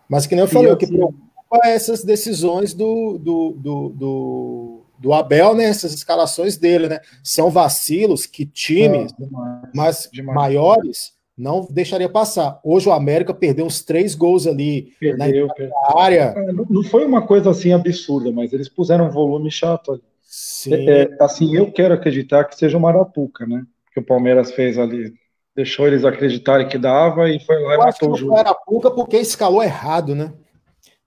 Mas 0.08 0.26
que 0.26 0.34
nem 0.34 0.42
eu 0.42 0.48
falei, 0.48 0.72
o 0.72 0.76
que 0.76 0.86
preocupa 0.88 1.60
é 1.64 1.70
essas 1.74 2.02
decisões 2.02 2.74
do, 2.74 3.16
do, 3.18 3.50
do, 3.56 3.88
do, 3.90 4.80
do 4.98 5.12
Abel, 5.12 5.54
né? 5.54 5.64
Essas 5.66 5.92
escalações 5.94 6.56
dele, 6.56 6.88
né? 6.88 6.98
São 7.22 7.48
vacilos 7.48 8.26
que 8.26 8.44
times 8.44 9.12
Ah, 9.12 9.16
demais, 9.24 9.62
mais 9.72 10.08
demais. 10.12 10.36
maiores 10.36 11.12
não 11.38 11.66
deixaria 11.70 12.08
passar. 12.08 12.60
Hoje 12.64 12.88
o 12.88 12.92
América 12.92 13.32
perdeu 13.32 13.64
uns 13.64 13.80
três 13.82 14.14
gols 14.14 14.46
ali 14.46 14.92
na 15.16 15.26
Perdeu, 15.26 15.48
perdeu. 15.54 15.74
área. 15.96 16.34
É, 16.36 16.52
não- 16.52 16.82
foi 16.82 17.04
uma 17.06 17.24
coisa 17.26 17.50
assim 17.50 17.72
absurda, 17.72 18.32
mas 18.32 18.52
eles 18.52 18.68
puseram 18.68 19.06
um 19.06 19.10
volume 19.10 19.50
chato 19.50 19.92
ali. 19.92 20.02
Sim. 20.22 20.74
É, 20.88 21.16
assim, 21.20 21.54
eu 21.56 21.70
quero 21.72 21.94
acreditar 21.94 22.44
que 22.44 22.56
seja 22.56 22.76
uma 22.76 22.88
arapuca, 22.90 23.46
né? 23.46 23.64
Que 23.94 24.00
o 24.00 24.04
Palmeiras 24.04 24.50
fez 24.50 24.76
ali. 24.78 25.14
Deixou 25.56 25.86
eles 25.86 26.04
acreditarem 26.04 26.68
que 26.68 26.76
dava 26.78 27.28
e 27.30 27.40
foi 27.40 27.56
lá 27.62 27.70
e 27.70 27.74
Eu 27.74 27.78
que 27.80 27.84
matou 27.86 28.12
o 28.12 28.16
jogo. 28.16 28.32
foi 28.32 28.40
Arapuca 28.40 28.90
porque 28.90 29.16
escalou 29.16 29.62
errado, 29.62 30.14
né? 30.14 30.32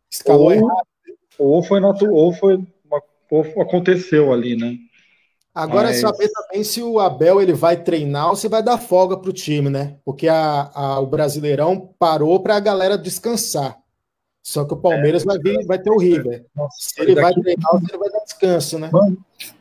Escalou 0.09 0.45
Ou- 0.45 0.51
errado. 0.53 0.87
Ou 1.39 1.63
foi, 1.63 1.79
natu... 1.79 2.11
ou 2.13 2.31
foi 2.33 2.55
uma... 2.85 3.01
ou 3.29 3.41
aconteceu 3.61 4.31
ali, 4.33 4.55
né? 4.55 4.75
Agora 5.53 5.89
é 5.89 5.91
Mas- 5.91 5.99
saber 6.01 6.29
também 6.29 6.63
se 6.63 6.81
o 6.81 6.97
Abel 6.99 7.41
ele 7.41 7.51
vai 7.53 7.75
treinar 7.75 8.29
ou 8.29 8.35
se 8.37 8.47
vai 8.47 8.63
dar 8.63 8.77
folga 8.77 9.17
para 9.17 9.29
o 9.29 9.33
time, 9.33 9.69
né? 9.69 9.95
Porque 10.05 10.27
a, 10.29 10.71
a- 10.73 10.99
o 10.99 11.05
Brasileirão 11.05 11.89
parou 11.99 12.39
para 12.39 12.55
a 12.55 12.59
galera 12.59 12.97
descansar. 12.97 13.77
Só 14.41 14.63
que 14.65 14.73
o 14.73 14.77
Palmeiras 14.77 15.23
vai, 15.25 15.37
vir, 15.37 15.65
vai 15.67 15.77
ter 15.77 15.91
o 15.91 15.97
River. 15.99 16.45
Nossa, 16.55 16.77
Se 16.79 17.01
ele 17.01 17.13
vai 17.15 17.25
daqui- 17.31 17.41
treinar 17.41 17.73
ou 17.73 17.79
se 17.79 17.85
ele 17.91 17.97
vai 17.97 18.09
dar 18.09 18.19
descanso, 18.19 18.79
né? 18.79 18.89
Mano, 18.91 19.17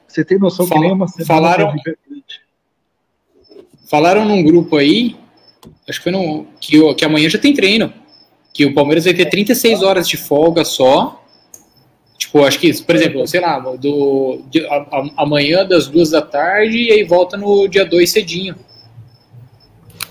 você 0.07 0.25
tem 0.25 0.39
noção 0.39 0.67
Fala- 0.67 0.81
que 0.81 0.87
nem 0.87 0.95
uma 0.95 1.09
semana 1.09 1.27
falaram-. 1.27 1.75
Falaram 3.89 4.25
num 4.25 4.43
grupo 4.43 4.77
aí, 4.77 5.17
acho 5.89 5.99
que 5.99 6.05
foi 6.05 6.13
no. 6.13 6.47
Que, 6.61 6.79
o- 6.81 6.95
que 6.95 7.05
amanhã 7.05 7.29
já 7.29 7.39
tem 7.39 7.53
treino. 7.53 7.93
Que 8.55 8.65
o 8.65 8.75
Palmeiras 8.75 9.05
vai 9.05 9.15
ter 9.15 9.27
36 9.27 9.83
horas 9.83 10.09
de 10.09 10.17
folga 10.17 10.65
só. 10.65 11.20
Tipo, 12.31 12.45
acho 12.45 12.61
que, 12.61 12.83
por 12.85 12.95
exemplo, 12.95 13.27
sei 13.27 13.41
lá, 13.41 13.59
do, 13.59 14.41
de- 14.49 14.65
a- 14.65 14.87
a- 14.93 15.11
amanhã 15.25 15.67
das 15.67 15.89
duas 15.89 16.11
da 16.11 16.23
tarde 16.23 16.77
e 16.79 16.93
aí 16.93 17.03
volta 17.03 17.37
no 17.37 17.67
dia 17.67 17.85
2 17.85 18.09
cedinho. 18.09 18.55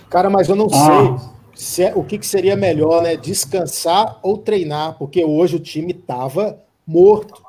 Cara, 0.09 0.30
mas 0.30 0.49
eu 0.49 0.55
não 0.55 0.67
Ah. 0.67 1.17
sei 1.17 1.30
se 1.55 1.84
é- 1.84 1.95
o 1.95 2.03
que, 2.03 2.17
que 2.17 2.28
seria 2.28 2.57
melhor, 2.57 3.01
né? 3.03 3.15
Descansar 3.15 4.20
ou 4.22 4.38
treinar, 4.38 4.97
porque 4.97 5.24
hoje 5.24 5.55
o 5.55 5.59
time 5.61 5.93
tava 5.93 6.57
morto. 6.86 7.41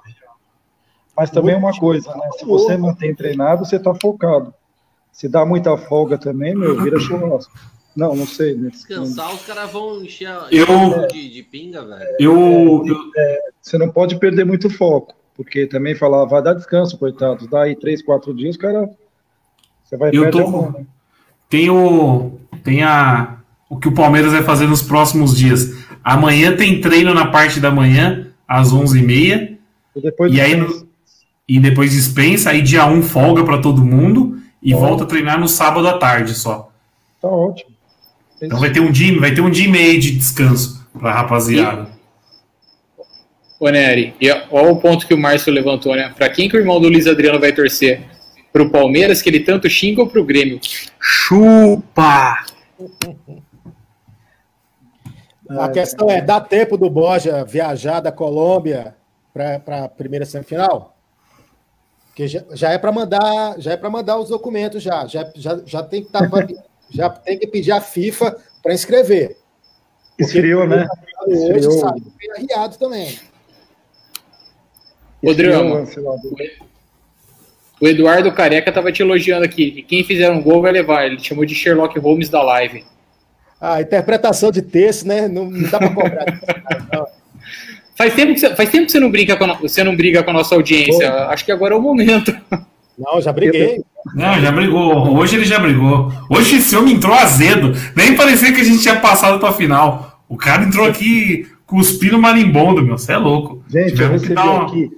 Mas 1.16 1.30
também 1.30 1.56
é 1.56 1.58
uma 1.58 1.76
coisa, 1.76 2.14
né? 2.14 2.28
Se 2.38 2.44
você 2.44 2.76
mantém 2.76 3.12
treinado, 3.12 3.64
você 3.64 3.76
tá 3.78 3.92
focado. 4.00 4.54
Se 5.12 5.28
dá 5.28 5.44
muita 5.44 5.76
folga 5.76 6.16
também, 6.16 6.54
meu, 6.54 6.80
vira 6.80 6.98
churrasco. 7.00 7.52
Não, 8.00 8.16
não 8.16 8.26
sei. 8.26 8.54
Né? 8.54 8.70
Descansar, 8.70 9.34
os 9.34 9.42
caras 9.44 9.70
vão 9.70 10.02
encher 10.02 10.26
a 10.28 10.46
Eu- 10.50 11.06
de, 11.08 11.28
de 11.34 11.42
pinga, 11.42 11.84
velho. 11.84 12.16
Eu, 12.18 12.82
eu, 12.86 12.96
Você 13.60 13.76
não 13.76 13.90
pode 13.90 14.18
perder 14.18 14.44
muito 14.46 14.70
foco, 14.70 15.14
porque 15.36 15.66
também 15.66 15.94
falar, 15.94 16.24
vai 16.24 16.42
dar 16.42 16.54
descanso, 16.54 16.96
coitados. 16.96 17.46
Dá 17.46 17.64
aí 17.64 17.76
três, 17.76 18.02
quatro 18.02 18.32
dias, 18.34 18.56
cara. 18.56 18.88
Você 19.84 19.98
vai 19.98 20.08
Eu 20.14 20.22
perder 20.22 20.30
tô 20.42 20.48
a 20.48 20.50
mão, 20.50 20.72
né? 20.72 20.86
tem 21.48 21.68
o 21.68 22.38
tem 22.64 22.82
a 22.82 23.36
o 23.68 23.76
que 23.78 23.88
o 23.88 23.92
Palmeiras 23.94 24.32
vai 24.32 24.42
fazer 24.42 24.66
nos 24.66 24.80
próximos 24.82 25.36
dias. 25.36 25.74
Amanhã 26.02 26.56
tem 26.56 26.80
treino 26.80 27.12
na 27.12 27.26
parte 27.26 27.60
da 27.60 27.70
manhã 27.70 28.28
às 28.48 28.72
11h30 28.72 29.58
E 29.94 30.00
depois 30.00 30.32
e 30.32 30.40
aí 30.40 30.56
no- 30.56 30.88
e 31.46 31.60
depois 31.60 31.90
dispensa, 31.92 32.48
aí 32.50 32.62
dia 32.62 32.86
1 32.86 33.02
folga 33.02 33.44
para 33.44 33.60
todo 33.60 33.84
mundo 33.84 34.38
e 34.62 34.72
volta 34.72 35.04
a 35.04 35.06
treinar 35.06 35.38
no 35.38 35.48
sábado 35.48 35.86
à 35.86 35.98
tarde 35.98 36.32
só. 36.34 36.70
Tá 37.20 37.28
ótimo. 37.28 37.70
Então 38.42 38.58
vai 38.58 38.72
ter 38.72 38.80
um 38.80 38.90
dia, 38.90 39.20
vai 39.20 39.34
ter 39.34 39.40
um 39.40 39.50
dia 39.50 39.66
e 39.66 39.70
meio 39.70 40.00
de 40.00 40.12
descanso 40.12 40.86
pra 40.98 41.12
rapaziada. 41.12 41.88
Ô, 43.58 43.68
Nery, 43.68 44.14
e 44.18 44.30
olha 44.30 44.72
o 44.72 44.80
ponto 44.80 45.06
que 45.06 45.12
o 45.12 45.18
Márcio 45.18 45.52
levantou, 45.52 45.94
né? 45.94 46.12
Pra 46.16 46.30
quem 46.30 46.48
que 46.48 46.56
o 46.56 46.60
irmão 46.60 46.80
do 46.80 46.88
Luiz 46.88 47.06
Adriano 47.06 47.38
vai 47.38 47.52
torcer? 47.52 48.02
Pro 48.50 48.70
Palmeiras, 48.70 49.20
que 49.20 49.28
ele 49.28 49.40
tanto 49.40 49.68
xinga, 49.68 50.00
ou 50.00 50.08
pro 50.08 50.24
Grêmio? 50.24 50.58
Chupa! 50.98 52.38
A 55.50 55.68
questão 55.68 56.10
é, 56.10 56.20
dá 56.20 56.40
tempo 56.40 56.78
do 56.78 56.88
Borja 56.88 57.44
viajar 57.44 58.00
da 58.00 58.10
Colômbia 58.10 58.94
para 59.32 59.84
a 59.84 59.88
primeira 59.88 60.24
semifinal? 60.24 60.96
Porque 62.06 62.26
já, 62.28 62.42
já 62.52 62.70
é 62.70 62.78
para 62.78 62.92
mandar, 62.92 63.56
já 63.58 63.72
é 63.72 63.76
para 63.76 63.90
mandar 63.90 64.18
os 64.18 64.30
documentos 64.30 64.82
já, 64.82 65.06
já, 65.06 65.30
já, 65.34 65.60
já 65.64 65.82
tem 65.82 66.02
que 66.02 66.10
tá, 66.10 66.20
já 66.90 67.08
tem 67.08 67.38
que 67.38 67.46
pedir 67.46 67.72
a 67.72 67.80
FIFA 67.80 68.36
para 68.62 68.74
inscrever. 68.74 69.36
Esfriou, 70.18 70.66
né? 70.66 70.86
Hoje 71.26 71.58
Esfriou. 71.58 71.72
sabe, 71.78 72.02
foi 72.02 72.44
arriado 72.44 72.78
também. 72.78 73.18
Drama. 75.36 75.86
o 77.80 77.88
Eduardo 77.88 78.32
Careca 78.32 78.72
tava 78.72 78.90
te 78.90 79.02
elogiando 79.02 79.44
aqui. 79.44 79.70
que 79.70 79.82
Quem 79.82 80.04
fizer 80.04 80.30
um 80.30 80.42
gol 80.42 80.62
vai 80.62 80.72
levar. 80.72 81.06
Ele 81.06 81.18
chamou 81.18 81.44
de 81.44 81.54
Sherlock 81.54 81.98
Holmes 81.98 82.28
da 82.30 82.42
live. 82.42 82.84
A 83.60 83.82
interpretação 83.82 84.50
de 84.50 84.62
texto, 84.62 85.06
né? 85.06 85.28
Não, 85.28 85.50
não 85.50 85.70
dá 85.70 85.78
para 85.78 85.90
cobrar. 85.90 86.40
não. 86.92 87.06
Faz 87.94 88.14
tempo 88.14 88.32
que 88.32 88.40
você, 88.40 88.56
faz 88.56 88.70
tempo 88.70 88.86
que 88.86 88.92
você 88.92 88.98
não 88.98 89.10
brinca 89.10 89.36
com 89.36 89.44
a, 89.44 89.52
você 89.56 89.84
não 89.84 89.94
briga 89.94 90.22
com 90.22 90.30
a 90.30 90.32
nossa 90.32 90.54
audiência. 90.54 91.12
Acho 91.26 91.44
que 91.44 91.52
agora 91.52 91.74
é 91.74 91.76
o 91.76 91.82
momento. 91.82 92.34
Não, 93.00 93.20
já 93.20 93.32
briguei. 93.32 93.82
Não, 94.14 94.40
já 94.40 94.52
brigou. 94.52 95.16
Hoje 95.16 95.36
ele 95.36 95.44
já 95.44 95.58
brigou. 95.58 96.10
Hoje 96.30 96.56
esse 96.56 96.76
homem 96.76 96.94
entrou 96.94 97.14
azedo. 97.14 97.72
Nem 97.96 98.14
parecia 98.14 98.52
que 98.52 98.60
a 98.60 98.64
gente 98.64 98.82
tinha 98.82 99.00
passado 99.00 99.38
pra 99.40 99.52
final. 99.52 100.20
O 100.28 100.36
cara 100.36 100.62
entrou 100.64 100.86
aqui 100.86 101.46
cuspindo 101.66 102.18
marimbondo, 102.20 102.82
meu. 102.82 102.96
Você 102.98 103.12
é 103.12 103.16
louco. 103.16 103.62
Gente, 103.68 103.90
eu 103.90 103.96
Tivemos 103.96 104.22
que 104.22 104.28
recebi 104.28 104.34
dar 104.34 104.54
uma- 104.54 104.62
aqui. 104.66 104.90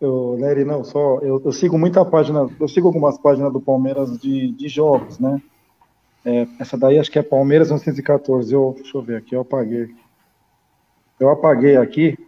Eu, 0.00 0.36
Nery, 0.38 0.64
não, 0.64 0.84
só. 0.84 1.18
Eu, 1.22 1.40
eu 1.44 1.52
sigo 1.52 1.78
muita 1.78 2.04
página. 2.04 2.48
Eu 2.60 2.68
sigo 2.68 2.86
algumas 2.88 3.16
páginas 3.18 3.52
do 3.52 3.60
Palmeiras 3.60 4.18
de, 4.18 4.50
de 4.52 4.68
jogos, 4.68 5.18
né? 5.18 5.40
É, 6.24 6.46
essa 6.58 6.76
daí 6.76 6.98
acho 6.98 7.10
que 7.10 7.18
é 7.18 7.22
Palmeiras 7.22 7.70
914. 7.70 8.52
Eu, 8.52 8.74
deixa 8.76 8.96
eu 8.96 9.02
ver 9.02 9.16
aqui, 9.16 9.34
eu 9.34 9.40
apaguei. 9.42 9.88
Eu 11.20 11.30
apaguei 11.30 11.76
aqui. 11.76 12.18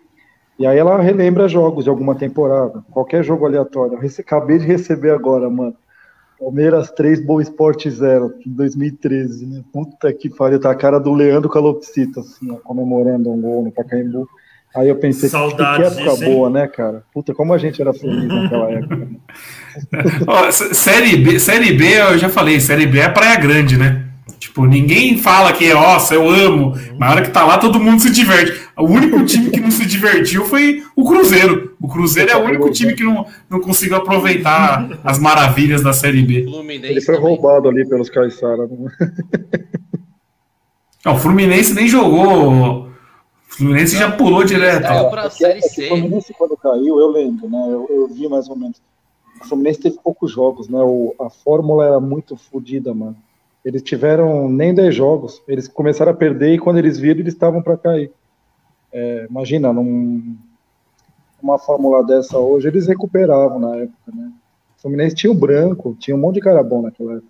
E 0.58 0.66
aí 0.66 0.78
ela 0.78 1.00
relembra 1.00 1.48
jogos 1.48 1.84
de 1.84 1.90
alguma 1.90 2.14
temporada. 2.14 2.82
Qualquer 2.90 3.22
jogo 3.22 3.44
aleatório. 3.46 3.98
Eu 4.00 4.10
acabei 4.20 4.58
de 4.58 4.66
receber 4.66 5.10
agora, 5.10 5.50
mano. 5.50 5.74
Palmeiras 6.38 6.90
3, 6.90 7.24
Boa 7.24 7.42
Esporte 7.42 7.90
0, 7.90 8.34
em 8.46 8.50
2013, 8.50 9.46
né? 9.46 9.62
Puta 9.72 10.12
que 10.12 10.28
pariu, 10.28 10.60
tá 10.60 10.70
a 10.70 10.74
cara 10.74 10.98
do 11.00 11.12
Leandro 11.14 11.48
Calopsita, 11.48 12.20
assim, 12.20 12.50
ó, 12.50 12.56
comemorando 12.56 13.30
um 13.30 13.40
gol 13.40 13.64
no 13.64 13.72
Pacaembu. 13.72 14.28
Aí 14.74 14.88
eu 14.90 14.96
pensei, 14.96 15.30
que 15.30 15.32
Saudades 15.32 15.86
época 15.96 16.10
disso, 16.10 16.24
boa, 16.26 16.50
né, 16.50 16.66
cara? 16.68 17.02
Puta, 17.14 17.32
como 17.34 17.54
a 17.54 17.58
gente 17.58 17.80
era 17.80 17.94
feliz 17.94 18.28
naquela 18.28 18.70
época. 18.70 19.08
Ó, 20.26 20.44
s- 20.46 20.74
série, 20.74 21.16
B, 21.16 21.38
série 21.38 21.72
B, 21.72 21.86
eu 21.98 22.18
já 22.18 22.28
falei, 22.28 22.60
Série 22.60 22.86
B 22.86 22.98
é 22.98 23.08
Praia 23.08 23.36
Grande, 23.36 23.78
né? 23.78 24.04
Tipo, 24.38 24.66
ninguém 24.66 25.16
fala 25.16 25.52
que, 25.54 25.72
nossa, 25.72 26.14
eu 26.14 26.28
amo. 26.28 26.74
Na 26.98 27.10
hora 27.10 27.22
que 27.22 27.30
tá 27.30 27.44
lá, 27.46 27.56
todo 27.56 27.80
mundo 27.80 28.00
se 28.02 28.10
diverte. 28.10 28.65
O 28.78 28.84
único 28.84 29.24
time 29.24 29.50
que 29.50 29.58
não 29.60 29.70
se 29.70 29.86
divertiu 29.86 30.44
foi 30.44 30.82
o 30.94 31.04
Cruzeiro. 31.04 31.74
O 31.80 31.88
Cruzeiro 31.88 32.30
é 32.30 32.36
o 32.36 32.44
único 32.44 32.70
time 32.70 32.94
que 32.94 33.02
não, 33.02 33.26
não 33.48 33.58
conseguiu 33.60 33.96
aproveitar 33.96 35.00
as 35.02 35.18
maravilhas 35.18 35.82
da 35.82 35.94
Série 35.94 36.22
B. 36.22 36.44
Fluminense 36.44 36.92
Ele 36.92 37.00
foi 37.00 37.14
também. 37.16 37.30
roubado 37.30 37.68
ali 37.70 37.88
pelos 37.88 38.10
Caixara. 38.10 38.66
né? 38.66 38.90
Ó, 41.06 41.14
o 41.14 41.16
Fluminense 41.18 41.72
nem 41.72 41.88
jogou. 41.88 42.84
O 42.84 42.88
Fluminense 43.48 43.96
já 43.96 44.10
pulou 44.10 44.44
direto. 44.44 44.82
Caiu 44.82 45.08
pra 45.08 45.24
É 45.24 45.30
Série 45.30 45.58
é 45.58 45.62
C. 45.62 45.84
O 45.86 45.88
Fluminense, 45.88 46.34
quando 46.36 46.56
caiu, 46.56 47.00
eu 47.00 47.10
lembro, 47.10 47.48
né? 47.48 47.58
Eu, 47.68 47.86
eu 47.88 48.08
vi 48.08 48.28
mais 48.28 48.48
ou 48.48 48.56
menos. 48.56 48.76
O 49.42 49.46
Fluminense 49.48 49.80
teve 49.80 49.96
poucos 50.02 50.30
jogos, 50.32 50.68
né? 50.68 50.78
O, 50.82 51.14
a 51.18 51.30
fórmula 51.30 51.86
era 51.86 52.00
muito 52.00 52.36
fodida, 52.36 52.92
mano. 52.92 53.16
Eles 53.64 53.82
tiveram 53.82 54.48
nem 54.48 54.74
10 54.74 54.94
jogos. 54.94 55.40
Eles 55.48 55.66
começaram 55.66 56.12
a 56.12 56.14
perder 56.14 56.54
e 56.54 56.58
quando 56.58 56.76
eles 56.78 56.98
viram, 56.98 57.20
eles 57.20 57.32
estavam 57.32 57.62
para 57.62 57.76
cair. 57.76 58.10
É, 58.98 59.26
imagina, 59.28 59.70
num, 59.74 60.34
uma 61.42 61.58
fórmula 61.58 62.02
dessa 62.02 62.38
hoje, 62.38 62.66
eles 62.66 62.86
recuperavam 62.86 63.58
na 63.60 63.76
época, 63.76 64.10
né? 64.14 64.30
O 64.78 64.80
Fluminense 64.80 65.14
tinha 65.14 65.30
o 65.30 65.34
branco, 65.34 65.94
tinha 66.00 66.16
um 66.16 66.20
monte 66.20 66.36
de 66.36 66.40
cara 66.40 66.62
bom 66.62 66.80
naquela 66.80 67.12
época. 67.12 67.28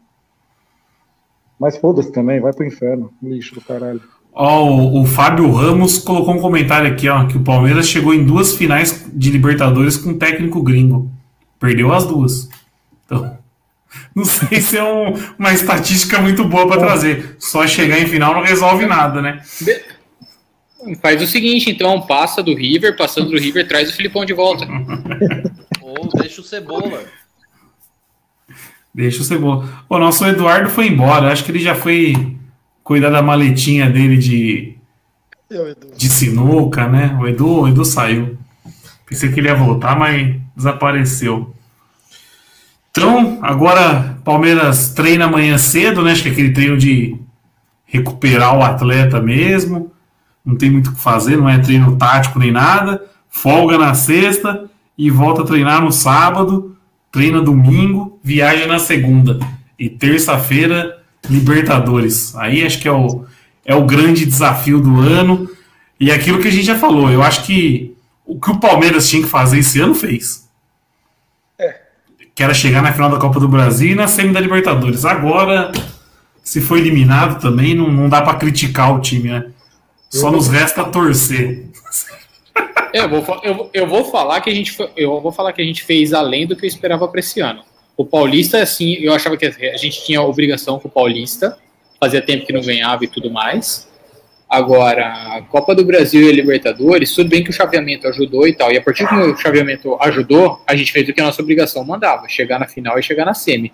Mas 1.58 1.76
foda-se 1.76 2.12
também, 2.12 2.40
vai 2.40 2.52
pro 2.52 2.64
inferno, 2.64 3.12
lixo 3.20 3.54
do 3.56 3.60
caralho. 3.60 4.00
Ó, 4.32 4.64
o, 4.64 5.02
o 5.02 5.06
Fábio 5.06 5.50
Ramos 5.50 5.98
colocou 5.98 6.34
um 6.34 6.40
comentário 6.40 6.88
aqui, 6.92 7.08
ó, 7.08 7.26
que 7.26 7.36
o 7.36 7.42
Palmeiras 7.42 7.88
chegou 7.88 8.14
em 8.14 8.24
duas 8.24 8.54
finais 8.54 9.04
de 9.12 9.30
Libertadores 9.32 9.96
com 9.96 10.10
um 10.10 10.18
técnico 10.18 10.62
gringo. 10.62 11.10
Perdeu 11.58 11.92
as 11.92 12.04
duas. 12.06 12.48
Então, 13.06 13.36
não 14.14 14.24
sei 14.24 14.60
se 14.60 14.76
é 14.76 14.84
um- 14.84 15.14
uma 15.36 15.52
estatística 15.52 16.20
muito 16.20 16.44
boa 16.44 16.68
para 16.68 16.78
trazer. 16.78 17.34
Só 17.40 17.66
chegar 17.66 17.98
em 17.98 18.06
final 18.06 18.34
não 18.34 18.42
resolve 18.42 18.86
nada, 18.86 19.20
né? 19.20 19.40
Faz 21.00 21.20
o 21.22 21.26
seguinte, 21.26 21.70
então, 21.70 22.00
passa 22.02 22.42
do 22.42 22.54
River, 22.54 22.96
passando 22.96 23.30
do 23.30 23.38
River, 23.38 23.66
traz 23.66 23.90
o 23.90 23.94
Filipão 23.94 24.24
de 24.24 24.32
volta. 24.32 24.66
Ou 25.82 26.08
deixa 26.14 26.40
o 26.40 26.44
Cebola. 26.44 27.04
Deixa 28.94 29.20
o 29.20 29.24
Cebola. 29.24 29.68
O 29.88 29.98
nosso 29.98 30.24
Eduardo 30.24 30.70
foi 30.70 30.88
embora. 30.88 31.32
Acho 31.32 31.44
que 31.44 31.50
ele 31.50 31.58
já 31.58 31.74
foi 31.74 32.36
cuidar 32.82 33.10
da 33.10 33.22
maletinha 33.22 33.90
dele 33.90 34.16
de, 34.16 34.76
de 35.96 36.08
sinuca, 36.08 36.88
né? 36.88 37.16
O 37.20 37.26
Edu, 37.26 37.62
o 37.62 37.68
Edu 37.68 37.84
saiu. 37.84 38.38
Pensei 39.04 39.30
que 39.30 39.40
ele 39.40 39.48
ia 39.48 39.54
voltar, 39.54 39.98
mas 39.98 40.36
desapareceu. 40.56 41.54
Então, 42.90 43.38
agora 43.42 44.18
Palmeiras 44.24 44.94
treina 44.94 45.26
amanhã 45.26 45.58
cedo, 45.58 46.02
né? 46.02 46.12
Acho 46.12 46.22
que 46.22 46.28
é 46.30 46.32
aquele 46.32 46.52
treino 46.52 46.78
de 46.78 47.16
recuperar 47.84 48.56
o 48.56 48.62
atleta 48.62 49.20
mesmo. 49.20 49.92
Não 50.46 50.54
tem 50.54 50.70
muito 50.70 50.90
o 50.90 50.92
que 50.94 51.00
fazer, 51.00 51.36
não 51.36 51.48
é 51.48 51.58
treino 51.58 51.96
tático 51.96 52.38
nem 52.38 52.52
nada. 52.52 53.02
Folga 53.28 53.76
na 53.76 53.94
sexta 53.94 54.70
e 54.96 55.10
volta 55.10 55.42
a 55.42 55.44
treinar 55.44 55.82
no 55.82 55.90
sábado. 55.90 56.76
Treina 57.10 57.42
domingo, 57.42 58.20
viaja 58.22 58.64
na 58.68 58.78
segunda. 58.78 59.40
E 59.76 59.88
terça-feira, 59.88 61.02
Libertadores. 61.28 62.36
Aí 62.36 62.64
acho 62.64 62.78
que 62.78 62.86
é 62.86 62.92
o, 62.92 63.24
é 63.64 63.74
o 63.74 63.84
grande 63.84 64.24
desafio 64.24 64.80
do 64.80 65.00
ano. 65.00 65.50
E 65.98 66.12
aquilo 66.12 66.38
que 66.38 66.46
a 66.46 66.52
gente 66.52 66.66
já 66.66 66.78
falou, 66.78 67.10
eu 67.10 67.22
acho 67.22 67.44
que 67.44 67.96
o 68.24 68.38
que 68.38 68.50
o 68.50 68.60
Palmeiras 68.60 69.08
tinha 69.08 69.22
que 69.22 69.28
fazer 69.28 69.58
esse 69.58 69.80
ano 69.80 69.94
fez. 69.94 70.48
Que 72.34 72.42
era 72.44 72.54
chegar 72.54 72.82
na 72.82 72.92
final 72.92 73.10
da 73.10 73.18
Copa 73.18 73.40
do 73.40 73.48
Brasil 73.48 73.92
e 73.92 73.94
na 73.96 74.06
semi 74.06 74.32
da 74.32 74.38
Libertadores. 74.38 75.04
Agora, 75.04 75.72
se 76.44 76.60
foi 76.60 76.78
eliminado 76.78 77.40
também, 77.40 77.74
não, 77.74 77.90
não 77.90 78.08
dá 78.08 78.22
para 78.22 78.38
criticar 78.38 78.94
o 78.94 79.00
time, 79.00 79.30
né? 79.30 79.46
Só 80.10 80.30
nos 80.30 80.48
resta 80.48 80.84
torcer. 80.84 81.64
É, 82.92 83.00
Eu 83.00 83.08
vou, 83.08 83.40
eu, 83.42 83.70
eu 83.74 83.86
vou 83.86 84.04
falar 84.04 84.40
que 84.40 84.48
a 84.48 84.54
gente 84.54 84.76
eu 84.96 85.20
vou 85.20 85.32
falar 85.32 85.52
que 85.52 85.60
a 85.60 85.64
gente 85.64 85.84
fez 85.84 86.12
além 86.14 86.46
do 86.46 86.56
que 86.56 86.64
eu 86.64 86.68
esperava 86.68 87.06
para 87.08 87.20
esse 87.20 87.40
ano. 87.40 87.62
O 87.96 88.04
Paulista, 88.04 88.62
assim, 88.62 88.94
eu 88.94 89.12
achava 89.12 89.36
que 89.36 89.46
a 89.46 89.76
gente 89.76 90.04
tinha 90.04 90.20
obrigação 90.20 90.78
com 90.78 90.88
o 90.88 90.90
Paulista, 90.90 91.58
fazia 91.98 92.20
tempo 92.20 92.46
que 92.46 92.52
não 92.52 92.60
ganhava 92.60 93.04
e 93.04 93.08
tudo 93.08 93.30
mais. 93.30 93.88
Agora, 94.48 95.36
a 95.36 95.42
Copa 95.42 95.74
do 95.74 95.84
Brasil 95.84 96.22
e 96.22 96.30
a 96.30 96.32
Libertadores, 96.32 97.12
tudo 97.14 97.28
bem 97.28 97.42
que 97.42 97.50
o 97.50 97.52
chaveamento 97.52 98.06
ajudou 98.06 98.46
e 98.46 98.54
tal. 98.54 98.70
E 98.70 98.78
a 98.78 98.82
partir 98.82 99.02
do 99.02 99.08
que 99.08 99.14
o 99.16 99.36
chaveamento 99.36 99.96
ajudou, 100.00 100.62
a 100.66 100.76
gente 100.76 100.92
fez 100.92 101.08
o 101.08 101.12
que 101.12 101.20
a 101.20 101.24
nossa 101.24 101.42
obrigação 101.42 101.84
mandava, 101.84 102.28
chegar 102.28 102.60
na 102.60 102.68
final 102.68 102.98
e 102.98 103.02
chegar 103.02 103.24
na 103.24 103.34
semi. 103.34 103.72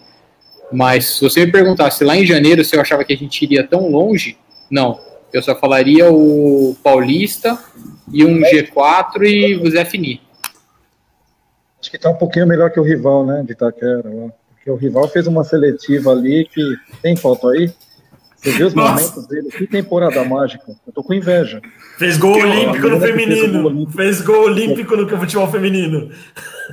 Mas 0.73 1.17
se 1.17 1.21
você 1.21 1.45
me 1.45 1.53
perguntasse 1.53 2.03
lá 2.03 2.17
em 2.17 2.25
janeiro 2.25 2.65
se 2.65 2.75
eu 2.75 2.81
achava 2.81 3.05
que 3.05 3.13
a 3.13 3.17
gente 3.17 3.43
iria 3.43 3.63
tão 3.63 3.91
longe, 3.91 4.39
não. 4.71 4.99
Eu 5.33 5.43
só 5.43 5.55
falaria 5.57 6.11
o 6.13 6.77
Paulista 6.83 7.59
e 8.13 8.25
um 8.25 8.41
G4 8.41 9.23
e 9.23 9.57
o 9.57 9.71
Zé 9.71 9.85
Fini. 9.85 10.21
Acho 11.81 11.91
que 11.91 11.99
tá 11.99 12.11
um 12.11 12.17
pouquinho 12.17 12.47
melhor 12.47 12.71
que 12.71 12.79
o 12.79 12.83
rival, 12.83 13.25
né, 13.27 13.43
de 13.45 13.53
Itaquera 13.53 14.03
lá. 14.05 14.31
Porque 14.55 14.71
o 14.71 14.77
rival 14.77 15.09
fez 15.09 15.27
uma 15.27 15.43
seletiva 15.43 16.13
ali 16.13 16.45
que. 16.53 16.63
Tem 17.03 17.17
foto 17.17 17.49
aí? 17.49 17.73
Você 18.37 18.51
vê 18.53 18.65
os 18.65 18.75
Nossa. 18.75 18.93
momentos 18.95 19.27
dele. 19.27 19.49
Que 19.51 19.67
temporada 19.67 20.25
mágica. 20.25 20.65
Eu 20.87 20.93
tô 20.93 21.03
com 21.03 21.15
inveja. 21.15 21.61
Fez 21.97 22.17
gol 22.19 22.37
Eu- 22.39 22.49
olímpico 22.49 22.89
no 22.89 22.89
eu- 22.89 22.95
eu- 22.95 23.01
feminino. 23.01 23.91
Fez 23.93 24.21
gol 24.21 24.45
olímpico 24.45 24.97
no 24.97 25.09
futebol 25.09 25.49
feminino. 25.51 26.11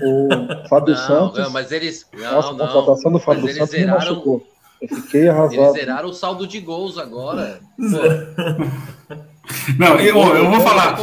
O 0.04 0.30
Fábio 0.68 0.96
Não, 0.96 1.02
Santos. 1.08 1.40
não, 1.40 1.50
mas 1.52 1.72
eles. 1.72 2.06
Não, 2.14 2.32
nossa, 2.32 2.50
a 2.50 2.54
não. 2.54 2.58
contratação 2.68 3.12
do 3.12 3.20
Fábio 3.20 3.42
Santos 3.54 3.60
me 3.60 3.66
zeraram, 3.80 4.00
machucou. 4.00 4.48
Eu 4.82 4.96
fiquei 4.98 5.22
eles 5.22 5.32
arrasado. 5.34 5.74
zeraram 5.74 6.10
o 6.10 6.14
saldo 6.14 6.48
de 6.48 6.60
gols 6.60 6.98
agora. 6.98 7.60
Não, 9.78 9.96
eu, 10.00 10.16
eu 10.36 10.50
vou 10.50 10.62
falar. 10.62 11.00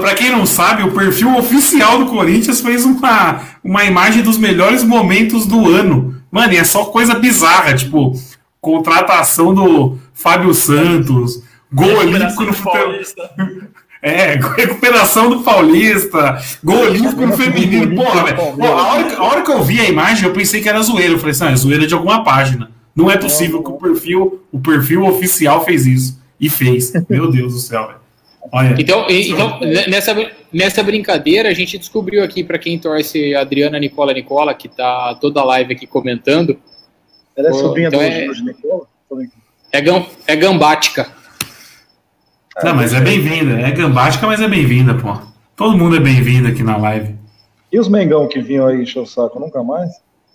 Pra 0.00 0.14
quem 0.14 0.30
não 0.30 0.46
sabe, 0.46 0.82
o 0.84 0.92
perfil 0.92 1.36
oficial 1.36 1.98
do 1.98 2.06
Corinthians 2.06 2.60
fez 2.60 2.84
uma, 2.84 3.40
uma 3.64 3.84
imagem 3.84 4.22
dos 4.22 4.38
melhores 4.38 4.84
momentos 4.84 5.44
do 5.46 5.68
ano. 5.68 6.16
Mano, 6.30 6.52
e 6.52 6.56
é 6.56 6.64
só 6.64 6.84
coisa 6.86 7.14
bizarra, 7.14 7.74
tipo, 7.74 8.12
contratação 8.60 9.52
do 9.52 9.98
Fábio 10.14 10.54
Santos, 10.54 11.42
gol 11.72 11.96
olímpico 11.98 12.44
no 12.44 12.52
futebol. 12.52 12.72
Paulista. 12.74 13.30
É, 14.00 14.38
recuperação 14.56 15.28
do 15.28 15.40
Paulista, 15.40 16.40
gol 16.62 16.82
olímpico 16.82 17.26
no 17.26 17.36
feminino. 17.36 17.96
Porra, 17.96 18.22
velho. 18.26 18.36
Pô, 18.56 18.64
A 18.64 18.92
hora, 18.94 19.02
que- 19.02 19.14
a 19.16 19.22
hora 19.24 19.42
que 19.42 19.50
eu 19.50 19.60
vi 19.64 19.80
a 19.80 19.88
imagem, 19.88 20.28
eu 20.28 20.32
pensei 20.32 20.62
que 20.62 20.68
era 20.68 20.80
zoeira. 20.80 21.14
Eu 21.14 21.18
falei 21.18 21.32
assim, 21.32 21.44
ah, 21.44 21.50
é 21.50 21.56
zoeira 21.56 21.84
de 21.84 21.94
alguma 21.94 22.22
página. 22.22 22.70
Não 22.98 23.10
é 23.10 23.16
possível 23.16 23.62
que 23.62 23.70
o 23.70 23.74
perfil, 23.78 24.42
o 24.50 24.58
perfil 24.58 25.04
oficial 25.06 25.64
fez 25.64 25.86
isso. 25.86 26.18
E 26.40 26.48
fez. 26.50 26.92
Meu 27.08 27.30
Deus 27.30 27.52
do 27.54 27.58
céu, 27.60 27.86
velho. 27.86 27.98
Olha. 28.52 28.74
Então, 28.78 29.08
e- 29.10 29.30
então 29.30 29.60
nessa, 29.88 30.16
nessa 30.52 30.82
brincadeira, 30.82 31.48
a 31.48 31.54
gente 31.54 31.76
descobriu 31.78 32.22
aqui, 32.24 32.42
para 32.42 32.58
quem 32.58 32.78
torce 32.78 33.34
a 33.34 33.40
Adriana 33.42 33.78
Nicola 33.78 34.12
Nicola, 34.12 34.54
que 34.54 34.68
tá 34.68 35.14
toda 35.20 35.40
a 35.40 35.44
live 35.44 35.74
aqui 35.74 35.86
comentando, 35.86 36.58
Ela 37.36 37.50
é 37.50 37.52
sobrinha 37.52 37.88
então 37.88 38.00
do 38.00 38.04
é- 38.06 38.24
Jorge 38.26 38.42
Nicola? 38.44 38.86
é, 39.72 39.80
gam, 39.80 40.06
é 40.26 40.34
gambática. 40.36 41.08
Não, 42.64 42.74
mas 42.74 42.92
é 42.92 43.00
bem-vinda. 43.00 43.60
É 43.60 43.70
gambástica, 43.70 44.26
mas 44.26 44.40
é 44.40 44.48
bem-vinda, 44.48 44.94
pô. 44.94 45.16
Todo 45.54 45.76
mundo 45.76 45.96
é 45.96 46.00
bem-vindo 46.00 46.48
aqui 46.48 46.62
na 46.62 46.76
live. 46.76 47.14
E 47.72 47.78
os 47.78 47.88
Mengão 47.88 48.26
que 48.26 48.40
vinham 48.40 48.66
aí 48.66 48.82
encher 48.82 49.00
o 49.00 49.06
saco? 49.06 49.38
Nunca 49.38 49.62
mais? 49.62 49.90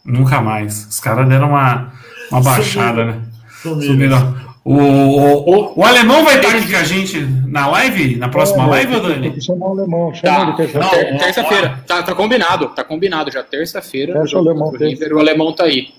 Nunca 0.05 0.39
mais. 0.41 0.85
Os 0.87 0.99
caras 0.99 1.27
deram 1.27 1.49
uma, 1.49 1.91
uma 2.31 2.41
baixada, 2.41 3.05
né? 3.05 3.21
Sumiram. 3.61 4.35
O, 4.65 4.73
o, 4.77 5.79
o 5.79 5.83
alemão 5.85 6.23
vai 6.23 6.37
estar 6.37 6.55
aqui 6.55 6.71
com 6.71 6.77
a 6.77 6.83
gente 6.83 7.19
na 7.47 7.67
live? 7.67 8.15
Na 8.15 8.29
próxima 8.29 8.63
É, 8.63 8.67
live, 8.67 8.95
ô 8.95 8.99
tem 9.01 9.09
Dani? 9.09 9.31
que 9.31 9.41
chamar 9.41 9.67
o 9.67 9.71
alemão. 9.71 10.13
Chama 10.13 10.55
Tá, 10.55 10.63
ele, 10.63 10.71
ter- 10.71 11.17
terça-feira. 11.17 11.79
Tá, 11.85 12.01
tá 12.03 12.15
combinado, 12.15 12.69
tá 12.69 12.81
combinado 12.83 13.29
já. 13.29 13.43
Terça-feira, 13.43 14.21
o 14.21 14.25
jogo 14.25 14.49
alemão 14.49 14.69
o 14.69 14.77
ter. 14.77 14.87
River, 14.87 15.13
o 15.13 15.19
alemão 15.19 15.51
tá 15.53 15.65
aí. 15.65 15.89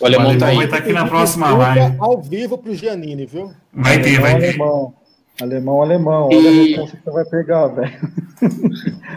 O 0.00 0.06
alemão 0.06 0.36
tá 0.36 0.46
vai 0.46 0.56
aí. 0.56 0.64
estar 0.64 0.78
aqui 0.78 0.92
na 0.92 1.06
próxima 1.06 1.50
live. 1.50 1.94
Ao 2.00 2.20
vivo 2.20 2.58
pro 2.58 2.74
Giannini, 2.74 3.24
viu? 3.24 3.52
Vai 3.72 4.00
ter, 4.00 4.20
vai 4.20 4.36
ter. 4.38 4.48
Alemão, 4.48 4.94
alemão, 5.40 5.82
alemão. 5.82 6.26
Olha 6.26 6.36
E- 6.38 6.48
a 6.48 6.66
resposta 6.78 6.96
que 6.96 7.04
você 7.04 7.10
vai 7.12 7.24
pegar, 7.24 7.66
velho. 7.68 7.92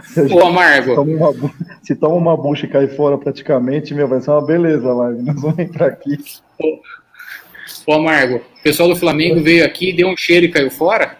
Se 0.04 0.20
Ô, 0.32 0.46
Amargo, 0.46 0.94
toma 0.94 1.12
uma 1.30 1.50
Se 1.82 1.94
toma 1.96 2.14
uma 2.16 2.36
bucha 2.36 2.66
e 2.66 2.68
cai 2.68 2.86
fora 2.88 3.18
praticamente, 3.18 3.94
meu, 3.94 4.06
vai 4.06 4.20
ser 4.20 4.30
uma 4.30 4.44
beleza 4.44 4.88
a 4.88 4.94
live. 4.94 5.22
Nós 5.22 5.40
vamos 5.40 5.58
entrar 5.58 5.86
aqui. 5.88 6.18
Ô, 7.86 7.92
Amargo, 7.92 8.36
o 8.36 8.62
pessoal 8.62 8.88
do 8.88 8.96
Flamengo 8.96 9.42
veio 9.42 9.64
aqui, 9.64 9.92
deu 9.92 10.08
um 10.08 10.16
cheiro 10.16 10.46
e 10.46 10.50
caiu 10.50 10.70
fora? 10.70 11.18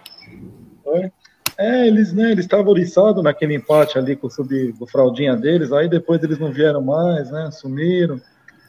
É, 1.59 1.87
eles, 1.87 2.13
né, 2.13 2.33
eles 2.33 2.45
estavam 2.45 2.69
oriçados 2.73 3.23
naquele 3.23 3.55
empate 3.55 3.99
ali 3.99 4.17
com 4.17 4.27
o 4.27 4.31
sub, 4.31 4.73
com 4.79 4.85
o 4.85 4.89
fraldinha 4.89 5.37
deles, 5.37 5.71
aí 5.73 5.89
depois 5.89 6.23
eles 6.23 6.39
não 6.39 6.51
vieram 6.51 6.83
mais, 6.83 7.31
né, 7.31 7.51
sumiram. 7.53 8.21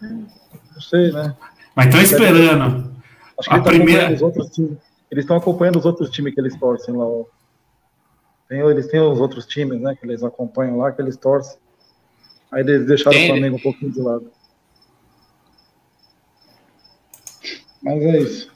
Não 0.01 0.81
sei, 0.81 1.11
né. 1.11 1.35
Mas 1.75 1.87
estão 1.87 2.01
esperando. 2.01 2.93
Acho 3.39 3.49
que 3.49 3.55
A 3.55 3.57
eles 3.57 3.65
estão 3.65 3.73
primeira- 3.73 4.01
acompanhando 4.07 4.15
os 4.15 4.21
outros 4.21 4.49
times. 4.51 4.77
Eles 5.09 5.23
estão 5.23 5.37
acompanhando 5.37 5.79
os 5.79 5.85
outros 5.85 6.09
times 6.09 6.33
que 6.33 6.41
eles 6.41 6.55
torcem 6.59 6.95
lá. 6.95 7.05
ó. 7.05 7.23
Tem, 8.49 8.59
eles 8.59 8.87
têm 8.87 8.99
os 8.99 9.19
outros 9.19 9.45
times, 9.45 9.79
né, 9.79 9.95
que 9.99 10.05
eles 10.05 10.23
acompanham 10.23 10.77
lá, 10.77 10.91
que 10.91 11.01
eles 11.01 11.17
torcem. 11.17 11.57
Aí 12.51 12.61
eles 12.61 12.85
deixaram 12.85 13.11
Tem, 13.17 13.25
o 13.25 13.31
Flamengo 13.33 13.55
um 13.55 13.61
pouquinho 13.61 13.91
de 13.91 14.01
lado. 14.01 14.29
Mas 17.83 18.01
é 18.01 18.19
isso. 18.19 18.51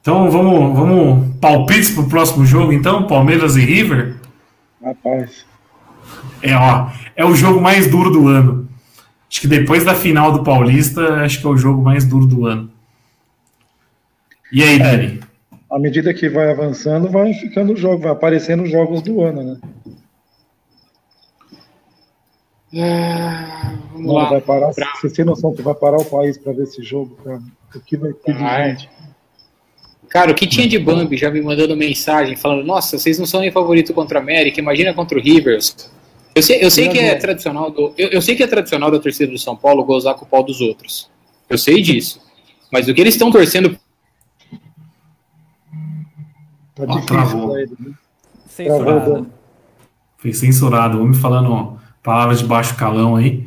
Então 0.00 0.30
vamos, 0.30 0.76
vamos 0.76 1.36
palpites 1.40 1.90
pro 1.90 2.08
próximo 2.08 2.44
jogo, 2.44 2.72
então? 2.72 3.06
Palmeiras 3.06 3.56
e 3.56 3.60
River? 3.60 4.16
Rapaz. 4.82 5.44
É, 6.42 6.54
ó, 6.54 6.90
é 7.16 7.24
o 7.24 7.34
jogo 7.34 7.60
mais 7.60 7.86
duro 7.86 8.10
do 8.10 8.28
ano. 8.28 8.68
Acho 9.30 9.42
que 9.42 9.46
depois 9.48 9.84
da 9.84 9.94
final 9.94 10.32
do 10.32 10.42
Paulista, 10.42 11.22
acho 11.22 11.40
que 11.40 11.46
é 11.46 11.50
o 11.50 11.56
jogo 11.56 11.82
mais 11.82 12.04
duro 12.04 12.26
do 12.26 12.46
ano. 12.46 12.70
E 14.52 14.62
aí, 14.62 14.78
Dani? 14.78 15.20
À 15.70 15.78
medida 15.78 16.12
que 16.12 16.28
vai 16.28 16.50
avançando, 16.50 17.08
vai 17.08 17.32
ficando 17.34 17.74
o 17.74 17.76
jogo, 17.76 18.02
vai 18.02 18.12
aparecendo 18.12 18.64
os 18.64 18.70
jogos 18.70 19.02
do 19.02 19.22
ano, 19.22 19.42
né? 19.42 19.56
Ah, 22.76 23.72
vamos 23.92 24.06
Não, 24.06 24.14
lá. 24.14 24.30
vai 24.30 24.40
parar. 24.40 24.72
Pra- 24.72 24.92
Você 25.00 25.10
tem 25.10 25.24
noção 25.24 25.52
que 25.52 25.62
vai 25.62 25.74
parar 25.74 25.96
o 25.98 26.04
país 26.04 26.38
para 26.38 26.52
ver 26.52 26.62
esse 26.64 26.82
jogo, 26.82 27.16
cara? 27.24 27.40
O 27.74 27.80
que 27.80 27.96
vai 27.96 28.12
ter 28.12 28.32
de 28.32 28.38
Vai. 28.38 28.70
gente? 28.70 28.90
Cara, 30.08 30.30
o 30.32 30.34
que 30.34 30.46
tinha 30.46 30.66
de 30.68 30.78
Bambi 30.78 31.16
já 31.16 31.30
me 31.30 31.40
mandando 31.40 31.76
mensagem 31.76 32.36
falando: 32.36 32.64
Nossa, 32.64 32.98
vocês 32.98 33.18
não 33.18 33.26
são 33.26 33.40
nem 33.40 33.50
favorito 33.50 33.92
contra 33.94 34.18
a 34.18 34.22
América, 34.22 34.60
imagina 34.60 34.92
contra 34.94 35.18
o 35.18 35.22
Rivers. 35.22 35.90
Eu 36.34 36.42
sei, 36.42 36.64
eu 36.64 36.70
sei 36.70 36.88
que 36.88 36.98
é 36.98 37.14
tradicional 37.16 37.70
do, 37.72 37.92
eu, 37.98 38.08
eu 38.08 38.22
sei 38.22 38.36
que 38.36 38.42
é 38.42 38.46
tradicional 38.46 38.90
da 38.90 39.00
torcida 39.00 39.30
do 39.32 39.38
São 39.38 39.56
Paulo 39.56 39.84
gozar 39.84 40.14
com 40.14 40.24
o 40.24 40.28
pau 40.28 40.42
dos 40.44 40.60
outros. 40.60 41.10
Eu 41.48 41.58
sei 41.58 41.82
disso. 41.82 42.20
Mas 42.72 42.86
o 42.88 42.94
que 42.94 43.00
eles 43.00 43.14
estão 43.14 43.30
torcendo 43.32 43.76
Tá 46.74 46.84
difícil 46.86 47.06
travou. 47.06 47.50
pra 47.50 47.60
ele, 47.62 47.72
né? 47.80 47.92
Censurado. 48.48 49.26
Foi 50.18 50.32
censurado. 50.32 50.98
O 50.98 51.02
homem 51.02 51.14
falando 51.14 51.79
palavras 52.02 52.40
de 52.40 52.44
baixo 52.44 52.76
calão 52.76 53.16
aí. 53.16 53.46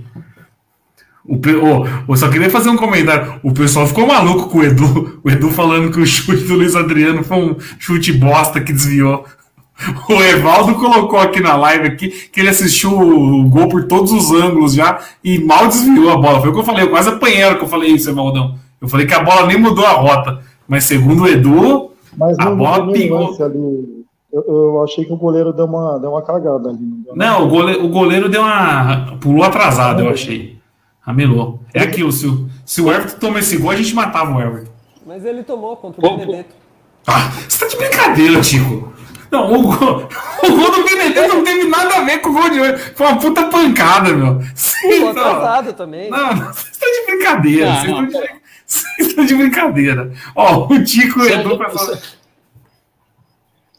O, 1.26 1.36
ô, 1.36 1.88
eu 2.10 2.18
só 2.18 2.30
queria 2.30 2.50
fazer 2.50 2.70
um 2.70 2.76
comentário. 2.76 3.40
O 3.42 3.54
pessoal 3.54 3.88
ficou 3.88 4.06
maluco 4.06 4.50
com 4.50 4.60
o 4.60 4.64
Edu. 4.64 5.22
O 5.24 5.30
Edu 5.30 5.50
falando 5.50 5.92
que 5.92 6.00
o 6.00 6.06
chute 6.06 6.44
do 6.44 6.56
Luiz 6.56 6.76
Adriano 6.76 7.24
foi 7.24 7.38
um 7.38 7.56
chute 7.80 8.12
bosta 8.12 8.60
que 8.60 8.74
desviou. 8.74 9.26
O 10.08 10.22
Evaldo 10.22 10.76
colocou 10.76 11.20
aqui 11.20 11.40
na 11.40 11.56
live 11.56 11.88
aqui 11.88 12.10
que 12.10 12.40
ele 12.40 12.50
assistiu 12.50 12.92
o 12.92 13.50
gol 13.50 13.68
por 13.68 13.86
todos 13.86 14.12
os 14.12 14.32
ângulos 14.32 14.74
já 14.74 15.00
e 15.24 15.40
mal 15.40 15.68
desviou 15.68 16.12
a 16.12 16.18
bola. 16.18 16.42
Foi 16.42 16.50
o 16.50 16.54
que 16.54 16.60
eu 16.60 16.64
falei. 16.64 16.84
Eu 16.84 16.90
quase 16.90 17.10
apanhei 17.10 17.56
que 17.56 17.64
eu 17.64 17.68
falei 17.68 17.92
isso, 17.92 18.10
Evaldão. 18.10 18.56
Eu 18.80 18.88
falei 18.88 19.06
que 19.08 19.14
a 19.14 19.24
bola 19.24 19.48
nem 19.48 19.58
mudou 19.58 19.86
a 19.86 19.92
rota. 19.92 20.42
Mas 20.68 20.84
segundo 20.84 21.24
o 21.24 21.28
Edu, 21.28 21.92
A 22.38 22.52
bola 22.52 22.92
pingou. 22.92 23.36
Eu, 24.34 24.44
eu 24.48 24.84
achei 24.84 25.06
que 25.06 25.14
o 25.14 25.18
goleiro 25.18 25.54
deu 25.54 25.66
uma, 25.66 26.00
deu 26.00 26.10
uma 26.10 26.22
cagada 26.24 26.70
ali. 26.70 26.80
Não, 27.14 27.46
o 27.46 27.48
goleiro, 27.48 27.86
o 27.86 27.90
goleiro 27.90 28.28
deu 28.28 28.42
uma. 28.42 29.16
pulou 29.22 29.44
atrasado, 29.44 30.02
eu 30.02 30.10
achei. 30.10 30.58
Ramelou. 31.02 31.60
É 31.72 31.84
aquilo, 31.84 32.12
se 32.12 32.26
o, 32.26 32.50
se 32.66 32.82
o 32.82 32.92
Everton 32.92 33.20
toma 33.20 33.40
esse 33.40 33.58
gol, 33.58 33.70
a 33.70 33.76
gente 33.76 33.94
matava 33.94 34.34
o 34.34 34.42
Everton. 34.42 34.72
Mas 35.06 35.24
ele 35.24 35.44
tomou 35.44 35.78
contra 35.78 36.00
o 36.00 36.10
Pô, 36.10 36.18
Benedetto. 36.18 36.56
Ah, 37.06 37.30
você 37.48 37.60
tá 37.60 37.68
de 37.68 37.78
brincadeira, 37.78 38.42
Tico. 38.42 38.92
Não, 39.30 39.54
o 39.54 39.62
gol, 39.62 40.08
o 40.44 40.52
gol 40.52 40.72
do 40.72 40.84
Benedetto 40.84 41.36
não 41.36 41.44
teve 41.44 41.68
nada 41.68 41.98
a 41.98 42.02
ver 42.02 42.18
com 42.20 42.30
o 42.30 42.34
gol 42.34 42.50
de 42.50 42.60
hoje. 42.60 42.78
Foi 42.96 43.06
uma 43.06 43.20
puta 43.20 43.44
pancada, 43.44 44.14
meu. 44.14 44.42
Sim, 44.56 45.10
atrasado 45.10 45.74
também. 45.74 46.10
Não, 46.10 46.36
não, 46.36 46.54
vocês 46.54 46.72
estão 46.72 46.90
de 46.90 47.06
brincadeira. 47.06 47.66
Não, 47.68 47.76
vocês, 47.76 47.92
não, 47.92 48.06
estão 48.06 48.22
de, 48.22 48.28
vocês 48.66 49.08
estão 49.10 49.26
de 49.26 49.36
brincadeira. 49.36 50.12
Ó, 50.36 50.74
o 50.74 50.84
Tico 50.84 51.20
e 51.20 51.24
o 51.24 51.30
Edu 51.30 51.56
pra 51.56 51.70
falar. 51.70 52.00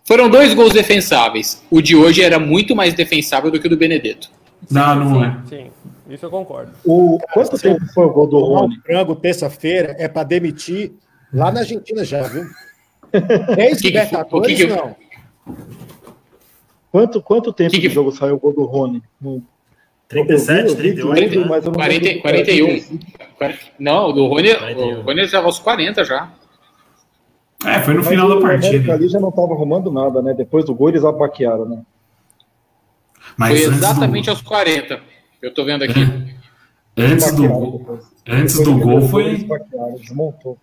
Foram 0.07 0.29
dois 0.29 0.53
gols 0.53 0.73
defensáveis. 0.73 1.63
O 1.71 1.81
de 1.81 1.97
hoje 1.97 2.23
era 2.23 2.39
muito 2.39 2.77
mais 2.77 2.93
defensável 2.95 3.51
do 3.51 3.59
que 3.59 3.67
o 3.67 3.71
do 3.71 3.77
Benedetto. 3.77 4.31
Não, 4.71 4.95
não 4.97 5.25
é. 5.25 5.39
Sim, 5.49 5.71
isso 6.09 6.27
eu 6.27 6.31
concordo. 6.31 6.73
O, 6.85 7.19
quanto 7.33 7.59
tempo 7.59 7.85
foi 7.95 8.05
o 8.07 8.11
gol 8.11 8.27
do 8.27 8.39
Rony? 8.39 8.77
Frango 8.85 9.15
terça-feira 9.17 9.97
é 9.99 10.07
para 10.07 10.25
demitir 10.25 10.93
lá 11.33 11.51
na 11.51 11.61
Argentina 11.61 12.05
já, 12.05 12.23
viu? 12.23 12.45
Três 13.55 13.81
Que 13.81 13.91
que 13.93 14.55
que 14.57 14.67
não. 14.67 14.95
Quanto, 16.91 17.23
quanto 17.23 17.53
tempo 17.53 17.71
Que 17.73 17.81
que- 17.81 17.89
de 17.89 17.95
jogo 17.95 18.13
saiu 18.13 18.37
o 18.37 18.39
gol 18.39 18.53
do 18.53 18.65
Rony? 18.65 19.03
No- 19.21 19.43
37, 20.07 20.69
eu 20.69 20.77
vi, 20.77 20.89
eu 20.89 20.95
vi 20.95 21.03
38, 21.15 21.29
tudo, 21.33 21.41
né? 21.41 21.47
mas 21.49 21.65
eu 21.65 21.71
não 21.73 21.79
40, 21.79 22.05
lembro. 22.05 22.23
41. 22.23 22.99
Não, 23.79 24.09
o 24.11 24.13
do 24.13 24.27
Rony, 24.27 24.55
41. 24.55 24.99
o 24.99 25.03
Rony 25.03 25.21
estava 25.23 25.47
aos 25.47 25.59
40 25.59 26.05
já. 26.05 26.31
É, 27.65 27.81
foi 27.81 27.95
no 27.95 28.01
Mas 28.01 28.09
final 28.09 28.29
da 28.29 28.35
o 28.37 28.39
América 28.39 28.69
partida. 28.71 28.93
ali 28.95 29.09
já 29.09 29.19
não 29.21 29.29
estava 29.31 29.53
arrumando 29.55 29.91
nada, 29.91 30.21
né? 30.23 30.35
Depois 30.35 30.65
do 30.65 30.75
gol 30.75 30.89
eles 30.91 31.05
abaquearam, 31.05 31.65
né? 31.67 31.83
Mas 33.37 33.63
Foi 33.65 33.73
exatamente 33.75 34.27
do, 34.27 34.31
aos 34.31 34.43
40. 34.43 35.01
Eu 35.43 35.53
tô 35.55 35.65
vendo 35.65 35.83
aqui. 35.83 36.01
antes 36.97 37.33
do 37.35 37.49
gol. 37.49 37.79
depois. 37.79 38.05
Antes 38.29 38.59
Depois 38.59 38.77
do 38.79 38.83
gol 38.85 39.09
foi. 39.09 39.49
Desmontou. 40.01 40.59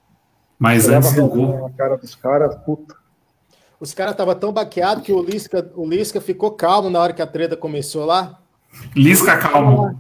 Mas 0.58 0.88
Olhava 0.88 1.08
antes 1.08 1.16
do 1.16 1.26
a 1.26 1.28
gol. 1.28 1.62
Na 1.64 1.70
cara 1.72 1.98
dos 1.98 2.16
caras, 2.16 2.56
puta. 2.64 2.96
Os 3.80 3.94
caras 3.96 4.12
estavam 4.14 4.36
tão 4.36 4.54
baqueados 4.54 5.04
que 5.04 5.12
o 5.12 5.24
Lisca, 5.24 5.72
o 5.76 5.88
Lisca 5.90 6.22
ficou 6.22 6.52
calmo 6.52 6.90
na 6.90 7.00
hora 7.00 7.14
que 7.14 7.22
a 7.22 7.26
treta 7.28 7.58
começou 7.58 8.06
lá. 8.06 8.40
Lisca 8.96 9.38
calmo. 9.38 10.00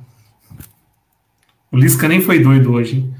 O 1.71 1.77
Lisca 1.77 2.07
nem 2.07 2.21
foi 2.21 2.39
doido 2.39 2.71
hoje. 2.73 2.97
hein? 2.97 3.15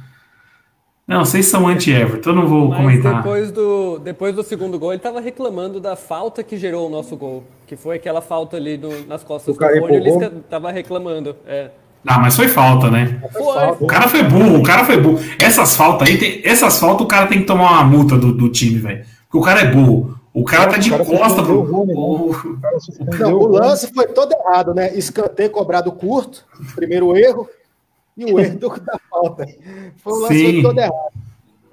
Não, 1.12 1.26
vocês 1.26 1.46
são 1.48 1.68
anti-Everton, 1.68 2.30
eu 2.30 2.36
não 2.36 2.48
vou 2.48 2.70
Mas 2.70 2.78
comentar. 2.78 3.18
depois 3.18 3.52
do, 3.52 4.00
depois 4.00 4.34
do 4.36 4.44
segundo 4.44 4.80
gol, 4.80 4.94
ele 4.94 5.02
tava 5.02 5.20
reclamando 5.20 5.80
da 5.80 5.96
falta 5.96 6.42
que 6.42 6.56
gerou 6.58 6.88
o 6.88 6.90
nosso 6.90 7.16
gol. 7.18 7.44
Que 7.68 7.76
foi 7.76 7.98
aquela 7.98 8.22
falta 8.22 8.56
ali 8.58 8.78
do- 8.78 9.06
nas 9.08 9.24
costas 9.24 9.56
O 9.56 9.58
cara 9.60 9.76
do 9.76 9.82
Rony, 9.82 9.96
ele 9.96 10.10
empurrou? 10.10 10.24
esca- 10.28 10.36
tava 10.50 10.72
reclamando. 10.72 11.36
É. 11.46 11.70
Ah, 12.08 12.18
mas 12.18 12.36
foi 12.36 12.48
falta, 12.48 12.90
né? 12.90 13.22
Foi, 13.32 13.44
O 13.80 13.86
cara 13.88 14.08
foi 14.08 14.24
burro, 14.24 14.58
o 14.60 14.64
cara 14.64 14.86
foi 14.86 14.98
burro. 15.00 15.20
Essas 15.40 15.76
faltas 15.76 16.08
aí, 16.10 16.18
tem- 16.18 16.42
essas 16.44 16.80
faltas 16.80 17.06
o 17.06 17.08
cara 17.08 17.28
tem 17.28 17.40
que 17.42 17.46
tomar 17.46 17.72
uma 17.74 17.84
multa 17.84 18.18
do, 18.18 18.32
do 18.34 18.50
time, 18.50 18.80
velho. 18.80 19.06
Porque 19.26 19.38
o 19.38 19.42
cara 19.42 19.62
é 19.62 19.66
burro. 19.72 20.16
O 20.34 20.46
cara 20.46 20.68
tá 20.70 20.78
de 20.78 20.90
cara 20.90 21.04
costa 21.04 21.44
pro. 21.44 21.60
o 21.62 21.86
né? 21.86 21.94
o- 21.94 22.32
O 22.32 23.20
Não, 23.20 23.40
lance 23.48 23.92
foi 23.94 24.08
todo 24.08 24.32
errado, 24.34 24.74
né? 24.74 24.98
Escanteio 24.98 25.50
cobrado 25.52 25.92
curto, 25.92 26.46
primeiro 26.74 27.16
erro, 27.18 27.48
e 28.28 28.34
o 28.34 28.40
erro 28.40 28.60
da 28.60 29.00
falta. 29.10 29.46
Foi 29.98 30.14
o 30.14 30.20
lance 30.22 30.62
todo 30.62 30.80
errado. 30.80 30.94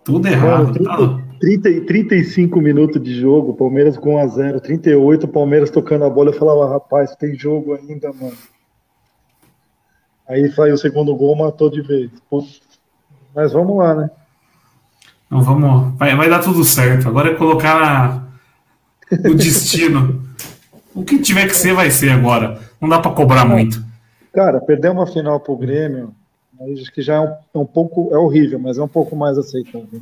Tudo 0.05 0.25
Mano, 0.31 0.35
errado. 0.37 0.73
30, 0.73 0.89
Tá- 0.91 1.23
30 1.41 1.69
e 1.71 1.81
35 1.83 2.61
minutos 2.61 3.03
de 3.03 3.21
jogo, 3.21 3.55
Palmeiras 3.55 3.97
com 3.99 4.15
1x0, 4.17 4.61
38, 4.61 5.29
Palmeiras 5.29 5.71
tocando 5.71 6.05
a 6.05 6.11
bola. 6.11 6.31
Eu 6.31 6.39
falava, 6.39 6.69
rapaz, 6.73 7.15
tem 7.17 7.35
jogo 7.39 7.75
ainda, 7.75 8.11
mano. 8.13 8.37
Aí 10.29 10.51
saiu 10.53 10.75
o 10.75 10.79
segundo 10.79 11.15
gol, 11.15 11.37
matou 11.37 11.71
de 11.71 11.81
vez. 11.83 12.11
Putz. 12.29 12.61
Mas 13.35 13.53
vamos 13.53 13.77
lá, 13.79 13.95
né? 13.95 14.11
Então 15.27 15.43
vamos. 15.43 15.97
Vai, 15.99 16.15
vai 16.17 16.29
dar 16.29 16.41
tudo 16.41 16.65
certo. 16.65 17.09
Agora 17.09 17.31
é 17.31 17.35
colocar 17.35 17.79
na- 17.81 18.29
o 19.31 19.35
destino. 19.35 20.23
O 20.95 21.05
que 21.05 21.19
tiver 21.19 21.47
que 21.47 21.55
ser, 21.57 21.73
vai 21.75 21.91
ser 21.91 22.11
agora. 22.11 22.59
Não 22.81 22.89
dá 22.89 22.99
pra 22.99 23.11
cobrar 23.13 23.45
muito. 23.45 23.83
Cara, 24.33 24.61
perder 24.61 24.91
uma 24.91 25.07
final 25.07 25.39
pro 25.41 25.57
Grêmio, 25.57 26.15
aí 26.61 26.73
acho 26.81 26.93
que 26.93 27.03
já 27.03 27.15
é 27.17 27.21
um, 27.21 27.33
é 27.55 27.59
um 27.59 27.67
pouco. 27.67 28.09
É 28.13 28.17
horrível, 28.19 28.59
mas 28.59 28.79
é 28.79 28.83
um 28.83 28.89
pouco 28.89 29.15
mais 29.17 29.37
aceitável. 29.39 29.89
né? 29.93 30.01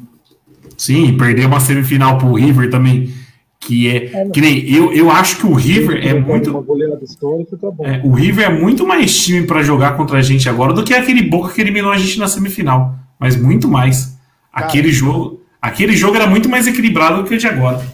Sim, 0.77 1.16
perder 1.16 1.47
uma 1.47 1.61
semifinal 1.61 2.19
pro 2.19 2.35
River 2.35 2.70
também. 2.70 3.12
Que 3.61 3.89
é. 3.89 4.28
Que 4.31 4.41
nem. 4.41 4.73
Eu, 4.73 4.93
eu 4.93 5.11
acho 5.11 5.39
que 5.39 5.47
o 5.47 5.55
River 5.55 6.07
é 6.07 6.12
Uma 6.15 6.27
muito. 6.27 6.53
goleada 6.62 7.03
histórica, 7.03 7.57
tá 7.57 7.70
bom. 7.70 7.85
é, 7.85 8.01
o 8.05 8.12
River 8.12 8.47
é 8.47 8.53
muito 8.61 8.87
mais 8.87 9.24
time 9.24 9.47
pra 9.47 9.62
jogar 9.62 9.97
contra 9.97 10.19
a 10.19 10.23
gente 10.23 10.49
agora 10.49 10.73
do 10.73 10.85
que 10.85 10.95
aquele 10.95 11.23
Boca 11.23 11.53
que 11.53 11.61
eliminou 11.61 11.91
a 11.91 11.99
gente 11.99 12.19
na 12.19 12.28
semifinal. 12.28 12.95
Mas 13.19 13.37
muito 13.41 13.66
mais. 13.69 14.16
Aquele 14.53 14.93
jogo. 14.93 15.41
Aquele 15.61 15.97
jogo 15.97 16.16
era 16.16 16.27
muito 16.27 16.49
mais 16.49 16.66
equilibrado 16.66 17.23
do 17.23 17.28
que 17.28 17.35
o 17.35 17.39
de 17.39 17.47
agora. 17.47 17.85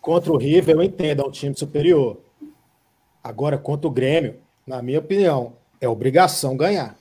Contra 0.00 0.32
o 0.32 0.36
River, 0.38 0.76
eu 0.76 0.82
entendo, 0.82 1.22
é 1.22 1.26
um 1.26 1.30
time 1.30 1.54
superior. 1.54 2.16
Agora, 3.22 3.58
contra 3.58 3.86
o 3.86 3.90
Grêmio, 3.90 4.36
na 4.66 4.80
minha 4.80 5.00
opinião, 5.00 5.52
é 5.80 5.86
obrigação 5.88 6.56
ganhar. 6.56 6.96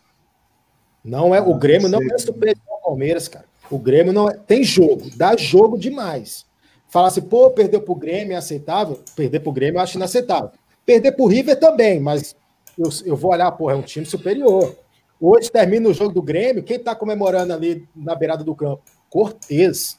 Não 1.09 1.33
é, 1.33 1.41
o 1.41 1.55
Grêmio 1.55 1.89
não 1.89 1.99
é 2.01 2.17
superior 2.17 2.55
ao 2.69 2.81
Palmeiras, 2.81 3.27
cara. 3.27 3.45
O 3.71 3.77
Grêmio 3.79 4.13
não 4.13 4.29
é. 4.29 4.33
Tem 4.35 4.63
jogo, 4.63 5.09
dá 5.15 5.35
jogo 5.35 5.77
demais. 5.77 6.45
Falar 6.87 7.07
assim, 7.07 7.21
pô, 7.21 7.49
perder 7.51 7.79
pro 7.81 7.95
Grêmio 7.95 8.33
é 8.33 8.35
aceitável? 8.35 8.99
Perder 9.15 9.39
pro 9.39 9.51
Grêmio 9.51 9.77
eu 9.77 9.81
acho 9.83 9.97
inaceitável. 9.97 10.51
Perder 10.85 11.11
pro 11.13 11.25
River 11.27 11.59
também, 11.59 11.99
mas 11.99 12.35
eu, 12.77 12.89
eu 13.05 13.15
vou 13.15 13.31
olhar, 13.31 13.51
pô, 13.51 13.69
é 13.69 13.75
um 13.75 13.81
time 13.81 14.05
superior. 14.05 14.75
Hoje 15.19 15.51
termina 15.51 15.89
o 15.89 15.93
jogo 15.93 16.13
do 16.13 16.21
Grêmio, 16.21 16.63
quem 16.63 16.79
tá 16.79 16.95
comemorando 16.95 17.53
ali 17.53 17.87
na 17.95 18.15
beirada 18.15 18.43
do 18.43 18.55
campo? 18.55 18.81
Cortez. 19.09 19.97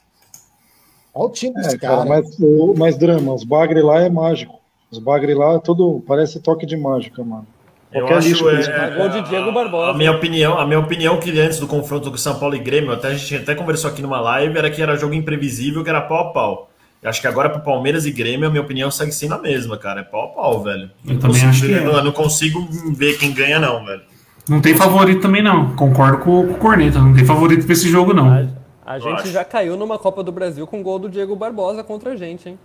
Olha 1.13 1.27
o 1.27 1.31
time 1.31 1.55
dos 1.55 1.75
É, 1.75 1.79
cara, 1.79 2.05
caras. 2.05 2.09
mas, 2.09 2.39
o- 2.41 2.75
mas 2.77 2.97
drama, 2.97 3.35
os 3.35 3.45
bagre 3.45 3.83
lá 3.83 4.01
é 4.01 4.09
mágico. 4.09 4.59
Os 4.91 4.99
bagre 4.99 5.35
lá 5.35 5.55
é 5.55 5.59
tudo. 5.59 6.03
Parece 6.07 6.41
toque 6.41 6.65
de 6.67 6.77
mágica, 6.77 7.23
mano. 7.23 7.47
Eu 7.93 8.07
Qualquer 8.07 8.23
lixo 8.23 8.49
acho, 8.49 8.71
que 8.71 8.77
é, 8.77 8.91
Gol 8.97 9.09
de 9.09 9.23
Diego 9.23 9.51
Barbosa. 9.53 9.91
A 9.91 9.95
minha 9.95 10.13
opinião, 10.13 10.59
a 10.59 10.65
minha 10.67 10.79
opinião 10.79 11.19
que 11.19 11.37
antes 11.41 11.59
do 11.59 11.67
confronto 11.67 12.11
com 12.11 12.17
São 12.17 12.39
Paulo 12.39 12.55
e 12.55 12.59
Grêmio, 12.61 12.93
até 12.93 13.09
a 13.09 13.15
gente 13.15 13.35
até 13.37 13.55
conversou 13.55 13.91
aqui 13.91 14.01
numa 14.01 14.21
live, 14.21 14.57
era 14.57 14.71
que 14.71 14.81
era 14.81 14.97
jogo 14.97 15.13
imprevisível, 15.15 15.83
que 15.83 15.91
era 15.91 16.01
pau 16.01 16.29
a 16.29 16.33
pau. 16.33 16.71
Eu 17.03 17.09
acho 17.11 17.21
que 17.21 17.27
agora 17.27 17.49
para 17.51 17.61
Palmeiras 17.61 18.07
e 18.07 18.13
Grêmio, 18.13 18.47
a 18.47 18.51
minha 18.51 18.63
opinião 18.63 18.91
segue 18.91 19.11
sendo 19.11 19.35
a 19.35 19.39
mesma, 19.39 19.77
cara. 19.77 20.03
É 20.03 20.05
pau 20.05 20.25
a 20.25 20.29
pau, 20.29 20.63
velho. 20.63 20.91
Eu 21.05 21.15
Não 21.15 21.21
também 21.21 21.41
consigo 21.43 21.51
acho 21.51 21.61
que 21.63 21.67
ver- 21.69 21.83
é. 21.83 21.87
Eu 21.87 22.05
não 22.05 22.13
consigo 22.13 22.69
ver 22.95 23.19
quem 23.19 23.33
ganha, 23.33 23.59
não, 23.59 23.85
velho. 23.85 24.03
Não 24.49 24.61
tem 24.61 24.75
favorito 24.77 25.21
também, 25.23 25.43
não. 25.43 25.75
Concordo 25.75 26.19
com, 26.19 26.47
com 26.47 26.53
o 26.53 26.59
Corneta. 26.59 26.99
Não 26.99 27.15
tem 27.15 27.25
favorito 27.25 27.65
pra 27.65 27.73
esse 27.73 27.89
jogo, 27.89 28.13
não. 28.13 28.31
A, 28.31 28.93
a 28.95 28.99
gente 28.99 29.15
acho. 29.15 29.29
já 29.33 29.45
caiu 29.45 29.77
numa 29.77 29.99
Copa 29.99 30.23
do 30.23 30.31
Brasil 30.31 30.67
com 30.67 30.81
o 30.81 30.83
gol 30.83 30.99
do 30.99 31.09
Diego 31.09 31.35
Barbosa 31.35 31.83
contra 31.83 32.13
a 32.13 32.17
gente, 32.17 32.49
hein? 32.51 32.59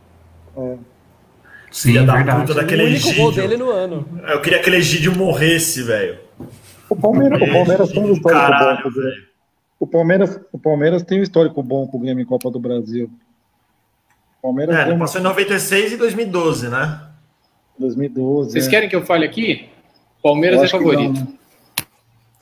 Sim, 1.75 1.89
Filha 1.89 2.03
da 2.03 2.13
verdade. 2.15 2.39
puta 2.39 2.53
O 2.53 2.55
daquele 2.55 2.83
único 2.85 3.13
gol 3.15 3.33
dele 3.33 3.57
no 3.57 3.69
ano. 3.69 4.07
Eu 4.29 4.39
queria 4.39 4.59
que 4.59 4.61
aquele 4.61 4.77
Egídio 4.77 5.13
morresse, 5.13 5.83
velho. 5.83 6.19
O 6.89 6.95
Palmeiras, 6.95 7.41
o 7.41 7.51
Palmeiras 7.51 7.91
tem 7.91 8.01
um 8.01 8.13
histórico 8.13 8.41
bom 8.41 8.47
Caralho, 8.47 8.81
com 8.81 8.87
o 8.87 8.91
Grêmio. 8.93 9.11
velho. 9.11 9.27
O 9.77 9.87
Palmeiras, 9.87 10.39
o 10.53 10.57
Palmeiras 10.57 11.03
tem 11.03 11.19
um 11.19 11.23
histórico 11.23 11.61
bom 11.61 11.85
com 11.85 11.97
o 11.97 11.99
Grêmio 11.99 12.23
em 12.23 12.25
Copa 12.25 12.49
do 12.49 12.61
Brasil. 12.61 13.11
O 14.39 14.41
Palmeiras 14.41 14.73
É, 14.73 14.85
uma 14.85 14.99
passou 14.99 15.19
em 15.19 15.23
96 15.25 15.91
e 15.91 15.97
2012, 15.97 16.69
né? 16.69 17.01
2012. 17.77 18.51
Vocês 18.51 18.67
é. 18.67 18.69
querem 18.69 18.87
que 18.87 18.95
eu 18.95 19.05
fale 19.05 19.25
aqui? 19.25 19.63
Eu 19.63 20.23
Palmeiras 20.23 20.61
é 20.61 20.63
acho 20.63 20.77
que 20.77 20.81
favorito. 20.81 21.27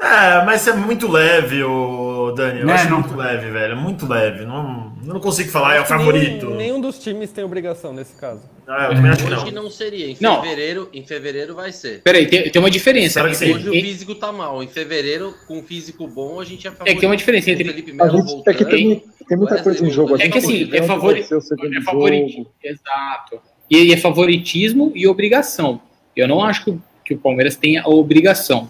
Não, 0.03 0.09
né? 0.09 0.41
É, 0.41 0.45
mas 0.45 0.67
é 0.67 0.73
muito 0.73 1.09
leve, 1.09 1.63
o 1.63 2.31
Dani. 2.31 2.61
Eu 2.61 2.69
É, 2.69 2.73
acho 2.73 2.89
não- 2.89 2.99
muito 3.01 3.15
leve, 3.15 3.49
velho. 3.49 3.73
É 3.73 3.75
muito 3.75 4.07
leve. 4.07 4.45
Não, 4.45 4.93
eu 5.05 5.13
não 5.13 5.19
consigo 5.19 5.49
falar, 5.49 5.75
é 5.75 5.81
o 5.81 5.85
favorito. 5.85 6.45
Nenhum, 6.47 6.57
nenhum 6.57 6.81
dos 6.81 6.99
times 6.99 7.31
tem 7.31 7.43
obrigação 7.43 7.93
nesse 7.93 8.13
caso. 8.15 8.41
Ah, 8.67 8.87
eu 8.89 8.95
também 8.95 9.11
acho 9.11 9.25
que 9.25 9.33
Hoje 9.33 9.51
não. 9.51 9.63
não 9.63 9.69
seria. 9.69 10.09
Em 10.09 10.17
Não. 10.21 10.41
fevereiro, 10.41 10.89
em 10.93 11.03
fevereiro 11.05 11.53
vai 11.55 11.71
ser. 11.71 12.01
Peraí, 12.01 12.25
tem, 12.27 12.49
tem 12.49 12.59
uma 12.61 12.71
diferença. 12.71 13.21
Hoje 13.23 13.69
o 13.69 13.71
físico 13.71 14.15
tá 14.15 14.31
mal. 14.31 14.63
Em 14.63 14.67
fevereiro, 14.67 15.33
com 15.47 15.59
o 15.59 15.63
físico 15.63 16.07
bom, 16.07 16.39
a 16.39 16.45
gente 16.45 16.65
é 16.65 16.69
É 16.69 16.73
favorito. 16.73 16.95
que 16.95 16.99
tem 17.01 17.09
uma 17.09 17.17
diferença 17.17 17.51
entre- 17.51 17.63
O 17.63 17.67
Felipe 17.71 17.91
A 17.91 18.05
Melo 18.05 18.17
gente, 18.19 18.29
é 18.49 18.53
que 18.53 18.63
voltando. 18.63 18.69
tem, 18.69 19.03
tem 19.27 19.37
muita 19.37 19.61
coisa 19.61 19.85
em 19.85 19.89
jogo. 19.91 20.09
Voltando. 20.09 20.25
É 20.27 20.29
que 20.31 20.39
não 20.39 20.47
assim, 20.49 20.69
é, 20.73 20.83
favori... 20.83 21.19
é 21.19 21.81
favorito. 21.81 22.31
jogo. 22.37 22.51
Exato. 22.63 23.41
E 23.69 23.91
é 23.93 23.97
favoritismo 23.97 24.91
e 24.95 25.07
obrigação. 25.07 25.81
Eu 26.15 26.27
não 26.27 26.41
acho 26.43 26.63
que 26.65 26.69
o, 26.71 26.81
que 27.03 27.13
o 27.15 27.17
Palmeiras 27.17 27.55
tenha 27.57 27.81
a 27.83 27.89
obrigação. 27.89 28.69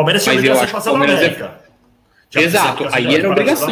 Palmeiras 0.00 0.22
tinha 0.22 0.34
eu 0.34 0.38
obrigação 0.38 0.66
de 0.66 0.72
passar 0.72 0.90
o 0.90 0.92
na 0.94 0.98
Palmeiras 1.06 1.22
é- 1.22 1.26
América. 1.26 1.60
Tinha 2.30 2.44
Exato, 2.44 2.88
aí 2.92 3.14
era 3.14 3.22
na 3.24 3.28
obrigação. 3.30 3.68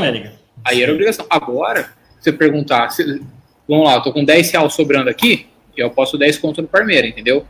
Aí 0.64 0.82
era 0.82 0.92
obrigação. 0.92 1.26
Agora, 1.30 1.84
se 2.18 2.24
você 2.24 2.32
perguntar, 2.32 2.90
se- 2.90 3.22
vamos 3.68 3.86
lá, 3.86 3.94
eu 3.94 4.02
tô 4.02 4.12
com 4.12 4.24
10 4.24 4.50
reais 4.50 4.72
sobrando 4.74 5.08
aqui, 5.08 5.46
eu 5.76 5.90
posso 5.90 6.18
10 6.18 6.38
conto 6.38 6.60
no 6.62 6.68
Palmeiras, 6.68 7.10
entendeu? 7.10 7.46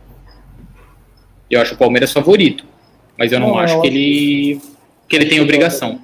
Eu 1.50 1.60
acho 1.62 1.74
o 1.74 1.78
Palmeiras 1.78 2.12
favorito. 2.12 2.64
Mas 3.18 3.32
eu 3.32 3.40
não, 3.40 3.48
Não, 3.48 3.58
acho 3.58 3.74
eu 3.74 3.80
que 3.80 3.86
ele, 3.86 4.60
que 5.08 5.16
ele 5.16 5.26
tem 5.26 5.40
obrigação. 5.40 5.98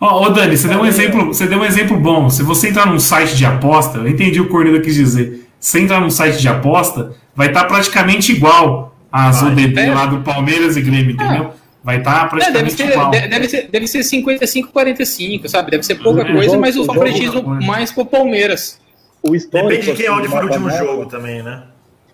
Ó, 0.00 0.26
ô 0.26 0.30
Dani, 0.30 0.56
você 0.56 0.68
deu 0.68 0.78
um 0.80 0.86
exemplo, 0.86 1.26
você 1.26 1.46
deu 1.46 1.58
um 1.58 1.64
exemplo 1.64 1.98
bom. 1.98 2.30
Se 2.30 2.42
você 2.42 2.68
entrar 2.68 2.86
num 2.86 3.00
site 3.00 3.36
de 3.36 3.44
aposta, 3.44 3.98
eu 3.98 4.08
entendi 4.08 4.40
o 4.40 4.44
que 4.44 4.48
o 4.48 4.52
Corneta 4.52 4.80
quis 4.80 4.94
dizer. 4.94 5.46
Se 5.58 5.72
você 5.72 5.80
entrar 5.80 6.00
num 6.00 6.08
site 6.08 6.38
de 6.40 6.48
aposta, 6.48 7.14
vai 7.34 7.48
estar 7.48 7.64
praticamente 7.64 8.30
igual 8.32 8.96
as 9.10 9.40
Vai. 9.42 9.50
ODB 9.52 9.80
É. 9.80 9.92
lá 9.94 10.06
do 10.06 10.20
Palmeiras 10.22 10.76
e 10.76 10.80
Grêmio, 10.82 11.10
entendeu? 11.12 11.52
Vai 11.88 11.96
estar 12.00 12.10
É, 12.10 12.18
deve, 12.20 12.28
praticamente 12.28 12.74
ser, 12.76 12.90
igual. 12.90 13.10
de- 13.10 13.28
deve, 13.28 13.48
ser, 13.48 13.68
deve 13.70 13.86
ser 13.86 14.02
55, 14.02 14.70
45, 14.72 15.48
sabe? 15.48 15.70
Deve 15.70 15.82
ser 15.84 15.94
pouca 15.94 16.20
É, 16.20 16.30
coisa, 16.30 16.44
jogo- 16.50 16.60
mas 16.60 16.74
o 16.76 16.80
jogo- 16.80 16.92
favoritismo 16.92 17.32
jogo- 17.32 17.64
mais 17.64 17.90
pro 17.90 18.04
Palmeiras. 18.04 18.78
O 19.22 19.30
Depende 19.30 19.80
de 19.86 19.94
quem 19.94 20.04
é 20.04 20.12
onde 20.12 20.28
for 20.28 20.40
o 20.44 20.46
último 20.48 20.66
mata-mata, 20.66 20.84
jogo 20.84 21.06
também, 21.06 21.42
né? 21.42 21.62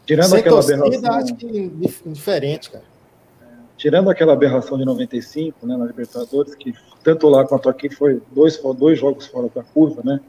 Tirando 0.07 0.29
Sem 0.29 0.39
aquela 0.39 0.55
torcida, 0.63 0.87
aberração, 0.87 1.15
acho 1.17 1.35
que 1.35 1.73
indiferente, 2.07 2.71
cara. 2.71 2.85
tirando 3.77 4.09
aquela 4.11 4.33
aberração 4.33 4.79
de 4.79 4.85
95, 4.85 5.67
né, 5.67 5.77
na 5.77 5.87
Libertadores, 5.87 6.55
que 6.55 6.73
tanto 7.03 7.29
lá 7.29 7.45
quanto 7.45 7.69
aqui 7.69 7.93
foi 7.93 8.23
dois, 8.31 8.57
dois 8.79 8.97
jogos 8.97 9.27
fora 9.27 9.49
da 9.53 9.65
curva, 9.65 10.03
né? 10.05 10.21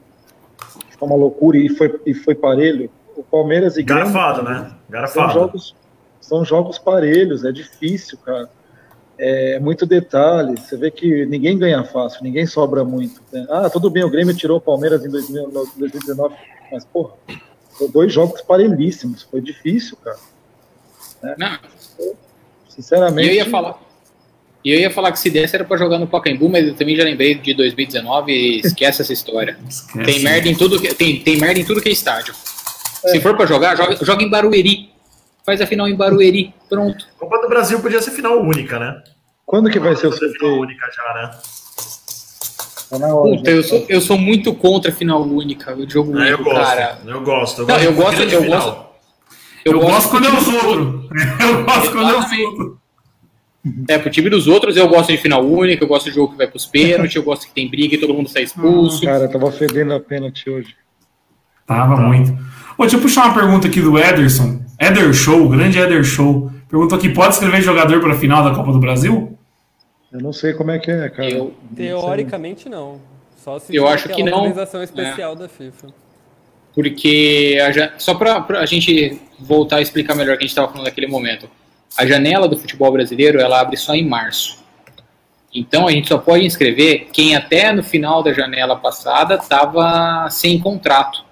Foi 0.98 1.08
uma 1.08 1.16
loucura 1.18 1.56
e 1.60 1.70
foi, 1.70 2.00
e 2.04 2.16
foi 2.16 2.34
parelho. 2.34 2.90
O 3.16 3.22
Palmeiras 3.22 3.78
e 3.78 3.84
Grêmio, 3.84 4.06
Garfado, 4.06 4.42
né? 4.42 4.58
São 4.72 4.76
Garfado. 4.90 5.34
jogos, 5.34 5.76
são 6.20 6.44
jogos 6.44 6.80
parelhos, 6.80 7.46
é 7.46 7.52
difícil, 7.52 8.18
cara. 8.26 8.50
É 9.18 9.60
muito 9.60 9.86
detalhe. 9.86 10.56
Você 10.58 10.76
vê 10.76 10.92
que 10.92 11.26
ninguém 11.26 11.58
ganha 11.58 11.84
fácil, 11.84 12.24
ninguém 12.24 12.46
sobra 12.46 12.84
muito. 12.84 13.22
né? 13.32 13.46
Ah, 13.50 13.70
tudo 13.70 13.90
bem, 13.90 14.04
o 14.04 14.10
Grêmio 14.10 14.36
tirou 14.36 14.58
o 14.58 14.62
Palmeiras 14.62 15.06
em 15.06 15.10
2000 15.10 15.50
2019, 15.78 16.36
mas, 16.72 16.84
porra, 16.86 17.14
foi 17.78 17.88
dois 17.90 18.12
jogos 18.12 18.42
parelhíssimos. 18.42 19.24
Foi 19.24 19.40
difícil, 19.42 19.98
cara. 20.04 20.18
Não, 21.38 21.58
e 22.00 22.14
Sinceramente. 22.70 23.28
eu 23.30 23.34
ia 23.36 23.50
falar. 23.50 23.80
E 24.64 24.72
eu 24.72 24.80
ia 24.80 24.90
falar 24.92 25.12
que 25.12 25.20
se 25.20 25.30
desse 25.30 25.56
era 25.56 25.64
pra 25.64 25.78
jogar 25.78 26.00
no 26.00 26.08
Pacaembu, 26.08 26.50
mas 26.50 26.68
eu 26.68 26.74
também 26.74 26.96
já 26.96 27.04
lembrei 27.04 27.36
de 27.36 27.54
2019 27.54 28.32
e 28.32 28.60
esquece 28.66 29.02
essa 29.02 29.14
história. 29.14 29.58
Esquece. 29.70 30.06
Tem 30.06 30.20
merda 30.24 30.50
em 30.50 30.56
tudo 30.56 30.82
que, 30.82 30.94
tem, 30.94 31.20
tem 31.22 31.38
merda 31.38 31.60
em 31.60 31.64
tudo 31.64 31.82
que 31.82 31.90
é 31.90 31.92
estádio. 31.92 32.34
Se 32.34 33.22
for 33.22 33.38
pra 33.38 33.46
jogar, 33.46 33.78
joga, 33.78 34.04
joga 34.04 34.24
em 34.24 34.30
Barueri. 34.30 34.90
Faz 35.46 35.62
a 35.62 35.68
final 35.68 35.88
em 35.88 35.96
Barueri. 35.96 36.54
Pronto. 36.70 37.06
Copa 37.20 37.38
do 37.40 37.48
Brasil 37.50 37.80
podia 37.80 38.02
ser 38.02 38.12
final 38.12 38.42
única, 38.42 38.80
né? 38.80 39.02
Quando 39.46 39.70
que 39.70 39.80
vai 39.80 39.96
ser 39.96 40.08
o 40.08 40.12
ser 40.12 40.18
final 40.32 40.32
sorteio? 40.40 40.62
única 40.62 40.86
já, 40.92 41.14
né? 41.14 41.32
Tá 42.90 43.00
na 43.00 43.08
hora, 43.14 43.38
Puta, 43.38 43.52
já. 43.52 43.58
eu 43.58 43.64
sou, 43.64 43.86
eu 43.90 44.02
sou 44.02 44.18
muito 44.18 44.54
contra 44.54 44.92
a 44.92 44.94
final 44.94 45.22
única. 45.22 45.76
O 45.76 45.90
jogo 45.90 46.18
Ah, 46.18 46.28
eu 46.28 46.36
único, 46.38 46.44
gosto. 46.52 46.64
cara. 46.66 47.00
Eu 47.06 47.22
gosto. 47.24 47.66
Não, 47.68 47.80
eu 47.80 47.94
gosto- 47.94 48.18
grande 48.18 48.34
eu 48.34 48.42
final. 48.42 48.62
gosto- 48.62 48.86
Eu, 49.66 49.80
gosto 49.80 50.10
quando 50.10 50.26
é 50.28 50.32
os 50.32 50.48
outros. 50.48 51.10
Eu 51.42 51.64
gosto 51.66 51.92
quando 51.92 52.10
é 52.10 52.14
os 52.14 52.26
Exatamente. 52.26 52.46
outros. 52.46 52.78
É, 53.90 53.98
pro 53.98 54.12
time 54.12 54.30
dos 54.30 54.48
outros 54.48 54.78
eu 54.78 54.88
gosto 54.88 55.12
de 55.12 55.18
final 55.18 55.44
única, 55.44 55.84
eu 55.84 55.88
gosto 55.88 56.06
de 56.06 56.12
jogo 56.14 56.34
que 56.34 56.38
vai 56.38 56.46
pros 56.46 56.68
pênaltis, 56.68 57.16
eu 57.16 57.24
gosto 57.24 57.48
que 57.48 57.52
tem 57.56 57.68
briga 57.68 57.96
e 57.96 57.98
todo 57.98 58.14
mundo 58.14 58.30
sai 58.30 58.44
expulso. 58.44 59.02
Cara, 59.04 59.28
tava 59.28 59.52
fedendo 59.52 59.92
a 59.96 60.00
pênalti 60.00 60.48
hoje. 60.48 60.76
Tava 61.66 61.96
muito. 61.98 62.32
Ô, 62.78 62.84
deixa 62.84 62.98
eu 62.98 63.02
puxar 63.02 63.26
uma 63.26 63.34
pergunta 63.34 63.68
aqui 63.68 63.82
do 63.82 63.98
Ederson. 63.98 64.64
Eder 64.80 65.14
Show, 65.14 65.48
grande 65.50 65.80
Eder 65.80 66.04
Show. 66.04 66.52
Perguntou 66.70 66.98
aqui: 66.98 67.10
pode 67.10 67.34
escrever 67.34 67.62
jogador 67.62 68.00
para 68.02 68.14
a 68.14 68.18
final 68.18 68.44
da 68.44 68.54
Copa 68.56 68.72
do 68.72 68.80
Brasil? 68.80 69.38
Eu 70.12 70.22
não 70.22 70.34
sei 70.34 70.54
como 70.54 70.72
é 70.72 70.80
que 70.80 70.90
é, 70.92 71.10
cara. 71.10 71.30
Eu- 71.30 71.54
Teoricamente 71.76 72.70
não. 72.70 73.00
Só 73.38 73.60
se 73.60 73.76
Eu 73.76 73.84
for 73.84 73.94
acho 73.94 74.10
que 74.10 74.24
não. 74.24 74.34
autorização 74.38 74.82
especial 74.82 75.36
da 75.36 75.48
FIFA. 75.48 75.88
Porque 76.74 77.58
a 77.62 78.00
só 78.00 78.16
para 78.16 78.60
a 78.60 78.66
gente 78.66 79.20
voltar 79.40 79.78
a 79.78 79.82
explicar 79.82 80.16
melhor 80.16 80.36
o 80.36 80.38
que 80.38 80.44
a 80.44 80.48
gente 80.48 80.52
estava 80.52 80.68
falando 80.70 80.86
naquele 80.86 81.08
momento, 81.08 81.50
a 81.98 82.06
janela 82.06 82.48
do 82.48 82.58
futebol 82.58 82.92
brasileiro 82.92 83.40
ela 83.40 83.60
abre 83.62 83.78
só 83.78 83.94
em 83.94 84.06
março. 84.08 84.64
Então 85.54 85.88
a 85.88 85.92
gente 85.92 86.10
só 86.10 86.18
pode 86.18 86.46
inscrever 86.46 87.08
quem 87.14 87.36
até 87.36 87.72
no 87.72 87.82
final 87.82 88.22
da 88.22 88.34
janela 88.34 88.76
passada 88.76 89.36
estava 89.36 90.28
sem 90.30 90.60
contrato. 90.60 91.24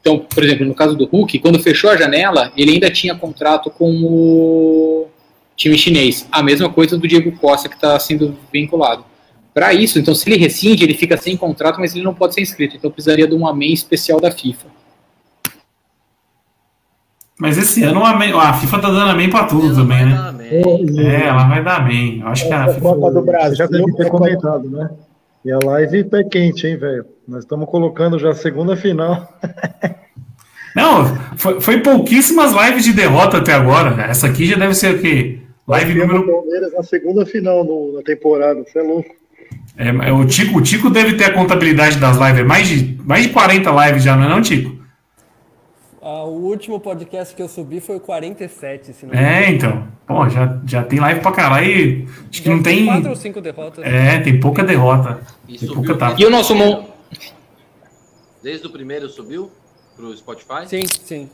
Então, 0.00 0.18
por 0.18 0.42
exemplo, 0.42 0.64
no 0.64 0.74
caso 0.74 0.96
do 0.96 1.06
Hulk, 1.06 1.38
quando 1.40 1.58
fechou 1.58 1.90
a 1.90 1.96
janela, 1.96 2.52
ele 2.56 2.72
ainda 2.72 2.90
tinha 2.90 3.14
contrato 3.14 3.70
com 3.70 3.90
o 4.02 5.08
time 5.56 5.76
chinês. 5.76 6.26
A 6.30 6.42
mesma 6.42 6.70
coisa 6.70 6.96
do 6.96 7.06
Diego 7.06 7.32
Costa 7.32 7.68
que 7.68 7.74
está 7.74 7.98
sendo 7.98 8.36
vinculado. 8.52 9.04
Para 9.52 9.74
isso, 9.74 9.98
então, 9.98 10.14
se 10.14 10.28
ele 10.30 10.38
rescinde, 10.38 10.84
ele 10.84 10.94
fica 10.94 11.16
sem 11.16 11.36
contrato, 11.36 11.80
mas 11.80 11.94
ele 11.94 12.04
não 12.04 12.14
pode 12.14 12.34
ser 12.34 12.42
inscrito. 12.42 12.76
Então, 12.76 12.90
precisaria 12.90 13.26
de 13.26 13.34
um 13.34 13.46
amém 13.46 13.72
especial 13.72 14.20
da 14.20 14.30
FIFA. 14.30 14.68
Mas 17.38 17.56
esse 17.56 17.84
ano 17.84 18.04
a, 18.04 18.52
FIFA 18.54 18.78
tá 18.80 18.88
dando 18.88 19.10
amém 19.10 19.30
pra 19.30 19.44
tudo 19.44 19.74
também, 19.74 20.04
né? 20.04 20.34
É, 20.50 21.26
ela 21.26 21.46
vai 21.46 21.62
dar 21.62 21.76
amém. 21.76 22.20
Eu 22.20 22.28
acho 22.28 22.46
que 22.46 22.52
a 22.52 22.64
A 22.64 22.68
FIFA. 22.68 22.80
Copa 22.80 23.10
do 23.12 23.22
Brasil 23.22 23.56
já 23.56 23.66
deve 23.66 23.92
ter 23.94 24.08
comentado, 24.10 24.68
né? 24.68 24.90
E 25.48 25.50
a 25.50 25.58
live 25.64 26.04
pé 26.04 26.24
quente, 26.24 26.66
hein, 26.66 26.76
velho? 26.76 27.06
Nós 27.26 27.38
estamos 27.38 27.70
colocando 27.70 28.18
já 28.18 28.28
a 28.28 28.34
segunda 28.34 28.76
final. 28.76 29.32
Não, 30.76 31.06
foi, 31.38 31.58
foi 31.58 31.80
pouquíssimas 31.80 32.52
lives 32.52 32.84
de 32.84 32.92
derrota 32.92 33.38
até 33.38 33.54
agora. 33.54 33.98
Essa 34.02 34.26
aqui 34.26 34.44
já 34.44 34.56
deve 34.56 34.74
ser 34.74 34.96
o 34.96 34.98
quê? 34.98 35.38
Live 35.66 35.94
número. 35.94 36.26
Palmeiras 36.26 36.74
na 36.74 36.82
segunda 36.82 37.24
final 37.24 37.64
no- 37.64 37.94
na 37.94 38.02
temporada, 38.02 38.62
você 38.62 38.78
é 38.78 38.82
louco. 38.82 39.08
É, 39.78 39.88
é, 39.88 40.12
o, 40.12 40.26
Tico, 40.26 40.58
o 40.58 40.62
Tico 40.62 40.90
deve 40.90 41.14
ter 41.14 41.24
a 41.24 41.32
contabilidade 41.32 41.96
das 41.96 42.18
lives. 42.18 42.40
É 42.40 42.44
mais 42.44 42.68
de, 42.68 42.98
mais 43.02 43.22
de 43.22 43.30
40 43.30 43.86
lives 43.86 44.02
já, 44.02 44.14
não 44.16 44.24
é 44.24 44.28
não, 44.28 44.42
Tico? 44.42 44.76
Ah, 46.10 46.24
o 46.24 46.42
último 46.46 46.80
podcast 46.80 47.36
que 47.36 47.42
eu 47.42 47.48
subi 47.48 47.80
foi 47.80 47.96
o 47.96 48.00
47, 48.00 48.94
se 48.94 49.04
não 49.04 49.12
me 49.12 49.20
É, 49.20 49.50
então. 49.50 49.86
Pô, 50.06 50.26
já, 50.26 50.58
já 50.66 50.82
tem 50.82 50.98
live 50.98 51.20
pra 51.20 51.30
caralho 51.32 51.70
e 51.70 52.08
acho 52.30 52.40
que 52.40 52.48
Já 52.48 52.54
não 52.56 52.62
tem. 52.62 52.86
quatro 52.86 53.10
ou 53.10 53.16
cinco 53.16 53.42
derrotas. 53.42 53.84
É, 53.84 54.18
tem 54.20 54.40
pouca 54.40 54.64
derrota. 54.64 55.20
E 55.46 55.58
Tem 55.58 55.68
pouca 55.68 55.94
tapa. 55.98 56.16
E 56.18 56.24
o 56.24 56.30
nosso 56.30 56.54
mon... 56.54 56.86
Desde 58.42 58.66
o 58.66 58.70
primeiro 58.70 59.06
subiu 59.10 59.50
pro 59.94 60.16
Spotify? 60.16 60.66
Sim, 60.66 60.80
sim. 60.86 61.28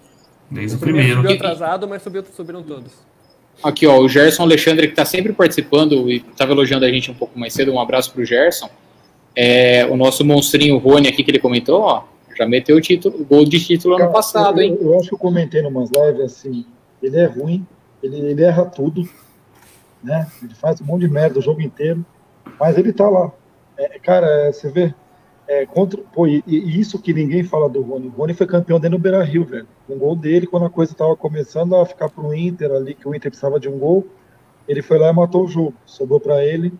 Desde 0.51 0.77
o 0.77 0.81
primeiro 0.81 1.21
primeiro. 1.21 1.39
subiu 1.39 1.51
atrasado, 1.53 1.87
mas 1.87 2.03
subiu, 2.03 2.25
subiram 2.35 2.65
todos. 2.65 2.91
Aqui, 3.63 3.87
ó, 3.87 4.01
o 4.01 4.09
Gerson 4.09 4.43
Alexandre, 4.43 4.89
que 4.89 4.95
está 4.95 5.05
sempre 5.05 5.33
participando 5.33 6.11
e 6.11 6.17
estava 6.17 6.51
elogiando 6.51 6.85
a 6.85 6.91
gente 6.91 7.13
um 7.13 7.15
pouco 7.15 7.39
mais 7.39 7.53
cedo. 7.53 7.73
Um 7.73 7.79
abraço 7.79 8.13
pro 8.13 8.25
Gerson. 8.25 8.69
É, 9.37 9.87
o 9.89 9.97
nosso 9.97 10.25
monstrinho 10.25 10.79
Rony 10.79 11.07
aqui 11.07 11.23
que 11.23 11.31
ele 11.31 11.39
comentou, 11.39 11.81
ó, 11.81 12.03
já 12.37 12.47
meteu 12.47 12.77
o 12.77 12.81
título, 12.81 13.21
o 13.21 13.25
gol 13.25 13.45
de 13.45 13.59
título 13.59 13.97
ano 13.97 14.13
passado, 14.13 14.61
eu, 14.61 14.65
hein? 14.65 14.79
Eu, 14.81 14.99
acho 14.99 15.09
que 15.09 15.15
eu 15.15 15.19
comentei 15.19 15.63
numas 15.63 15.91
lives 15.91 16.21
assim, 16.21 16.67
ele 17.03 17.17
é 17.17 17.27
ruim, 17.27 17.67
ele, 18.03 18.19
ele 18.21 18.43
erra 18.43 18.65
tudo, 18.65 19.09
né? 20.03 20.27
Ele 20.43 20.55
faz 20.55 20.81
um 20.81 20.85
monte 20.85 21.03
de 21.03 21.09
merda 21.09 21.39
o 21.39 21.43
jogo 21.43 21.61
inteiro, 21.61 22.05
mas 22.59 22.77
ele 22.77 22.93
tá 22.93 23.09
lá. 23.09 23.33
É, 23.77 23.99
cara, 23.99 24.27
é, 24.27 24.53
você 24.53 24.71
vê, 24.71 24.95
é, 25.47 25.67
contra, 25.67 26.01
pô, 26.13 26.27
e, 26.27 26.43
e 26.47 26.81
isso 26.81 26.99
que 26.99 27.13
ninguém 27.13 27.45
fala 27.45 27.69
do 27.69 27.83
Rony. 27.83 28.09
O 28.09 28.11
Rony 28.11 28.35
foi 28.35 28.47
campeão 28.47 28.81
dentro 28.81 28.99
do 28.99 29.03
Beira 29.03 29.23
Rio, 29.23 29.45
velho. 29.45 29.67
Um 29.89 29.99
gol 29.99 30.17
dele 30.17 30.47
quando 30.47 30.67
a 30.67 30.71
coisa 30.71 30.95
tava 30.95 31.17
começando 31.17 31.77
a 31.77 31.85
ficar 31.85 32.09
pro 32.09 32.35
Inter 32.35 32.71
ali, 32.71 32.95
que 32.95 33.09
o 33.09 33.15
Inter 33.15 33.31
precisava 33.31 33.61
de 33.61 33.69
um 33.69 33.79
gol. 33.79 34.07
Ele 34.67 34.81
foi 34.81 34.99
lá 34.99 35.11
e 35.11 35.13
matou 35.13 35.45
o 35.45 35.49
jogo, 35.49 35.75
sobrou 35.85 36.19
pra 36.19 36.45
ele. 36.45 36.73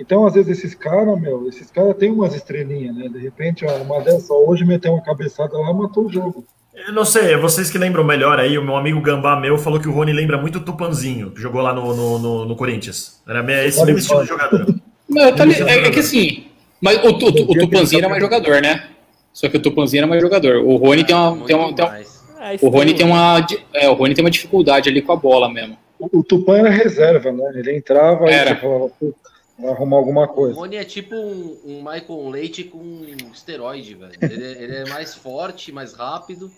Então, 0.00 0.26
às 0.26 0.32
vezes, 0.34 0.58
esses 0.58 0.74
caras, 0.74 1.20
meu, 1.20 1.46
esses 1.48 1.70
caras 1.70 1.94
têm 1.96 2.10
umas 2.10 2.34
estrelinhas, 2.34 2.96
né? 2.96 3.08
De 3.08 3.18
repente, 3.18 3.64
ó, 3.66 3.76
uma 3.76 4.00
dessa 4.00 4.32
hoje 4.32 4.64
meteu 4.64 4.92
uma 4.94 5.02
cabeçada 5.02 5.56
lá 5.58 5.70
e 5.70 5.74
matou 5.74 6.06
o 6.06 6.12
jogo. 6.12 6.44
Eu 6.86 6.94
não 6.94 7.04
sei, 7.04 7.36
vocês 7.36 7.68
que 7.70 7.76
lembram 7.76 8.02
melhor 8.02 8.38
aí, 8.40 8.56
o 8.56 8.64
meu 8.64 8.76
amigo 8.76 9.00
Gambá 9.02 9.38
meu 9.38 9.58
falou 9.58 9.78
que 9.78 9.88
o 9.88 9.92
Rony 9.92 10.12
lembra 10.14 10.38
muito 10.38 10.56
o 10.56 10.60
Tupanzinho, 10.62 11.30
que 11.32 11.40
jogou 11.42 11.60
lá 11.60 11.74
no, 11.74 11.94
no, 11.94 12.18
no, 12.18 12.44
no 12.46 12.56
Corinthians. 12.56 13.20
Era 13.28 13.42
me- 13.42 13.66
esse 13.66 13.84
mesmo 13.84 13.98
estilo 13.98 14.22
de 14.22 14.28
jogador. 14.28 14.74
Não, 15.06 15.34
tá 15.34 15.44
li- 15.44 15.54
é, 15.60 15.86
é 15.86 15.90
que 15.90 15.98
assim, 16.00 16.44
mas 16.80 16.96
o, 17.04 17.18
tu- 17.18 17.26
o, 17.26 17.50
o 17.52 17.54
Tupanzinho 17.58 17.98
era 18.00 18.08
mais 18.08 18.22
jogador, 18.22 18.62
né? 18.62 18.88
Só 19.34 19.48
que 19.48 19.56
o 19.58 19.60
Tupanzinho 19.60 20.00
era 20.00 20.06
mais 20.06 20.22
jogador. 20.22 20.56
O 20.64 20.76
Rony 20.76 21.04
tem 21.04 21.14
uma, 21.14 21.44
tem 21.44 21.56
uma, 21.56 21.74
tem 21.74 21.84
uma-. 21.84 21.98
É, 21.98 22.56
o 22.62 22.68
Rony 22.70 22.94
tem 22.94 23.04
uma, 23.06 23.46
é, 23.74 23.88
o 23.90 23.92
Rony 23.94 24.14
tem 24.14 24.24
uma 24.24 24.30
dificuldade 24.30 24.88
ali 24.88 25.02
com 25.02 25.12
a 25.12 25.16
bola 25.16 25.52
mesmo. 25.52 25.76
O, 25.98 26.20
o 26.20 26.24
Tupã 26.24 26.56
era 26.58 26.70
reserva, 26.70 27.30
né? 27.30 27.44
Ele 27.56 27.76
entrava 27.76 28.24
e 28.30 28.32
Era. 28.32 28.54
você 28.54 28.60
falava, 28.62 28.88
puta, 28.98 29.14
vai 29.60 29.70
arrumar 29.72 29.96
alguma 29.96 30.24
O 30.24 30.28
coisa. 30.28 30.54
Rony 30.54 30.76
é 30.76 30.84
tipo 30.84 31.14
um, 31.14 31.56
um 31.64 31.76
Michael 31.78 32.28
Leite 32.28 32.64
com 32.64 33.02
esteroide, 33.32 33.94
velho. 33.94 34.12
Ele, 34.20 34.44
é- 34.44 34.62
ele 34.62 34.76
é 34.76 34.88
mais 34.88 35.14
forte, 35.14 35.72
mais 35.72 35.92
rápido, 35.94 36.50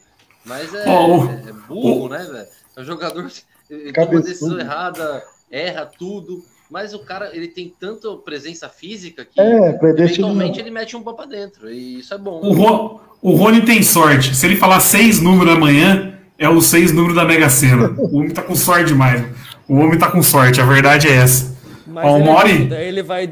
mas 0.45 0.73
é, 0.75 0.89
o- 0.89 1.25
é 1.49 1.53
burro, 1.69 2.09
né, 2.09 2.19
velho? 2.31 2.47
É 2.77 2.81
um 2.81 2.85
jogador 2.85 3.27
que 3.29 3.43
ele 3.71 3.93
toma 3.93 4.21
decisão 4.21 4.59
errada, 4.59 5.23
erra 5.51 5.85
tudo, 5.87 6.43
mas 6.71 6.95
o 6.95 7.01
cara 7.01 7.31
ele 7.37 7.49
tem 7.49 7.73
tanta 7.79 8.09
presença 8.17 8.69
física 8.69 9.25
que 9.27 9.41
É, 9.41 9.69
eventualmente 9.85 10.59
ele 10.59 10.71
mete 10.71 10.97
um 10.97 11.03
pão 11.03 11.15
pra 11.15 11.27
dentro, 11.27 11.71
e 11.71 11.99
isso 11.99 12.15
é 12.15 12.19
bom. 12.19 12.41
O, 12.43 12.53
Ro- 12.55 13.01
o 13.21 13.33
Rony 13.35 13.63
tem 13.63 13.83
sorte. 13.83 14.35
Se 14.35 14.47
ele 14.47 14.57
falar 14.57 14.81
seis 14.81 15.21
números 15.21 15.55
amanhã, 15.55 16.19
é 16.39 16.49
os 16.49 16.67
seis 16.67 16.91
números 16.93 17.15
da 17.15 17.25
Mega 17.25 17.49
Sena. 17.51 17.95
O 17.99 18.17
homem 18.17 18.31
tá 18.31 18.43
com 18.43 18.57
sorte 18.57 18.87
demais. 18.87 19.23
O 19.69 19.75
homem 19.77 19.99
tá 19.99 20.11
com 20.11 20.23
sorte, 20.23 20.61
a 20.61 20.65
verdade 20.65 21.07
é 21.09 21.13
essa. 21.13 21.52
Mas 21.93 22.05
Ó, 22.07 22.15
o 22.15 22.17
ele, 22.17 22.25
Mori- 22.25 22.65
daí 22.67 22.89
ele 22.89 23.03
vai, 23.03 23.31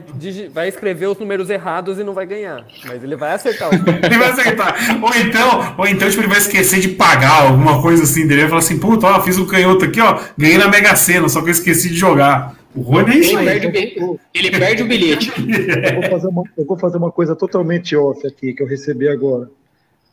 vai 0.52 0.68
escrever 0.68 1.06
os 1.06 1.18
números 1.18 1.48
errados 1.50 1.98
e 1.98 2.04
não 2.04 2.12
vai 2.12 2.26
ganhar. 2.26 2.64
Mas 2.86 3.02
ele 3.02 3.16
vai 3.16 3.32
acertar. 3.32 3.70
Ele 4.04 4.18
vai 4.18 4.30
acertar. 4.30 4.76
Ou 5.02 5.10
então, 5.14 5.74
ou 5.78 5.86
então 5.86 6.08
tipo, 6.08 6.20
ele 6.22 6.28
vai 6.28 6.38
esquecer 6.38 6.80
de 6.80 6.88
pagar 6.88 7.42
alguma 7.46 7.80
coisa 7.80 8.02
assim 8.04 8.22
dele. 8.22 8.34
Ele 8.34 8.40
vai 8.42 8.48
falar 8.50 8.58
assim, 8.60 8.78
puta, 8.78 9.06
ó, 9.06 9.20
fiz 9.22 9.38
um 9.38 9.46
canhoto 9.46 9.84
aqui, 9.84 10.00
ó, 10.00 10.20
ganhei 10.36 10.58
na 10.58 10.68
Mega 10.68 10.94
Sena, 10.96 11.28
só 11.28 11.40
que 11.40 11.48
eu 11.48 11.52
esqueci 11.52 11.88
de 11.88 11.96
jogar. 11.96 12.54
O 12.74 12.82
Rony 12.82 13.10
é 13.12 13.18
isso 13.18 13.38
Ele 13.38 13.48
aí. 13.50 13.60
perde, 13.60 14.00
o 14.04 14.20
ele 14.32 14.50
perde 14.50 14.82
o 14.82 14.86
bilhete. 14.86 15.32
Eu 15.40 16.00
vou, 16.00 16.10
fazer 16.10 16.28
uma, 16.28 16.42
eu 16.56 16.64
vou 16.64 16.78
fazer 16.78 16.96
uma 16.98 17.10
coisa 17.10 17.34
totalmente 17.34 17.96
off 17.96 18.24
aqui, 18.26 18.52
que 18.52 18.62
eu 18.62 18.66
recebi 18.66 19.08
agora. 19.08 19.48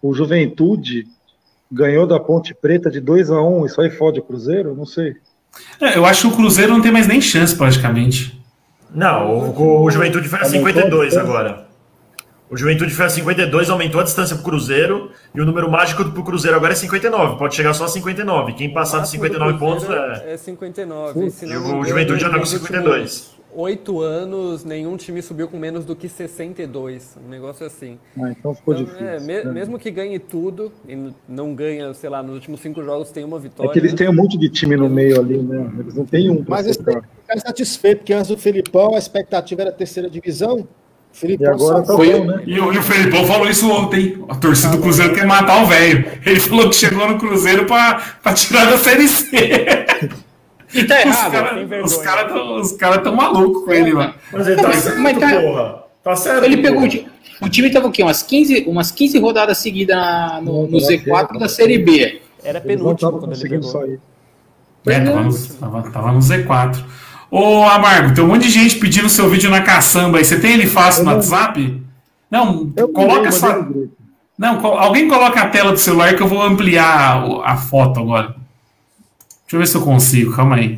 O 0.01 0.13
Juventude 0.13 1.05
ganhou 1.71 2.07
da 2.07 2.19
Ponte 2.19 2.53
Preta 2.55 2.89
de 2.89 2.99
2 2.99 3.29
a 3.29 3.41
1 3.41 3.65
Isso 3.65 3.81
aí 3.81 3.89
fode 3.89 4.19
o 4.19 4.23
Cruzeiro? 4.23 4.73
Não 4.75 4.85
sei. 4.85 5.15
É, 5.81 5.97
eu 5.97 6.05
acho 6.05 6.21
que 6.21 6.27
o 6.34 6.38
Cruzeiro 6.38 6.73
não 6.73 6.81
tem 6.81 6.91
mais 6.91 7.07
nem 7.07 7.21
chance, 7.21 7.55
praticamente. 7.55 8.39
Não, 8.93 9.31
o, 9.31 9.84
o 9.84 9.91
Juventude 9.91 10.27
foi 10.27 10.39
a 10.39 10.43
Aumentou 10.43 10.67
a 10.67 10.71
52 10.71 11.05
distância? 11.09 11.21
agora. 11.29 11.67
O 12.49 12.55
Juventude 12.55 12.93
foi 12.93 13.05
a 13.05 13.09
52, 13.09 13.69
aumentou 13.69 13.99
a 13.99 14.03
distância 14.05 14.34
pro 14.35 14.45
Cruzeiro, 14.45 15.11
e 15.35 15.41
o 15.41 15.45
número 15.45 15.69
mágico 15.69 16.05
pro 16.05 16.23
Cruzeiro 16.23 16.55
agora 16.55 16.71
é 16.71 16.75
59. 16.75 17.38
Pode 17.38 17.53
chegar 17.55 17.73
só 17.73 17.84
a 17.84 17.88
59. 17.89 18.53
Quem 18.53 18.73
passar 18.73 19.01
de 19.01 19.09
59 19.09 19.59
pontos 19.59 19.89
é. 19.89 20.34
É 20.34 20.38
59. 20.38 21.29
Se 21.29 21.45
E 21.45 21.57
o 21.57 21.84
Juventude 21.84 22.21
já 22.21 22.27
tá 22.29 22.35
com 22.35 22.39
nos 22.39 22.49
52. 22.49 23.36
Oito 23.55 24.01
anos, 24.01 24.63
nenhum 24.63 24.95
time 24.97 25.21
subiu 25.21 25.47
com 25.47 25.57
menos 25.57 25.83
do 25.85 25.95
que 25.95 26.07
62. 26.07 27.17
Um 27.25 27.29
negócio 27.29 27.65
assim. 27.65 27.97
Ah, 28.21 28.29
então 28.29 28.53
ficou 28.53 28.73
Então, 28.75 28.85
difícil. 28.85 29.07
é, 29.07 29.19
me- 29.19 29.43
né? 29.43 29.51
mesmo 29.51 29.79
que 29.79 29.89
ganhe 29.89 30.19
tudo, 30.19 30.71
e 30.87 31.11
não 31.27 31.55
ganha, 31.55 31.91
sei 31.93 32.09
lá, 32.09 32.21
nos 32.21 32.35
últimos 32.35 32.59
cinco 32.59 32.83
jogos 32.83 33.09
tem 33.09 33.23
uma 33.23 33.37
É 33.37 33.39
vitória. 33.39 33.71
que 33.71 33.79
eles 33.79 33.93
né? 33.93 33.97
têm 33.97 34.09
um 34.09 34.13
monte 34.13 34.37
de 34.37 34.49
time 34.49 34.75
no 34.75 34.87
meio 34.89 35.19
ali, 35.19 35.37
né? 35.37 35.71
Eles 35.79 35.95
não 35.95 36.05
têm 36.05 36.29
um. 36.29 36.43
Mas 36.47 36.65
eles 36.65 36.77
têm 36.77 36.99
que 37.01 37.07
ficar 37.21 37.39
satisfeito, 37.39 37.99
porque 37.99 38.13
antes 38.13 38.27
do 38.29 38.37
Felipão 38.37 38.93
a 38.93 38.97
expectativa 38.99 39.61
era 39.61 39.69
a 39.71 39.73
terceira 39.73 40.09
divisão. 40.09 40.67
O 41.23 41.25
E 41.25 41.45
agora 41.47 41.81
tá 41.81 41.95
Foi- 41.95 42.11
bom, 42.13 42.25
né? 42.25 42.43
E, 42.45 42.59
o- 42.59 42.71
e 42.71 42.77
o 42.77 42.83
Felipão 42.83 43.25
falou 43.25 43.49
isso 43.49 43.67
ontem. 43.71 44.23
A 44.29 44.35
torcida 44.35 44.75
do 44.75 44.81
Cruzeiro 44.83 45.15
quer 45.15 45.25
matar 45.25 45.63
o 45.63 45.65
velho. 45.65 46.05
Ele 46.23 46.39
falou 46.39 46.69
que 46.69 46.75
chegou 46.75 47.07
no 47.09 47.17
Cruzeiro 47.17 47.65
pra 47.65 48.03
tirar 48.35 48.65
da 48.69 48.77
Série 48.77 49.07
C. 49.07 49.25
E 50.73 50.84
tá 50.84 50.95
Os 50.95 51.02
errado. 51.02 51.31
caras 51.31 51.85
os 51.85 51.98
cara 51.98 52.26
tão, 52.26 52.56
os 52.61 52.72
cara 52.73 52.98
tão 52.99 53.15
malucos 53.15 53.64
com 53.64 53.72
ele, 53.72 53.94
mano. 53.94 54.14
Mas 54.31 54.48
ele 54.48 54.61
tá 54.61 54.68
Mas- 54.68 54.77
certo, 54.77 54.99
mas 54.99 55.18
tá- 55.18 55.41
porra. 55.41 55.84
Tá 56.03 56.15
certo. 56.15 56.44
Ele 56.45 56.57
pegou 56.57 56.80
o 56.80 56.81
porra. 56.81 56.89
time. 56.89 57.07
O 57.41 57.49
time 57.49 57.69
tava 57.69 57.88
o 57.88 57.91
quê? 57.91 58.02
Umas 58.03 58.23
15, 58.23 58.65
umas 58.68 58.91
15 58.91 59.19
rodadas 59.19 59.57
seguidas 59.60 59.98
no, 60.44 60.68
no 60.68 60.77
Z4 60.77 61.38
da 61.38 61.48
Série 61.48 61.77
B. 61.77 62.22
Era 62.44 62.60
penúltimo 62.60 63.11
quando 63.19 63.34
ele 63.34 63.49
pegou. 63.49 63.69
sair. 63.69 63.99
É, 64.88 64.99
tava, 65.02 65.22
no, 65.23 65.34
tava, 65.60 65.91
tava 65.91 66.11
no 66.14 66.19
Z4. 66.19 66.84
Ô, 67.30 67.64
Amargo, 67.64 68.15
tem 68.15 68.23
um 68.23 68.27
monte 68.27 68.44
de 68.44 68.49
gente 68.49 68.77
pedindo 68.77 69.10
seu 69.10 69.30
vídeo 69.30 69.49
na 69.49 69.61
caçamba 69.61 70.18
aí. 70.18 70.26
Você 70.26 70.39
tem 70.39 70.53
ele 70.53 70.65
fácil 70.65 71.03
no 71.03 71.11
WhatsApp? 71.11 71.81
Não, 72.31 72.72
Eu 72.76 72.89
coloca 72.89 73.30
grupo. 73.30 73.91
Não, 74.38 74.65
alguém 74.65 75.07
coloca 75.07 75.41
a 75.41 75.48
tela 75.48 75.72
do 75.72 75.77
celular 75.77 76.15
que 76.15 76.22
eu 76.22 76.27
vou 76.27 76.41
ampliar 76.41 77.22
a 77.44 77.57
foto 77.57 77.99
agora. 77.99 78.35
Deixa 79.47 79.55
eu 79.55 79.59
ver 79.59 79.67
se 79.67 79.75
eu 79.77 79.81
consigo, 79.81 80.35
calma 80.35 80.57
aí. 80.57 80.75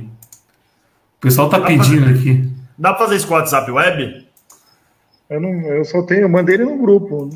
O 1.17 1.21
pessoal 1.21 1.49
tá 1.49 1.57
Dá 1.59 1.65
pedindo 1.65 2.03
pra- 2.03 2.11
aqui. 2.13 2.47
Dá 2.77 2.93
pra 2.93 3.03
fazer 3.05 3.15
isso 3.17 3.27
com 3.27 3.33
o 3.33 3.37
WhatsApp 3.37 3.69
web? 3.71 4.27
Eu, 5.29 5.41
não, 5.41 5.49
eu 5.49 5.83
só 5.85 6.01
tenho, 6.03 6.21
eu 6.21 6.29
mandei 6.29 6.55
ele 6.55 6.65
no 6.65 6.77
grupo. 6.77 7.29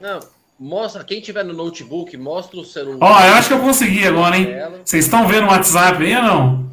Não, 0.00 0.20
mostra, 0.58 1.04
quem 1.04 1.20
tiver 1.20 1.44
no 1.44 1.52
notebook, 1.54 2.16
mostra 2.16 2.58
o 2.58 2.64
celular. 2.64 2.98
Ó, 3.00 3.20
eu 3.26 3.34
acho 3.34 3.48
que 3.48 3.54
eu 3.54 3.60
consegui 3.60 4.06
agora, 4.06 4.36
hein? 4.36 4.48
Vocês 4.84 5.04
estão 5.04 5.28
vendo 5.28 5.44
o 5.44 5.50
WhatsApp 5.50 6.02
aí 6.04 6.16
ou 6.16 6.22
não? 6.22 6.68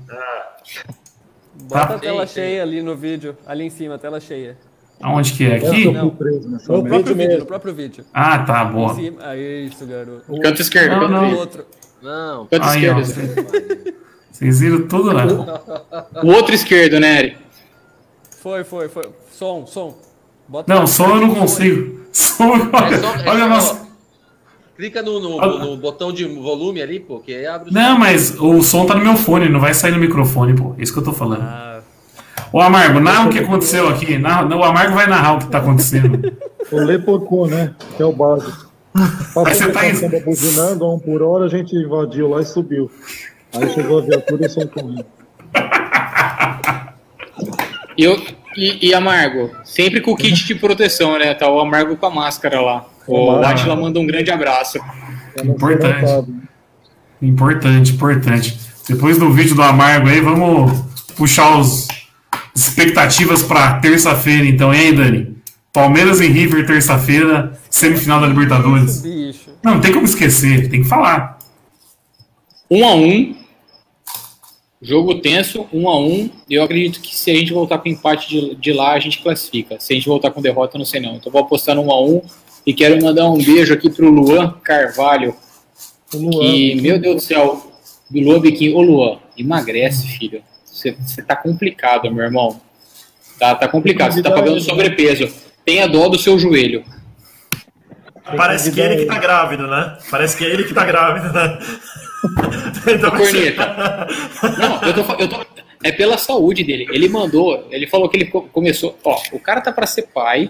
Bota 1.63 1.87
Tá. 1.87 1.95
a 1.95 1.99
tela 1.99 2.21
Sim, 2.27 2.27
sim. 2.27 2.33
cheia 2.41 2.61
ali 2.63 2.81
no 2.81 2.95
vídeo. 2.95 3.37
Ali 3.45 3.65
em 3.65 3.69
cima, 3.69 3.95
a 3.95 3.97
tela 3.97 4.19
cheia. 4.19 4.57
Aonde 5.01 5.33
que 5.33 5.45
é? 5.45 5.55
Aqui? 5.57 5.91
Não. 5.91 6.09
preso 6.09 6.47
No 6.47 6.81
merda. 6.83 6.89
próprio 6.89 7.15
vídeo, 7.15 7.39
no 7.39 7.45
próprio 7.45 7.73
vídeo. 7.73 8.05
Ah, 8.13 8.39
tá, 8.39 8.63
Em 8.65 8.71
boa. 8.71 8.93
cima. 8.95 9.17
Ah, 9.21 9.35
isso, 9.35 9.85
garoto. 9.85 10.41
Canto 10.41 10.61
esquerdo, 10.61 10.91
Não, 10.91 10.99
canto 11.01 11.11
não. 11.11 11.33
O 11.33 11.37
outro. 11.37 11.65
Não, 12.05 12.45
Canto 12.45 12.63
Aí, 12.63 12.89
ó. 12.89 12.99
esquerdo. 12.99 13.95
Vocês 14.31 14.59
viram 14.59 14.87
tudo 14.87 15.11
lá. 15.11 15.25
O 16.23 16.27
outro 16.27 16.53
esquerdo, 16.53 16.99
né, 16.99 17.19
Eric? 17.19 17.37
Foi, 18.41 18.63
foi, 18.63 18.87
foi. 18.89 19.09
Som, 19.31 19.65
som. 19.65 19.97
Bota 20.47 20.71
Não, 20.73 20.85
som 20.85 21.07
eu 21.15 21.21
não 21.21 21.33
consigo. 21.35 22.01
Som, 22.13 22.55
é 22.55 22.97
só, 22.97 23.15
é 23.15 23.29
olha 23.29 23.39
só- 23.39 23.45
a 23.45 23.47
nossa. 23.47 23.85
Clica 24.77 25.01
no, 25.01 25.19
no, 25.19 25.59
no 25.59 25.77
botão 25.77 26.11
de 26.13 26.25
volume 26.25 26.81
ali, 26.81 26.99
pô, 26.99 27.19
que 27.19 27.33
aí 27.33 27.47
abre 27.47 27.69
o 27.71 27.73
Não, 27.73 27.97
mas 27.97 28.35
o 28.39 28.61
som 28.61 28.85
tá 28.85 28.93
no 28.93 29.01
meu 29.03 29.15
fone, 29.15 29.47
não 29.49 29.59
vai 29.59 29.73
sair 29.73 29.91
no 29.91 29.97
microfone, 29.97 30.53
pô. 30.53 30.75
É 30.77 30.83
isso 30.83 30.91
que 30.93 30.99
eu 30.99 31.03
tô 31.03 31.13
falando. 31.13 31.41
Ah, 31.41 31.79
Ô, 32.51 32.61
Amargo, 32.61 32.99
narra 32.99 33.27
o 33.27 33.29
que 33.31 33.39
aconteceu 33.39 33.87
aqui. 33.89 34.17
Narra, 34.17 34.43
não, 34.45 34.59
o 34.59 34.63
Amargo 34.63 34.93
vai 34.93 35.07
narrar 35.07 35.35
o 35.35 35.39
que 35.39 35.47
tá 35.47 35.57
acontecendo. 35.59 36.31
O 36.71 36.77
Lepocô, 36.79 37.47
né? 37.47 37.73
Que 37.97 38.03
é 38.03 38.05
o 38.05 38.11
básico. 38.13 38.69
Passou 38.95 39.45
Aí 39.45 39.55
você 39.55 39.65
o 39.65 39.73
tá 39.73 39.95
samba 39.95 40.19
buzinando 40.21 40.85
a 40.85 40.93
um 40.93 40.99
por 40.99 41.21
hora, 41.21 41.45
a 41.45 41.49
gente 41.49 41.75
invadiu 41.75 42.29
lá 42.29 42.41
e 42.41 42.45
subiu. 42.45 42.89
Aí 43.53 43.69
chegou 43.73 43.99
a 43.99 44.01
viatura 44.01 44.45
e 44.45 44.49
saiu 44.49 44.69
correndo. 44.69 45.05
Eu, 47.97 48.21
e, 48.55 48.87
e 48.87 48.93
Amargo, 48.93 49.51
sempre 49.65 49.99
com 49.99 50.11
o 50.11 50.15
kit 50.15 50.45
de 50.45 50.55
proteção, 50.55 51.19
né? 51.19 51.33
Tá 51.33 51.49
o 51.49 51.59
Amargo 51.59 51.97
com 51.97 52.05
a 52.05 52.09
máscara 52.09 52.61
lá. 52.61 52.85
O. 53.05 53.31
Atila 53.31 53.75
manda 53.75 53.99
um 53.99 54.07
grande 54.07 54.31
abraço. 54.31 54.79
Ser 55.37 55.45
Importante. 55.45 56.01
notado. 56.01 56.35
Importante, 57.21 57.91
importante. 57.91 58.57
Depois 58.87 59.17
do 59.17 59.31
vídeo 59.31 59.55
do 59.55 59.61
Amargo 59.61 60.07
aí, 60.07 60.21
vamos 60.21 60.71
puxar 61.17 61.57
os 61.57 61.87
expectativas 62.55 63.43
pra 63.43 63.79
terça-feira, 63.79 64.45
então. 64.45 64.71
Aí, 64.71 64.93
Dani? 64.93 65.34
Palmeiras 65.75 66.21
e 66.21 66.27
River, 66.27 66.65
terça-feira, 66.65 67.51
semifinal 67.69 68.21
da 68.21 68.27
Libertadores. 68.27 69.01
bicho. 69.03 69.49
Não, 69.61 69.73
não 69.75 69.81
tem 69.81 69.91
como 69.91 70.05
esquecer, 70.05 70.69
tem 70.69 70.83
que 70.83 70.87
falar. 70.87 71.37
Um 72.71 72.85
a 72.85 72.95
um. 72.95 73.35
Jogo 74.81 75.15
tenso, 75.15 75.67
um 75.73 75.89
a 75.89 75.99
um. 75.99 76.29
Eu 76.49 76.63
acredito 76.63 77.01
que 77.01 77.13
se 77.13 77.29
a 77.29 77.35
gente 77.35 77.51
voltar 77.51 77.79
com 77.79 77.89
empate 77.89 78.29
de, 78.29 78.55
de 78.55 78.71
lá, 78.71 78.93
a 78.93 78.99
gente 78.99 79.21
classifica. 79.21 79.77
Se 79.77 79.91
a 79.91 79.95
gente 79.97 80.07
voltar 80.07 80.31
com 80.31 80.41
derrota, 80.41 80.77
eu 80.77 80.79
não 80.79 80.85
sei 80.85 81.01
não. 81.01 81.15
Então 81.15 81.29
vou 81.29 81.41
apostar 81.41 81.75
no 81.75 81.81
1 81.81 81.91
a 81.91 82.01
1 82.05 82.21
e 82.67 82.73
quero 82.73 83.03
mandar 83.03 83.29
um 83.29 83.37
beijo 83.37 83.73
aqui 83.73 83.89
pro 83.89 84.09
Luan 84.09 84.55
Carvalho, 84.63 85.35
O 86.13 86.17
Luan, 86.17 86.39
que, 86.39 86.75
meu 86.75 86.97
Deus 86.97 87.15
do 87.15 87.21
céu, 87.21 87.69
do 88.09 88.21
Luan 88.21 88.39
Biquinho. 88.39 88.77
Ô 88.77 88.81
Luan, 88.81 89.19
emagrece, 89.37 90.07
filho. 90.07 90.41
Você 90.63 90.93
tá 91.21 91.35
complicado, 91.35 92.09
meu 92.09 92.23
irmão. 92.23 92.61
Tá, 93.37 93.53
tá 93.55 93.67
complicado, 93.67 94.13
você 94.13 94.21
tá 94.21 94.31
pagando 94.31 94.61
sobrepeso. 94.61 95.43
Tenha 95.65 95.87
dó 95.87 96.07
do 96.07 96.17
seu 96.19 96.37
joelho. 96.37 96.83
Parece 98.37 98.71
que 98.71 98.81
é 98.81 98.85
ele 98.93 99.01
que 99.03 99.05
tá 99.05 99.19
grávido, 99.19 99.67
né? 99.67 99.97
Parece 100.09 100.37
que 100.37 100.43
é 100.45 100.49
ele 100.49 100.63
que 100.63 100.73
tá 100.73 100.85
grávido, 100.85 101.31
né? 101.33 101.59
Então 102.87 103.11
Corneta. 103.11 104.07
Não, 104.57 104.81
eu 104.83 104.93
tô, 104.93 105.13
eu 105.13 105.27
tô. 105.27 105.45
É 105.83 105.91
pela 105.91 106.17
saúde 106.17 106.63
dele. 106.63 106.87
Ele 106.91 107.07
mandou, 107.07 107.67
ele 107.69 107.85
falou 107.87 108.09
que 108.09 108.17
ele 108.17 108.25
co- 108.25 108.41
começou. 108.43 108.97
Ó, 109.03 109.21
o 109.31 109.39
cara 109.39 109.61
tá 109.61 109.71
pra 109.71 109.85
ser 109.85 110.03
pai 110.13 110.49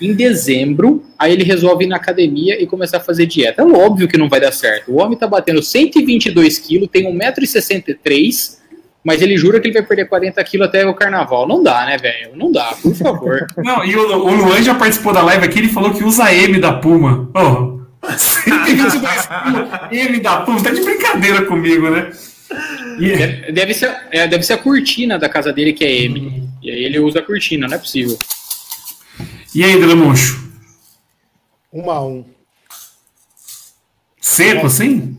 em 0.00 0.14
dezembro, 0.14 1.04
aí 1.16 1.32
ele 1.32 1.44
resolve 1.44 1.84
ir 1.84 1.88
na 1.88 1.94
academia 1.96 2.60
e 2.60 2.66
começar 2.66 2.96
a 2.96 3.00
fazer 3.00 3.26
dieta. 3.26 3.62
É 3.62 3.64
óbvio 3.64 4.08
que 4.08 4.18
não 4.18 4.28
vai 4.28 4.40
dar 4.40 4.50
certo. 4.52 4.90
O 4.90 5.00
homem 5.00 5.16
tá 5.16 5.28
batendo 5.28 5.62
122 5.62 6.58
quilos, 6.58 6.88
tem 6.90 7.04
1,63m, 7.04 8.58
mas 9.04 9.20
ele 9.20 9.36
jura 9.36 9.60
que 9.60 9.66
ele 9.66 9.74
vai 9.74 9.82
perder 9.82 10.08
40 10.08 10.42
quilos 10.44 10.68
até 10.68 10.86
o 10.86 10.94
carnaval. 10.94 11.46
Não 11.46 11.62
dá, 11.62 11.84
né, 11.86 11.98
velho? 11.98 12.36
Não 12.36 12.52
dá, 12.52 12.74
por 12.80 12.94
favor. 12.94 13.46
Não, 13.58 13.84
e 13.84 13.96
o, 13.96 14.16
o 14.16 14.34
Luan 14.34 14.62
já 14.62 14.74
participou 14.74 15.12
da 15.12 15.22
live 15.22 15.44
aqui, 15.44 15.58
ele 15.58 15.68
falou 15.68 15.92
que 15.92 16.04
usa 16.04 16.32
M 16.32 16.58
da 16.60 16.74
Puma. 16.74 17.28
Ô, 17.34 17.80
122 18.16 19.02
quilos, 19.02 19.68
M 19.90 20.20
da 20.20 20.42
Puma, 20.42 20.62
tá 20.62 20.70
de 20.70 20.82
brincadeira 20.82 21.44
comigo, 21.46 21.90
né? 21.90 22.10
Deve, 22.98 23.52
deve 23.52 23.74
ser, 23.74 23.96
é, 24.10 24.28
deve 24.28 24.44
ser 24.44 24.52
a 24.54 24.58
cortina 24.58 25.18
da 25.18 25.28
casa 25.28 25.52
dele 25.52 25.72
que 25.72 25.84
é 25.84 26.02
M. 26.02 26.48
E 26.62 26.70
aí 26.70 26.84
ele 26.84 26.98
usa 26.98 27.18
a 27.18 27.22
cortina, 27.22 27.66
não 27.66 27.74
é 27.74 27.78
possível. 27.78 28.16
E 29.54 29.64
aí, 29.64 29.78
Dramoncho? 29.78 30.50
Um 31.72 31.90
a 31.90 32.04
um. 32.04 32.24
Seco 34.20 34.66
assim? 34.66 35.16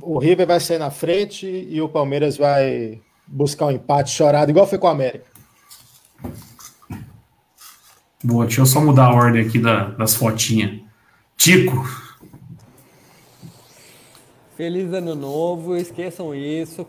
O 0.00 0.18
River 0.18 0.46
vai 0.46 0.60
sair 0.60 0.78
na 0.78 0.90
frente 0.90 1.46
e 1.46 1.80
o 1.80 1.88
Palmeiras 1.88 2.36
vai 2.36 3.00
buscar 3.30 3.66
um 3.66 3.70
empate 3.70 4.10
chorado, 4.10 4.50
igual 4.50 4.66
foi 4.66 4.78
com 4.78 4.86
o 4.86 4.90
América. 4.90 5.24
Boa, 8.22 8.44
deixa 8.44 8.60
eu 8.60 8.66
só 8.66 8.80
mudar 8.80 9.06
a 9.06 9.14
ordem 9.14 9.46
aqui 9.46 9.58
da- 9.58 9.90
das 9.90 10.14
fotinhas. 10.14 10.80
Tico, 11.36 11.86
Feliz 14.56 14.92
ano 14.92 15.14
novo, 15.14 15.74
esqueçam 15.74 16.34
isso, 16.34 16.86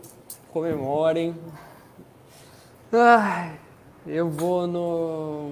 comemorem. 0.52 1.34
Ai, 2.92 3.58
eu 4.06 4.28
vou 4.28 4.66
no. 4.66 5.50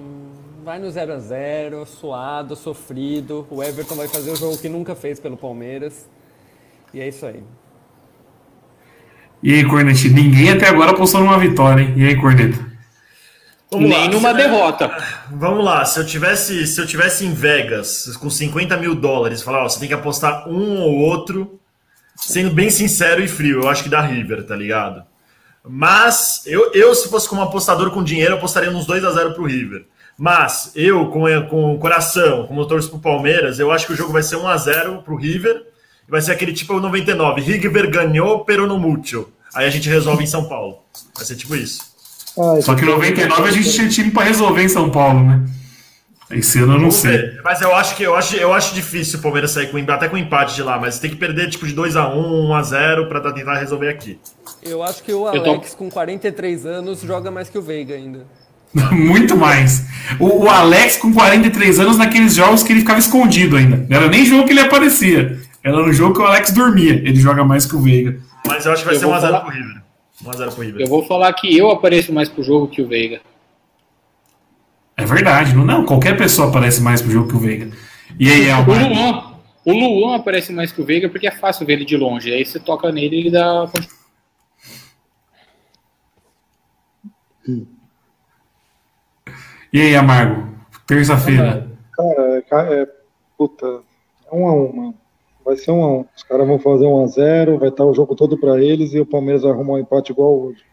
Vai 0.63 0.77
no 0.77 0.91
0x0, 0.91 1.83
suado, 1.87 2.55
sofrido. 2.55 3.47
O 3.49 3.63
Everton 3.63 3.95
vai 3.95 4.07
fazer 4.07 4.29
o 4.29 4.35
jogo 4.35 4.55
que 4.59 4.69
nunca 4.69 4.93
fez 4.93 5.19
pelo 5.19 5.35
Palmeiras. 5.35 6.07
E 6.93 6.99
é 7.01 7.07
isso 7.07 7.25
aí. 7.25 7.43
E 9.43 9.53
aí, 9.53 9.65
Cornete? 9.65 10.09
Ninguém 10.09 10.51
até 10.51 10.67
agora 10.67 10.91
apostou 10.91 11.21
numa 11.21 11.39
vitória, 11.39 11.83
hein? 11.83 11.93
E 11.97 12.05
aí, 12.05 12.15
Corneta? 12.15 12.71
Vamos 13.71 13.89
Nem 13.89 14.07
lá, 14.07 14.13
numa 14.13 14.33
derrota. 14.33 14.91
Vamos 15.31 15.63
lá, 15.63 15.85
se 15.85 15.97
eu 15.97 16.05
tivesse, 16.05 16.67
se 16.67 16.79
eu 16.79 16.85
tivesse 16.85 17.25
em 17.25 17.33
Vegas 17.33 18.17
com 18.17 18.29
50 18.29 18.75
mil 18.75 18.93
dólares, 18.93 19.41
falar, 19.41 19.63
ó, 19.63 19.69
você 19.69 19.79
tem 19.79 19.87
que 19.87 19.93
apostar 19.93 20.47
um 20.49 20.81
ou 20.81 20.93
outro, 20.95 21.57
sendo 22.17 22.51
bem 22.51 22.69
sincero 22.69 23.23
e 23.23 23.29
frio, 23.29 23.61
eu 23.61 23.69
acho 23.69 23.83
que 23.83 23.89
dá 23.89 24.01
River, 24.01 24.45
tá 24.45 24.57
ligado? 24.57 25.03
Mas 25.63 26.41
eu, 26.45 26.71
eu 26.73 26.93
se 26.93 27.09
fosse 27.09 27.29
como 27.29 27.41
apostador 27.41 27.91
com 27.91 28.03
dinheiro, 28.03 28.33
eu 28.33 28.37
apostaria 28.37 28.69
uns 28.69 28.85
2 28.85 29.05
a 29.05 29.11
0 29.11 29.33
pro 29.33 29.45
River. 29.45 29.85
Mas 30.17 30.71
eu, 30.75 31.07
com, 31.07 31.23
com 31.47 31.73
o 31.73 31.79
coração, 31.79 32.45
como 32.47 32.61
eu 32.61 32.65
torço 32.65 32.89
pro 32.89 32.99
Palmeiras, 32.99 33.57
eu 33.57 33.71
acho 33.71 33.87
que 33.87 33.93
o 33.93 33.95
jogo 33.95 34.11
vai 34.11 34.23
ser 34.23 34.35
1 34.35 34.47
a 34.47 34.57
0 34.57 35.01
pro 35.03 35.15
River. 35.15 35.70
Vai 36.07 36.21
ser 36.21 36.31
aquele 36.33 36.53
tipo 36.53 36.79
99, 36.79 37.41
River 37.41 37.89
ganhou, 37.89 38.43
pero 38.43 38.67
no 38.67 38.77
mucho. 38.77 39.27
Aí 39.53 39.65
a 39.65 39.69
gente 39.69 39.89
resolve 39.89 40.23
em 40.23 40.27
São 40.27 40.45
Paulo. 40.47 40.79
Vai 41.15 41.25
ser 41.25 41.35
tipo 41.35 41.55
isso. 41.55 41.81
Ai, 42.37 42.61
Só 42.61 42.75
que 42.75 42.83
em 42.83 42.87
99 42.87 43.49
a 43.49 43.51
gente 43.51 43.71
tinha 43.71 43.87
time 43.89 44.11
pra 44.11 44.23
resolver 44.23 44.61
em 44.63 44.69
São 44.69 44.89
Paulo, 44.89 45.23
né? 45.23 45.41
Esse 46.31 46.59
ano 46.59 46.75
eu 46.75 46.79
não 46.79 46.91
sei. 46.91 47.11
ver. 47.17 47.41
Mas 47.43 47.61
eu 47.61 47.75
acho 47.75 47.95
que 47.95 48.03
eu 48.03 48.15
acho, 48.15 48.35
eu 48.37 48.53
acho 48.53 48.73
difícil 48.73 49.19
o 49.19 49.21
Palmeiras 49.21 49.51
sair 49.51 49.69
com 49.69 49.77
até 49.91 50.07
com 50.07 50.17
empate 50.17 50.55
de 50.55 50.63
lá, 50.63 50.79
mas 50.79 50.97
tem 50.97 51.09
que 51.09 51.17
perder 51.17 51.49
tipo 51.49 51.67
de 51.67 51.73
2 51.73 51.97
a 51.97 52.07
1, 52.07 52.47
1 52.47 52.53
a 52.55 52.63
0 52.63 53.07
para 53.07 53.19
tentar 53.33 53.59
resolver 53.59 53.89
aqui. 53.89 54.17
Eu 54.63 54.81
acho 54.81 55.03
que 55.03 55.11
o 55.11 55.27
Eu 55.27 55.43
tô- 55.43 55.49
Alex, 55.49 55.75
com 55.75 55.89
43 55.89 56.65
anos, 56.65 57.01
joga 57.01 57.29
mais 57.29 57.49
que 57.49 57.57
o 57.57 57.61
Veiga 57.61 57.95
ainda. 57.95 58.25
Muito 58.93 59.35
mais. 59.35 59.83
O, 60.17 60.45
o 60.45 60.49
Alex 60.49 60.95
com 60.95 61.13
43 61.13 61.79
anos 61.81 61.97
naqueles 61.97 62.33
jogos 62.33 62.63
que 62.63 62.71
ele 62.71 62.79
ficava 62.79 62.99
escondido 62.99 63.57
ainda. 63.57 63.85
Não 63.89 63.97
era 63.97 64.07
nem 64.07 64.25
jogo 64.25 64.45
que 64.45 64.53
ele 64.53 64.61
aparecia. 64.61 65.37
Era 65.63 65.77
no 65.77 65.93
jogo 65.93 66.15
que 66.15 66.21
o 66.21 66.25
Alex 66.25 66.51
dormia. 66.51 66.93
Ele 66.93 67.15
joga 67.15 67.43
mais 67.43 67.65
que 67.65 67.75
o 67.75 67.79
Veiga. 67.81 68.19
Mas 68.47 68.65
eu 68.65 68.71
acho 68.73 68.81
que 68.81 68.87
vai 68.87 68.95
Eu 68.95 68.99
ser 68.99 69.05
1 69.05 69.09
vou 69.09 69.15
a 69.17 69.19
0 69.19 69.31
falar- 69.33 69.45
pro 69.45 69.53
River. 69.53 69.81
1 70.25 70.29
a 70.29 70.33
0 70.33 70.51
pro 70.51 70.63
River. 70.63 70.81
Eu 70.81 70.87
vou 70.87 71.05
falar 71.05 71.33
que 71.33 71.55
eu 71.57 71.69
apareço 71.71 72.11
mais 72.13 72.27
pro 72.29 72.43
jogo 72.43 72.67
que 72.67 72.81
o 72.81 72.87
Veiga. 72.87 73.21
É 74.97 75.05
verdade. 75.05 75.55
Não, 75.55 75.63
não, 75.65 75.85
qualquer 75.85 76.17
pessoa 76.17 76.49
aparece 76.49 76.81
mais 76.81 77.01
pro 77.01 77.11
jogo 77.11 77.27
que 77.29 77.35
o 77.35 77.39
Veiga. 77.39 77.71
E 78.19 78.29
aí, 78.29 78.41
O 78.47 78.49
Elmar? 78.49 78.89
Luan, 78.89 79.31
o 79.65 79.71
Luan 79.73 80.15
aparece 80.15 80.51
mais 80.51 80.71
que 80.71 80.81
o 80.81 80.85
Veiga 80.85 81.07
porque 81.09 81.27
é 81.27 81.31
fácil 81.31 81.65
ver 81.65 81.73
ele 81.73 81.85
de 81.85 81.95
longe. 81.97 82.31
Aí 82.33 82.43
você 82.45 82.59
toca 82.59 82.91
nele 82.91 83.15
e 83.15 83.19
ele 83.19 83.31
dá. 83.31 83.69
E 89.73 89.81
aí, 89.81 89.95
Amargo? 89.95 90.49
Terça-feira. 90.85 91.69
Cara, 91.95 92.37
é, 92.37 92.41
ca- 92.41 92.67
é, 92.73 92.87
puta, 93.37 93.65
é 93.65 94.35
um 94.35 94.47
a 94.47 94.53
um, 94.53 94.75
mano. 94.75 94.95
Vai 95.43 95.55
ser 95.55 95.71
um 95.71 95.83
a 95.83 95.91
um. 95.91 96.05
Os 96.15 96.23
caras 96.23 96.47
vão 96.47 96.59
fazer 96.59 96.85
um 96.85 97.03
a 97.03 97.07
zero, 97.07 97.57
vai 97.57 97.69
estar 97.69 97.85
o 97.85 97.93
jogo 97.93 98.15
todo 98.15 98.37
pra 98.37 98.61
eles 98.61 98.93
e 98.93 98.99
o 98.99 99.05
Palmeiras 99.05 99.43
vai 99.43 99.51
arrumar 99.51 99.73
um 99.73 99.79
empate 99.79 100.11
igual 100.11 100.39
hoje. 100.39 100.63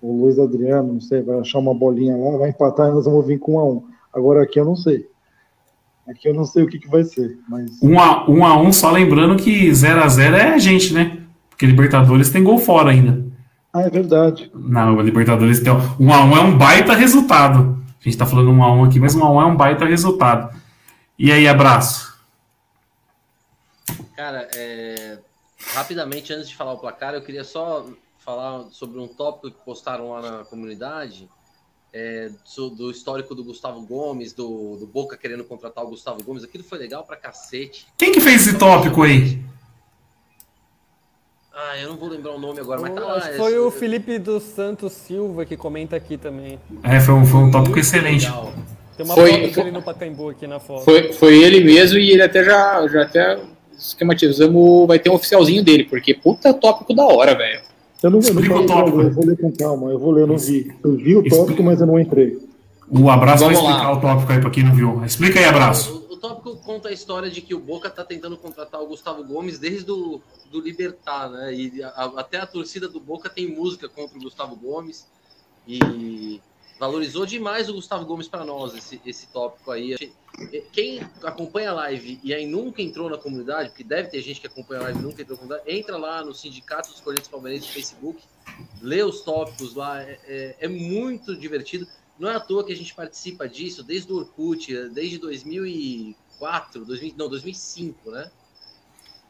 O 0.00 0.22
Luiz 0.22 0.38
Adriano, 0.38 0.92
não 0.92 1.00
sei, 1.00 1.22
vai 1.22 1.40
achar 1.40 1.58
uma 1.58 1.74
bolinha 1.74 2.16
lá, 2.16 2.38
vai 2.38 2.50
empatar 2.50 2.88
e 2.88 2.92
nós 2.92 3.04
vamos 3.04 3.26
vir 3.26 3.38
com 3.38 3.56
um 3.56 3.58
a 3.58 3.64
um. 3.64 3.84
Agora 4.14 4.42
aqui 4.42 4.60
eu 4.60 4.64
não 4.64 4.76
sei. 4.76 5.06
Aqui 6.08 6.28
eu 6.28 6.34
não 6.34 6.44
sei 6.44 6.62
o 6.62 6.68
que, 6.68 6.78
que 6.78 6.88
vai 6.88 7.04
ser, 7.04 7.38
mas 7.48 7.82
Um 7.82 7.98
a, 7.98 8.30
um 8.30 8.44
a 8.44 8.58
um, 8.58 8.72
só 8.72 8.90
lembrando 8.90 9.36
que 9.36 9.68
0x0 9.70 10.34
é 10.34 10.54
a 10.54 10.58
gente, 10.58 10.94
né? 10.94 11.18
Porque 11.50 11.66
Libertadores 11.66 12.30
tem 12.30 12.42
gol 12.42 12.58
fora 12.58 12.90
ainda. 12.90 13.26
Ah, 13.72 13.82
é 13.82 13.90
verdade. 13.90 14.50
Não, 14.54 14.98
a 14.98 15.02
Libertadores 15.02 15.60
tem 15.60 15.72
um 15.72 15.78
1x1 15.78 16.36
é 16.36 16.40
um 16.40 16.56
baita 16.56 16.94
resultado. 16.94 17.78
A 18.00 18.04
gente 18.04 18.16
tá 18.16 18.24
falando 18.24 18.50
1x1 18.52 18.86
aqui, 18.86 19.00
mas 19.00 19.14
1x1 19.14 19.42
é 19.42 19.44
um 19.44 19.56
baita 19.56 19.84
resultado. 19.84 20.56
E 21.18 21.30
aí, 21.30 21.46
abraço. 21.46 22.07
Cara, 24.18 24.48
é, 24.52 25.18
rapidamente, 25.74 26.32
antes 26.32 26.48
de 26.48 26.56
falar 26.56 26.72
o 26.72 26.78
placar, 26.78 27.14
eu 27.14 27.22
queria 27.22 27.44
só 27.44 27.86
falar 28.18 28.64
sobre 28.72 28.98
um 28.98 29.06
tópico 29.06 29.48
que 29.48 29.64
postaram 29.64 30.10
lá 30.10 30.20
na 30.20 30.44
comunidade, 30.44 31.30
é, 31.92 32.28
do, 32.56 32.68
do 32.70 32.90
histórico 32.90 33.32
do 33.32 33.44
Gustavo 33.44 33.80
Gomes, 33.82 34.32
do, 34.32 34.76
do 34.76 34.88
Boca 34.88 35.16
querendo 35.16 35.44
contratar 35.44 35.84
o 35.84 35.90
Gustavo 35.90 36.20
Gomes. 36.24 36.42
Aquilo 36.42 36.64
foi 36.64 36.78
legal 36.78 37.04
pra 37.04 37.14
cacete. 37.14 37.86
Quem 37.96 38.10
que 38.10 38.18
fez 38.20 38.44
esse 38.44 38.58
tópico 38.58 39.04
aí? 39.04 39.40
Ah, 41.54 41.78
eu 41.78 41.90
não 41.90 41.96
vou 41.96 42.08
lembrar 42.08 42.32
o 42.32 42.40
nome 42.40 42.58
agora, 42.58 42.80
mas 42.80 42.92
tá 42.92 43.00
lá. 43.00 43.18
é- 43.30 43.36
foi 43.36 43.56
o 43.56 43.70
Felipe 43.70 44.18
dos 44.18 44.42
Santos 44.42 44.94
Silva 44.94 45.44
que 45.44 45.56
comenta 45.56 45.94
aqui 45.94 46.18
também. 46.18 46.58
É, 46.82 46.98
foi 46.98 47.14
um, 47.14 47.24
foi 47.24 47.38
um 47.38 47.52
tópico 47.52 47.78
excelente. 47.78 48.24
Legal. 48.26 48.52
Tem 48.96 49.06
uma 49.06 49.14
Foi- 49.14 49.30
foto 49.30 49.54
dele 49.54 49.70
no 49.70 49.80
Pacaembu 49.82 50.30
aqui 50.30 50.48
na 50.48 50.58
foto. 50.58 50.82
Foi, 50.84 51.12
foi 51.12 51.40
ele 51.40 51.62
mesmo 51.62 51.96
e 52.00 52.10
ele 52.10 52.22
até 52.22 52.42
já, 52.42 52.84
já 52.88 53.02
até 53.02 53.57
esquematizamos, 53.78 54.86
vai 54.86 54.98
ter 54.98 55.10
um 55.10 55.14
oficialzinho 55.14 55.62
dele, 55.62 55.84
porque 55.84 56.12
puta 56.14 56.52
tópico 56.52 56.92
da 56.94 57.04
hora, 57.04 57.34
velho. 57.36 57.60
Eu 58.02 58.10
não, 58.10 58.20
eu 58.20 58.34
não 58.34 58.56
o 58.62 58.66
tópico. 58.66 59.00
eu 59.00 59.12
vou 59.12 59.26
ler 59.26 59.36
com 59.38 59.50
calma, 59.52 59.90
eu 59.90 59.98
vou 59.98 60.10
ler, 60.12 60.22
eu 60.22 60.26
não 60.26 60.38
vi. 60.38 60.72
Eu 60.84 60.96
vi 60.96 61.16
o 61.16 61.28
tópico, 61.28 61.62
mas 61.62 61.80
eu 61.80 61.86
não 61.86 61.98
entrei. 61.98 62.38
O 62.90 63.10
abraço 63.10 63.44
vai 63.44 63.54
Vamos 63.54 63.68
lá. 63.68 63.74
explicar 63.76 63.92
o 63.96 64.00
tópico 64.00 64.32
aí 64.32 64.40
pra 64.40 64.50
quem 64.50 64.64
não 64.64 64.74
viu. 64.74 65.04
Explica 65.04 65.38
aí, 65.38 65.44
abraço. 65.44 66.06
O, 66.08 66.14
o 66.14 66.16
tópico 66.16 66.56
conta 66.58 66.88
a 66.88 66.92
história 66.92 67.28
de 67.30 67.40
que 67.40 67.54
o 67.54 67.58
Boca 67.60 67.90
tá 67.90 68.04
tentando 68.04 68.36
contratar 68.36 68.80
o 68.80 68.86
Gustavo 68.86 69.22
Gomes 69.24 69.58
desde 69.58 69.90
o 69.90 70.20
do 70.50 70.60
Libertar, 70.60 71.28
né? 71.28 71.52
E 71.54 71.82
a- 71.82 72.12
até 72.16 72.38
a 72.38 72.46
torcida 72.46 72.88
do 72.88 72.98
Boca 73.00 73.28
tem 73.28 73.48
música 73.54 73.88
contra 73.88 74.16
o 74.18 74.22
Gustavo 74.22 74.56
Gomes 74.56 75.06
e 75.66 76.40
valorizou 76.78 77.26
demais 77.26 77.68
o 77.68 77.74
Gustavo 77.74 78.04
Gomes 78.04 78.28
para 78.28 78.44
nós 78.44 78.74
esse, 78.74 79.00
esse 79.04 79.26
tópico 79.28 79.70
aí. 79.70 79.96
Quem 80.72 81.00
acompanha 81.22 81.70
a 81.70 81.74
live 81.74 82.20
e 82.22 82.32
aí 82.32 82.46
nunca 82.46 82.80
entrou 82.80 83.10
na 83.10 83.18
comunidade, 83.18 83.70
porque 83.70 83.82
deve 83.82 84.08
ter 84.08 84.22
gente 84.22 84.40
que 84.40 84.46
acompanha 84.46 84.80
a 84.80 84.84
live 84.84 84.98
e 85.00 85.02
nunca 85.02 85.22
entrou 85.22 85.36
na 85.36 85.42
comunidade, 85.42 85.76
entra 85.76 85.96
lá 85.96 86.24
no 86.24 86.32
Sindicato 86.32 86.90
dos 86.92 87.00
Corinthians 87.00 87.28
Palmeirenses 87.28 87.68
no 87.68 87.74
Facebook, 87.74 88.22
lê 88.80 89.02
os 89.02 89.22
tópicos 89.22 89.74
lá, 89.74 90.00
é, 90.00 90.20
é- 90.26 90.56
é 90.60 90.68
muito 90.68 91.36
divertido. 91.36 91.88
Não 92.18 92.28
é 92.28 92.36
à 92.36 92.40
toa 92.40 92.64
que 92.64 92.72
a 92.72 92.76
gente 92.76 92.94
participa 92.94 93.48
disso 93.48 93.82
desde 93.82 94.12
o 94.12 94.16
Orkut, 94.16 94.72
desde 94.90 95.18
2004, 95.18 96.84
2000, 96.84 97.14
não, 97.16 97.28
2005, 97.28 98.10
né? 98.10 98.30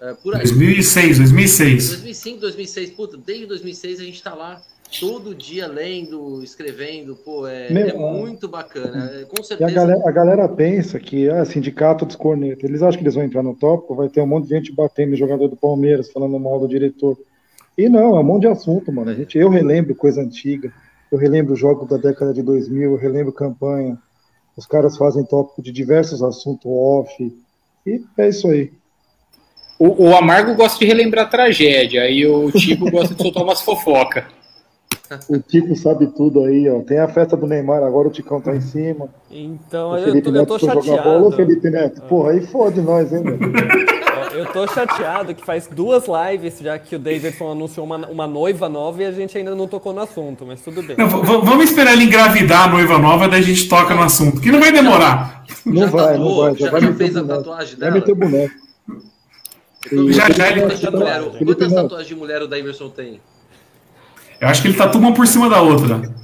É, 0.01 0.15
por 0.15 0.35
aí. 0.35 0.43
2006, 0.43 1.19
2006. 1.19 1.89
2005, 1.89 2.41
2006, 2.41 2.91
puta, 2.91 3.17
desde 3.17 3.47
2006 3.47 4.01
a 4.01 4.05
gente 4.05 4.23
tá 4.23 4.35
lá 4.35 4.63
todo 5.01 5.35
dia 5.35 5.67
lendo, 5.67 6.43
escrevendo, 6.43 7.17
pô, 7.17 7.47
é, 7.47 7.71
Meu, 7.71 7.89
é 7.89 7.93
muito 7.95 8.49
bacana. 8.49 9.11
é, 9.15 9.25
Com 9.25 9.37
E 9.37 9.41
a 9.41 9.45
certeza. 9.45 9.71
galera, 9.71 10.03
a 10.09 10.11
galera 10.13 10.49
pensa 10.49 10.99
que 10.99 11.29
é 11.29 11.45
sindicato 11.45 12.05
dos 12.07 12.17
cornetas. 12.17 12.65
Eles 12.65 12.83
acham 12.83 12.99
que 12.99 13.05
eles 13.05 13.15
vão 13.15 13.25
entrar 13.25 13.43
no 13.43 13.55
tópico, 13.55 13.95
vai 13.95 14.09
ter 14.09 14.21
um 14.21 14.27
monte 14.27 14.49
de 14.49 14.55
gente 14.55 14.73
batendo 14.73 15.11
no 15.11 15.17
jogador 15.17 15.49
do 15.49 15.57
Palmeiras, 15.57 16.11
falando 16.11 16.39
mal 16.39 16.59
do 16.59 16.69
diretor. 16.69 17.19
E 17.77 17.89
não, 17.89 18.17
é 18.17 18.21
um 18.21 18.25
monte 18.25 18.43
de 18.43 18.49
assunto, 18.49 18.93
mano. 18.93 19.11
A 19.11 19.15
gente, 19.15 19.39
eu 19.39 19.49
relembro 19.49 19.95
coisa 19.95 20.21
antiga, 20.21 20.73
eu 21.13 21.19
relembro 21.19 21.55
jogos 21.55 21.89
da 21.89 21.97
década 21.97 22.33
de 22.33 22.43
2000, 22.43 22.93
eu 22.93 22.97
relembro 22.97 23.33
campanha. 23.33 23.97
Os 24.57 24.67
caras 24.67 24.97
fazem 24.97 25.25
tópico 25.25 25.63
de 25.63 25.71
diversos 25.71 26.23
assuntos 26.23 26.67
off. 26.67 27.13
E 27.87 28.03
é 28.17 28.29
isso 28.29 28.49
aí. 28.49 28.73
O, 29.79 30.09
o 30.09 30.17
Amargo 30.17 30.57
gosta 30.57 30.77
de 30.81 30.87
relembrar 30.87 31.31
tragédia, 31.31 32.11
e 32.11 32.27
o 32.27 32.51
Tico 32.51 32.91
gosta 32.91 33.15
de 33.15 33.23
soltar 33.23 33.45
umas 33.45 33.61
fofoca. 33.61 34.27
O 35.29 35.39
Tico 35.39 35.75
sabe 35.77 36.07
tudo 36.09 36.45
aí, 36.45 36.69
ó. 36.69 36.81
Tem 36.83 36.99
a 36.99 37.09
festa 37.09 37.37
do 37.37 37.47
Neymar, 37.47 37.83
agora 37.83 38.09
o 38.09 38.11
Ticão 38.11 38.41
tá 38.41 38.55
em 38.55 38.61
cima. 38.61 39.09
Então, 39.31 39.91
O 39.93 39.97
eu 39.97 40.05
Felipe 40.05 40.23
tô, 40.23 40.29
eu 40.31 40.33
Neto 40.41 40.49
tô 40.49 40.59
foi 40.59 40.69
jogar 40.69 40.83
chateado. 40.83 41.09
bola, 41.09 41.29
ô 41.29 41.33
Felipe 41.33 41.71
Neto. 41.71 42.03
Porra, 42.03 42.31
aí 42.33 42.47
fode 42.47 42.81
nós, 42.81 43.13
hein, 43.13 43.23
meu? 43.23 43.39
Eu 44.35 44.47
tô 44.53 44.67
chateado 44.69 45.35
que 45.35 45.45
faz 45.45 45.67
duas 45.67 46.05
lives 46.07 46.59
já 46.61 46.79
que 46.79 46.95
o 46.95 46.99
Davidson 46.99 47.53
anunciou 47.53 47.87
uma, 47.87 48.07
uma 48.09 48.27
noiva 48.27 48.69
nova 48.69 49.03
e 49.03 49.07
a 49.07 49.11
gente 49.13 49.37
ainda 49.39 49.55
não 49.55 49.67
tocou 49.67 49.93
no 49.93 50.01
assunto, 50.01 50.45
mas 50.47 50.61
tudo 50.61 50.83
bem. 50.83 50.97
Não, 50.97 51.09
vamos 51.09 51.65
esperar 51.71 51.95
ele 51.95 52.05
engravidar 52.05 52.65
a 52.69 52.69
noiva 52.69 52.99
nova, 52.99 53.27
daí 53.27 53.41
a 53.41 53.45
gente 53.45 53.69
toca 53.69 53.95
no 53.95 54.03
assunto. 54.03 54.41
Que 54.41 54.53
não 54.53 54.61
vai 54.61 54.71
demorar. 54.71 55.45
Não 55.65 55.77
Já 55.83 55.87
vai, 55.87 56.03
não 56.19 56.25
tatuou? 56.25 56.43
vai. 56.45 56.55
Já, 56.55 56.65
Já- 56.67 56.71
vai 56.73 56.81
já 56.83 56.93
fez 56.95 57.17
a 57.17 57.21
boneco. 57.23 57.39
tatuagem 57.39 57.77
Vai 57.79 57.91
dela? 57.91 57.95
meter 58.01 58.15
boneco. 58.15 58.55
Já, 60.11 60.31
já 60.31 60.51
ele- 60.51 60.61
Quantas, 60.61 61.71
Neto. 61.71 61.83
tatuagens 61.83 62.09
de 62.09 62.15
mulher 62.15 62.43
o 62.43 62.47
Davidson 62.47 62.91
tem? 62.91 63.21
Eu 64.41 64.49
acho 64.49 64.63
que 64.63 64.69
ele 64.69 64.77
tatua 64.77 65.01
uma 65.01 65.15
por 65.15 65.27
cima 65.27 65.49
da 65.49 65.61
outra. 65.61 66.01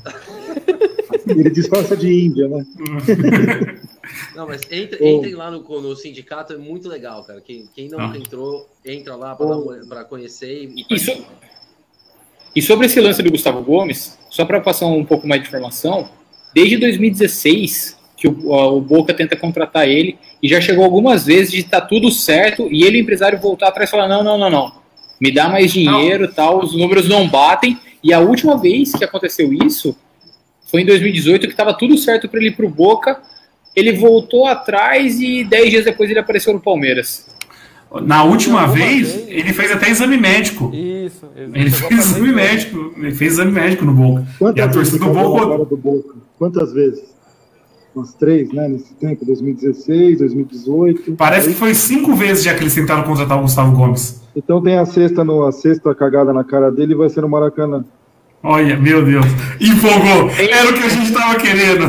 Ele 1.27 1.49
disfarça 1.49 1.97
de 1.97 2.27
Índia, 2.27 2.47
né? 2.49 2.67
Não, 4.37 4.47
mas 4.47 4.61
entre, 4.71 5.09
entrem 5.09 5.35
lá 5.35 5.51
no, 5.51 5.63
no 5.81 5.97
sindicato, 5.97 6.53
é 6.53 6.57
muito 6.57 6.89
legal, 6.89 7.25
cara. 7.25 7.41
Quem, 7.41 7.65
quem 7.75 7.89
não 7.89 7.99
Ah. 7.99 8.13
entrou, 8.15 8.69
entra 8.85 9.17
lá 9.17 9.35
pra 9.89 10.05
conhecer 10.05 10.71
e. 10.77 10.85
Isso, 10.91 11.25
e 12.55 12.63
sobre 12.63 12.87
esse 12.87 13.01
lance 13.01 13.23
do 13.23 13.31
Gustavo 13.31 13.63
Gomes, 13.63 14.19
só 14.31 14.45
para 14.45 14.61
passar 14.61 14.87
um 14.87 15.05
pouco 15.05 15.27
mais 15.27 15.43
de 15.43 15.49
informação, 15.49 16.09
desde 16.55 16.77
2016 16.77 17.97
que 18.17 18.29
o, 18.29 18.53
o 18.53 18.81
Boca 18.81 19.13
tenta 19.13 19.37
contratar 19.37 19.89
ele 19.89 20.17
e 20.43 20.49
já 20.49 20.61
chegou 20.61 20.85
algumas 20.85 21.27
vezes 21.27 21.51
de 21.51 21.59
estar 21.61 21.81
tudo 21.83 22.11
certo 22.11 22.69
e 22.71 22.85
ele, 22.85 22.99
o 22.99 23.03
empresário, 23.03 23.41
voltar 23.41 23.69
atrás 23.69 23.89
e 23.89 23.91
falar: 23.91 24.07
não, 24.07 24.23
não, 24.23 24.39
não, 24.39 24.51
não, 24.51 24.73
me 25.21 25.33
dá 25.33 25.49
mais 25.49 25.73
dinheiro 25.73 26.33
tal, 26.33 26.63
os 26.63 26.77
números 26.77 27.09
não 27.09 27.29
batem. 27.29 27.79
E 28.05 28.13
a 28.13 28.21
última 28.21 28.59
vez 28.59 28.93
que 28.93 29.03
aconteceu 29.03 29.51
isso 29.53 29.97
foi 30.71 30.83
em 30.83 30.87
2018, 30.87 31.47
que 31.47 31.53
estava 31.53 31.73
tudo 31.73 31.97
certo 31.97 32.29
para 32.29 32.39
ele 32.39 32.51
ir 32.51 32.57
para 32.57 32.67
o 32.67 32.69
Boca. 32.69 33.19
Ele 33.75 33.93
voltou 33.93 34.47
atrás 34.47 35.19
e 35.19 35.43
10 35.43 35.71
dias 35.71 35.85
depois 35.87 36.11
ele 36.11 36.19
apareceu 36.19 36.53
no 36.53 36.61
Palmeiras. 36.61 37.27
Na 38.03 38.25
última 38.25 38.67
vez, 38.67 39.13
vez. 39.13 39.29
ele 39.29 39.53
fez 39.53 39.73
até 39.73 39.89
exame 39.89 40.17
médico. 40.19 40.71
Isso. 40.75 41.27
Ele 41.37 41.69
a 41.69 41.73
fez 41.73 41.93
exame 42.07 42.27
isso. 42.27 42.37
médico. 42.37 42.95
Ele 42.99 43.15
fez 43.15 43.33
exame 43.33 43.53
médico 43.53 43.85
no 43.85 43.95
Boca. 43.95 44.27
E 44.35 44.39
Quantas 44.39 44.63
a 44.63 44.67
vezes 44.67 44.91
torcida 44.99 45.07
do 45.07 45.15
Boca. 45.15 45.65
do 45.65 45.77
Boca? 45.77 46.15
Quantas 46.39 46.73
vezes? 46.73 47.15
Umas 47.95 48.13
três, 48.15 48.53
né? 48.53 48.69
Nesse 48.69 48.93
tempo, 48.95 49.25
2016, 49.25 50.19
2018. 50.19 51.13
Parece 51.13 51.49
que 51.51 51.55
foi 51.55 51.73
cinco 51.75 52.15
vezes 52.15 52.43
já 52.43 52.53
que 52.55 52.63
eles 52.63 52.75
tentaram 52.75 53.05
contratar 53.05 53.39
o 53.39 53.43
Gustavo 53.43 53.75
Gomes. 53.77 54.24
Então 54.37 54.63
tem 54.63 54.79
a 54.79 54.85
sexta, 54.85 55.23
no, 55.23 55.45
a 55.45 55.53
sexta 55.53 55.95
cagada 55.95 56.33
na 56.33 56.43
cara 56.43 56.71
dele 56.71 56.93
e 56.93 56.97
vai 56.97 57.09
ser 57.09 57.21
no 57.21 57.29
Maracanã. 57.29 57.85
Olha, 58.43 58.77
meu 58.77 59.05
Deus. 59.05 59.25
Empolgou. 59.61 60.31
Era 60.39 60.71
o 60.71 60.75
que 60.75 60.83
a 60.83 60.89
gente 60.89 61.13
tava 61.13 61.37
querendo. 61.37 61.85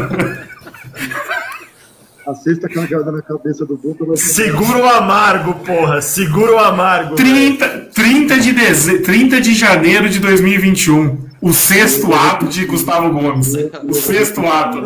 A 2.25 2.33
sexta 2.33 2.67
cagada 2.67 3.11
na 3.11 3.21
cabeça 3.21 3.65
do 3.65 3.77
Boca 3.77 4.05
vai 4.05 4.17
ser. 4.17 4.45
Segura 4.45 4.79
o 4.79 4.87
amargo, 4.87 5.53
porra. 5.65 6.01
Segura 6.01 6.55
o 6.55 6.59
amargo. 6.59 7.15
velho. 7.15 7.57
30, 7.57 7.67
30, 7.93 8.39
de 8.39 8.51
deze... 8.51 8.99
30 8.99 9.41
de 9.41 9.53
janeiro 9.53 10.09
de 10.09 10.19
2021. 10.19 11.17
O 11.41 11.53
sexto 11.53 12.13
ato 12.13 12.47
de 12.47 12.65
Gustavo 12.65 13.11
Gomes. 13.11 13.53
O 13.83 13.93
sexto 13.93 14.41
ato. 14.41 14.77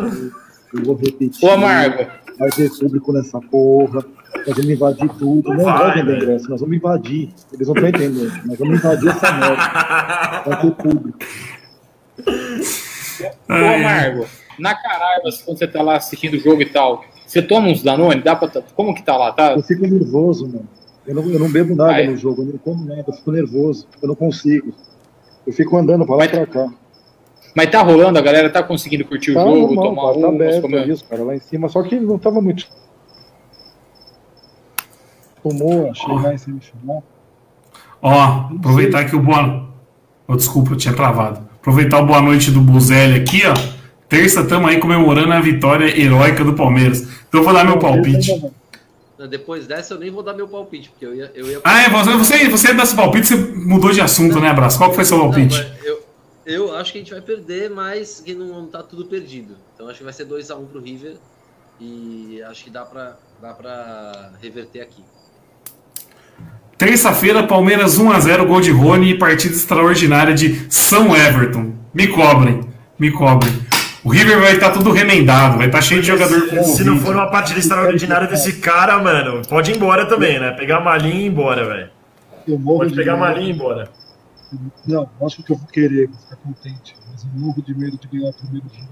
Eu 0.74 0.84
vou 0.84 0.96
repetir. 0.96 1.42
Ô, 1.42 1.52
Amargo, 1.52 2.06
Vai 2.38 2.50
ter 2.50 2.70
público 2.70 3.12
nessa 3.12 3.38
porra. 3.38 4.04
Nós 4.34 4.56
vamos 4.56 4.70
invadir 4.70 5.08
tudo. 5.18 5.48
Não 5.50 5.64
Vai, 5.64 5.78
vai 5.78 5.94
vender 5.96 6.22
ingresso, 6.22 6.50
nós 6.50 6.60
vamos 6.60 6.76
invadir. 6.76 7.30
Eles 7.52 7.68
não 7.68 7.74
estão 7.74 7.88
entendendo. 7.88 8.46
Nós 8.46 8.58
vamos 8.58 8.78
invadir 8.78 9.08
essa 9.08 9.32
merda. 9.32 10.42
Vai 10.46 10.60
ter 10.60 10.70
público. 10.70 11.18
Ô, 13.48 13.52
Amargo, 13.52 14.26
na 14.58 14.74
Caraibas, 14.74 15.42
quando 15.42 15.58
você 15.58 15.66
tá 15.66 15.82
lá 15.82 15.96
assistindo 15.96 16.34
o 16.34 16.38
jogo 16.38 16.62
e 16.62 16.66
tal, 16.66 17.04
você 17.26 17.42
toma 17.42 17.68
uns 17.68 17.82
Danone? 17.82 18.22
Dá 18.22 18.34
pra, 18.34 18.62
como 18.74 18.94
que 18.94 19.02
tá 19.02 19.16
lá? 19.16 19.32
Tá? 19.32 19.52
Eu 19.52 19.62
fico 19.62 19.86
nervoso, 19.86 20.46
mano. 20.46 20.68
Eu 21.06 21.14
não, 21.14 21.28
eu 21.28 21.38
não 21.38 21.50
bebo 21.50 21.74
nada 21.74 21.92
Vai. 21.92 22.06
no 22.06 22.16
jogo, 22.16 22.42
eu 22.42 22.46
não 22.46 22.58
como 22.58 22.84
nada, 22.84 23.04
eu 23.06 23.12
fico 23.12 23.32
nervoso. 23.32 23.86
Eu 24.02 24.08
não 24.08 24.14
consigo. 24.14 24.72
Eu 25.46 25.52
fico 25.52 25.76
andando 25.76 26.06
pra 26.06 26.16
lá 26.16 26.24
e 26.24 26.28
pra 26.28 26.46
cá. 26.46 26.72
Mas 27.54 27.70
tá 27.70 27.82
rolando, 27.82 28.18
a 28.18 28.22
galera 28.22 28.48
tá 28.48 28.62
conseguindo 28.62 29.04
curtir 29.04 29.34
Tá 29.34 29.44
o 29.44 29.60
jogo, 29.60 29.74
normal, 29.74 29.94
tomar 29.94 30.14
tá, 30.14 30.20
tá 30.20 30.28
um, 30.28 30.34
aberto 30.34 30.62
comer... 30.62 30.90
os 30.90 31.02
caras 31.02 31.26
lá 31.26 31.34
em 31.34 31.40
cima. 31.40 31.68
Só 31.68 31.82
que 31.82 31.98
não 31.98 32.18
tava 32.18 32.40
muito. 32.40 32.66
Tomou, 35.42 35.90
achei 35.90 36.14
lá 36.14 36.34
em 36.34 36.38
chamar. 36.38 37.02
Ó, 38.02 38.54
aproveitar 38.56 39.04
que 39.04 39.16
o 39.16 39.20
boa. 39.20 39.68
Oh, 40.26 40.36
desculpa, 40.36 40.72
eu 40.72 40.76
tinha 40.76 40.94
travado. 40.94 41.48
Aproveitar 41.60 42.00
o 42.00 42.06
boa 42.06 42.20
noite 42.20 42.50
do 42.50 42.60
Buzelli 42.60 43.20
aqui, 43.20 43.42
ó. 43.46 43.54
Terça 44.08 44.40
estamos 44.40 44.68
aí 44.68 44.80
comemorando 44.80 45.32
a 45.32 45.40
vitória 45.40 45.98
heróica 45.98 46.42
do 46.44 46.54
Palmeiras. 46.54 47.02
Então 47.28 47.40
eu 47.40 47.44
vou 47.44 47.52
dar 47.52 47.64
meu 47.64 47.78
palpite. 47.78 48.42
Depois 49.28 49.66
dessa, 49.66 49.94
eu 49.94 49.98
nem 49.98 50.10
vou 50.10 50.22
dar 50.22 50.32
meu 50.32 50.48
palpite, 50.48 50.88
porque 50.90 51.04
eu 51.04 51.14
ia. 51.14 51.30
Eu 51.34 51.46
ia... 51.46 51.60
Ah, 51.62 51.82
é, 51.82 51.90
você, 51.90 52.16
você, 52.16 52.48
você 52.48 52.74
dá 52.74 52.86
seu 52.86 52.96
palpite, 52.96 53.26
você 53.26 53.36
mudou 53.36 53.92
de 53.92 54.00
assunto, 54.00 54.40
né, 54.40 54.48
Abraço? 54.48 54.78
Qual 54.78 54.90
que 54.90 54.96
foi 54.96 55.04
seu 55.04 55.18
Não, 55.18 55.30
palpite? 55.30 55.56
mas 55.56 55.84
eu, 55.84 56.02
eu 56.46 56.76
acho 56.76 56.90
que 56.90 56.98
a 56.98 57.00
gente 57.02 57.12
vai 57.12 57.20
perder, 57.20 57.70
mas 57.70 58.20
que 58.20 58.34
não 58.34 58.66
tá 58.66 58.82
tudo 58.82 59.04
perdido. 59.04 59.56
Então 59.74 59.88
acho 59.88 59.98
que 59.98 60.04
vai 60.04 60.12
ser 60.12 60.26
2x1 60.26 60.66
pro 60.66 60.80
River. 60.80 61.16
E 61.78 62.42
acho 62.42 62.64
que 62.64 62.70
dá 62.70 62.84
pra, 62.84 63.16
dá 63.40 63.54
pra 63.54 64.32
reverter 64.40 64.80
aqui. 64.80 65.02
Terça-feira, 66.80 67.46
Palmeiras 67.46 68.00
1x0, 68.00 68.46
gol 68.46 68.58
de 68.58 68.70
Rony 68.70 69.10
e 69.10 69.18
partida 69.18 69.54
extraordinária 69.54 70.32
de 70.32 70.64
São 70.70 71.14
Everton. 71.14 71.74
Me 71.92 72.06
cobrem, 72.06 72.62
me 72.98 73.10
cobrem. 73.10 73.52
O 74.02 74.08
River 74.08 74.40
vai 74.40 74.54
estar 74.54 74.70
tudo 74.70 74.90
remendado, 74.90 75.58
vai 75.58 75.66
estar 75.66 75.82
cheio 75.82 76.00
de 76.00 76.06
jogador 76.06 76.48
com 76.48 76.64
Se 76.64 76.82
não 76.82 76.98
for 76.98 77.14
uma 77.14 77.30
partida 77.30 77.58
extraordinária 77.58 78.26
desse 78.26 78.54
cara, 78.54 78.98
mano, 78.98 79.42
pode 79.46 79.70
ir 79.70 79.76
embora 79.76 80.06
também, 80.06 80.40
né? 80.40 80.52
Pegar 80.52 80.78
a 80.78 80.80
malinha 80.80 81.16
e 81.16 81.24
ir 81.24 81.26
embora, 81.26 81.66
velho. 81.66 81.90
Pode 82.64 82.92
de 82.92 82.96
pegar 82.96 83.12
a 83.12 83.18
malinha 83.18 83.48
e 83.48 83.50
ir 83.50 83.54
embora. 83.56 83.90
Não, 84.86 85.06
acho 85.22 85.42
que 85.42 85.52
eu 85.52 85.58
vou 85.58 85.68
querer 85.68 86.08
ficar 86.08 86.36
contente, 86.36 86.96
mas 87.12 87.24
eu 87.24 87.30
morro 87.38 87.62
de 87.62 87.78
medo 87.78 87.98
de 87.98 88.08
ganhar 88.08 88.30
o 88.30 88.32
primeiro 88.32 88.66
jogo. 88.74 88.88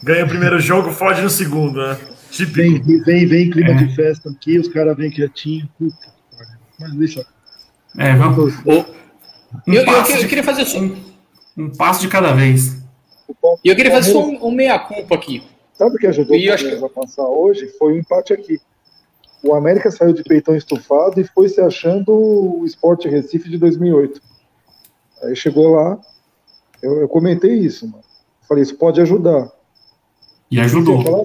Ganha 0.00 0.24
o 0.24 0.28
primeiro 0.28 0.60
jogo, 0.60 0.92
fode 0.92 1.20
no 1.22 1.28
segundo, 1.28 1.84
né? 1.84 1.98
Vem, 2.38 2.80
vem, 2.82 3.26
vem 3.26 3.50
clima 3.50 3.70
É. 3.70 3.84
de 3.84 3.94
festa 3.94 4.30
aqui, 4.30 4.58
os 4.58 4.68
caras 4.68 4.96
vêm 4.96 5.10
quietinho. 5.10 5.68
Puta 5.78 5.96
que. 5.96 6.42
Mas 6.80 6.92
deixa. 6.94 7.26
É, 7.98 8.14
vamos. 8.16 8.54
Um 8.66 8.84
eu, 9.72 9.82
eu, 9.82 9.92
eu 10.20 10.28
queria 10.28 10.42
fazer 10.42 10.64
só, 10.64 10.78
Um 11.56 11.70
passo 11.76 12.00
de 12.00 12.08
cada 12.08 12.32
vez. 12.32 12.76
e 13.64 13.68
eu 13.68 13.76
queria 13.76 13.92
fazer 13.92 14.12
só 14.12 14.24
um, 14.26 14.46
um 14.48 14.50
meia-culpa 14.50 15.14
aqui. 15.14 15.42
Sabe 15.74 15.94
o 15.94 15.98
que 15.98 16.06
ajudou 16.06 16.36
E 16.36 16.50
o 16.50 16.54
Palmeiras 16.54 16.82
a 16.82 16.88
passar 16.88 17.24
hoje? 17.28 17.68
Foi 17.78 17.94
o 17.94 17.98
empate 17.98 18.32
aqui. 18.32 18.60
O 19.42 19.54
América 19.54 19.90
saiu 19.90 20.12
de 20.12 20.22
peitão 20.24 20.56
estufado 20.56 21.20
e 21.20 21.24
foi 21.24 21.48
se 21.48 21.60
achando 21.60 22.12
o 22.12 22.64
Sport 22.64 23.04
Recife 23.04 23.48
de 23.48 23.58
2008. 23.58 24.20
Aí 25.22 25.36
chegou 25.36 25.74
lá, 25.74 25.98
eu, 26.82 27.00
eu 27.00 27.08
comentei 27.08 27.54
isso, 27.58 27.86
mano. 27.86 28.02
Falei, 28.48 28.62
isso 28.62 28.76
pode 28.76 29.00
ajudar. 29.00 29.48
E 30.50 30.58
ajudou. 30.60 31.02
falar, 31.02 31.24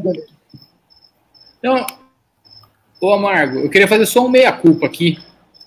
Não, 1.61 1.85
ô 3.01 3.11
Amargo, 3.11 3.59
eu 3.59 3.69
queria 3.69 3.87
fazer 3.87 4.05
só 4.05 4.25
um 4.25 4.29
meia-culpa 4.29 4.85
aqui. 4.85 5.17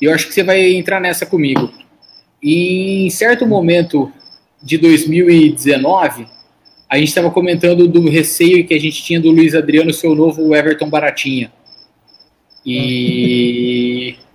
E 0.00 0.06
eu 0.06 0.12
acho 0.12 0.26
que 0.26 0.34
você 0.34 0.42
vai 0.42 0.72
entrar 0.72 1.00
nessa 1.00 1.24
comigo. 1.24 1.72
Em 2.42 3.08
certo 3.10 3.46
momento 3.46 4.10
de 4.62 4.76
2019, 4.78 6.26
a 6.88 6.98
gente 6.98 7.08
estava 7.08 7.30
comentando 7.30 7.86
do 7.86 8.08
receio 8.08 8.66
que 8.66 8.74
a 8.74 8.80
gente 8.80 9.02
tinha 9.02 9.20
do 9.20 9.30
Luiz 9.30 9.54
Adriano 9.54 9.92
ser 9.92 10.08
o 10.08 10.14
novo 10.14 10.54
Everton 10.54 10.88
Baratinha. 10.88 11.52
E. 12.66 14.16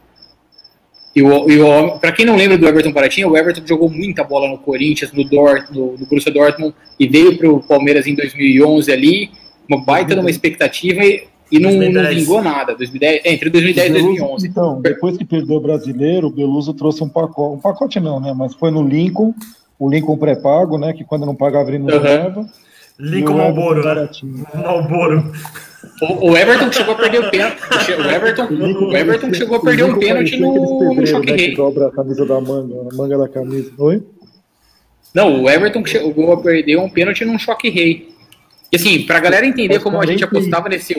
E, 1.16 1.22
o, 1.24 1.50
e 1.50 1.60
o, 1.60 1.98
pra 1.98 2.12
quem 2.12 2.24
não 2.24 2.36
lembra 2.36 2.60
do 2.60 2.68
Everton 2.68 2.92
Baratinha, 2.92 3.28
o 3.28 3.36
Everton 3.36 3.66
jogou 3.66 3.90
muita 3.90 4.24
bola 4.24 4.48
no 4.48 4.60
Corinthians, 4.60 5.12
no, 5.12 5.24
Dort, 5.24 5.68
no, 5.72 5.98
no 5.98 6.06
Borussia 6.06 6.32
Dortmund, 6.32 6.76
e 7.00 7.08
veio 7.08 7.36
pro 7.36 7.60
Palmeiras 7.64 8.06
em 8.06 8.14
2011 8.14 8.92
ali, 8.92 9.32
uma 9.68 9.84
baita 9.84 10.14
de 10.14 10.22
uma 10.22 10.30
expectativa 10.30 11.04
e, 11.04 11.28
e 11.52 11.60
não, 11.60 11.72
não 11.72 11.80
2010. 11.80 12.20
vingou 12.20 12.42
nada. 12.42 12.76
2010, 12.76 13.22
é, 13.24 13.34
entre 13.34 13.50
2010 13.50 13.90
e 13.90 13.94
Beluso, 13.94 14.08
2011. 14.16 14.48
Então, 14.48 14.82
depois 14.82 15.18
que 15.18 15.26
perdeu 15.26 15.58
o 15.58 15.62
brasileiro, 15.62 16.28
o 16.28 16.32
Beluso 16.32 16.74
trouxe 16.74 17.04
um 17.04 17.10
pacote. 17.10 17.56
Um 17.56 17.60
pacote 17.60 18.00
não, 18.00 18.20
né? 18.20 18.34
Mas 18.36 18.54
foi 18.54 18.72
no 18.72 18.84
Lincoln, 18.88 19.34
o 19.80 19.90
Lincoln 19.90 20.18
pré-pago, 20.18 20.78
né? 20.78 20.94
Que 20.94 21.04
quando 21.04 21.26
não 21.26 21.36
pagava 21.36 21.70
ele 21.70 21.80
não 21.80 21.88
Uhum. 21.96 22.02
levava. 22.02 22.50
Lincoln 23.00 23.34
E 23.34 23.36
o 23.36 23.42
Everton 23.42 23.56
Malboro, 23.56 23.84
né? 23.86 24.10
Malboro. 24.56 25.32
O, 26.02 26.32
o 26.32 26.38
Everton 26.38 26.72
chegou 26.72 26.96
a 26.96 26.98
perder 26.98 27.20
o 27.20 27.30
pênalti. 27.30 27.58
O 27.92 28.10
Everton, 28.10 28.48
o 28.50 28.98
Everton 28.98 29.30
que 29.30 29.38
chegou 29.38 29.58
a 29.58 29.62
perder 29.62 29.84
um 29.84 30.00
pênalti 30.00 30.38
no, 30.38 30.94
no 30.96 31.08
Choque 31.08 31.32
né, 31.32 31.38
Rei. 31.38 31.56
Dobra 31.56 31.88
a 31.88 31.92
camisa 31.92 32.26
da 32.26 32.42
manga, 32.42 32.76
a 32.92 32.96
manga 32.96 33.18
da 33.18 33.30
camisa. 33.30 33.72
Oi? 33.78 34.04
Não, 35.14 35.44
o 35.44 35.50
Everton 35.50 35.82
que 35.84 35.90
chegou 35.90 36.32
a 36.32 36.38
perder 36.42 36.78
um 36.78 36.90
pênalti 36.90 37.24
num 37.26 37.40
choque 37.40 37.70
rei. 37.70 38.10
E 38.72 38.76
assim, 38.76 39.04
pra 39.04 39.20
galera 39.20 39.46
entender 39.46 39.80
como 39.80 40.00
a 40.00 40.06
gente 40.06 40.26
40 40.26 40.38
apostava 40.38 40.70
nesse. 40.70 40.94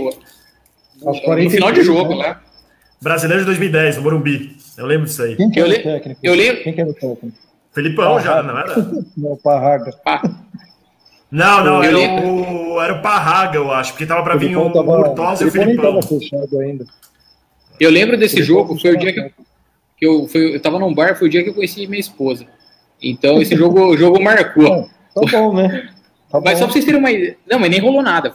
Aos 1.04 1.16
No 1.16 1.22
final 1.22 1.24
43, 1.70 1.74
de 1.74 1.82
jogo, 1.82 2.14
né? 2.16 2.28
né? 2.28 2.36
Brasileiro 3.00 3.42
de 3.42 3.46
2010, 3.46 3.96
no 3.96 4.02
Morumbi. 4.02 4.56
Eu 4.76 4.86
lembro 4.86 5.06
disso 5.06 5.22
aí. 5.22 5.36
Quem 5.36 5.50
que 5.50 5.60
Eu 5.60 5.66
era 5.66 5.78
o 5.78 5.82
técnico? 5.82 6.20
eu 6.22 6.34
lembro- 6.34 6.62
Quem 6.62 6.72
que 6.72 6.80
era 6.80 6.90
o 6.90 6.94
técnico? 6.94 7.32
Felipão 7.72 8.20
já, 8.20 8.42
não 8.42 8.58
era? 8.58 8.74
Não, 9.16 9.36
Parraga. 9.36 9.92
Pá, 10.04 10.22
Não, 11.30 11.62
não, 11.64 11.84
Eu 11.84 11.98
era 11.98 12.26
o, 12.26 12.80
era 12.80 12.94
o 12.94 13.02
Parraga, 13.02 13.56
eu 13.56 13.70
acho, 13.70 13.92
porque 13.92 14.06
tava 14.06 14.22
pra 14.22 14.34
vir 14.36 14.56
o 14.56 14.70
tava- 14.72 14.98
Murtosa 14.98 15.44
e 15.44 15.48
o 15.48 15.50
Filipão. 15.52 16.00
tava 16.00 16.02
fechado 16.02 16.58
ainda. 16.60 16.84
Eu 17.78 17.90
lembro 17.90 18.16
desse 18.16 18.36
Felipão 18.36 18.56
jogo, 18.56 18.80
foi 18.80 18.94
o 18.94 18.98
dia 18.98 19.12
que, 19.12 19.20
fechado. 19.22 19.34
que 19.98 20.06
eu, 20.06 20.26
foi, 20.26 20.54
eu 20.56 20.60
tava 20.60 20.78
num 20.78 20.92
bar, 20.94 21.14
foi 21.16 21.28
o 21.28 21.30
dia 21.30 21.42
que 21.44 21.50
eu 21.50 21.54
conheci 21.54 21.86
minha 21.86 22.00
esposa. 22.00 22.46
Então 23.00 23.40
esse 23.40 23.54
jogo, 23.54 23.80
o 23.90 23.96
jogo 23.96 24.20
marcou. 24.22 24.88
Tá 25.14 25.20
bom, 25.30 25.54
né? 25.54 25.88
Tá 26.30 26.40
Mas 26.40 26.54
bom. 26.54 26.58
só 26.60 26.64
pra 26.64 26.72
vocês 26.72 26.84
terem 26.84 26.98
uma 26.98 27.10
ideia. 27.10 27.36
Não, 27.48 27.58
mas 27.58 27.70
nem 27.70 27.80
rolou 27.80 28.02
nada. 28.02 28.34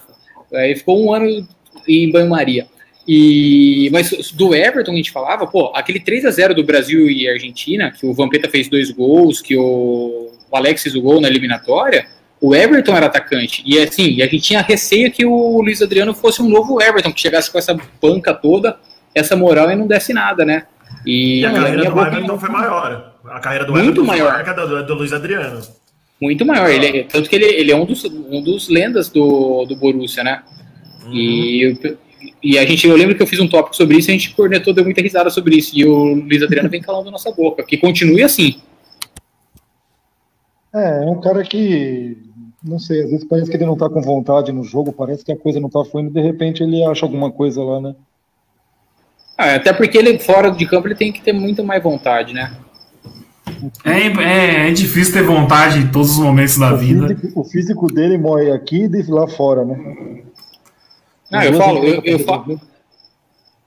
Aí 0.53 0.75
ficou 0.75 1.03
um 1.03 1.11
ano 1.13 1.45
em 1.87 2.11
banho-maria. 2.11 2.67
E, 3.07 3.89
mas 3.91 4.31
do 4.31 4.55
Everton 4.55 4.91
a 4.93 4.95
gente 4.95 5.11
falava, 5.11 5.45
pô, 5.45 5.71
aquele 5.75 5.99
3 5.99 6.25
a 6.25 6.31
0 6.31 6.55
do 6.55 6.63
Brasil 6.63 7.09
e 7.09 7.27
Argentina, 7.27 7.91
que 7.91 8.05
o 8.05 8.13
Vampeta 8.13 8.49
fez 8.49 8.69
dois 8.69 8.91
gols, 8.91 9.41
que 9.41 9.57
o, 9.57 10.31
o 10.49 10.55
Alex 10.57 10.83
fez 10.83 10.95
o 10.95 11.01
gol 11.01 11.19
na 11.19 11.27
eliminatória, 11.27 12.05
o 12.39 12.55
Everton 12.55 12.95
era 12.95 13.07
atacante. 13.07 13.61
E 13.65 13.77
assim, 13.77 14.21
a 14.21 14.25
gente 14.25 14.39
tinha 14.41 14.61
receio 14.61 15.11
que 15.11 15.25
o 15.25 15.61
Luiz 15.61 15.81
Adriano 15.81 16.13
fosse 16.13 16.41
um 16.41 16.47
novo 16.49 16.81
Everton, 16.81 17.11
que 17.11 17.19
chegasse 17.19 17.51
com 17.51 17.57
essa 17.57 17.77
banca 18.01 18.33
toda, 18.33 18.77
essa 19.13 19.35
moral 19.35 19.69
e 19.69 19.75
não 19.75 19.85
desse 19.87 20.13
nada, 20.13 20.45
né? 20.45 20.63
E, 21.05 21.41
E 21.41 21.45
a 21.45 21.51
carreira 21.51 21.77
do 21.77 21.87
Everton 21.99 22.01
opinião, 22.17 22.39
foi 22.39 22.49
maior. 22.49 23.13
A 23.25 23.39
carreira 23.39 23.65
do 23.65 23.73
Muito 23.73 23.85
Everton 23.85 24.03
maior. 24.05 24.23
foi 24.27 24.31
maior 24.31 24.43
que 24.43 24.49
a 24.49 24.65
do, 24.65 24.85
do 24.85 24.93
Luiz 24.93 25.11
Adriano. 25.13 25.61
muito 26.21 26.45
maior. 26.45 26.69
Ele, 26.69 26.99
é- 26.99 27.03
tanto 27.03 27.29
que 27.29 27.35
ele, 27.35 27.45
ele 27.45 27.71
é 27.71 27.75
um 27.75 27.85
dos, 27.85 28.03
um 28.05 28.41
dos 28.41 28.69
lendas 28.69 29.09
do, 29.09 29.65
do 29.65 29.75
Borussia, 29.75 30.23
né? 30.23 30.41
E, 31.11 31.77
eu- 31.83 31.97
e 32.41 32.57
a 32.57 32.65
gente, 32.65 32.87
eu 32.87 32.95
lembro 32.95 33.15
que 33.15 33.21
eu 33.21 33.27
fiz 33.27 33.39
um 33.39 33.47
tópico 33.47 33.75
sobre 33.75 33.97
isso, 33.97 34.09
a 34.09 34.13
gente 34.13 34.33
cornetou, 34.35 34.73
deu 34.73 34.83
muita 34.83 35.01
risada 35.01 35.29
sobre 35.29 35.57
isso. 35.57 35.71
E 35.77 35.85
o 35.85 36.13
Luiz 36.15 36.41
Adriano 36.43 36.69
vem 36.69 36.81
calando 36.81 37.09
a 37.09 37.11
nossa 37.11 37.31
boca. 37.31 37.63
Que 37.63 37.77
continue 37.77 38.23
assim. 38.23 38.55
É, 40.73 41.03
é 41.03 41.07
um 41.09 41.21
cara 41.21 41.43
que, 41.43 42.17
não 42.63 42.79
sei, 42.79 43.03
às 43.03 43.09
vezes 43.11 43.27
parece 43.27 43.49
que 43.51 43.57
ele 43.57 43.65
não 43.65 43.77
tá 43.77 43.87
com 43.89 44.01
vontade 44.01 44.51
no 44.51 44.63
jogo, 44.63 44.91
parece 44.91 45.23
que 45.23 45.31
a 45.31 45.37
coisa 45.37 45.59
não 45.59 45.69
tá 45.69 45.83
fluindo, 45.85 46.09
de 46.09 46.21
repente 46.21 46.63
ele 46.63 46.83
acha 46.83 47.05
alguma 47.05 47.31
coisa 47.31 47.61
lá, 47.63 47.79
né? 47.79 47.95
Ah, 49.37 49.55
até 49.55 49.71
porque 49.73 49.97
ele, 49.97 50.17
fora 50.19 50.49
de 50.49 50.65
campo, 50.65 50.87
ele 50.87 50.95
tem 50.95 51.11
que 51.11 51.21
ter 51.21 51.33
muito 51.33 51.63
mais 51.63 51.81
vontade, 51.81 52.33
né? 52.33 52.55
É, 53.85 54.07
é, 54.07 54.69
é 54.69 54.71
difícil 54.71 55.13
ter 55.13 55.23
vontade 55.23 55.79
em 55.79 55.87
todos 55.91 56.11
os 56.11 56.19
momentos 56.19 56.57
da 56.57 56.73
O 56.73 56.77
vida. 56.77 57.07
físico, 57.07 57.39
o 57.39 57.43
físico 57.43 57.87
dele 57.93 58.17
morre 58.17 58.51
aqui 58.51 58.85
e 58.85 59.11
lá 59.11 59.27
fora, 59.27 59.63
né? 59.63 60.23
Ah, 61.33 61.45
eu 61.45 61.53
falo, 61.55 61.77
eu, 61.79 62.01
vezes 62.01 62.19
eu, 62.19 62.19
falo, 62.19 62.61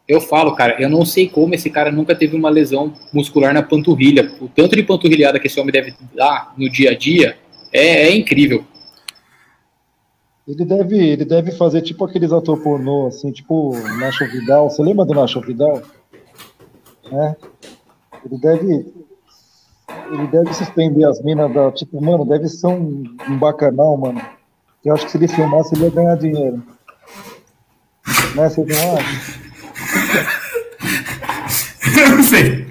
eu 0.09 0.20
falo, 0.20 0.55
cara, 0.55 0.80
eu 0.80 0.88
não 0.88 1.05
sei 1.05 1.28
como 1.28 1.55
esse 1.55 1.68
cara 1.68 1.90
nunca 1.90 2.14
teve 2.14 2.36
uma 2.36 2.48
lesão 2.48 2.93
muscular 3.12 3.52
na 3.52 3.62
panturrilha. 3.62 4.32
O 4.40 4.48
tanto 4.48 4.76
de 4.76 4.82
panturrilhada 4.82 5.40
que 5.40 5.48
esse 5.48 5.59
homem 5.59 5.72
deve 5.72 5.94
dar 6.14 6.55
no 6.56 6.70
dia 6.70 6.90
a 6.90 6.94
dia 6.94 7.36
é, 7.72 8.09
é 8.09 8.16
incrível. 8.16 8.64
Ele 10.47 10.64
deve, 10.64 10.97
ele 10.97 11.24
deve 11.24 11.51
fazer 11.51 11.82
tipo 11.82 12.05
aqueles 12.05 12.32
atores 12.32 12.62
pornô, 12.62 13.09
assim, 13.09 13.32
tipo 13.32 13.72
Nacho 13.98 14.24
Vidal. 14.30 14.70
Você 14.70 14.80
lembra 14.80 15.05
do 15.05 15.12
Nacho 15.12 15.40
Vidal? 15.40 15.82
É. 17.10 17.36
Ele 18.24 18.38
deve. 18.38 18.94
Ele 20.12 20.26
deve 20.28 20.55
suspender 20.55 21.05
as 21.05 21.20
minas 21.20 21.52
da. 21.52 21.72
Tipo, 21.72 22.01
mano, 22.01 22.24
deve 22.24 22.48
ser 22.48 22.68
um, 22.68 23.16
um 23.28 23.38
bacanal, 23.38 23.97
mano. 23.97 24.20
Eu 24.84 24.94
acho 24.94 25.06
que 25.06 25.10
se 25.10 25.16
ele 25.16 25.26
filmasse, 25.26 25.74
ele 25.74 25.84
ia 25.84 25.90
ganhar 25.90 26.16
dinheiro. 26.16 26.62
Né, 28.34 28.48
vocês 28.48 28.66
não 28.66 28.96
acham? 28.96 29.36
Eu 31.98 32.16
não 32.16 32.22
sei. 32.22 32.66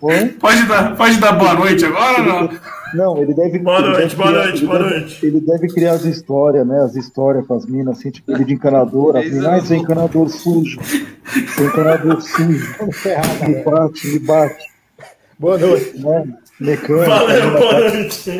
Oi? 0.00 0.28
Pode 0.40 0.62
dar, 0.66 0.96
pode 0.96 1.18
dar 1.18 1.32
boa 1.32 1.54
noite 1.54 1.84
agora 1.84 2.20
ou 2.20 2.24
não? 2.26 2.50
Não, 2.94 3.22
ele 3.22 3.32
deve. 3.34 3.58
Boa 3.58 3.78
ele 3.78 3.88
noite, 3.88 4.00
deve 4.02 4.16
boa 4.16 4.28
criar- 4.28 4.42
noite, 4.44 4.58
ele 4.58 4.66
boa 4.66 4.78
deve- 4.78 4.90
noite. 5.00 5.26
Ele 5.26 5.40
deve 5.40 5.68
criar 5.68 5.92
as 5.92 6.04
histórias, 6.04 6.66
né? 6.66 6.80
As 6.82 6.96
histórias 6.96 7.46
com 7.46 7.54
as 7.54 7.64
minas, 7.66 7.98
assim, 7.98 8.10
tipo, 8.10 8.32
ele 8.32 8.44
de 8.44 8.54
encanador. 8.54 9.16
As 9.16 9.24
minas, 9.24 9.46
ai, 9.46 9.60
você 9.60 9.74
é 9.74 9.76
encanador 9.78 10.28
sujo. 10.28 10.78
É 11.58 11.62
encanador 11.62 12.20
sujo. 12.20 12.76
Me 13.46 13.62
bate, 13.64 14.06
me 14.08 14.18
bate. 14.18 14.64
Boa 15.38 15.56
noite. 15.58 15.98
Né? 15.98 16.24
Mecânico. 16.62 17.06
Valeu, 17.10 17.50
né? 17.52 17.58
boa 17.60 17.90
noite. 17.90 18.30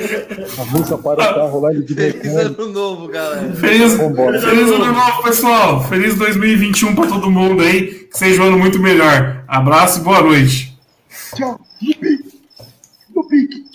A 0.59 0.62
russa 0.62 0.99
para 0.99 1.23
o 1.23 1.35
carro 1.35 1.61
lá, 1.61 1.73
de 1.73 1.94
Feliz 1.94 2.15
mecânico. 2.24 2.62
ano 2.62 2.73
novo, 2.73 3.09
galera. 3.09 3.53
Feliz, 3.55 3.94
Vambora. 3.94 4.40
feliz 4.40 4.70
ano 4.70 4.93
novo, 4.93 5.23
pessoal. 5.23 5.85
Feliz 5.89 6.15
2021 6.16 6.94
pra 6.94 7.07
todo 7.07 7.31
mundo 7.31 7.62
aí. 7.62 7.86
Que 8.11 8.19
seja 8.19 8.43
um 8.43 8.47
ano 8.47 8.59
muito 8.59 8.78
melhor. 8.78 9.43
Abraço 9.49 10.01
e 10.01 10.03
boa 10.03 10.23
noite. 10.23 10.77
Tchau. 11.35 11.61
No 11.81 11.94
pique. 11.94 12.24
No 13.15 13.28
pique. 13.28 13.72